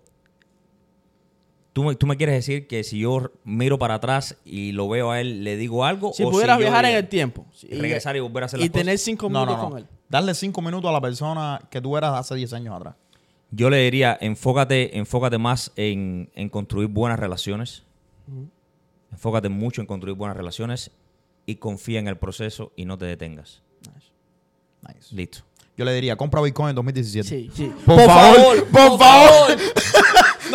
¿tú 1.76 1.84
me, 1.84 1.94
tú 1.94 2.06
me 2.06 2.16
quieres 2.16 2.36
decir 2.36 2.66
que 2.66 2.82
si 2.84 3.00
yo 3.00 3.32
miro 3.44 3.78
para 3.78 3.96
atrás 3.96 4.38
y 4.46 4.72
lo 4.72 4.88
veo 4.88 5.10
a 5.10 5.20
él, 5.20 5.44
le 5.44 5.58
digo 5.58 5.84
algo? 5.84 6.10
Si 6.14 6.22
o 6.22 6.30
pudieras 6.30 6.58
viajar 6.58 6.86
en 6.86 6.96
el 6.96 7.06
tiempo 7.06 7.44
y, 7.68 7.74
regresar 7.74 8.16
y 8.16 8.20
volver 8.20 8.44
a 8.44 8.46
hacer 8.46 8.60
y 8.60 8.62
las 8.62 8.70
cosas? 8.70 8.82
tener 8.82 8.98
cinco 8.98 9.28
minutos 9.28 9.56
no, 9.58 9.62
no. 9.62 9.68
con 9.68 9.78
él. 9.80 9.86
Darle 10.08 10.32
cinco 10.32 10.62
minutos 10.62 10.88
a 10.88 10.92
la 10.92 11.02
persona 11.02 11.60
que 11.70 11.82
tú 11.82 11.98
eras 11.98 12.14
hace 12.14 12.34
10 12.34 12.50
años 12.54 12.74
atrás. 12.74 12.94
Yo 13.50 13.68
le 13.68 13.76
diría, 13.76 14.16
enfócate, 14.22 14.96
enfócate 14.96 15.36
más 15.36 15.70
en, 15.76 16.30
en 16.34 16.48
construir 16.48 16.88
buenas 16.88 17.20
relaciones. 17.20 17.82
Enfócate 19.12 19.50
mucho 19.50 19.82
en 19.82 19.86
construir 19.86 20.16
buenas 20.16 20.34
relaciones 20.34 20.92
y 21.44 21.56
confía 21.56 21.98
en 21.98 22.08
el 22.08 22.16
proceso 22.16 22.72
y 22.74 22.86
no 22.86 22.96
te 22.96 23.04
detengas. 23.04 23.62
Nice. 24.80 25.14
Listo. 25.14 25.40
Yo 25.76 25.84
le 25.84 25.92
diría, 25.92 26.16
compra 26.16 26.40
Bitcoin 26.40 26.70
en 26.70 26.76
2017. 26.76 27.28
Sí, 27.28 27.50
sí. 27.54 27.72
Por 27.84 28.00
favor, 28.00 28.64
por 28.68 28.98
favor. 28.98 29.58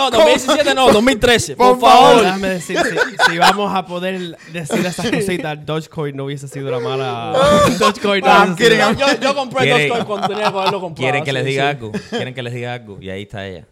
No, 0.09 0.17
2017 0.17 0.73
no, 0.75 0.91
2013. 0.91 1.55
Por, 1.55 1.77
Por 1.77 1.89
favor. 1.89 2.07
favor. 2.09 2.23
Déjame 2.23 2.49
decir, 2.49 2.77
si, 2.79 3.31
si 3.31 3.37
vamos 3.37 3.73
a 3.75 3.85
poder 3.85 4.37
decir 4.51 4.85
esas 4.85 5.09
cositas, 5.11 5.65
Dogecoin 5.65 6.15
no 6.15 6.25
hubiese 6.25 6.47
sido 6.47 6.69
una 6.69 6.79
mala... 6.79 7.33
Dogecoin 7.79 8.23
no 8.23 8.31
Ah, 8.31 8.43
hubiese 8.45 8.63
kidding, 8.63 8.79
sido- 8.79 8.89
I'm- 9.07 9.07
Yo, 9.19 9.19
yo 9.21 9.35
compré 9.35 9.59
¿Quiere- 9.63 9.87
Dogecoin 9.87 10.05
cuando 10.05 10.27
tenía 10.27 10.43
que 10.51 10.57
haberlo 10.57 10.81
comprado. 10.81 10.95
¿Quieren 10.95 11.23
que 11.23 11.33
les 11.33 11.45
diga 11.45 11.63
sí. 11.63 11.69
algo? 11.69 11.91
¿Quieren 12.09 12.33
que 12.33 12.43
les 12.43 12.53
diga 12.53 12.73
algo? 12.73 12.97
Y 13.01 13.09
ahí 13.09 13.23
está 13.23 13.45
ella. 13.47 13.65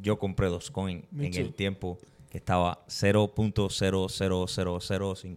Yo 0.00 0.18
compré 0.18 0.48
Dogecoin 0.48 1.04
Me 1.10 1.26
en 1.26 1.32
too. 1.32 1.40
el 1.40 1.52
tiempo 1.54 1.98
que 2.30 2.38
estaba 2.38 2.78
0.00005. 2.88 5.36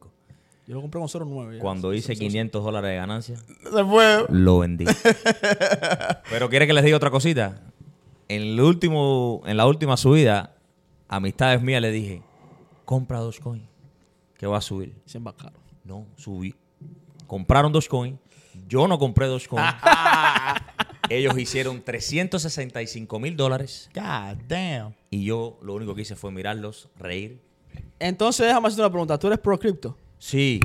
Yo 0.67 0.73
lo 0.75 0.81
compré 0.81 0.99
con 0.99 1.07
0.9. 1.09 1.55
ya. 1.57 1.61
Cuando 1.61 1.93
hice 1.93 2.15
500 2.15 2.63
dólares 2.63 2.89
de 2.89 2.95
ganancia, 2.95 3.35
Se 3.37 3.83
fue. 3.83 4.25
lo 4.29 4.59
vendí. 4.59 4.85
Pero 6.29 6.49
¿quiere 6.49 6.65
que 6.65 6.73
les 6.73 6.83
diga 6.83 6.97
otra 6.97 7.11
cosita? 7.11 7.61
En, 8.27 8.41
el 8.41 8.61
último, 8.61 9.41
en 9.45 9.57
la 9.57 9.67
última 9.67 9.97
subida, 9.97 10.55
amistades 11.07 11.61
mías 11.61 11.81
le 11.81 11.91
dije, 11.91 12.21
compra 12.83 13.19
Dogecoin, 13.19 13.67
que 14.37 14.47
va 14.47 14.57
a 14.57 14.61
subir. 14.61 14.95
Se 15.05 15.19
va 15.19 15.35
caro. 15.35 15.59
No, 15.83 16.07
subí. 16.17 16.55
Compraron 17.27 17.71
Dogecoin. 17.71 18.19
Yo 18.67 18.87
no 18.87 18.97
compré 18.97 19.27
Dogecoin. 19.27 19.63
Ellos 21.09 21.37
hicieron 21.37 21.83
365 21.83 23.19
mil 23.19 23.37
dólares 23.37 23.91
God 23.93 24.37
damn. 24.47 24.95
y 25.11 25.23
yo 25.23 25.59
lo 25.61 25.75
único 25.75 25.93
que 25.93 26.01
hice 26.01 26.15
fue 26.15 26.31
mirarlos, 26.31 26.89
reír. 26.97 27.41
Entonces, 27.99 28.47
déjame 28.47 28.67
hacerte 28.67 28.81
una 28.81 28.89
pregunta. 28.89 29.19
¿Tú 29.19 29.27
eres 29.27 29.39
pro 29.39 29.59
cripto? 29.59 29.95
Sí, 30.17 30.59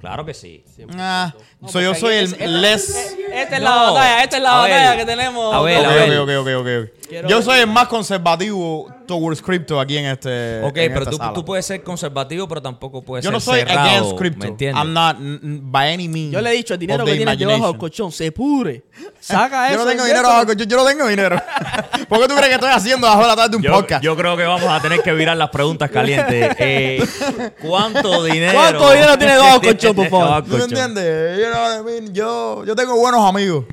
claro 0.00 0.24
que 0.24 0.34
sí. 0.34 0.64
Ah, 0.98 1.34
so 1.68 1.80
yo 1.80 1.94
soy 1.94 2.14
el 2.38 2.60
less. 2.62 3.14
Esta 3.32 3.56
es 3.56 3.62
No. 3.62 3.68
la 3.68 3.90
batalla, 3.90 4.22
esta 4.24 4.36
es 4.36 4.42
la 4.42 4.60
A 4.60 4.62
ver. 4.64 4.70
batalla 4.72 4.96
que 4.98 5.04
tenemos. 5.06 5.54
A 5.54 5.60
ver, 5.62 5.78
Ok, 5.78 5.84
a 5.86 5.88
ver. 5.94 6.18
ok, 6.18 6.28
ok, 6.30 6.38
ok, 6.50 6.56
ok. 6.60 7.08
Quiero- 7.08 7.28
Yo 7.28 7.42
soy 7.42 7.60
el 7.60 7.66
más 7.68 7.86
conservativo 7.88 8.88
towards 9.06 9.40
crypto 9.40 9.78
aquí 9.78 9.96
en 9.96 10.06
este. 10.06 10.60
Ok, 10.62 10.76
en 10.78 10.88
pero 10.92 10.98
esta 11.00 11.10
tú, 11.10 11.16
sala. 11.16 11.32
tú 11.32 11.44
puedes 11.44 11.64
ser 11.66 11.82
conservativo, 11.84 12.48
pero 12.48 12.60
tampoco 12.60 13.02
puedes 13.02 13.24
Yo 13.24 13.28
ser 13.28 13.34
no 13.34 13.40
soy 13.40 13.60
cerrado, 13.60 13.80
against 13.88 14.18
crypto. 14.18 14.40
¿me 14.40 14.48
entiendes? 14.48 14.82
I'm 14.82 14.92
not 14.92 15.16
by 15.20 15.92
any 15.92 16.08
means. 16.08 16.32
Yo 16.32 16.40
le 16.40 16.50
he 16.50 16.54
dicho, 16.54 16.74
el 16.74 16.80
dinero 16.80 17.04
que 17.04 17.14
tienes 17.14 17.38
debajo 17.38 17.68
del 17.68 17.78
colchón 17.78 18.10
se 18.10 18.32
pudre. 18.32 18.84
Saca 19.20 19.68
eso. 19.68 19.78
Yo 19.78 19.84
no 19.84 19.90
tengo 19.90 20.04
dinero 20.04 20.28
yo 20.66 20.76
no 20.76 20.84
tengo 20.86 21.06
dinero. 21.08 21.36
¿Por 22.08 22.20
qué 22.20 22.28
tú 22.28 22.34
crees 22.34 22.48
que 22.48 22.54
estoy 22.54 22.70
haciendo 22.70 23.06
bajo 23.06 23.22
la 23.26 23.34
tarde 23.36 23.50
de 23.50 23.56
un 23.56 23.62
Yo, 23.62 23.72
podcast? 23.72 24.02
yo 24.04 24.16
creo 24.16 24.36
que 24.36 24.44
vamos 24.44 24.68
a 24.68 24.80
tener 24.80 25.02
que 25.02 25.12
virar 25.12 25.36
las 25.36 25.50
preguntas 25.50 25.90
calientes. 25.90 26.56
Eh, 26.58 27.04
¿Cuánto 27.60 28.24
dinero? 28.24 28.52
¿Cuánto 28.58 28.92
dinero 28.92 29.18
tiene 29.18 29.34
del 29.34 29.60
colchón, 29.60 29.94
por 29.96 30.08
favor? 30.08 30.44
¿Tú 30.44 30.56
me 30.56 30.64
entiendes? 30.64 31.38
You 31.38 31.46
know 31.52 31.62
what 31.62 31.80
I 31.80 31.84
mean? 32.00 32.14
Yo, 32.14 32.64
yo 32.64 32.74
tengo 32.76 32.96
buenos 32.96 33.28
amigos. 33.28 33.64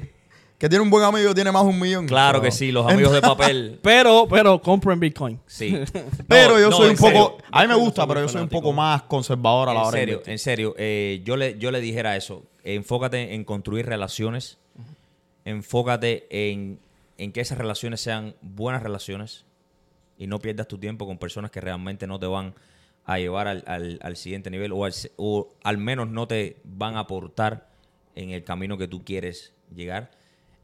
Que 0.57 0.69
tiene 0.69 0.81
un 0.81 0.89
buen 0.89 1.03
amigo 1.03 1.33
tiene 1.35 1.51
más 1.51 1.63
de 1.63 1.69
un 1.69 1.79
millón. 1.79 2.07
Claro 2.07 2.41
que 2.41 2.49
sí, 2.49 2.71
los 2.71 2.89
amigos 2.89 3.11
de 3.11 3.21
papel. 3.21 3.79
Pero, 3.83 4.27
pero, 4.29 4.61
compren 4.61 4.97
Bitcoin. 4.97 5.37
Sí. 5.45 5.77
Pero 6.27 6.53
No, 6.53 6.59
yo 6.59 6.69
no, 6.69 6.77
soy 6.77 6.89
un 6.91 6.95
poco. 6.95 7.07
serio. 7.09 7.37
A 7.51 7.61
mí 7.63 7.67
me 7.67 7.75
gusta, 7.75 8.07
pero 8.07 8.21
yo 8.21 8.29
soy 8.29 8.41
un 8.41 8.47
poco 8.49 8.71
más 8.71 9.01
conservador 9.03 9.67
a 9.69 9.73
la 9.73 9.81
En 9.81 9.85
hora 9.87 9.91
de 9.95 9.99
serio, 10.01 10.13
invertir. 10.15 10.31
en 10.31 10.39
serio. 10.39 10.75
eh, 10.77 11.21
yo, 11.25 11.35
le, 11.35 11.57
yo 11.59 11.69
le 11.69 11.81
dijera 11.81 12.15
eso. 12.15 12.43
Enfócate 12.63 13.33
en 13.33 13.43
construir 13.43 13.85
relaciones. 13.85 14.57
Enfócate 15.45 16.27
en, 16.29 16.79
en 17.17 17.31
que 17.31 17.41
esas 17.41 17.57
relaciones 17.57 18.01
sean 18.01 18.35
buenas 18.41 18.83
relaciones. 18.83 19.45
Y 20.17 20.27
no 20.27 20.39
pierdas 20.39 20.67
tu 20.67 20.77
tiempo 20.77 21.05
con 21.05 21.17
personas 21.17 21.51
que 21.51 21.59
realmente 21.61 22.07
no 22.07 22.19
te 22.19 22.27
van 22.27 22.53
a 23.05 23.17
llevar 23.19 23.47
al, 23.47 23.63
al- 23.67 23.99
al 24.01 24.15
siguiente 24.15 24.49
nivel. 24.49 24.71
O 24.71 24.85
al, 24.85 24.93
o 25.17 25.49
al 25.63 25.77
menos 25.77 26.07
no 26.09 26.27
te 26.27 26.57
van 26.63 26.95
a 26.95 26.99
aportar 26.99 27.69
en 28.15 28.29
el 28.29 28.43
camino 28.43 28.77
que 28.77 28.87
tú 28.87 29.03
quieres 29.03 29.53
llegar. 29.75 30.11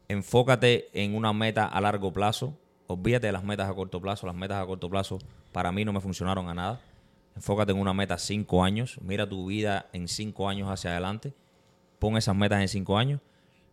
Enfócate 0.08 0.90
en 0.94 1.16
una 1.16 1.34
meta 1.34 1.66
a 1.66 1.82
largo 1.82 2.14
plazo. 2.14 2.58
Olvídate 2.88 3.28
de 3.28 3.34
las 3.34 3.44
metas 3.44 3.70
a 3.70 3.74
corto 3.74 4.00
plazo. 4.00 4.28
Las 4.28 4.36
metas 4.36 4.62
a 4.62 4.66
corto 4.66 4.90
plazo 4.90 5.20
para 5.52 5.72
mí 5.72 5.84
no 5.84 5.94
me 5.94 6.00
funcionaron 6.00 6.48
a 6.48 6.54
nada. 6.54 6.82
Enfócate 7.36 7.72
en 7.72 7.80
una 7.80 7.94
meta 7.94 8.18
cinco 8.18 8.64
años. 8.64 8.98
Mira 9.02 9.28
tu 9.28 9.48
vida 9.48 9.88
en 9.94 10.08
cinco 10.08 10.48
años 10.48 10.70
hacia 10.70 10.92
adelante. 10.92 11.34
Pon 12.00 12.18
esas 12.18 12.36
metas 12.36 12.62
en 12.62 12.68
cinco 12.68 12.98
años 12.98 13.20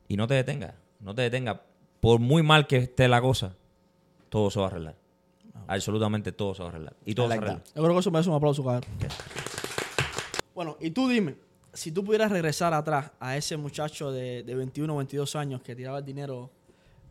y 0.09 0.17
no 0.17 0.27
te 0.27 0.35
detengas. 0.35 0.75
No 1.01 1.15
te 1.15 1.23
detengas. 1.23 1.61
Por 2.01 2.21
muy 2.21 2.43
mal 2.43 2.67
que 2.67 2.77
esté 2.77 3.09
la 3.09 3.21
cosa, 3.21 3.57
todo 4.29 4.51
se 4.51 4.59
va 4.59 4.67
a 4.67 4.69
arreglar. 4.69 4.97
Absolutamente 5.67 6.33
todo 6.33 6.55
se 6.55 6.63
va 6.63 6.69
a 6.69 6.73
arreglar. 6.73 6.97
Y 7.05 7.15
todo 7.15 7.29
like 7.29 7.45
se 7.45 7.51
arregla. 7.51 7.65
Yo 7.75 7.83
creo 7.83 7.95
que 7.95 8.01
eso 8.01 8.11
merece 8.11 8.31
un 8.31 8.37
aplauso, 8.37 8.65
cabrón. 8.65 8.83
Bueno, 10.55 10.77
y 10.81 10.91
tú 10.91 11.09
dime, 11.09 11.37
si 11.73 11.93
tú 11.93 12.05
pudieras 12.05 12.31
regresar 12.31 12.73
atrás 12.73 13.11
a 13.21 13.37
ese 13.37 13.57
muchacho 13.57 14.11
de, 14.11 14.43
de 14.43 14.55
21 14.55 14.93
o 14.93 14.97
22 14.97 15.37
años 15.37 15.63
que 15.63 15.75
tiraba 15.75 15.99
el 15.99 16.05
dinero, 16.05 16.51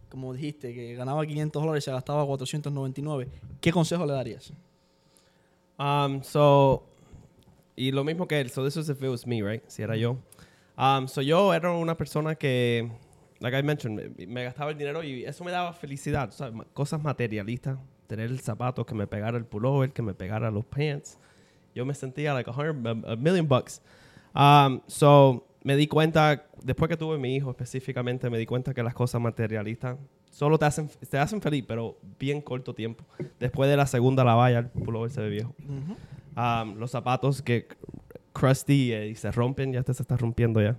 como 0.09 0.33
dijiste, 0.33 0.73
que 0.73 0.95
ganaba 0.95 1.25
500 1.25 1.61
dólares 1.61 1.83
y 1.83 1.85
se 1.85 1.91
gastaba 1.91 2.25
499, 2.25 3.29
¿qué 3.61 3.71
consejo 3.71 4.05
le 4.05 4.13
darías? 4.13 4.51
Um, 5.77 6.23
so, 6.23 6.83
y 7.75 7.91
lo 7.91 8.03
mismo 8.03 8.27
que 8.27 8.39
él. 8.39 8.49
So, 8.49 8.63
this 8.63 8.77
was 8.77 8.89
if 8.89 9.01
it 9.01 9.09
was 9.09 9.27
me, 9.27 9.41
right? 9.41 9.63
Si 9.67 9.83
era 9.83 9.95
yo. 9.97 10.17
Um, 10.77 11.07
so 11.07 11.21
yo 11.21 11.53
era 11.53 11.71
una 11.71 11.95
persona 11.95 12.35
que, 12.35 12.89
like 13.39 13.55
I 13.55 13.61
mentioned, 13.61 14.15
me, 14.17 14.27
me 14.27 14.43
gastaba 14.43 14.71
el 14.71 14.77
dinero 14.77 15.03
y 15.03 15.25
eso 15.25 15.43
me 15.43 15.51
daba 15.51 15.73
felicidad. 15.73 16.31
cosas 16.73 17.01
materialistas. 17.01 17.77
Tener 18.07 18.29
el 18.29 18.39
zapato, 18.39 18.85
que 18.85 18.93
me 18.93 19.07
pegara 19.07 19.37
el 19.37 19.45
pullover, 19.45 19.91
que 19.91 20.01
me 20.01 20.13
pegara 20.13 20.51
los 20.51 20.63
pants. 20.65 21.17
Yo 21.73 21.85
me 21.85 21.93
sentía 21.93 22.33
like 22.33 22.49
a, 22.49 22.53
hundred, 22.53 23.03
a, 23.05 23.15
million 23.15 23.47
bucks. 23.47 23.81
Um, 24.35 24.81
so 24.87 25.47
me 25.63 25.75
di 25.75 25.87
cuenta, 25.87 26.45
después 26.63 26.87
que 26.87 26.97
tuve 26.97 27.17
mi 27.17 27.35
hijo 27.35 27.49
específicamente, 27.49 28.29
me 28.29 28.37
di 28.37 28.45
cuenta 28.45 28.73
que 28.73 28.83
las 28.83 28.93
cosas 28.93 29.19
materialistas 29.19 29.97
solo 30.29 30.59
te 30.59 30.65
hacen, 30.65 30.87
te 30.87 31.17
hacen 31.17 31.41
feliz, 31.41 31.65
pero 31.67 31.97
bien 32.19 32.41
corto 32.41 32.75
tiempo. 32.75 33.03
Después 33.39 33.69
de 33.69 33.75
la 33.75 33.87
segunda 33.87 34.23
la 34.23 34.35
valla, 34.35 34.59
el 34.59 34.67
pullover 34.67 35.09
se 35.09 35.21
ve 35.21 35.29
viejo. 35.29 35.55
Um, 36.37 36.75
los 36.77 36.91
zapatos 36.91 37.41
que 37.41 37.67
crusty 38.33 38.93
eh, 38.93 39.07
y 39.07 39.15
se 39.15 39.31
rompen, 39.31 39.73
ya 39.73 39.79
este 39.79 39.93
se 39.93 40.03
está 40.03 40.15
rompiendo 40.15 40.61
ya. 40.61 40.77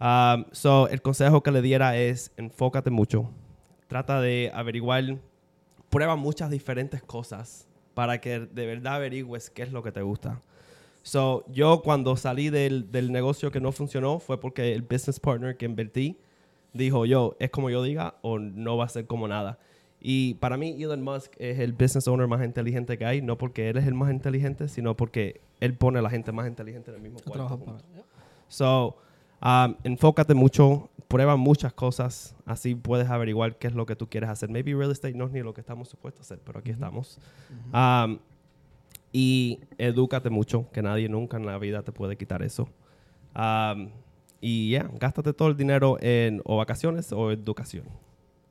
Um, 0.00 0.44
so, 0.52 0.88
el 0.88 1.02
consejo 1.02 1.42
que 1.42 1.50
le 1.50 1.62
diera 1.62 1.96
es 1.96 2.32
enfócate 2.36 2.90
mucho. 2.90 3.30
Trata 3.88 4.20
de 4.20 4.50
averiguar, 4.54 5.18
prueba 5.90 6.16
muchas 6.16 6.50
diferentes 6.50 7.02
cosas 7.02 7.66
para 7.94 8.20
que 8.20 8.40
de 8.40 8.66
verdad 8.66 8.96
averigües 8.96 9.50
qué 9.50 9.62
es 9.62 9.72
lo 9.72 9.82
que 9.82 9.90
te 9.90 10.02
gusta. 10.02 10.40
So, 11.02 11.44
yo 11.48 11.82
cuando 11.82 12.16
salí 12.16 12.50
del, 12.50 12.92
del 12.92 13.10
negocio 13.10 13.50
que 13.50 13.60
no 13.60 13.72
funcionó 13.72 14.18
fue 14.18 14.38
porque 14.38 14.74
el 14.74 14.82
business 14.82 15.18
partner 15.18 15.56
que 15.56 15.64
invertí 15.64 16.18
dijo, 16.72 17.06
yo, 17.06 17.34
es 17.38 17.50
como 17.50 17.70
yo 17.70 17.82
diga 17.82 18.16
o 18.22 18.38
no 18.38 18.76
va 18.76 18.84
a 18.84 18.88
ser 18.88 19.06
como 19.06 19.26
nada. 19.26 19.58
Y 20.00 20.34
para 20.34 20.56
mí 20.56 20.80
Elon 20.80 21.02
Musk 21.02 21.32
es 21.38 21.58
el 21.58 21.72
business 21.72 22.06
owner 22.06 22.28
más 22.28 22.44
inteligente 22.44 22.96
que 22.98 23.04
hay, 23.04 23.20
no 23.20 23.36
porque 23.36 23.68
él 23.68 23.78
es 23.78 23.86
el 23.86 23.94
más 23.94 24.12
inteligente, 24.12 24.68
sino 24.68 24.96
porque 24.96 25.40
él 25.60 25.74
pone 25.74 25.98
a 25.98 26.02
la 26.02 26.10
gente 26.10 26.30
más 26.30 26.46
inteligente 26.46 26.90
en 26.90 26.96
el 26.96 27.02
mismo 27.02 27.18
cuarto. 27.20 27.78
So, 28.46 28.96
um, 29.42 29.74
enfócate 29.84 30.34
mucho, 30.34 30.90
prueba 31.08 31.36
muchas 31.36 31.72
cosas, 31.72 32.34
así 32.46 32.74
puedes 32.74 33.08
averiguar 33.08 33.56
qué 33.56 33.66
es 33.68 33.74
lo 33.74 33.86
que 33.86 33.96
tú 33.96 34.08
quieres 34.08 34.30
hacer. 34.30 34.48
Maybe 34.50 34.74
real 34.74 34.90
estate 34.90 35.14
no 35.14 35.26
es 35.26 35.32
ni 35.32 35.40
lo 35.42 35.54
que 35.54 35.60
estamos 35.60 35.88
supuestos 35.88 36.20
a 36.20 36.24
hacer, 36.34 36.40
pero 36.44 36.58
aquí 36.60 36.70
estamos. 36.70 37.18
Um, 37.72 38.18
y 39.12 39.60
edúcate 39.78 40.28
mucho, 40.30 40.66
que 40.72 40.82
nadie 40.82 41.08
nunca 41.08 41.36
en 41.38 41.46
la 41.46 41.58
vida 41.58 41.82
te 41.82 41.92
puede 41.92 42.16
quitar 42.16 42.42
eso. 42.42 42.68
Um, 43.34 43.88
y 44.40 44.70
ya, 44.70 44.88
gástate 45.00 45.32
todo 45.32 45.48
el 45.48 45.56
dinero 45.56 45.96
en 46.00 46.42
o 46.44 46.56
vacaciones 46.58 47.12
o 47.12 47.30
educación. 47.32 47.84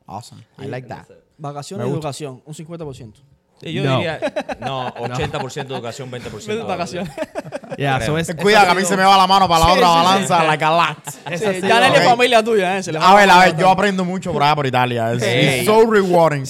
Awesome. 0.06 0.44
I 0.58 0.66
like 0.68 0.88
that. 0.88 1.06
Vacaciones 1.38 1.88
y 1.88 1.90
educación, 1.92 2.42
un 2.46 2.54
50%. 2.54 3.14
Sí, 3.60 3.74
yo 3.74 3.84
No. 3.84 3.98
diría, 3.98 4.20
no, 4.62 4.92
80% 4.94 5.66
educación, 5.68 6.12
20% 6.12 6.66
Vacaciones. 6.68 7.12
Ya, 7.78 7.98
Creo. 7.98 8.08
so 8.08 8.18
es- 8.18 8.36
Cuida 8.36 8.66
que 8.66 8.72
a 8.72 8.74
mí 8.74 8.84
se 8.84 8.98
me 8.98 9.04
va 9.04 9.16
la 9.18 9.28
mano 9.28 9.48
para 9.48 9.60
la 9.60 9.66
Sí, 9.68 9.72
otra 9.78 9.88
sí, 9.88 9.94
sí. 9.94 10.06
balanza, 10.06 10.44
like 10.46 10.66
a 10.66 10.72
lot. 10.72 10.98
Sí, 11.38 11.46
sí, 11.62 11.68
ya 11.68 11.88
es 11.96 12.04
familia 12.06 12.44
tuya, 12.44 12.78
¿eh? 12.78 12.84
Se 12.84 12.92
le 12.92 12.98
va 13.00 13.12
A 13.12 13.16
ver, 13.16 13.30
a 13.30 13.40
ver, 13.40 13.58
yo 13.58 13.70
aprendo 13.70 14.04
mucho 14.04 14.34
por 14.34 14.42
allá 14.42 14.56
por 14.56 14.66
Italia. 14.66 15.14
Es 15.14 15.66
so 15.66 15.86
rewarding. 15.90 16.44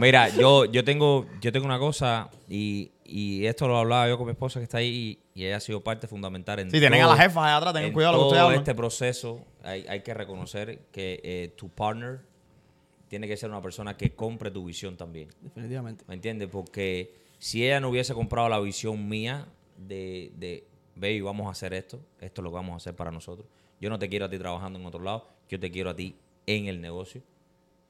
Mira, 0.00 0.28
yo, 0.28 0.64
yo, 0.66 0.84
tengo, 0.84 1.26
yo 1.40 1.52
tengo 1.52 1.66
una 1.66 1.78
cosa 1.78 2.28
y, 2.48 2.92
y 3.04 3.46
esto 3.46 3.68
lo 3.68 3.78
hablaba 3.78 4.08
yo 4.08 4.16
con 4.18 4.26
mi 4.26 4.32
esposa 4.32 4.60
que 4.60 4.64
está 4.64 4.78
ahí 4.78 5.18
y, 5.34 5.40
y 5.40 5.46
ella 5.46 5.56
ha 5.56 5.60
sido 5.60 5.82
parte 5.82 6.06
fundamental 6.06 6.58
en 6.58 6.70
Si 6.70 6.78
tienen 6.78 7.00
a 7.00 7.04
todo- 7.04 7.14
las 7.16 7.24
jefas 7.24 7.44
allá 7.44 7.56
atrás, 7.56 7.72
tengan 7.74 7.88
en 7.88 7.94
cuidado 7.94 8.12
lo 8.14 8.18
que 8.20 8.24
ustedes 8.26 8.42
hablan. 8.42 8.58
este 8.58 8.74
proceso 8.74 9.40
hay, 9.62 9.86
hay 9.88 10.00
que 10.02 10.14
reconocer 10.14 10.80
que 10.92 11.20
eh, 11.24 11.54
tu 11.56 11.68
partner 11.68 12.20
tiene 13.08 13.28
que 13.28 13.36
ser 13.36 13.50
una 13.50 13.62
persona 13.62 13.96
que 13.96 14.14
compre 14.14 14.50
tu 14.50 14.64
visión 14.64 14.96
también. 14.96 15.28
Definitivamente. 15.40 16.04
¿Me 16.08 16.14
entiendes? 16.14 16.48
Porque 16.50 17.23
si 17.38 17.64
ella 17.64 17.80
no 17.80 17.90
hubiese 17.90 18.14
comprado 18.14 18.48
la 18.48 18.60
visión 18.60 19.08
mía 19.08 19.48
de, 19.76 20.32
de, 20.36 20.66
baby, 20.96 21.20
vamos 21.20 21.46
a 21.46 21.50
hacer 21.50 21.74
esto, 21.74 22.00
esto 22.20 22.40
es 22.40 22.44
lo 22.44 22.50
que 22.50 22.54
vamos 22.54 22.74
a 22.74 22.76
hacer 22.76 22.94
para 22.94 23.10
nosotros. 23.10 23.48
Yo 23.80 23.90
no 23.90 23.98
te 23.98 24.08
quiero 24.08 24.26
a 24.26 24.30
ti 24.30 24.38
trabajando 24.38 24.78
en 24.78 24.86
otro 24.86 25.02
lado, 25.02 25.28
yo 25.48 25.58
te 25.58 25.70
quiero 25.70 25.90
a 25.90 25.96
ti 25.96 26.16
en 26.46 26.66
el 26.66 26.80
negocio. 26.80 27.22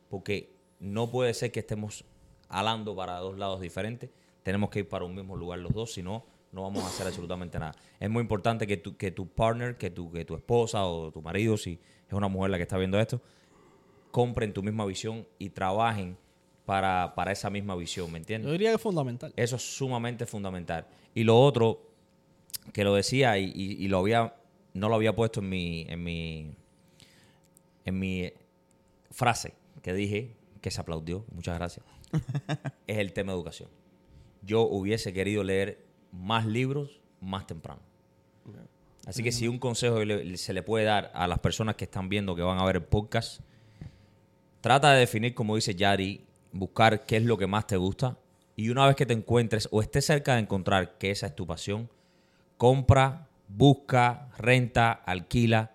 Porque 0.09 0.55
no 0.81 1.11
puede 1.11 1.35
ser 1.35 1.53
que 1.53 1.61
estemos 1.61 2.05
alando 2.49 2.95
para 2.95 3.19
dos 3.19 3.39
lados 3.39 3.61
diferentes. 3.61 4.11
Tenemos 4.43 4.71
que 4.71 4.81
ir 4.81 4.89
para 4.89 5.05
un 5.05 5.15
mismo 5.15 5.37
lugar 5.37 5.59
los 5.59 5.73
dos, 5.73 5.93
si 5.93 6.03
no, 6.03 6.25
no 6.53 6.63
vamos 6.63 6.85
a 6.85 6.87
hacer 6.87 7.07
absolutamente 7.07 7.59
nada. 7.59 7.75
Es 7.99 8.09
muy 8.09 8.21
importante 8.21 8.67
que 8.67 8.77
tu, 8.77 8.97
que 8.97 9.11
tu 9.11 9.29
partner, 9.29 9.77
que 9.77 9.91
tu, 9.91 10.11
que 10.13 10.25
tu 10.25 10.35
esposa 10.35 10.85
o 10.87 11.11
tu 11.11 11.21
marido, 11.23 11.57
si 11.57 11.81
es 12.07 12.13
una 12.13 12.29
mujer 12.29 12.51
la 12.51 12.57
que 12.59 12.63
está 12.63 12.79
viendo 12.79 12.99
esto, 13.01 13.21
compren 14.11 14.53
tu 14.53 14.63
misma 14.63 14.87
visión 14.87 15.27
y 15.39 15.51
trabajen 15.51 16.17
para, 16.65 17.15
para 17.15 17.33
esa 17.33 17.51
misma 17.51 17.77
visión, 17.77 18.11
¿me 18.11 18.19
entiendes? 18.19 18.47
Yo 18.47 18.53
diría 18.53 18.71
que 18.71 18.77
es 18.77 18.81
fundamental. 18.83 19.33
Eso 19.37 19.57
es 19.57 19.63
sumamente 19.77 20.27
fundamental. 20.27 20.87
Y 21.15 21.25
lo 21.25 21.41
otro, 21.41 21.91
que 22.73 22.85
lo 22.85 22.95
decía 22.95 23.39
y, 23.39 23.53
y- 23.55 23.85
y 23.85 23.89
lo 23.89 23.99
había, 23.99 24.35
no 24.73 24.89
lo 24.89 24.95
había 24.95 25.15
puesto 25.15 25.41
en 25.41 25.49
mi, 25.49 25.87
en 25.89 26.03
mi, 26.03 26.55
en 27.85 27.99
mi 27.99 28.33
frase 29.11 29.55
que 29.83 29.93
dije, 29.93 30.35
que 30.61 30.71
se 30.71 30.81
aplaudió, 30.81 31.25
muchas 31.33 31.57
gracias, 31.59 31.85
es 32.87 32.99
el 32.99 33.13
tema 33.13 33.33
de 33.33 33.37
educación. 33.39 33.69
Yo 34.43 34.63
hubiese 34.63 35.13
querido 35.13 35.45
leer 35.45 35.85
más 36.13 36.47
libros 36.47 37.01
más 37.21 37.47
temprano. 37.47 37.81
Así 39.07 39.23
que 39.23 39.33
si 39.33 39.49
un 39.49 39.59
consejo 39.59 39.99
se 40.37 40.53
le 40.55 40.63
puede 40.63 40.87
dar 40.87 41.11
a 41.15 41.27
las 41.29 41.39
personas 41.41 41.77
que 41.77 41.85
están 41.85 42.09
viendo, 42.09 42.35
que 42.35 42.41
van 42.43 42.59
a 42.59 42.65
ver 42.65 42.77
el 42.77 42.85
podcast, 42.85 43.41
trata 44.63 44.93
de 44.93 45.01
definir, 45.01 45.35
como 45.35 45.55
dice 45.57 45.75
Yari, 45.75 46.25
buscar 46.55 47.05
qué 47.05 47.19
es 47.19 47.25
lo 47.25 47.37
que 47.37 47.47
más 47.47 47.67
te 47.67 47.77
gusta. 47.77 48.17
Y 48.57 48.71
una 48.71 48.87
vez 48.87 48.97
que 48.97 49.05
te 49.05 49.13
encuentres 49.13 49.69
o 49.71 49.83
estés 49.83 50.07
cerca 50.07 50.35
de 50.35 50.41
encontrar 50.41 50.97
que 50.97 51.11
esa 51.11 51.27
es 51.27 51.37
tu 51.37 51.47
pasión, 51.47 51.91
compra, 52.57 53.29
busca, 53.49 54.31
renta, 54.39 54.93
alquila 54.93 55.75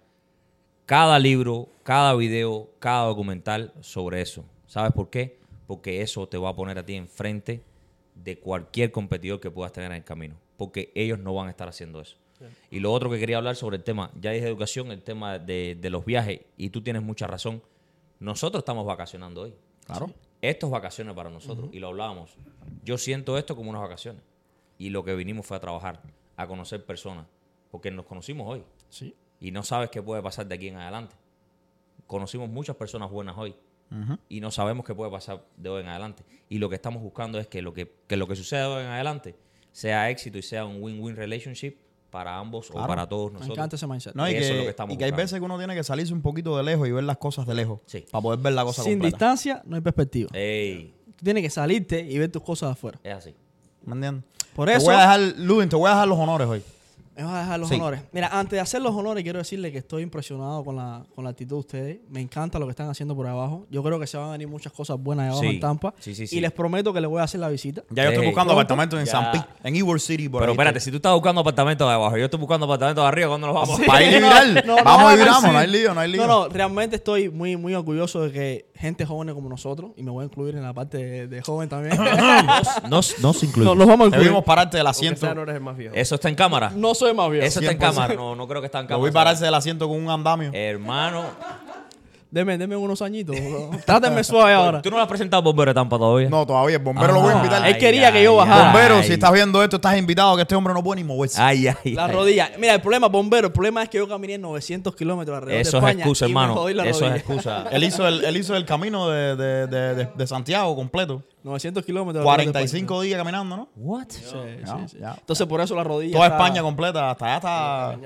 cada 0.89 1.19
libro, 1.19 1.69
cada 1.83 2.15
video, 2.15 2.71
cada 2.79 3.05
documental 3.05 3.71
sobre 3.79 4.21
eso. 4.21 4.43
¿Sabes 4.65 4.91
por 4.91 5.11
qué? 5.11 5.37
Porque 5.67 6.01
eso 6.01 6.27
te 6.27 6.35
va 6.35 6.49
a 6.49 6.55
poner 6.55 6.79
a 6.79 6.83
ti 6.83 6.95
enfrente 6.95 7.61
de 8.15 8.39
cualquier 8.39 8.91
competidor 8.91 9.39
que 9.39 9.51
puedas 9.51 9.71
tener 9.71 9.91
en 9.91 9.97
el 9.97 10.03
camino. 10.03 10.35
Porque 10.57 10.91
ellos 10.95 11.19
no 11.19 11.35
van 11.35 11.45
a 11.45 11.51
estar 11.51 11.69
haciendo 11.69 12.01
eso. 12.01 12.17
Y 12.71 12.79
lo 12.79 12.91
otro 12.91 13.11
que 13.11 13.19
quería 13.19 13.37
hablar 13.37 13.55
sobre 13.55 13.77
el 13.77 13.83
tema, 13.83 14.09
ya 14.19 14.31
dije 14.31 14.47
educación, 14.47 14.91
el 14.91 15.03
tema 15.03 15.37
de, 15.37 15.77
de 15.79 15.89
los 15.91 16.05
viajes, 16.05 16.39
y 16.57 16.71
tú 16.71 16.81
tienes 16.81 17.03
mucha 17.03 17.27
razón. 17.27 17.61
Nosotros 18.19 18.61
estamos 18.61 18.83
vacacionando 18.83 19.41
hoy. 19.41 19.53
Claro. 19.97 20.13
Esto 20.41 20.67
es 20.67 20.71
vacaciones 20.71 21.13
para 21.15 21.29
nosotros, 21.29 21.69
y 21.73 21.79
lo 21.79 21.89
hablábamos. 21.89 22.35
Yo 22.83 22.97
siento 22.97 23.37
esto 23.37 23.55
como 23.55 23.69
unas 23.69 23.81
vacaciones. 23.81 24.21
Y 24.77 24.89
lo 24.89 25.03
que 25.03 25.13
vinimos 25.15 25.45
fue 25.45 25.57
a 25.57 25.59
trabajar, 25.59 26.01
a 26.37 26.47
conocer 26.47 26.85
personas, 26.85 27.25
porque 27.71 27.91
nos 27.91 28.05
conocimos 28.05 28.47
hoy. 28.47 28.63
Sí. 28.87 29.13
Y 29.41 29.51
no 29.51 29.63
sabes 29.63 29.89
qué 29.89 30.01
puede 30.01 30.21
pasar 30.21 30.47
de 30.47 30.55
aquí 30.55 30.69
en 30.69 30.77
adelante. 30.77 31.15
Conocimos 32.07 32.49
muchas 32.49 32.75
personas 32.77 33.09
buenas 33.11 33.37
hoy. 33.37 33.55
Y 34.29 34.39
no 34.39 34.51
sabemos 34.51 34.85
qué 34.85 34.93
puede 34.93 35.09
pasar 35.09 35.43
de 35.57 35.67
hoy 35.67 35.81
en 35.81 35.87
adelante. 35.87 36.23
Y 36.47 36.59
lo 36.59 36.69
que 36.69 36.75
estamos 36.75 37.01
buscando 37.01 37.39
es 37.39 37.47
que 37.47 37.61
lo 37.63 37.73
que, 37.73 37.91
que 38.07 38.17
lo 38.17 38.27
que 38.27 38.35
suceda 38.35 38.67
de 38.67 38.75
hoy 38.75 38.83
en 38.83 38.91
adelante 38.91 39.35
sea 39.71 40.09
éxito 40.11 40.37
y 40.37 40.43
sea 40.43 40.65
un 40.65 40.81
win-win 40.81 41.15
relationship 41.15 41.75
para 42.09 42.37
ambos 42.37 42.69
o 42.71 42.87
para 42.87 43.07
todos 43.07 43.27
Me 43.31 43.33
nosotros. 43.39 43.57
encanta 43.57 43.75
ese 43.75 43.87
mindset. 43.87 44.15
No, 44.15 44.27
y, 44.29 44.33
Eso 44.33 44.41
es 44.45 44.49
que, 44.51 44.57
lo 44.57 44.63
que 44.63 44.69
estamos 44.69 44.93
y 44.93 44.97
que 44.97 45.03
hay 45.05 45.11
buscando. 45.11 45.23
veces 45.23 45.39
que 45.39 45.45
uno 45.45 45.57
tiene 45.57 45.75
que 45.75 45.83
salirse 45.83 46.13
un 46.13 46.21
poquito 46.21 46.57
de 46.57 46.63
lejos 46.63 46.87
y 46.87 46.91
ver 46.91 47.03
las 47.03 47.17
cosas 47.17 47.45
de 47.45 47.53
lejos. 47.53 47.79
Sí. 47.85 48.05
Para 48.11 48.21
poder 48.21 48.39
ver 48.39 48.53
la 48.53 48.63
cosa 48.63 48.83
Sin 48.83 48.93
completa. 48.93 49.15
distancia 49.15 49.61
no 49.65 49.75
hay 49.75 49.81
perspectiva. 49.81 50.29
Ey, 50.33 50.93
Tú 51.15 51.23
tienes 51.25 51.43
que 51.43 51.49
salirte 51.49 51.99
y 52.01 52.17
ver 52.17 52.31
tus 52.31 52.41
cosas 52.41 52.71
afuera. 52.71 52.99
es 53.03 53.13
así. 53.13 53.35
¿Me 53.85 53.93
entiendes? 53.93 54.23
Por 54.55 54.67
Te 54.67 54.75
eso- 54.75 54.85
voy 54.85 54.95
a 54.95 54.99
dejar, 54.99 55.19
Ludin, 55.37 55.69
te 55.69 55.75
voy 55.75 55.87
a 55.87 55.91
dejar 55.91 56.07
los 56.07 56.17
honores 56.17 56.47
hoy. 56.47 56.63
Me 57.19 57.25
vas 57.25 57.33
a 57.35 57.39
dejar 57.39 57.59
los 57.59 57.67
Sí. 57.69 57.75
honores. 57.75 58.01
Mira, 58.13 58.27
antes 58.31 58.51
de 58.51 58.59
hacer 58.61 58.81
los 58.81 58.95
honores, 58.95 59.23
quiero 59.23 59.39
decirle 59.39 59.73
que 59.73 59.79
estoy 59.79 60.03
impresionado 60.03 60.63
con 60.63 60.77
la, 60.77 61.03
con 61.13 61.25
la 61.25 61.31
actitud 61.31 61.55
de 61.55 61.59
ustedes. 61.59 61.97
Me 62.09 62.21
encanta 62.21 62.57
lo 62.59 62.65
que 62.65 62.71
están 62.71 62.89
haciendo 62.89 63.13
por 63.13 63.27
abajo. 63.27 63.67
Yo 63.69 63.83
creo 63.83 63.99
que 63.99 64.07
se 64.07 64.15
van 64.17 64.29
a 64.29 64.31
venir 64.31 64.47
muchas 64.47 64.71
cosas 64.71 64.97
buenas 64.97 65.23
ahí 65.23 65.29
abajo 65.31 65.41
Sí. 65.43 65.47
en 65.49 65.59
Tampa. 65.59 65.93
Sí, 65.99 66.15
sí, 66.15 66.27
sí. 66.27 66.37
Y 66.37 66.39
les 66.39 66.51
prometo 66.53 66.93
que 66.93 67.01
les 67.01 67.09
voy 67.09 67.19
a 67.19 67.23
hacer 67.23 67.41
la 67.41 67.49
visita. 67.49 67.83
Ya 67.89 68.03
yo 68.03 68.09
estoy 68.11 68.23
Ey, 68.25 68.29
buscando 68.31 68.53
pronto, 68.53 68.61
apartamentos 68.73 68.99
en 69.01 69.05
ya. 69.05 69.11
San 69.11 69.31
Pi, 69.33 69.39
en 69.63 69.75
Ybor 69.75 69.99
City. 69.99 70.29
Por 70.29 70.39
Pero 70.41 70.51
ahí. 70.51 70.55
espérate, 70.55 70.79
si 70.79 70.91
tú 70.91 70.95
estás 70.95 71.13
buscando 71.13 71.41
apartamentos 71.41 71.85
de 71.87 71.93
abajo, 71.93 72.15
yo 72.17 72.23
estoy 72.23 72.39
buscando 72.39 72.65
apartamentos 72.65 73.03
de 73.03 73.07
arriba, 73.09 73.27
¿cuándo 73.27 73.47
nos 73.47 73.55
vamos? 73.57 73.81
Para 73.85 74.01
ir 74.03 74.11
No, 74.21 74.27
vibrar. 74.29 74.65
no, 74.65 74.75
no, 74.77 74.83
Vamos 74.85 75.03
a 75.07 75.11
no, 75.11 75.17
vibramos, 75.17 75.43
sí. 75.43 75.49
no 75.51 75.57
hay 75.57 75.67
lío, 75.67 75.93
no 75.93 75.99
hay 75.99 76.11
lío. 76.11 76.21
No, 76.25 76.27
no, 76.27 76.47
realmente 76.47 76.95
estoy 76.95 77.29
muy, 77.29 77.57
muy 77.57 77.73
orgulloso 77.75 78.21
de 78.21 78.31
que 78.31 78.71
gente 78.75 79.05
joven 79.05 79.33
como 79.33 79.49
nosotros, 79.49 79.91
y 79.97 80.03
me 80.03 80.11
voy 80.11 80.21
a 80.21 80.25
incluir 80.25 80.55
en 80.55 80.63
la 80.63 80.73
parte 80.73 80.97
de, 80.97 81.27
de 81.27 81.41
joven 81.41 81.67
también. 81.67 81.97
No, 82.89 83.01
no 83.21 83.33
se 83.33 83.45
incluye. 83.45 83.65
no, 83.67 83.75
los 83.75 83.87
vamos 83.87 84.05
a 84.05 84.07
incluir. 84.07 84.25
Debimos 84.25 84.43
pararte 84.45 84.77
del 84.77 84.87
asiento. 84.87 85.19
sea, 85.19 85.33
no 85.35 85.41
eres 85.43 85.55
el 85.55 85.61
más 85.61 85.75
viejo. 85.77 85.93
Eso 85.95 86.15
está 86.15 86.29
en 86.29 86.35
cámara. 86.35 86.71
No 86.75 86.95
soy 86.95 87.08
más 87.13 87.29
viejo. 87.31 87.45
Eso 87.45 87.59
está 87.59 87.71
en 87.71 87.79
100%. 87.79 87.81
cámara. 87.81 88.13
No, 88.15 88.35
no 88.35 88.47
creo 88.47 88.61
que 88.61 88.65
está 88.65 88.79
en 88.79 88.87
cámara. 88.87 88.99
voy 88.99 89.09
a 89.09 89.13
pararse 89.13 89.45
del 89.45 89.53
asiento 89.53 89.87
con 89.87 89.97
un 89.97 90.09
andamio. 90.09 90.51
Hermano, 90.53 91.25
Deme, 92.31 92.59
deme 92.59 92.75
unos 92.75 93.01
añitos. 93.01 93.35
bro. 93.35 93.71
Trátenme 93.83 94.23
suave 94.23 94.53
ahora. 94.53 94.83
¿Tú 94.83 94.91
no 94.91 94.97
lo 94.97 95.01
has 95.01 95.09
presentado 95.09 95.41
Bombero 95.41 95.71
de 95.71 95.73
Tampa 95.73 95.97
todavía? 95.97 96.29
No, 96.29 96.45
todavía 96.45 96.75
el 96.77 96.83
bombero 96.83 97.11
lo 97.11 97.21
voy 97.21 97.31
a 97.31 97.33
Ah, 97.33 97.37
invitar. 97.37 97.67
Él 97.67 97.77
quería 97.79 98.11
que 98.11 98.23
yo 98.23 98.35
bajara. 98.35 98.65
Bombero, 98.65 98.97
ay. 98.97 99.03
si 99.03 99.13
estás 99.13 99.31
viendo 99.33 99.63
esto, 99.63 99.77
estás 99.77 99.97
invitado, 99.97 100.35
que 100.35 100.43
este 100.43 100.53
hombre 100.53 100.71
no 100.75 100.83
puede 100.83 101.01
ni 101.01 101.07
moverse. 101.07 101.41
Ay, 101.41 101.67
ay, 101.67 101.93
La 101.93 102.05
ay. 102.05 102.11
rodilla. 102.13 102.51
Mira, 102.59 102.75
el 102.75 102.81
problema, 102.81 103.07
bombero, 103.07 103.47
el 103.47 103.53
problema 103.53 103.81
es 103.81 103.89
que 103.89 103.97
yo 103.97 104.07
caminé 104.07 104.37
900 104.37 104.95
kilómetros 104.95 105.37
alrededor 105.37 105.61
Eso 105.61 105.71
de 105.71 105.77
es 105.77 105.83
España. 105.89 106.03
excusa, 106.03 106.25
y 106.27 106.27
me 106.33 106.39
hermano. 106.39 106.53
jodí 106.61 106.73
la 106.75 106.83
Eso 106.83 106.91
es 106.91 106.99
rodilla. 107.01 107.15
excusa. 107.17 107.65
Él 107.71 107.83
hizo 107.83 108.07
el, 108.07 108.23
él 108.23 108.37
hizo 108.37 108.55
el 108.55 108.65
camino 108.65 109.09
de, 109.09 109.35
de, 109.35 109.65
de, 109.67 109.95
de- 109.95 110.09
de 110.15 110.27
Santiago 110.27 110.75
completo. 110.75 111.23
900 111.41 111.83
kilómetros. 111.83 112.23
alrededor 112.23 112.45
de 112.45 112.51
45 112.51 113.01
días 113.01 113.17
caminando, 113.17 113.57
¿no? 113.57 113.69
What? 113.75 114.07
España. 114.11 114.55
Sí, 114.65 114.71
sí, 114.87 114.97
sí. 114.99 115.03
Entonces, 115.19 115.47
por 115.47 115.61
eso 115.61 115.73
la 115.75 115.83
rodilla. 115.83 116.13
Toda 116.13 116.27
está- 116.27 116.37
España 116.37 116.61
completa, 116.61 117.09
hasta 117.09 117.25
allá 117.25 117.35
está. 117.37 117.97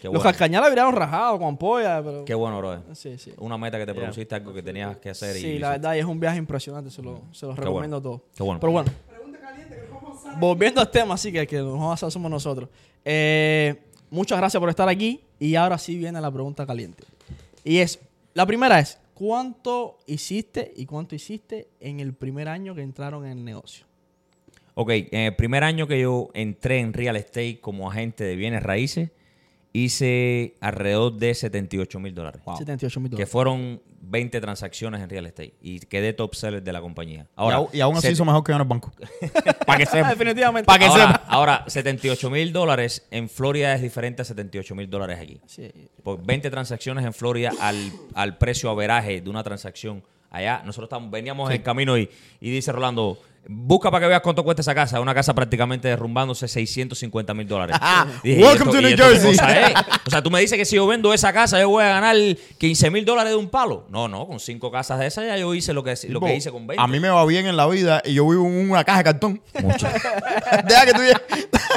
Qué 0.00 0.06
Los 0.06 0.14
bueno. 0.14 0.30
cascañales 0.30 0.70
viraron 0.70 0.94
rajados 0.94 1.38
con 1.38 1.48
ampolla, 1.48 2.02
pero. 2.02 2.24
Qué 2.24 2.34
bueno, 2.34 2.58
bro. 2.58 2.82
Sí, 2.94 3.18
sí. 3.18 3.32
Una 3.38 3.58
meta 3.58 3.78
que 3.78 3.86
te 3.86 3.94
propusiste, 3.94 4.34
algo 4.34 4.52
que 4.54 4.62
tenías 4.62 4.96
que 4.98 5.10
hacer. 5.10 5.36
y 5.36 5.40
Sí, 5.40 5.58
la 5.58 5.70
verdad, 5.70 5.94
y 5.94 5.98
es 5.98 6.04
un 6.04 6.20
viaje 6.20 6.38
impresionante. 6.38 6.90
Se, 6.90 7.02
lo, 7.02 7.22
se 7.32 7.46
los 7.46 7.54
Qué 7.56 7.62
recomiendo 7.62 7.96
a 7.96 8.02
todos. 8.02 8.20
Qué 8.34 8.42
bueno. 8.42 8.60
Pero 8.60 8.72
bueno. 8.72 8.90
Volviendo 10.38 10.80
al 10.80 10.90
tema, 10.90 11.16
sí, 11.16 11.32
que, 11.32 11.46
que 11.46 11.58
los 11.58 11.72
vamos 11.72 11.90
a 11.90 11.94
hacer 11.94 12.10
somos 12.10 12.30
nosotros. 12.30 12.68
Eh, 13.04 13.74
muchas 14.10 14.38
gracias 14.38 14.60
por 14.60 14.68
estar 14.68 14.88
aquí. 14.88 15.20
Y 15.38 15.54
ahora 15.54 15.78
sí 15.78 15.96
viene 15.96 16.20
la 16.20 16.30
pregunta 16.30 16.66
caliente. 16.66 17.04
Y 17.64 17.78
es: 17.78 17.98
la 18.34 18.46
primera 18.46 18.78
es, 18.78 18.98
¿cuánto 19.14 19.98
hiciste 20.06 20.72
y 20.76 20.86
cuánto 20.86 21.14
hiciste 21.14 21.68
en 21.80 22.00
el 22.00 22.12
primer 22.14 22.48
año 22.48 22.74
que 22.74 22.82
entraron 22.82 23.24
en 23.24 23.38
el 23.38 23.44
negocio? 23.44 23.86
Ok, 24.74 24.90
en 24.90 25.20
el 25.22 25.34
primer 25.34 25.64
año 25.64 25.88
que 25.88 26.00
yo 26.00 26.28
entré 26.34 26.78
en 26.78 26.92
real 26.92 27.16
estate 27.16 27.58
como 27.60 27.90
agente 27.90 28.22
de 28.22 28.36
bienes 28.36 28.62
raíces, 28.62 29.10
hice 29.72 30.56
alrededor 30.60 31.14
de 31.14 31.34
78 31.34 32.00
mil 32.00 32.14
dólares. 32.14 32.42
78 32.58 33.00
mil 33.00 33.10
Que 33.10 33.16
dólares. 33.16 33.30
fueron 33.32 33.82
20 34.00 34.40
transacciones 34.40 35.00
en 35.02 35.10
real 35.10 35.26
estate. 35.26 35.54
Y 35.60 35.80
quedé 35.80 36.12
top 36.12 36.34
seller 36.34 36.62
de 36.62 36.72
la 36.72 36.80
compañía. 36.80 37.22
Y, 37.22 37.32
Ahora, 37.36 37.62
y 37.72 37.80
aún 37.80 37.96
así 37.96 38.08
hizo 38.08 38.24
mejor 38.24 38.42
que 38.44 38.52
yo 38.52 38.56
en 38.56 38.62
el 38.62 38.68
banco. 38.68 38.92
Para 39.66 39.78
que 39.78 39.86
sepa. 39.90 40.10
Definitivamente. 40.10 40.66
Pa' 40.66 40.78
que 40.78 40.86
ahora, 40.86 41.06
sepa. 41.06 41.24
ahora, 41.28 41.64
78 41.66 42.30
mil 42.30 42.52
dólares 42.52 43.06
en 43.10 43.28
Florida 43.28 43.74
es 43.74 43.82
diferente 43.82 44.22
a 44.22 44.24
78 44.24 44.74
mil 44.74 44.88
dólares 44.88 45.18
aquí. 45.20 45.40
Sí. 45.46 45.70
Por 46.02 46.24
20 46.24 46.50
transacciones 46.50 47.04
en 47.04 47.12
Florida 47.12 47.52
al, 47.60 47.76
al 48.14 48.38
precio 48.38 48.70
averaje 48.70 49.20
de 49.20 49.28
una 49.30 49.42
transacción 49.42 50.02
allá. 50.30 50.62
Nosotros 50.64 50.86
estamos, 50.86 51.10
veníamos 51.10 51.50
en 51.50 51.56
el 51.56 51.62
camino 51.62 51.96
y, 51.96 52.08
y 52.40 52.50
dice 52.50 52.72
Rolando, 52.72 53.18
busca 53.48 53.90
para 53.90 54.04
que 54.04 54.08
veas 54.08 54.20
cuánto 54.20 54.44
cuesta 54.44 54.60
esa 54.62 54.74
casa. 54.74 55.00
Una 55.00 55.14
casa 55.14 55.34
prácticamente 55.34 55.88
derrumbándose 55.88 56.46
650 56.46 57.34
mil 57.34 57.48
dólares. 57.48 57.76
¿y 58.22 58.42
Welcome 58.42 58.72
to 58.72 58.80
New 58.80 58.96
Jersey. 58.96 59.36
O 60.06 60.10
sea, 60.10 60.22
tú 60.22 60.30
me 60.30 60.40
dices 60.40 60.56
que 60.56 60.64
si 60.64 60.76
yo 60.76 60.86
vendo 60.86 61.12
esa 61.12 61.34
casa 61.34 61.60
yo 61.60 61.68
voy 61.68 61.84
a 61.84 61.88
ganar 61.88 62.16
15 62.56 62.90
mil 62.90 63.04
dólares 63.04 63.32
de 63.32 63.36
un 63.36 63.48
palo. 63.48 63.84
No, 63.90 64.08
no, 64.08 64.26
con 64.26 64.40
cinco 64.40 64.70
casas 64.70 64.98
de 64.98 65.06
esas 65.06 65.26
ya 65.26 65.36
yo 65.36 65.52
hice 65.54 65.74
lo 65.74 65.84
que, 65.84 65.94
lo 66.08 66.20
que 66.20 66.34
hice 66.34 66.50
con 66.50 66.66
20. 66.66 66.82
A 66.82 66.86
mí 66.86 66.98
me 66.98 67.10
va 67.10 67.24
bien 67.26 67.46
en 67.46 67.56
la 67.56 67.66
vida 67.66 68.00
y 68.04 68.14
yo 68.14 68.26
vivo 68.28 68.46
en 68.46 68.70
una 68.70 68.84
caja 68.84 68.98
de 68.98 69.04
cartón. 69.04 69.42
Mucho. 69.62 69.86
Deja 70.66 70.86
que 70.86 70.92
tú 70.92 71.00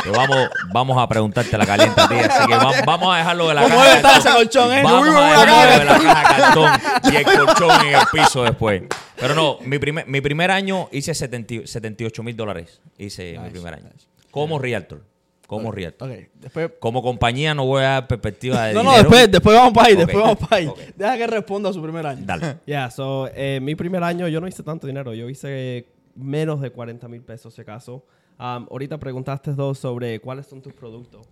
vamos, 0.09 0.49
vamos 0.73 0.97
a 0.97 1.07
preguntarte 1.07 1.57
la 1.57 1.65
caliente 1.65 2.01
a 2.01 2.07
ti, 2.07 2.15
así 2.15 2.47
que 2.47 2.55
vamos, 2.55 2.75
vamos 2.85 3.13
a 3.13 3.17
dejarlo 3.17 3.47
de 3.49 3.53
la 3.53 3.61
¿Cómo 3.63 3.75
caja 3.75 3.95
de 3.95 4.01
cartón. 4.01 4.33
colchón, 4.33 4.73
eh? 4.73 4.81
Vamos 4.83 5.15
a 5.15 5.21
dejarlo 5.21 5.79
de 5.79 5.85
la 5.85 5.99
caja 5.99 6.19
de 6.19 6.41
cartón 6.41 7.11
y 7.11 7.15
el 7.15 7.23
colchón 7.23 7.87
en 7.87 7.95
el 7.95 8.01
piso 8.11 8.43
después. 8.43 8.83
Pero 9.17 9.35
no, 9.35 9.57
mi 9.63 9.77
primer, 9.77 10.07
mi 10.07 10.21
primer 10.21 10.49
año 10.51 10.89
hice 10.91 11.13
70 11.13 11.67
78 11.67 12.23
mil 12.23 12.35
dólares. 12.35 12.81
Hice 12.97 13.37
mi 13.39 13.49
primer 13.49 13.75
año. 13.75 13.89
Como 14.31 14.57
realtor. 14.57 15.03
Como 15.45 15.69
realtor. 15.71 16.09
Ok, 16.09 16.17
después. 16.35 16.71
Como 16.79 17.03
compañía 17.03 17.53
no 17.53 17.65
voy 17.65 17.83
a 17.83 17.89
dar 17.89 18.07
perspectiva 18.07 18.67
de 18.67 18.73
No, 18.73 18.83
no, 18.83 18.91
dinero. 18.91 19.09
después, 19.09 19.31
después 19.31 19.57
vamos 19.57 19.73
para 19.73 19.87
ahí, 19.89 19.95
después 19.97 20.17
vamos 20.23 20.37
para 20.39 20.55
ahí. 20.55 20.71
Deja 20.95 21.17
que 21.17 21.27
responda 21.27 21.69
a 21.69 21.73
su 21.73 21.81
primer 21.81 22.07
año. 22.07 22.21
Dale. 22.25 22.57
Yeah, 22.65 22.89
so, 22.89 23.29
eh, 23.35 23.59
mi 23.61 23.75
primer 23.75 24.01
año 24.03 24.27
yo 24.29 24.39
no 24.39 24.47
hice 24.47 24.63
tanto 24.63 24.87
dinero. 24.87 25.13
Yo 25.13 25.29
hice 25.29 25.87
menos 26.15 26.61
de 26.61 26.71
40 26.71 27.07
mil 27.09 27.21
pesos, 27.21 27.53
si 27.53 27.61
acaso. 27.61 28.05
Um, 28.41 28.65
ahorita 28.71 28.97
preguntaste 28.97 29.53
dos 29.53 29.77
sobre 29.77 30.19
cuáles 30.19 30.47
son 30.47 30.63
tus 30.63 30.73
productos. 30.73 31.27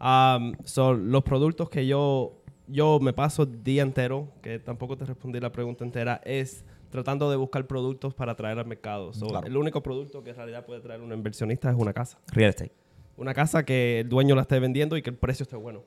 Um, 0.00 0.54
so, 0.64 0.94
los 0.94 1.22
productos 1.22 1.68
que 1.68 1.86
yo, 1.86 2.32
yo 2.66 2.98
me 2.98 3.12
paso 3.12 3.42
el 3.42 3.62
día 3.62 3.82
entero, 3.82 4.28
que 4.40 4.58
tampoco 4.58 4.96
te 4.96 5.04
respondí 5.04 5.38
la 5.38 5.52
pregunta 5.52 5.84
entera, 5.84 6.18
es 6.24 6.64
tratando 6.88 7.30
de 7.30 7.36
buscar 7.36 7.66
productos 7.66 8.14
para 8.14 8.34
traer 8.36 8.58
al 8.58 8.66
mercado. 8.66 9.12
So, 9.12 9.26
Claro. 9.26 9.46
El 9.46 9.54
único 9.54 9.82
producto 9.82 10.24
que 10.24 10.30
en 10.30 10.36
realidad 10.36 10.64
puede 10.64 10.80
traer 10.80 11.02
un 11.02 11.12
inversionista 11.12 11.68
es 11.68 11.76
una 11.76 11.92
casa. 11.92 12.18
Real 12.28 12.48
estate. 12.48 12.72
Una 13.18 13.34
casa 13.34 13.62
que 13.66 14.00
el 14.00 14.08
dueño 14.08 14.34
la 14.34 14.42
esté 14.42 14.58
vendiendo 14.58 14.96
y 14.96 15.02
que 15.02 15.10
el 15.10 15.16
precio 15.16 15.42
esté 15.42 15.56
bueno. 15.56 15.82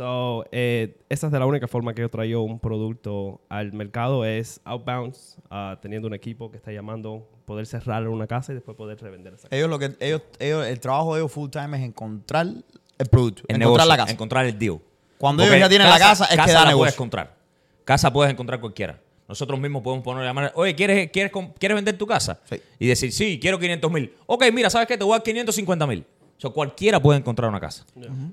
So, 0.00 0.46
eh, 0.50 0.96
esa 1.10 1.26
es 1.26 1.32
de 1.32 1.38
la 1.38 1.44
única 1.44 1.68
forma 1.68 1.92
que 1.92 2.00
yo 2.00 2.08
traigo 2.08 2.40
un 2.40 2.58
producto 2.58 3.42
al 3.50 3.74
mercado 3.74 4.24
es 4.24 4.58
outbounds, 4.64 5.36
ah, 5.50 5.78
teniendo 5.82 6.08
un 6.08 6.14
equipo 6.14 6.50
que 6.50 6.56
está 6.56 6.72
llamando, 6.72 7.28
poder 7.44 7.66
cerrar 7.66 8.08
una 8.08 8.26
casa 8.26 8.52
y 8.52 8.54
después 8.54 8.78
poder 8.78 8.98
revender 8.98 9.34
esa 9.34 9.42
casa. 9.42 9.54
Ellos 9.54 9.68
lo 9.68 9.78
que 9.78 9.94
ellos, 10.00 10.22
ellos, 10.38 10.66
el 10.66 10.80
trabajo 10.80 11.14
de 11.14 11.20
ellos 11.20 11.30
full 11.30 11.50
time 11.50 11.76
es 11.76 11.84
encontrar 11.84 12.46
el 12.46 13.06
producto, 13.10 13.42
El 13.46 13.56
encontrar 13.56 13.58
negocio, 13.58 13.88
la 13.88 13.96
casa. 13.98 14.12
Encontrar 14.12 14.46
el 14.46 14.58
deal. 14.58 14.80
Cuando 15.18 15.42
Porque 15.42 15.56
ellos 15.56 15.66
ya 15.66 15.68
tienen 15.68 15.90
la 15.90 15.98
casa, 15.98 16.24
es 16.24 16.30
que 16.30 16.36
da 16.36 16.46
la 16.46 16.52
negocio. 16.60 16.78
puedes 16.78 16.94
encontrar. 16.94 17.36
Casa 17.84 18.10
puedes 18.10 18.32
encontrar 18.32 18.58
cualquiera. 18.58 18.98
Nosotros 19.28 19.60
mismos 19.60 19.82
podemos 19.82 20.02
poner 20.02 20.24
la 20.24 20.32
mano. 20.32 20.50
Oye, 20.54 20.74
¿quieres, 20.74 21.10
quieres, 21.10 21.30
¿quieres 21.58 21.76
vender 21.76 21.98
tu 21.98 22.06
casa? 22.06 22.40
Sí. 22.48 22.58
Y 22.78 22.86
decir, 22.86 23.12
sí, 23.12 23.38
quiero 23.38 23.58
500 23.58 23.92
mil. 23.92 24.14
Ok, 24.24 24.46
mira, 24.50 24.70
¿sabes 24.70 24.88
qué? 24.88 24.96
Te 24.96 25.04
voy 25.04 25.12
a 25.12 25.16
dar 25.16 25.22
550 25.24 25.86
mil. 25.86 26.06
O 26.38 26.40
sea, 26.40 26.48
cualquiera 26.48 26.98
puede 27.02 27.18
encontrar 27.18 27.50
una 27.50 27.60
casa. 27.60 27.84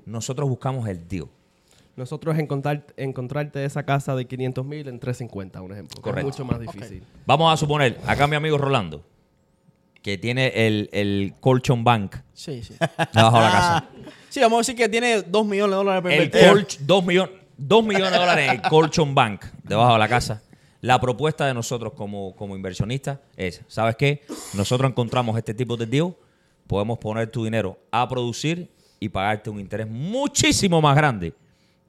Nosotros 0.06 0.48
buscamos 0.48 0.88
el 0.88 1.06
deal. 1.06 1.28
Nosotros 1.98 2.38
encontrar, 2.38 2.86
encontrarte 2.96 3.64
esa 3.64 3.82
casa 3.82 4.14
de 4.14 4.24
500 4.24 4.64
mil 4.64 4.86
en 4.86 5.00
350, 5.00 5.60
un 5.60 5.72
ejemplo. 5.72 6.00
Correcto. 6.00 6.30
Es 6.30 6.38
mucho 6.38 6.44
más 6.44 6.60
difícil. 6.60 7.02
Vamos 7.26 7.52
a 7.52 7.56
suponer, 7.56 7.98
acá 8.06 8.28
mi 8.28 8.36
amigo 8.36 8.56
Rolando, 8.56 9.02
que 10.00 10.16
tiene 10.16 10.52
el, 10.54 10.88
el 10.92 11.34
colchon 11.40 11.82
bank 11.82 12.14
Sí, 12.32 12.62
sí. 12.62 12.74
debajo 13.12 13.38
de 13.38 13.42
la 13.42 13.50
casa. 13.50 13.88
Sí, 14.28 14.38
vamos 14.40 14.58
a 14.58 14.60
decir 14.60 14.76
que 14.76 14.88
tiene 14.88 15.22
2 15.22 15.44
millones 15.44 15.70
de 15.70 15.76
dólares 15.76 16.20
El 16.20 16.30
colch, 16.48 16.78
dos, 16.82 17.04
millones, 17.04 17.34
dos 17.56 17.84
millones 17.84 18.12
de 18.12 18.18
dólares 18.18 18.48
en 18.48 18.54
el 18.54 18.62
colchon 18.62 19.12
bank 19.12 19.44
debajo 19.64 19.94
de 19.94 19.98
la 19.98 20.08
casa. 20.08 20.40
La 20.80 21.00
propuesta 21.00 21.46
de 21.46 21.54
nosotros 21.54 21.94
como, 21.94 22.36
como 22.36 22.54
inversionistas 22.54 23.18
es, 23.36 23.62
¿sabes 23.66 23.96
qué? 23.96 24.22
Nosotros 24.54 24.88
encontramos 24.88 25.36
este 25.36 25.52
tipo 25.52 25.76
de 25.76 25.86
deal, 25.86 26.14
podemos 26.68 26.96
poner 26.98 27.28
tu 27.28 27.42
dinero 27.42 27.76
a 27.90 28.08
producir 28.08 28.70
y 29.00 29.08
pagarte 29.08 29.50
un 29.50 29.58
interés 29.58 29.88
muchísimo 29.88 30.80
más 30.80 30.94
grande 30.94 31.34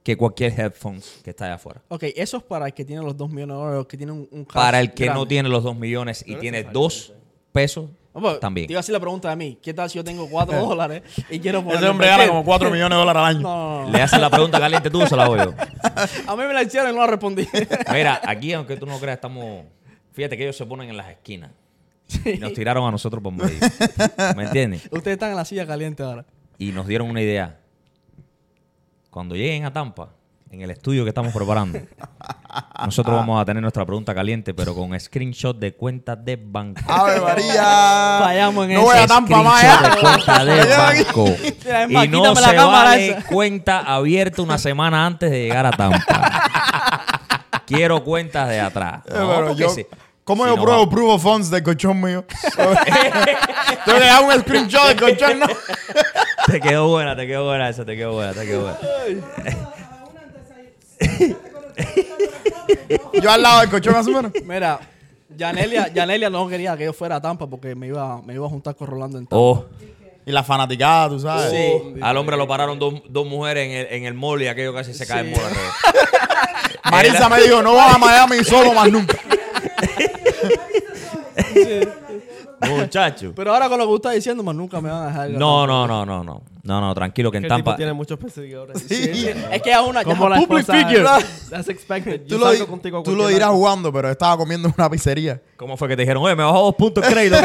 que 0.02 0.16
cualquier 0.16 0.72
funds 0.72 1.20
que 1.22 1.30
está 1.30 1.46
allá 1.46 1.54
afuera. 1.54 1.82
Ok, 1.88 2.04
eso 2.16 2.38
es 2.38 2.42
para 2.42 2.66
el 2.66 2.74
que 2.74 2.84
tiene 2.84 3.02
los 3.02 3.16
2 3.16 3.30
millones 3.30 3.56
de 3.56 3.62
dólares, 3.62 3.86
que 3.86 3.96
tiene 3.96 4.12
un, 4.12 4.28
un 4.30 4.44
Para 4.46 4.80
el 4.80 4.92
que 4.92 5.06
no 5.10 5.26
tiene 5.26 5.48
los 5.48 5.62
dos 5.62 5.76
millones 5.76 6.24
y 6.26 6.36
tiene 6.36 6.64
dos 6.64 7.12
pesos, 7.52 7.90
No, 8.14 8.36
también. 8.36 8.66
Te 8.66 8.72
iba 8.72 8.78
a 8.78 8.80
hacer 8.80 8.92
la 8.92 9.00
pregunta 9.00 9.28
de 9.30 9.36
mí. 9.36 9.58
¿Qué 9.60 9.74
tal 9.74 9.90
si 9.90 9.96
yo 9.96 10.04
tengo 10.04 10.28
4 10.28 10.58
dólares 10.66 11.02
y 11.28 11.38
quiero 11.38 11.62
poner 11.62 11.78
Ese 11.78 11.88
hombre 11.88 12.06
gana 12.06 12.26
como 12.28 12.44
4 12.44 12.70
millones 12.70 12.90
de 12.90 12.96
dólares 12.96 13.20
al 13.20 13.36
año. 13.36 13.40
No, 13.40 13.56
no, 13.56 13.86
no. 13.86 13.92
Le 13.92 14.02
haces 14.02 14.20
la 14.20 14.30
pregunta 14.30 14.58
caliente 14.58 14.90
tú 14.90 15.02
o 15.02 15.06
se 15.06 15.16
la 15.16 15.24
hago 15.24 15.36
yo. 15.36 15.54
A 16.26 16.36
mí 16.36 16.44
me 16.44 16.54
la 16.54 16.62
hicieron 16.62 16.90
y 16.90 16.94
no 16.94 17.00
la 17.00 17.06
respondí. 17.06 17.46
Mira, 17.92 18.20
aquí, 18.24 18.52
aunque 18.52 18.76
tú 18.76 18.86
no 18.86 18.98
creas, 18.98 19.16
estamos. 19.16 19.64
Fíjate 20.12 20.36
que 20.36 20.44
ellos 20.44 20.56
se 20.56 20.66
ponen 20.66 20.88
en 20.88 20.96
las 20.96 21.10
esquinas. 21.10 21.50
Y 22.24 22.38
nos 22.38 22.52
tiraron 22.54 22.88
a 22.88 22.90
nosotros 22.90 23.22
por 23.22 23.32
medio. 23.32 23.56
¿Me 24.36 24.44
entiendes? 24.44 24.88
Ustedes 24.90 25.14
están 25.14 25.30
en 25.30 25.36
la 25.36 25.44
silla 25.44 25.64
caliente 25.64 26.02
ahora. 26.02 26.24
Y 26.58 26.72
nos 26.72 26.88
dieron 26.88 27.08
una 27.08 27.22
idea. 27.22 27.59
Cuando 29.10 29.34
lleguen 29.34 29.64
a 29.64 29.72
Tampa, 29.72 30.08
en 30.50 30.62
el 30.62 30.70
estudio 30.70 31.04
que 31.04 31.10
estamos 31.10 31.32
preparando, 31.32 31.78
nosotros 32.84 33.14
vamos 33.16 33.40
a 33.40 33.44
tener 33.44 33.60
nuestra 33.62 33.84
pregunta 33.84 34.14
caliente, 34.14 34.54
pero 34.54 34.74
con 34.74 34.98
screenshot 34.98 35.56
de 35.58 35.74
cuentas 35.74 36.18
de 36.24 36.36
banco. 36.36 36.80
¡Ave 36.88 37.20
María! 37.20 38.18
Fallamos 38.20 38.66
en 38.68 38.74
no 38.74 38.82
voy 38.82 38.96
a 38.98 39.06
Tampa 39.06 39.42
más 39.42 39.64
allá. 39.64 39.88
de 39.90 40.00
cuenta 40.00 40.44
de 40.44 40.76
banco. 40.76 41.24
Y 41.88 41.94
no 42.08 42.18
quítame 42.18 42.34
se 42.36 42.40
la 42.42 42.54
cámara 42.54 42.84
vale 42.90 43.08
esa. 43.10 43.22
cuenta 43.26 43.78
abierta 43.80 44.42
una 44.42 44.58
semana 44.58 45.06
antes 45.06 45.30
de 45.30 45.42
llegar 45.42 45.66
a 45.66 45.70
Tampa. 45.72 46.00
Quiero 47.66 48.02
cuentas 48.02 48.48
de 48.48 48.60
atrás. 48.60 49.02
Eh, 49.06 49.12
No, 49.16 49.34
porque 49.46 49.54
yo- 49.62 49.74
¿Cómo 50.30 50.44
si 50.44 50.50
yo 50.50 50.56
no 50.56 50.62
pruebo 50.62 50.84
va- 50.86 50.90
proof 50.90 51.10
of 51.14 51.22
funds 51.22 51.50
del 51.50 51.62
colchón 51.62 52.00
mío? 52.00 52.24
Tengo 53.84 53.98
que 53.98 54.04
dar 54.06 54.22
un 54.24 54.40
screenshot 54.40 54.86
del 54.88 54.96
colchón, 55.00 55.38
¿no? 55.40 55.46
Te 56.46 56.60
quedó 56.60 56.88
buena, 56.88 57.14
te 57.16 57.26
quedó 57.26 57.44
buena 57.46 57.68
esa, 57.68 57.84
te 57.84 57.96
quedó 57.96 58.12
buena, 58.14 58.32
te 58.32 58.46
quedó 58.46 58.62
buena. 58.62 58.78
Yo 63.22 63.30
al 63.30 63.42
lado 63.42 63.60
del 63.60 63.70
colchón 63.70 63.92
más 63.94 64.06
o 64.06 64.10
menos. 64.10 64.32
Mira, 64.44 64.80
Yanelia, 65.36 65.88
Yanelia 65.92 66.30
no 66.30 66.48
quería 66.48 66.76
que 66.76 66.84
yo 66.84 66.92
fuera 66.92 67.16
a 67.16 67.20
Tampa 67.20 67.46
porque 67.46 67.74
me 67.74 67.86
iba, 67.88 68.20
me 68.22 68.34
iba 68.34 68.46
a 68.46 68.48
juntar 68.50 68.74
con 68.74 68.86
Rolando 68.86 69.18
en 69.18 69.24
Tampa. 69.26 69.36
Oh, 69.36 69.66
Y 70.26 70.32
la 70.32 70.42
fanaticada, 70.42 71.08
tú 71.08 71.20
sabes. 71.20 71.50
Sí. 71.50 71.94
al 72.00 72.16
hombre 72.16 72.36
lo 72.36 72.46
pararon 72.46 72.78
dos, 72.78 72.94
dos 73.08 73.26
mujeres 73.26 73.66
en 73.66 73.72
el, 73.72 73.86
en 73.90 74.04
el 74.04 74.14
mall 74.14 74.42
y 74.42 74.48
aquello 74.48 74.74
casi 74.74 74.94
se 74.94 75.06
cae 75.06 75.20
en 75.28 75.34
Sí. 75.34 75.40
bola. 75.40 75.50
Marisa 76.90 77.28
me 77.28 77.40
dijo, 77.42 77.62
no 77.62 77.74
vas 77.74 77.94
a 77.94 77.98
Miami 77.98 78.42
solo 78.44 78.72
más 78.72 78.90
nunca. 78.90 79.16
Muchacho. 82.68 83.32
Pero 83.34 83.52
ahora 83.54 83.68
con 83.68 83.78
lo 83.78 83.86
que 83.86 83.92
usted 83.92 84.08
está 84.10 84.14
diciendo, 84.16 84.42
más 84.42 84.54
nunca 84.54 84.80
me 84.80 84.90
van 84.90 85.04
a 85.04 85.06
dejar. 85.06 85.30
No, 85.30 85.66
no, 85.66 85.86
no, 85.86 86.04
no, 86.04 86.22
no. 86.22 86.42
No, 86.62 86.78
no, 86.78 86.94
tranquilo 86.94 87.30
que 87.30 87.38
en 87.38 87.48
Tampa. 87.48 87.74
tiene 87.74 87.94
muchos 87.94 88.18
perseguidores. 88.18 88.84
Sí. 88.86 89.28
Es 89.50 89.62
que 89.62 89.72
es 89.72 89.78
una 89.78 90.04
Como 90.04 90.28
la 90.28 90.36
Public 90.40 90.66
figure. 90.66 91.04
That's 91.48 91.68
expected. 91.70 92.20
Tú 92.22 92.36
Yo 92.36 92.38
lo, 92.38 92.66
contigo 92.66 93.02
tú 93.02 93.16
lo 93.16 93.30
lado. 93.30 93.54
jugando, 93.54 93.90
pero 93.90 94.10
estaba 94.10 94.36
comiendo 94.36 94.68
en 94.68 94.74
una 94.76 94.90
pizzería. 94.90 95.40
¿Cómo 95.56 95.78
fue 95.78 95.88
que 95.88 95.96
te 95.96 96.02
dijeron, 96.02 96.22
oye, 96.22 96.36
me 96.36 96.42
bajó 96.42 96.62
dos 96.64 96.74
puntos 96.74 97.04
crédito? 97.06 97.38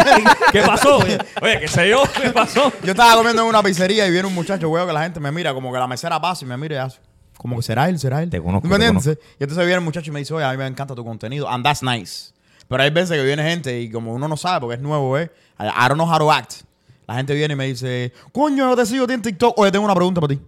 ¿Qué 0.51 0.61
pasó? 0.61 0.97
Oye, 0.97 1.59
qué 1.61 1.67
sé 1.67 1.89
yo, 1.89 2.03
¿qué 2.21 2.29
pasó? 2.31 2.71
Yo 2.83 2.91
estaba 2.91 3.15
comiendo 3.15 3.41
en 3.43 3.47
una 3.47 3.63
pizzería 3.63 4.05
y 4.05 4.11
viene 4.11 4.27
un 4.27 4.35
muchacho, 4.35 4.69
veo 4.69 4.85
que 4.85 4.93
la 4.93 5.03
gente 5.03 5.21
me 5.21 5.31
mira, 5.31 5.53
como 5.53 5.71
que 5.71 5.79
la 5.79 5.87
mesera 5.87 6.19
pasa 6.19 6.43
y 6.43 6.47
me 6.47 6.57
mira 6.57 6.75
y 6.75 6.79
hace. 6.79 6.99
Como 7.37 7.55
que 7.55 7.61
será 7.63 7.87
él, 7.87 7.97
será 7.99 8.21
él. 8.21 8.29
Te 8.29 8.41
conozco, 8.41 8.61
¿Tú 8.63 8.67
me 8.67 8.75
entiendes? 8.75 9.17
Y 9.39 9.43
entonces 9.43 9.65
viene 9.65 9.75
el 9.75 9.81
muchacho 9.81 10.09
y 10.09 10.13
me 10.13 10.19
dice, 10.19 10.33
oye, 10.33 10.43
a 10.43 10.51
mí 10.51 10.57
me 10.57 10.67
encanta 10.67 10.93
tu 10.93 11.05
contenido. 11.05 11.47
And 11.49 11.63
that's 11.63 11.81
nice. 11.83 12.33
Pero 12.67 12.83
hay 12.83 12.89
veces 12.89 13.17
que 13.17 13.23
viene 13.23 13.43
gente 13.43 13.79
y 13.79 13.91
como 13.91 14.13
uno 14.13 14.27
no 14.27 14.37
sabe 14.37 14.61
porque 14.61 14.75
es 14.75 14.81
nuevo, 14.81 15.17
¿eh? 15.17 15.31
I 15.59 15.87
don't 15.87 15.93
know 15.95 16.11
how 16.11 16.17
to 16.17 16.31
act. 16.31 16.63
La 17.07 17.15
gente 17.15 17.33
viene 17.33 17.53
y 17.53 17.57
me 17.57 17.67
dice, 17.67 18.11
coño, 18.31 18.69
yo 18.69 18.75
te 18.75 18.85
sigo 18.85 19.09
en 19.09 19.21
TikTok. 19.21 19.57
Oye, 19.59 19.71
tengo 19.71 19.85
una 19.85 19.93
pregunta 19.93 20.19
para 20.19 20.33
ti. 20.33 20.41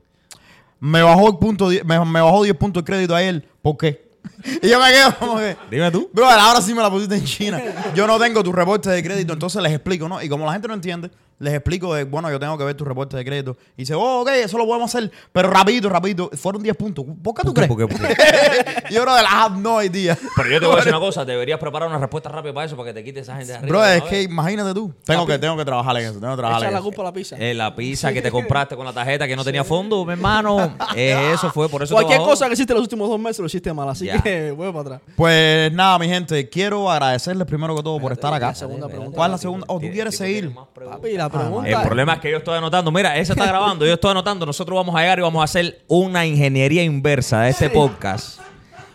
Me 0.79 1.01
bajó 1.01 1.27
el 1.29 1.37
punto, 1.37 1.69
me, 1.85 2.05
me 2.05 2.21
bajó 2.21 2.43
10 2.43 2.55
puntos 2.57 2.83
de 2.83 2.85
crédito 2.85 3.15
a 3.15 3.21
él. 3.21 3.47
¿Por 3.61 3.77
qué? 3.77 4.07
y 4.61 4.67
yo 4.69 4.79
me 4.79 4.91
quedo 4.91 5.15
como 5.19 5.37
que... 5.37 5.55
Dime 5.69 5.91
tú. 5.91 6.09
Bro, 6.13 6.25
ahora 6.29 6.61
sí 6.61 6.73
me 6.73 6.81
la 6.81 6.89
pusiste 6.89 7.15
en 7.15 7.25
China. 7.25 7.61
Yo 7.95 8.07
no 8.07 8.17
tengo 8.19 8.43
tu 8.43 8.51
reporte 8.51 8.89
de 8.89 9.03
crédito, 9.03 9.33
entonces 9.33 9.61
les 9.61 9.71
explico, 9.73 10.07
¿no? 10.07 10.21
Y 10.21 10.29
como 10.29 10.45
la 10.45 10.53
gente 10.53 10.67
no 10.67 10.73
entiende, 10.73 11.09
les 11.39 11.53
explico 11.53 11.93
de, 11.93 12.03
bueno, 12.03 12.31
yo 12.31 12.39
tengo 12.39 12.57
que 12.57 12.63
ver 12.63 12.73
tu 12.75 12.83
reporte 12.83 13.15
de 13.15 13.23
crédito. 13.23 13.55
Y 13.75 13.81
dice, 13.83 13.93
oh, 13.93 14.21
ok, 14.21 14.29
eso 14.29 14.57
lo 14.57 14.65
podemos 14.65 14.93
hacer, 14.93 15.11
pero 15.31 15.49
rapidito, 15.51 15.87
rapidito. 15.89 16.31
Fueron 16.35 16.63
10 16.63 16.75
puntos. 16.75 17.05
¿Por 17.23 17.35
qué 17.35 17.43
tú 17.43 17.53
¿Por 17.53 17.67
qué? 17.77 17.85
crees? 17.85 17.89
¿Por 17.89 18.07
qué? 18.07 18.15
¿Por 18.15 18.83
qué? 18.83 18.83
yo, 18.93 19.01
bro, 19.03 19.11
I 19.15 19.23
have 19.29 19.57
no 19.59 19.83
idea. 19.83 20.17
Pero 20.35 20.49
yo 20.49 20.59
te 20.59 20.65
voy 20.65 20.73
a 20.75 20.77
decir 20.77 20.91
una 20.93 20.99
cosa, 21.05 21.25
deberías 21.25 21.59
preparar 21.59 21.89
una 21.89 21.99
respuesta 21.99 22.29
rápida 22.29 22.53
para 22.53 22.65
eso, 22.65 22.75
para 22.75 22.89
que 22.89 22.93
te 22.95 23.03
quites 23.03 23.23
esa 23.23 23.35
gente 23.35 23.51
de 23.51 23.57
arriba. 23.59 23.69
Bro, 23.77 23.81
de 23.87 23.97
es 23.97 24.03
que 24.05 24.21
imagínate 24.23 24.73
tú. 24.73 24.91
Tengo 25.05 25.27
que, 25.27 25.37
tengo 25.37 25.55
que 25.57 25.65
trabajar 25.65 25.95
en 25.97 26.05
eso, 26.05 26.19
tengo 26.19 26.33
que 26.33 26.37
trabajar 26.37 26.61
Echa 26.63 26.67
en 26.69 26.73
la 26.73 26.79
eso. 26.79 26.85
culpa 26.85 27.01
a 27.03 27.05
la 27.05 27.13
pizza. 27.13 27.35
Eh, 27.37 27.53
la 27.53 27.75
pizza 27.75 28.11
que 28.13 28.21
te 28.23 28.31
compraste 28.31 28.75
con 28.75 28.85
la 28.85 28.93
tarjeta 28.93 29.27
que 29.27 29.35
no 29.35 29.43
tenía 29.43 29.63
fondo, 29.63 30.03
mi 30.05 30.13
hermano. 30.13 30.75
eh, 30.95 31.31
eso 31.35 31.51
fue, 31.51 31.69
por 31.69 31.83
eso 31.83 31.93
Cualquier 31.93 32.19
cosa 32.21 32.47
que 32.47 32.53
hiciste 32.53 32.73
los 32.73 32.81
últimos 32.81 33.07
dos 33.09 33.19
meses 33.19 33.39
lo 33.39 33.45
hiciste 33.45 33.71
mal, 33.73 33.87
así 33.89 34.05
Ya. 34.05 34.21
que 34.23 34.36
vuelve 34.55 34.73
para 34.73 34.95
atrás. 34.95 35.01
Pues 35.15 35.71
nada, 35.73 35.97
mi 35.99 36.07
gente, 36.07 36.49
quiero 36.49 36.89
agradecerles 36.89 37.47
primero 37.47 37.75
que 37.75 37.83
todo 37.83 37.99
por 37.99 38.11
estar 38.11 38.33
acá. 38.33 38.47
la 38.47 38.55
segunda 38.55 38.87
pregunta. 38.87 39.15
¿Cuál 39.15 39.31
es 39.31 39.31
la 39.33 39.37
segunda? 39.37 39.65
Oh, 39.69 39.79
¿tú 39.79 39.87
quieres 39.91 40.17
seguir? 40.17 40.49
más 40.51 40.67
preguntas. 40.73 40.99
Papi, 41.01 41.17
la 41.17 41.29
pregunta 41.29 41.69
El 41.69 41.81
problema 41.87 42.13
es 42.13 42.19
que 42.19 42.31
yo 42.31 42.37
estoy 42.37 42.57
anotando. 42.57 42.91
Mira, 42.91 43.17
ese 43.17 43.33
está 43.33 43.45
grabando, 43.47 43.85
yo 43.85 43.93
estoy 43.93 44.11
anotando. 44.11 44.45
Nosotros 44.45 44.75
vamos 44.75 44.95
a 44.95 44.99
llegar 45.01 45.19
y 45.19 45.21
vamos 45.21 45.41
a 45.41 45.43
hacer 45.43 45.83
una 45.87 46.25
ingeniería 46.25 46.83
inversa 46.83 47.41
de 47.41 47.49
este 47.51 47.69
podcast. 47.69 48.39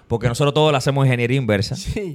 Porque 0.09 0.29
nosotros 0.29 0.53
todos 0.53 0.71
le 0.73 0.79
hacemos 0.79 1.05
ingeniería 1.07 1.37
inversa. 1.39 1.75
Sí. 1.77 2.15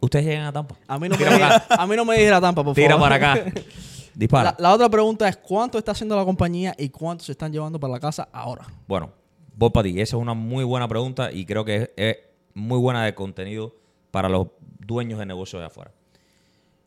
Ustedes 0.00 0.24
llegan 0.26 0.46
a 0.46 0.52
Tampa. 0.52 0.76
A 0.88 0.98
mí 0.98 1.08
no 1.08 1.16
me 1.16 1.18
Tira 1.18 1.34
diga, 1.34 1.66
a 1.68 1.86
mí 1.86 1.96
no 1.96 2.04
me 2.04 2.16
diga 2.18 2.40
Tampa, 2.40 2.64
por 2.64 2.74
Tira 2.74 2.90
favor. 2.96 3.08
para 3.08 3.16
acá. 3.32 3.52
Dispara. 4.14 4.54
La, 4.58 4.68
la 4.68 4.74
otra 4.74 4.88
pregunta 4.88 5.28
es 5.28 5.36
cuánto 5.36 5.78
está 5.78 5.92
haciendo 5.92 6.16
la 6.16 6.24
compañía 6.24 6.74
y 6.76 6.88
cuánto 6.90 7.24
se 7.24 7.32
están 7.32 7.52
llevando 7.52 7.80
para 7.80 7.94
la 7.94 8.00
casa 8.00 8.28
ahora. 8.32 8.66
Bueno, 8.86 9.10
voy. 9.54 10.00
Esa 10.00 10.16
es 10.16 10.22
una 10.22 10.34
muy 10.34 10.64
buena 10.64 10.88
pregunta 10.88 11.32
y 11.32 11.44
creo 11.44 11.64
que 11.64 11.92
es, 11.96 12.16
muy 12.54 12.78
buena 12.78 13.04
de 13.04 13.14
contenido 13.14 13.74
para 14.10 14.28
los 14.28 14.48
dueños 14.78 15.18
de 15.18 15.26
negocios 15.26 15.60
de 15.60 15.66
afuera. 15.66 15.92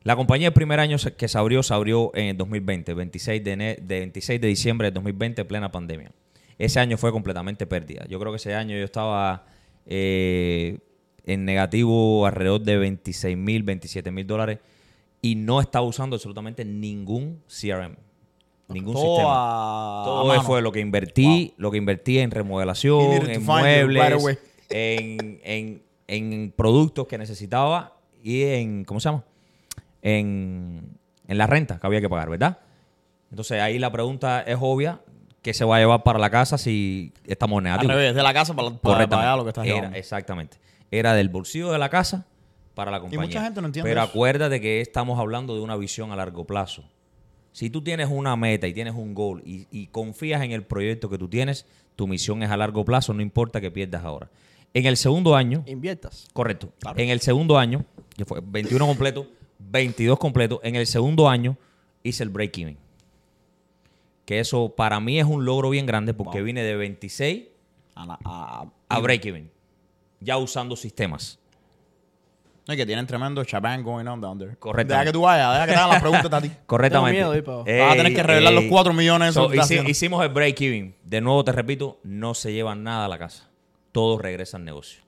La 0.04 0.16
compañía 0.16 0.48
el 0.50 0.54
primer 0.54 0.80
año 0.80 0.98
que 1.18 1.28
se 1.28 1.38
abrió, 1.38 1.64
se 1.64 1.74
abrió 1.74 2.12
en 2.14 2.28
el 2.28 2.38
2020, 2.38 2.94
26 2.94 3.44
de, 3.44 3.56
de 3.82 4.00
26 4.00 4.40
de 4.40 4.48
diciembre 4.48 4.88
de 4.88 4.92
2020, 4.92 5.44
plena 5.46 5.72
pandemia. 5.72 6.12
Ese 6.60 6.80
año 6.80 6.98
fue 6.98 7.12
completamente 7.12 7.66
pérdida. 7.66 8.06
Yo 8.08 8.20
creo 8.20 8.32
que 8.32 8.38
ese 8.38 8.54
año 8.54 8.78
yo 8.78 8.84
estaba 8.84 9.48
eh, 9.88 10.78
en 11.26 11.46
negativo 11.46 12.26
alrededor 12.26 12.62
de 12.62 12.78
26 12.78 13.36
mil, 13.36 13.64
27 13.64 14.12
mil 14.12 14.28
dólares 14.28 14.60
y 15.22 15.36
no 15.36 15.60
estaba 15.60 15.86
usando 15.86 16.16
absolutamente 16.16 16.64
ningún 16.64 17.42
CRM, 17.48 17.96
ningún 18.68 18.94
Todo 18.94 19.04
sistema. 19.04 20.02
a- 20.02 20.04
Todo 20.06 20.42
fue 20.44 20.62
lo 20.62 20.72
que 20.72 20.80
invertí, 20.80 21.54
lo 21.58 21.72
que 21.72 21.78
invertí 21.78 22.20
en 22.20 22.32
remodelación, 22.32 23.30
en 23.30 23.46
muebles, 23.46 24.40
en, 24.70 25.40
en- 25.44 25.84
en 26.08 26.54
productos 26.56 27.08
que 27.08 27.18
necesitaba 27.18 27.94
y 28.24 28.44
en, 28.44 28.86
¿cómo 28.86 29.00
se 29.00 29.10
llama? 29.10 29.24
En, 30.02 30.98
en 31.28 31.38
la 31.38 31.48
renta 31.48 31.80
que 31.80 31.88
había 31.88 32.02
que 32.02 32.10
pagar, 32.10 32.30
¿verdad? 32.30 32.60
Entonces 33.32 33.60
ahí 33.62 33.80
la 33.80 33.92
pregunta 33.92 34.42
es 34.42 34.58
obvia, 34.60 35.02
¿qué 35.42 35.54
se 35.54 35.66
va 35.66 35.78
a 35.78 35.80
llevar 35.80 36.04
para 36.04 36.20
la 36.20 36.30
casa 36.30 36.58
si 36.58 37.12
estamos 37.26 37.58
Al 37.58 37.64
negativos? 37.64 37.96
revés, 37.96 38.16
de 38.16 38.24
la 38.24 38.34
casa 38.34 38.56
para, 38.56 38.70
para, 38.70 38.80
Correctamente. 38.82 39.16
para 39.16 39.28
allá 39.30 39.38
lo 39.38 39.44
que 39.44 39.50
estás 39.50 39.66
Era, 39.66 39.76
llevando. 39.76 39.98
exactamente. 39.98 40.58
Era 40.92 41.14
del 41.16 41.30
bolsillo 41.30 41.72
de 41.72 41.80
la 41.80 41.90
casa 41.90 42.26
para 42.76 42.92
la 42.92 43.00
compañía. 43.00 43.26
mucha 43.26 43.44
gente 43.44 43.62
no 43.62 43.68
entiende 43.68 43.90
Pero 43.90 44.02
eso. 44.02 44.10
acuérdate 44.12 44.62
que 44.62 44.82
estamos 44.82 45.20
hablando 45.20 45.56
de 45.56 45.62
una 45.62 45.76
visión 45.76 46.12
a 46.12 46.16
largo 46.16 46.46
plazo. 46.46 46.84
Si 47.56 47.70
tú 47.70 47.82
tienes 47.82 48.10
una 48.12 48.36
meta 48.36 48.68
y 48.68 48.74
tienes 48.74 48.94
un 48.96 49.14
goal 49.14 49.42
y, 49.46 49.66
y 49.72 49.88
confías 49.88 50.42
en 50.44 50.52
el 50.52 50.64
proyecto 50.64 51.10
que 51.10 51.18
tú 51.18 51.30
tienes, 51.30 51.66
tu 51.96 52.06
misión 52.06 52.44
es 52.44 52.50
a 52.52 52.58
largo 52.58 52.84
plazo, 52.84 53.14
no 53.14 53.22
importa 53.22 53.62
que 53.62 53.72
pierdas 53.72 54.04
ahora. 54.04 54.30
En 54.74 54.86
el 54.86 54.98
segundo 54.98 55.38
año, 55.38 55.64
Inviertas. 55.66 56.28
correcto, 56.34 56.74
en 56.98 57.10
el 57.12 57.22
segundo 57.22 57.58
año, 57.58 57.86
que 58.18 58.26
fue 58.26 58.42
21 58.46 58.86
completo, 58.86 59.26
22 59.60 60.20
completo, 60.20 60.60
en 60.66 60.76
el 60.76 60.86
segundo 60.86 61.30
año 61.30 61.56
hice 62.04 62.24
el 62.24 62.30
break-even. 62.30 62.78
Que 64.26 64.42
eso 64.42 64.74
para 64.76 65.00
mí 65.00 65.18
es 65.18 65.26
un 65.26 65.46
logro 65.46 65.70
bien 65.70 65.86
grande 65.86 66.14
porque 66.14 66.42
vine 66.42 66.62
de 66.62 66.76
26 66.76 67.44
A 67.96 68.06
la- 68.06 68.20
a- 68.26 68.66
a 68.90 69.00
break-even, 69.00 69.50
ya 70.20 70.38
usando 70.38 70.76
sistemas. 70.76 71.40
No, 72.68 72.74
y 72.74 72.78
que 72.78 72.86
tienen 72.86 73.06
tremendo 73.06 73.44
chabang 73.44 73.84
going 73.84 74.08
on 74.08 74.20
down 74.20 74.40
there. 74.40 74.56
Correcto. 74.58 74.92
Deja 74.94 75.06
que 75.06 75.12
tú 75.12 75.22
vayas, 75.22 75.54
deja 75.54 75.66
que 75.68 75.72
te 75.74 75.78
hagan 75.78 75.90
las 75.92 76.02
preguntas 76.02 76.34
a 76.34 76.42
ti. 76.42 76.52
Correctamente. 76.66 77.20
Tengo 77.22 77.32
miedo. 77.32 77.64
Vas 77.86 77.94
a 77.94 77.96
tener 77.96 78.14
que 78.16 78.24
revelar 78.24 78.54
los 78.54 78.64
4 78.66 78.94
millones 78.94 79.34
So, 79.36 79.52
hici- 79.54 79.88
hicimos 79.88 80.24
el 80.24 80.30
break-even. 80.30 80.96
De 81.04 81.22
nuevo 81.22 81.44
te 81.44 81.52
repito, 81.52 82.00
no 82.04 82.34
se 82.34 82.54
llevan 82.54 82.84
nada 82.84 83.06
a 83.06 83.08
la 83.08 83.20
casa. 83.20 83.50
Todo 83.92 84.18
regresa 84.18 84.58
al 84.58 84.66
negocio. 84.66 85.02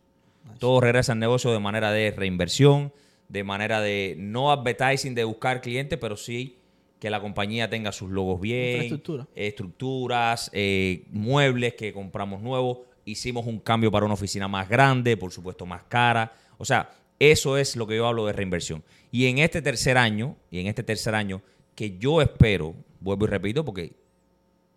Todo 0.59 0.79
regresa 0.81 1.13
al 1.13 1.19
negocio 1.19 1.51
de 1.51 1.59
manera 1.59 1.91
de 1.91 2.11
reinversión, 2.11 2.93
de 3.27 3.43
manera 3.43 3.81
de 3.81 4.15
no 4.19 4.51
advertising, 4.51 5.13
de 5.15 5.23
buscar 5.23 5.59
clientes, 5.61 5.97
pero 5.99 6.15
sí 6.15 6.57
que 6.99 7.09
la 7.09 7.19
compañía 7.19 7.69
tenga 7.69 7.91
sus 7.91 8.09
logos 8.09 8.39
bien, 8.39 8.71
Infraestructura. 8.83 9.27
estructuras, 9.35 10.49
eh, 10.53 11.05
muebles 11.11 11.73
que 11.75 11.93
compramos 11.93 12.41
nuevos. 12.41 12.79
Hicimos 13.05 13.45
un 13.45 13.59
cambio 13.59 13.91
para 13.91 14.05
una 14.05 14.13
oficina 14.15 14.47
más 14.47 14.67
grande, 14.69 15.15
por 15.17 15.31
supuesto 15.31 15.65
más 15.65 15.83
cara. 15.83 16.31
O 16.57 16.65
sea, 16.65 16.89
eso 17.19 17.57
es 17.57 17.75
lo 17.75 17.87
que 17.87 17.95
yo 17.95 18.07
hablo 18.07 18.25
de 18.25 18.33
reinversión. 18.33 18.83
Y 19.11 19.27
en 19.27 19.39
este 19.39 19.61
tercer 19.61 19.97
año, 19.97 20.35
y 20.51 20.59
en 20.59 20.67
este 20.67 20.83
tercer 20.83 21.15
año, 21.15 21.41
que 21.75 21.97
yo 21.97 22.21
espero, 22.21 22.75
vuelvo 22.99 23.25
y 23.25 23.29
repito, 23.29 23.63
porque 23.63 23.93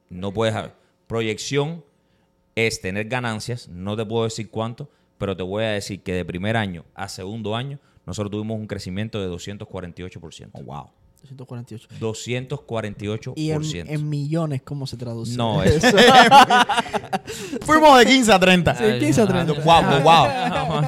no 0.09 0.33
puedes 0.33 0.55
haber. 0.55 0.73
Proyección 1.07 1.85
es 2.55 2.81
tener 2.81 3.09
ganancias, 3.09 3.69
no 3.69 3.97
te 3.97 4.05
puedo 4.05 4.25
decir 4.25 4.51
cuánto, 4.51 4.91
pero 5.19 5.37
te 5.37 5.43
voy 5.43 5.65
a 5.65 5.71
decir 5.71 6.03
que 6.03 6.15
de 6.15 6.25
primer 6.25 6.57
año 6.57 6.85
a 6.95 7.09
segundo 7.09 7.57
año, 7.57 7.79
nosotros 8.07 8.31
tuvimos 8.31 8.59
un 8.59 8.67
crecimiento 8.67 9.21
de 9.21 9.29
248%. 9.29 10.51
Oh, 10.53 10.63
wow. 10.63 10.91
248. 11.23 11.89
248%. 12.01 13.33
Y 13.37 13.51
en, 13.51 13.89
en 13.91 14.09
millones, 14.09 14.63
¿cómo 14.63 14.87
se 14.87 14.97
traduce? 14.97 15.37
No, 15.37 15.63
es- 15.65 15.83
Fuimos 17.63 17.99
de 17.99 18.07
15 18.07 18.33
a 18.33 18.39
30. 18.41 18.75
Sí, 18.75 18.85
15 18.99 19.21
a 19.23 19.27
30. 19.27 19.53
Wow, 19.63 20.01
wow. 20.03 20.85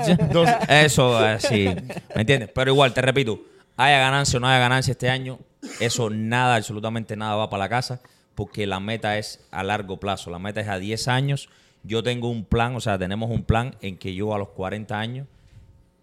Eso, 0.68 1.26
eh, 1.28 1.38
sí. 1.40 1.66
¿Me 2.14 2.22
entiendes? 2.22 2.50
Pero 2.54 2.72
igual, 2.72 2.92
te 2.94 3.02
repito, 3.02 3.40
haya 3.76 3.98
ganancia 3.98 4.36
o 4.36 4.40
no 4.40 4.48
haya 4.48 4.58
ganancia 4.58 4.92
este 4.92 5.08
año, 5.08 5.38
eso 5.80 6.10
nada, 6.10 6.56
absolutamente 6.56 7.16
nada 7.16 7.36
va 7.36 7.48
para 7.50 7.64
la 7.64 7.68
casa, 7.68 8.00
porque 8.34 8.66
la 8.66 8.80
meta 8.80 9.18
es 9.18 9.40
a 9.50 9.62
largo 9.62 9.98
plazo. 10.00 10.30
La 10.30 10.38
meta 10.38 10.60
es 10.60 10.68
a 10.68 10.78
10 10.78 11.08
años. 11.08 11.48
Yo 11.84 12.02
tengo 12.02 12.28
un 12.30 12.44
plan, 12.44 12.74
o 12.76 12.80
sea, 12.80 12.98
tenemos 12.98 13.30
un 13.30 13.42
plan 13.44 13.76
en 13.80 13.96
que 13.98 14.14
yo 14.14 14.34
a 14.34 14.38
los 14.38 14.48
40 14.50 14.98
años, 14.98 15.26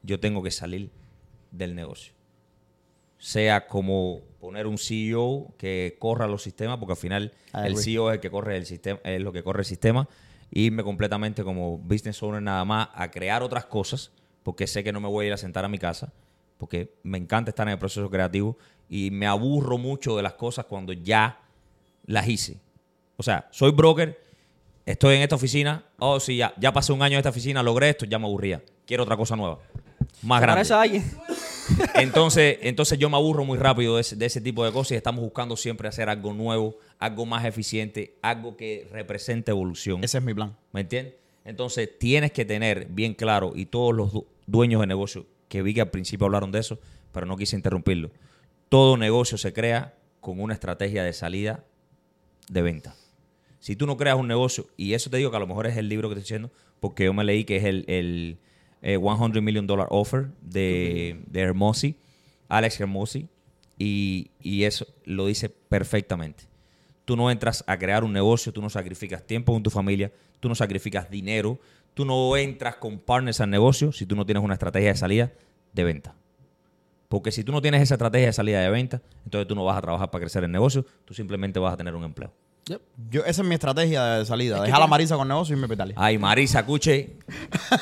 yo 0.03 0.19
tengo 0.19 0.43
que 0.43 0.51
salir 0.51 0.89
del 1.51 1.73
negocio. 1.75 2.13
Sea 3.19 3.67
como 3.67 4.21
poner 4.39 4.65
un 4.65 4.77
CEO 4.77 5.53
que 5.57 5.97
corra 5.99 6.25
los 6.25 6.41
sistemas, 6.41 6.77
porque 6.77 6.93
al 6.93 6.97
final 6.97 7.33
I 7.53 7.67
el. 7.67 7.77
CEO 7.77 8.09
es 8.09 8.15
el 8.15 8.21
que 8.21 8.31
corre 8.31 8.57
el 8.57 8.65
sistema, 8.65 8.99
es 9.03 9.21
lo 9.21 9.31
que 9.31 9.43
corre 9.43 9.59
el 9.59 9.65
sistema, 9.65 10.07
e 10.51 10.61
irme 10.61 10.83
completamente 10.83 11.43
como 11.43 11.77
business 11.77 12.23
owner 12.23 12.41
nada 12.41 12.65
más 12.65 12.89
a 12.93 13.11
crear 13.11 13.43
otras 13.43 13.65
cosas, 13.65 14.11
porque 14.43 14.65
sé 14.65 14.83
que 14.83 14.91
no 14.91 15.01
me 15.01 15.07
voy 15.07 15.25
a 15.25 15.27
ir 15.27 15.33
a 15.33 15.37
sentar 15.37 15.65
a 15.65 15.67
mi 15.67 15.77
casa, 15.77 16.11
porque 16.57 16.95
me 17.03 17.17
encanta 17.17 17.51
estar 17.51 17.67
en 17.67 17.73
el 17.73 17.79
proceso 17.79 18.09
creativo 18.09 18.57
y 18.89 19.11
me 19.11 19.27
aburro 19.27 19.77
mucho 19.77 20.15
de 20.15 20.23
las 20.23 20.33
cosas 20.33 20.65
cuando 20.65 20.93
ya 20.93 21.39
las 22.05 22.27
hice. 22.27 22.57
O 23.17 23.23
sea, 23.23 23.47
soy 23.51 23.71
broker, 23.71 24.19
estoy 24.85 25.17
en 25.17 25.21
esta 25.21 25.35
oficina, 25.35 25.83
oh 25.99 26.19
sí, 26.19 26.37
ya, 26.37 26.53
ya 26.57 26.71
pasé 26.71 26.93
un 26.93 27.01
año 27.01 27.15
en 27.15 27.19
esta 27.19 27.29
oficina, 27.29 27.61
logré 27.61 27.89
esto, 27.89 28.05
ya 28.05 28.17
me 28.17 28.25
aburría. 28.25 28.63
Quiero 28.85 29.03
otra 29.03 29.17
cosa 29.17 29.35
nueva, 29.35 29.59
más 30.23 30.41
grande. 30.41 30.61
Entonces, 31.95 32.57
entonces 32.61 32.97
yo 32.97 33.09
me 33.09 33.17
aburro 33.17 33.45
muy 33.45 33.57
rápido 33.57 33.95
de 33.95 34.01
ese, 34.01 34.15
de 34.15 34.25
ese 34.25 34.41
tipo 34.41 34.65
de 34.65 34.71
cosas 34.71 34.91
y 34.91 34.95
estamos 34.95 35.21
buscando 35.23 35.55
siempre 35.57 35.87
hacer 35.87 36.09
algo 36.09 36.33
nuevo, 36.33 36.77
algo 36.99 37.25
más 37.25 37.45
eficiente, 37.45 38.15
algo 38.21 38.55
que 38.57 38.87
represente 38.91 39.51
evolución. 39.51 40.03
Ese 40.03 40.17
es 40.19 40.23
mi 40.23 40.33
plan. 40.33 40.55
¿Me 40.71 40.81
entiendes? 40.81 41.15
Entonces 41.45 41.89
tienes 41.97 42.31
que 42.31 42.45
tener 42.45 42.87
bien 42.89 43.13
claro, 43.13 43.53
y 43.55 43.65
todos 43.65 43.95
los 43.95 44.11
du- 44.13 44.27
dueños 44.45 44.81
de 44.81 44.87
negocio, 44.87 45.25
que 45.47 45.61
vi 45.61 45.73
que 45.73 45.81
al 45.81 45.89
principio 45.89 46.25
hablaron 46.25 46.51
de 46.51 46.59
eso, 46.59 46.79
pero 47.11 47.25
no 47.25 47.37
quise 47.37 47.55
interrumpirlo. 47.55 48.11
Todo 48.69 48.97
negocio 48.97 49.37
se 49.37 49.51
crea 49.53 49.95
con 50.19 50.39
una 50.39 50.53
estrategia 50.53 51.03
de 51.03 51.13
salida 51.13 51.63
de 52.49 52.61
venta. 52.61 52.95
Si 53.59 53.75
tú 53.75 53.87
no 53.87 53.97
creas 53.97 54.17
un 54.17 54.27
negocio, 54.27 54.67
y 54.77 54.93
eso 54.93 55.09
te 55.09 55.17
digo 55.17 55.31
que 55.31 55.37
a 55.37 55.39
lo 55.39 55.47
mejor 55.47 55.67
es 55.67 55.77
el 55.77 55.89
libro 55.89 56.07
que 56.09 56.15
te 56.15 56.21
estoy 56.21 56.37
diciendo, 56.37 56.51
porque 56.79 57.05
yo 57.05 57.13
me 57.13 57.23
leí 57.23 57.45
que 57.45 57.57
es 57.57 57.63
el, 57.63 57.83
el 57.87 58.37
eh, 58.81 58.97
100 58.97 59.43
Million 59.43 59.67
Dollar 59.67 59.87
Offer 59.89 60.29
de, 60.41 61.21
de 61.27 61.39
Hermosi, 61.39 61.95
Alex 62.47 62.79
Hermosi, 62.79 63.27
y, 63.77 64.31
y 64.41 64.63
eso 64.63 64.87
lo 65.05 65.25
dice 65.25 65.49
perfectamente. 65.49 66.43
Tú 67.05 67.15
no 67.15 67.31
entras 67.31 67.63
a 67.65 67.77
crear 67.77 68.03
un 68.03 68.13
negocio, 68.13 68.51
tú 68.51 68.61
no 68.61 68.69
sacrificas 68.69 69.25
tiempo 69.25 69.53
con 69.53 69.63
tu 69.63 69.69
familia, 69.69 70.11
tú 70.39 70.49
no 70.49 70.55
sacrificas 70.55 71.09
dinero, 71.09 71.59
tú 71.93 72.05
no 72.05 72.37
entras 72.37 72.75
con 72.75 72.99
partners 72.99 73.41
al 73.41 73.49
negocio 73.49 73.91
si 73.91 74.05
tú 74.05 74.15
no 74.15 74.25
tienes 74.25 74.43
una 74.43 74.53
estrategia 74.53 74.89
de 74.89 74.95
salida 74.95 75.31
de 75.73 75.83
venta. 75.83 76.15
Porque 77.07 77.31
si 77.31 77.43
tú 77.43 77.51
no 77.51 77.61
tienes 77.61 77.81
esa 77.81 77.95
estrategia 77.95 78.27
de 78.27 78.33
salida 78.33 78.61
de 78.61 78.69
venta, 78.69 79.01
entonces 79.25 79.47
tú 79.47 79.55
no 79.55 79.65
vas 79.65 79.77
a 79.77 79.81
trabajar 79.81 80.11
para 80.11 80.21
crecer 80.21 80.43
el 80.43 80.51
negocio, 80.51 80.85
tú 81.05 81.13
simplemente 81.15 81.59
vas 81.59 81.73
a 81.73 81.77
tener 81.77 81.95
un 81.95 82.03
empleo. 82.03 82.31
Yep. 82.65 82.81
Yo, 83.09 83.21
esa 83.25 83.41
es 83.41 83.47
mi 83.47 83.55
estrategia 83.55 84.03
de 84.15 84.25
salida. 84.25 84.55
Es 84.57 84.61
que 84.61 84.67
Dejar 84.67 84.81
a 84.83 84.87
Marisa 84.87 85.15
con 85.15 85.27
negocio 85.27 85.53
y 85.55 85.57
irme 85.57 85.67
para 85.67 85.75
Italia. 85.89 85.95
Ay, 85.97 86.17
Marisa, 86.19 86.59
escuche. 86.59 87.15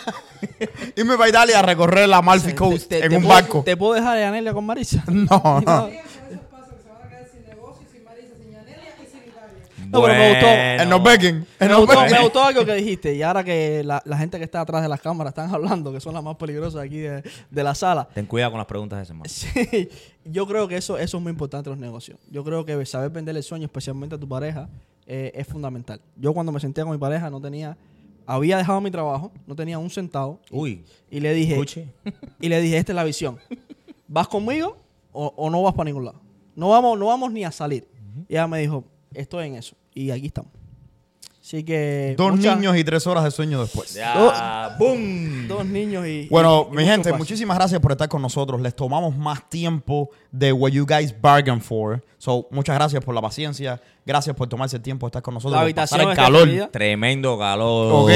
Irme 0.95 1.17
para 1.17 1.29
Italia 1.29 1.59
a 1.59 1.61
recorrer 1.61 2.07
la 2.07 2.17
Amalfi 2.17 2.53
Coast 2.53 2.87
Te- 2.89 3.03
en 3.03 3.09
te 3.09 3.15
un 3.17 3.23
puedo- 3.23 3.33
barco. 3.33 3.63
¿Te 3.65 3.75
puedo 3.75 3.93
dejar 3.93 4.17
a 4.17 4.27
Anelia 4.29 4.53
con 4.53 4.65
Marisa? 4.65 5.03
No, 5.11 5.25
no. 5.25 5.29
Con 5.29 5.59
esos 5.59 6.45
pasos 6.49 6.73
que 6.75 6.83
se 6.83 6.89
van 6.89 7.01
a 7.05 7.09
quedar 7.09 7.27
sin 7.31 7.45
negocio, 7.45 7.85
sin 7.91 8.03
Marisa, 8.03 8.35
sin 8.37 8.51
Yanelia 8.51 8.93
y 9.03 9.05
sin 9.11 9.76
No, 9.89 10.01
pero 10.01 10.13
me 10.13 10.29
gustó. 10.31 10.47
En 10.47 10.89
los 10.89 11.03
Becken. 11.03 11.35
En 11.35 11.45
Me 11.59 11.67
los 11.69 11.85
gustó, 11.85 12.01
me 12.01 12.21
gustó 12.21 12.43
algo 12.43 12.65
que 12.65 12.73
dijiste. 12.75 13.15
Y 13.15 13.21
ahora 13.21 13.43
que 13.43 13.83
la, 13.83 14.01
la 14.05 14.17
gente 14.17 14.37
que 14.37 14.43
está 14.43 14.61
atrás 14.61 14.81
de 14.81 14.89
las 14.89 15.01
cámaras 15.01 15.31
están 15.31 15.53
hablando, 15.53 15.91
que 15.91 15.99
son 15.99 16.13
las 16.13 16.23
más 16.23 16.35
peligrosas 16.35 16.81
aquí 16.81 16.97
de, 16.97 17.23
de 17.49 17.63
la 17.63 17.73
sala. 17.75 18.07
Ten 18.13 18.25
cuidado 18.25 18.51
con 18.51 18.57
las 18.57 18.67
preguntas 18.67 18.97
de 18.99 19.03
ese 19.03 19.13
man. 19.13 19.27
Sí, 19.27 19.89
yo 20.25 20.47
creo 20.47 20.67
que 20.67 20.77
eso, 20.77 20.97
eso 20.97 21.17
es 21.17 21.23
muy 21.23 21.31
importante 21.31 21.69
en 21.69 21.75
los 21.75 21.79
negocios. 21.79 22.19
Yo 22.29 22.43
creo 22.43 22.65
que 22.65 22.85
saber 22.85 23.09
vender 23.09 23.35
el 23.35 23.43
sueño, 23.43 23.65
especialmente 23.65 24.15
a 24.15 24.17
tu 24.19 24.27
pareja, 24.27 24.69
eh, 25.05 25.31
es 25.33 25.47
fundamental. 25.47 26.01
Yo 26.15 26.33
cuando 26.33 26.51
me 26.51 26.59
senté 26.59 26.81
con 26.81 26.91
mi 26.91 26.97
pareja 26.97 27.29
no 27.29 27.39
tenía, 27.39 27.77
había 28.25 28.57
dejado 28.57 28.81
mi 28.81 28.91
trabajo, 28.91 29.31
no 29.45 29.55
tenía 29.55 29.79
un 29.79 29.89
centavo. 29.89 30.39
Uy, 30.51 30.83
Y 31.09 31.19
le 31.19 31.33
dije, 31.33 31.53
escuche. 31.53 31.87
y 32.41 32.49
le 32.49 32.59
dije, 32.61 32.77
esta 32.77 32.91
es 32.91 32.95
la 32.95 33.03
visión. 33.03 33.37
¿Vas 34.07 34.27
conmigo 34.27 34.77
o, 35.11 35.33
o 35.35 35.49
no 35.49 35.61
vas 35.63 35.73
para 35.73 35.85
ningún 35.85 36.05
lado? 36.05 36.21
No 36.55 36.69
vamos, 36.69 36.97
no 36.97 37.05
vamos 37.07 37.31
ni 37.31 37.43
a 37.43 37.51
salir. 37.51 37.87
Y 38.27 38.33
ella 38.33 38.47
me 38.47 38.59
dijo, 38.59 38.83
estoy 39.13 39.47
en 39.47 39.55
eso. 39.55 39.75
Y 39.93 40.11
aquí 40.11 40.27
estamos. 40.27 40.51
Así 41.47 41.63
que... 41.63 42.13
Dos 42.17 42.31
muchas- 42.35 42.57
niños 42.57 42.75
y 42.75 42.83
tres 42.83 43.07
horas 43.07 43.23
de 43.23 43.31
sueño 43.31 43.61
después. 43.61 43.93
Ya, 43.93 44.75
boom. 44.77 45.47
Dos 45.47 45.65
niños 45.65 46.05
y... 46.05 46.27
Bueno, 46.29 46.67
y- 46.69 46.73
y 46.73 46.77
mi 46.77 46.83
gente, 46.83 47.13
muchísimas 47.13 47.55
gracias 47.57 47.79
por 47.79 47.93
estar 47.93 48.09
con 48.09 48.21
nosotros. 48.21 48.59
Les 48.59 48.75
tomamos 48.75 49.15
más 49.15 49.49
tiempo 49.49 50.09
de 50.29 50.51
what 50.51 50.71
you 50.71 50.85
guys 50.85 51.15
bargained 51.21 51.61
for. 51.61 52.03
So, 52.17 52.49
muchas 52.51 52.75
gracias 52.75 53.01
por 53.01 53.15
la 53.15 53.21
paciencia. 53.21 53.79
Gracias 54.05 54.35
por 54.35 54.49
tomarse 54.49 54.75
el 54.75 54.81
tiempo 54.81 55.05
de 55.05 55.09
estar 55.09 55.21
con 55.21 55.35
nosotros. 55.35 55.55
La 55.55 55.61
habitación 55.61 56.01
pasar 56.01 56.11
el 56.11 56.17
calor. 56.17 56.69
Tremendo 56.69 57.39
calor. 57.39 57.93
Ok. 57.93 58.11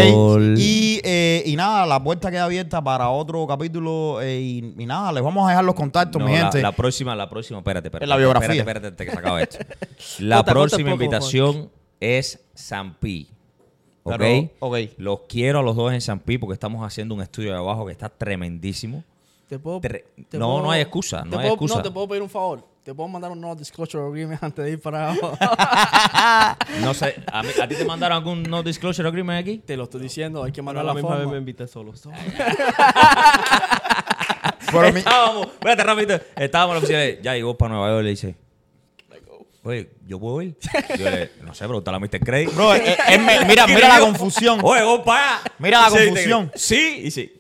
Y, 0.58 1.00
eh, 1.02 1.42
y 1.46 1.56
nada, 1.56 1.86
la 1.86 2.04
puerta 2.04 2.30
queda 2.32 2.44
abierta 2.44 2.84
para 2.84 3.10
otro 3.12 3.48
capítulo. 3.48 4.20
eh, 4.22 4.42
y, 4.42 4.76
y 4.78 4.86
nada, 4.86 5.10
les 5.14 5.24
vamos 5.24 5.46
a 5.46 5.52
dejar 5.52 5.64
los 5.64 5.76
contactos, 5.76 6.20
No, 6.20 6.26
mi 6.28 6.34
la, 6.34 6.40
gente. 6.42 6.62
la 6.62 6.74
próxima, 6.74 7.16
la 7.16 7.30
próxima, 7.30 7.60
espérate, 7.60 7.88
espérate. 7.88 8.04
En 8.04 8.10
la 8.10 8.18
biografía. 8.18 8.60
Espérate, 8.60 8.88
espérate, 8.88 9.06
que 9.06 9.12
se 9.12 9.18
acaba 9.18 9.42
esto. 9.42 9.58
La 10.20 10.44
próxima 10.44 10.92
poco, 10.92 11.04
invitación 11.04 11.70
es 12.02 12.44
Sampi. 12.54 13.30
¿Ok? 14.04 14.16
Pero, 14.18 14.50
ok. 14.60 14.78
Los 14.98 15.20
quiero 15.30 15.60
a 15.60 15.64
los 15.64 15.76
dos 15.78 15.94
en 15.94 16.02
Sampi 16.02 16.38
porque 16.38 16.54
estamos 16.56 16.86
haciendo 16.86 17.16
un 17.16 17.22
estudio 17.22 17.52
de 17.54 17.58
abajo 17.58 17.86
que 17.86 17.92
está 17.94 18.10
tremendísimo. 18.10 19.04
¿Te 19.48 19.58
puedo, 19.60 19.80
Tre- 19.82 20.04
te 20.30 20.38
no, 20.38 20.48
puedo- 20.48 20.62
no 20.64 20.72
hay 20.72 20.82
excusa, 20.82 21.24
te 21.24 21.30
no 21.30 21.38
hay 21.38 21.44
puedo- 21.44 21.54
excusa. 21.54 21.76
No, 21.76 21.82
te 21.84 21.92
puedo 21.92 22.08
pedir 22.08 22.22
un 22.24 22.30
favor. 22.30 22.66
Te 22.84 22.96
puedo 22.96 23.08
mandar 23.10 23.30
un 23.32 23.40
no 23.40 23.54
disclosure 23.56 24.04
agreement 24.04 24.42
antes 24.44 24.66
de 24.66 24.72
ir 24.72 24.82
para 24.82 25.12
abajo. 25.12 25.38
No 26.82 26.94
sé, 26.96 27.16
¿a, 27.32 27.44
mí- 27.44 27.50
a 27.62 27.68
ti 27.68 27.76
te 27.76 27.86
mandaron 27.86 28.18
algún 28.18 28.42
no 28.44 28.64
disclosure 28.64 29.08
agreement 29.08 29.40
aquí? 29.40 29.60
te 29.60 29.78
lo 29.78 29.84
estoy 29.84 30.02
diciendo, 30.02 30.44
hay 30.44 30.52
que 30.52 30.62
mandar 30.64 30.84
la 30.86 30.92
la 30.92 30.96
misma 30.96 31.10
vez 31.12 31.20
me 31.20 31.24
forma. 31.26 31.38
invité 31.38 31.68
solo. 31.68 31.94
Estábamos, 34.96 35.48
espérate 35.48 35.84
rápido, 35.84 36.20
estábamos 36.38 36.72
en 36.72 36.76
la 36.76 36.78
oficina 36.80 37.00
de, 37.00 37.20
ya 37.22 37.34
llegó 37.36 37.58
para 37.58 37.74
Nueva 37.74 37.90
York 37.90 38.02
y 38.02 38.04
le 38.06 38.10
dice, 38.12 38.36
oye, 39.64 39.92
¿yo 40.08 40.20
puedo 40.20 40.42
ir? 40.42 40.56
Yo 40.98 41.10
le, 41.10 41.32
no 41.44 41.54
sé, 41.54 41.66
preguntar 41.66 41.94
a 41.94 42.00
Mr. 42.00 42.20
Craig. 42.20 42.50
Bro, 42.54 42.76
eh, 42.76 42.98
eh, 43.10 43.20
mira, 43.48 43.68
mira 43.68 43.88
la 43.88 44.00
confusión. 44.00 44.60
Oye, 44.64 44.82
allá. 44.82 45.42
Mira 45.60 45.82
la 45.82 45.90
Sí, 45.90 45.98
te- 45.98 46.06
confusión. 46.08 46.52
Sí, 46.56 47.02
y 47.06 47.12
sí. 47.12 47.34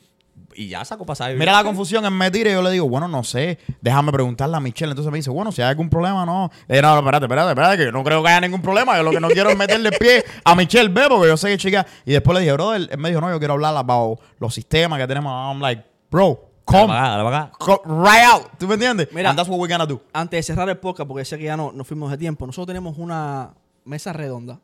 Y 0.53 0.67
ya 0.67 0.83
sacó 0.83 1.05
pasaje. 1.05 1.35
Mira 1.35 1.53
la 1.53 1.63
confusión 1.63 2.03
en 2.05 2.11
me 2.13 2.29
tire. 2.29 2.51
Yo 2.51 2.61
le 2.61 2.71
digo, 2.71 2.87
bueno, 2.87 3.07
no 3.07 3.23
sé. 3.23 3.57
Déjame 3.79 4.11
preguntarle 4.11 4.57
a 4.57 4.59
Michelle. 4.59 4.91
Entonces 4.91 5.09
me 5.09 5.17
dice, 5.17 5.29
bueno, 5.29 5.49
si 5.51 5.61
hay 5.61 5.69
algún 5.69 5.89
problema, 5.89 6.25
no. 6.25 6.51
Le 6.67 6.75
digo, 6.75 6.87
no, 6.89 6.93
no, 6.95 6.99
espérate, 6.99 7.25
espérate, 7.25 7.49
espérate, 7.51 7.77
que 7.77 7.85
yo 7.85 7.91
no 7.93 8.03
creo 8.03 8.21
que 8.21 8.29
haya 8.29 8.41
ningún 8.41 8.61
problema. 8.61 8.97
Yo 8.97 9.03
lo 9.03 9.11
que 9.11 9.19
no 9.21 9.29
quiero 9.29 9.49
es 9.49 9.57
meterle 9.57 9.89
el 9.89 9.97
pie 9.97 10.23
a 10.43 10.53
Michelle 10.53 10.89
B, 10.89 11.03
porque 11.07 11.27
yo 11.29 11.37
sé 11.37 11.47
que 11.49 11.57
chica. 11.57 11.87
Y 12.05 12.11
después 12.11 12.35
le 12.35 12.41
dije, 12.41 12.51
bro, 12.53 12.73
él, 12.73 12.89
él 12.91 12.97
me 12.97 13.07
dijo, 13.09 13.21
no, 13.21 13.29
yo 13.31 13.39
quiero 13.39 13.53
hablar 13.53 13.75
about 13.77 14.19
los 14.39 14.53
sistemas 14.53 14.99
que 14.99 15.07
tenemos. 15.07 15.31
I'm 15.31 15.61
like, 15.61 15.83
bro, 16.11 16.50
Dale 16.65 16.81
come. 16.81 16.87
para 16.87 16.99
acá, 17.01 17.09
dale 17.17 17.23
para 17.23 17.39
acá. 17.43 17.51
co- 17.57 17.81
right 17.85 18.23
out. 18.31 18.43
¿Tú 18.57 18.67
me 18.67 18.75
entiendes? 18.75 19.09
Mira. 19.11 19.29
And 19.29 19.37
that's 19.37 19.49
what 19.49 19.59
we're 19.59 19.71
gonna 19.71 19.85
do. 19.85 20.01
Antes 20.13 20.37
de 20.39 20.43
cerrar 20.53 20.69
el 20.69 20.77
podcast, 20.77 21.07
porque 21.07 21.25
sé 21.25 21.37
que 21.37 21.45
ya 21.45 21.57
no, 21.57 21.71
nos 21.71 21.87
fuimos 21.87 22.09
de 22.11 22.17
tiempo, 22.17 22.45
nosotros 22.45 22.67
tenemos 22.67 22.97
una 22.97 23.53
mesa 23.85 24.13
redonda. 24.13 24.59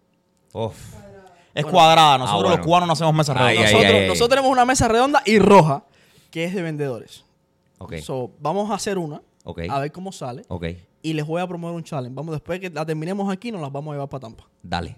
Uf. 0.53 0.75
Es 1.53 1.65
cuadrada. 1.65 2.17
Nosotros 2.19 2.43
bueno. 2.43 2.57
los 2.57 2.65
cubanos 2.65 2.87
no 2.87 2.93
hacemos 2.93 3.29
ay, 3.29 3.57
nosotros, 3.57 3.85
ay, 3.85 3.95
ay. 4.01 4.07
nosotros 4.07 4.29
tenemos 4.29 4.51
una 4.51 4.63
mesa 4.65 4.87
redonda 4.87 5.23
y 5.25 5.39
roja, 5.39 5.83
que 6.29 6.45
es 6.45 6.53
de 6.53 6.61
vendedores. 6.61 7.25
Ok, 7.79 7.95
So, 7.97 8.31
vamos 8.39 8.69
a 8.71 8.75
hacer 8.75 8.97
una, 8.97 9.21
ok, 9.43 9.61
a 9.69 9.79
ver 9.79 9.91
cómo 9.91 10.11
sale. 10.11 10.43
ok. 10.47 10.65
Y 11.01 11.13
les 11.13 11.25
voy 11.25 11.41
a 11.41 11.47
promover 11.47 11.75
un 11.75 11.83
challenge. 11.83 12.13
Vamos, 12.13 12.33
después 12.33 12.59
que 12.59 12.69
la 12.69 12.85
terminemos 12.85 13.31
aquí, 13.31 13.51
nos 13.51 13.61
las 13.61 13.71
vamos 13.71 13.91
a 13.91 13.95
llevar 13.95 14.09
para 14.09 14.21
Tampa. 14.21 14.43
Dale, 14.61 14.95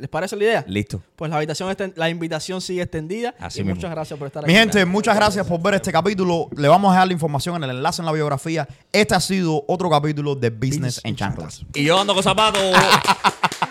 ¿Les 0.00 0.08
parece 0.08 0.34
la 0.36 0.44
idea? 0.44 0.64
listo. 0.66 1.02
Pues 1.14 1.30
la 1.30 1.36
habitación 1.36 1.76
la 1.96 2.08
invitación 2.08 2.60
sigue 2.60 2.82
extendida. 2.82 3.34
Así 3.38 3.60
y 3.60 3.64
mismo. 3.64 3.76
muchas 3.76 3.90
gracias 3.90 4.18
por 4.18 4.26
estar 4.26 4.46
Mi 4.46 4.52
aquí. 4.54 4.60
gente, 4.60 4.84
muchas 4.86 5.14
gracias 5.14 5.46
por 5.46 5.60
ver 5.60 5.74
este 5.74 5.92
capítulo. 5.92 6.48
Le 6.56 6.68
vamos 6.68 6.90
a 6.90 6.94
dejar 6.94 7.06
la 7.08 7.12
información 7.12 7.56
en 7.56 7.64
el 7.64 7.76
enlace 7.76 8.00
en 8.00 8.06
la 8.06 8.12
biografía. 8.12 8.66
Este 8.92 9.14
ha 9.14 9.20
sido 9.20 9.62
otro 9.68 9.90
capítulo 9.90 10.34
de 10.34 10.48
Business, 10.50 10.70
Business 10.70 11.00
en 11.04 11.10
en 11.10 11.16
Chanclas. 11.16 11.62
Y 11.74 11.84
yo 11.84 12.00
ando 12.00 12.14
con 12.14 12.22
zapatos. 12.22 12.62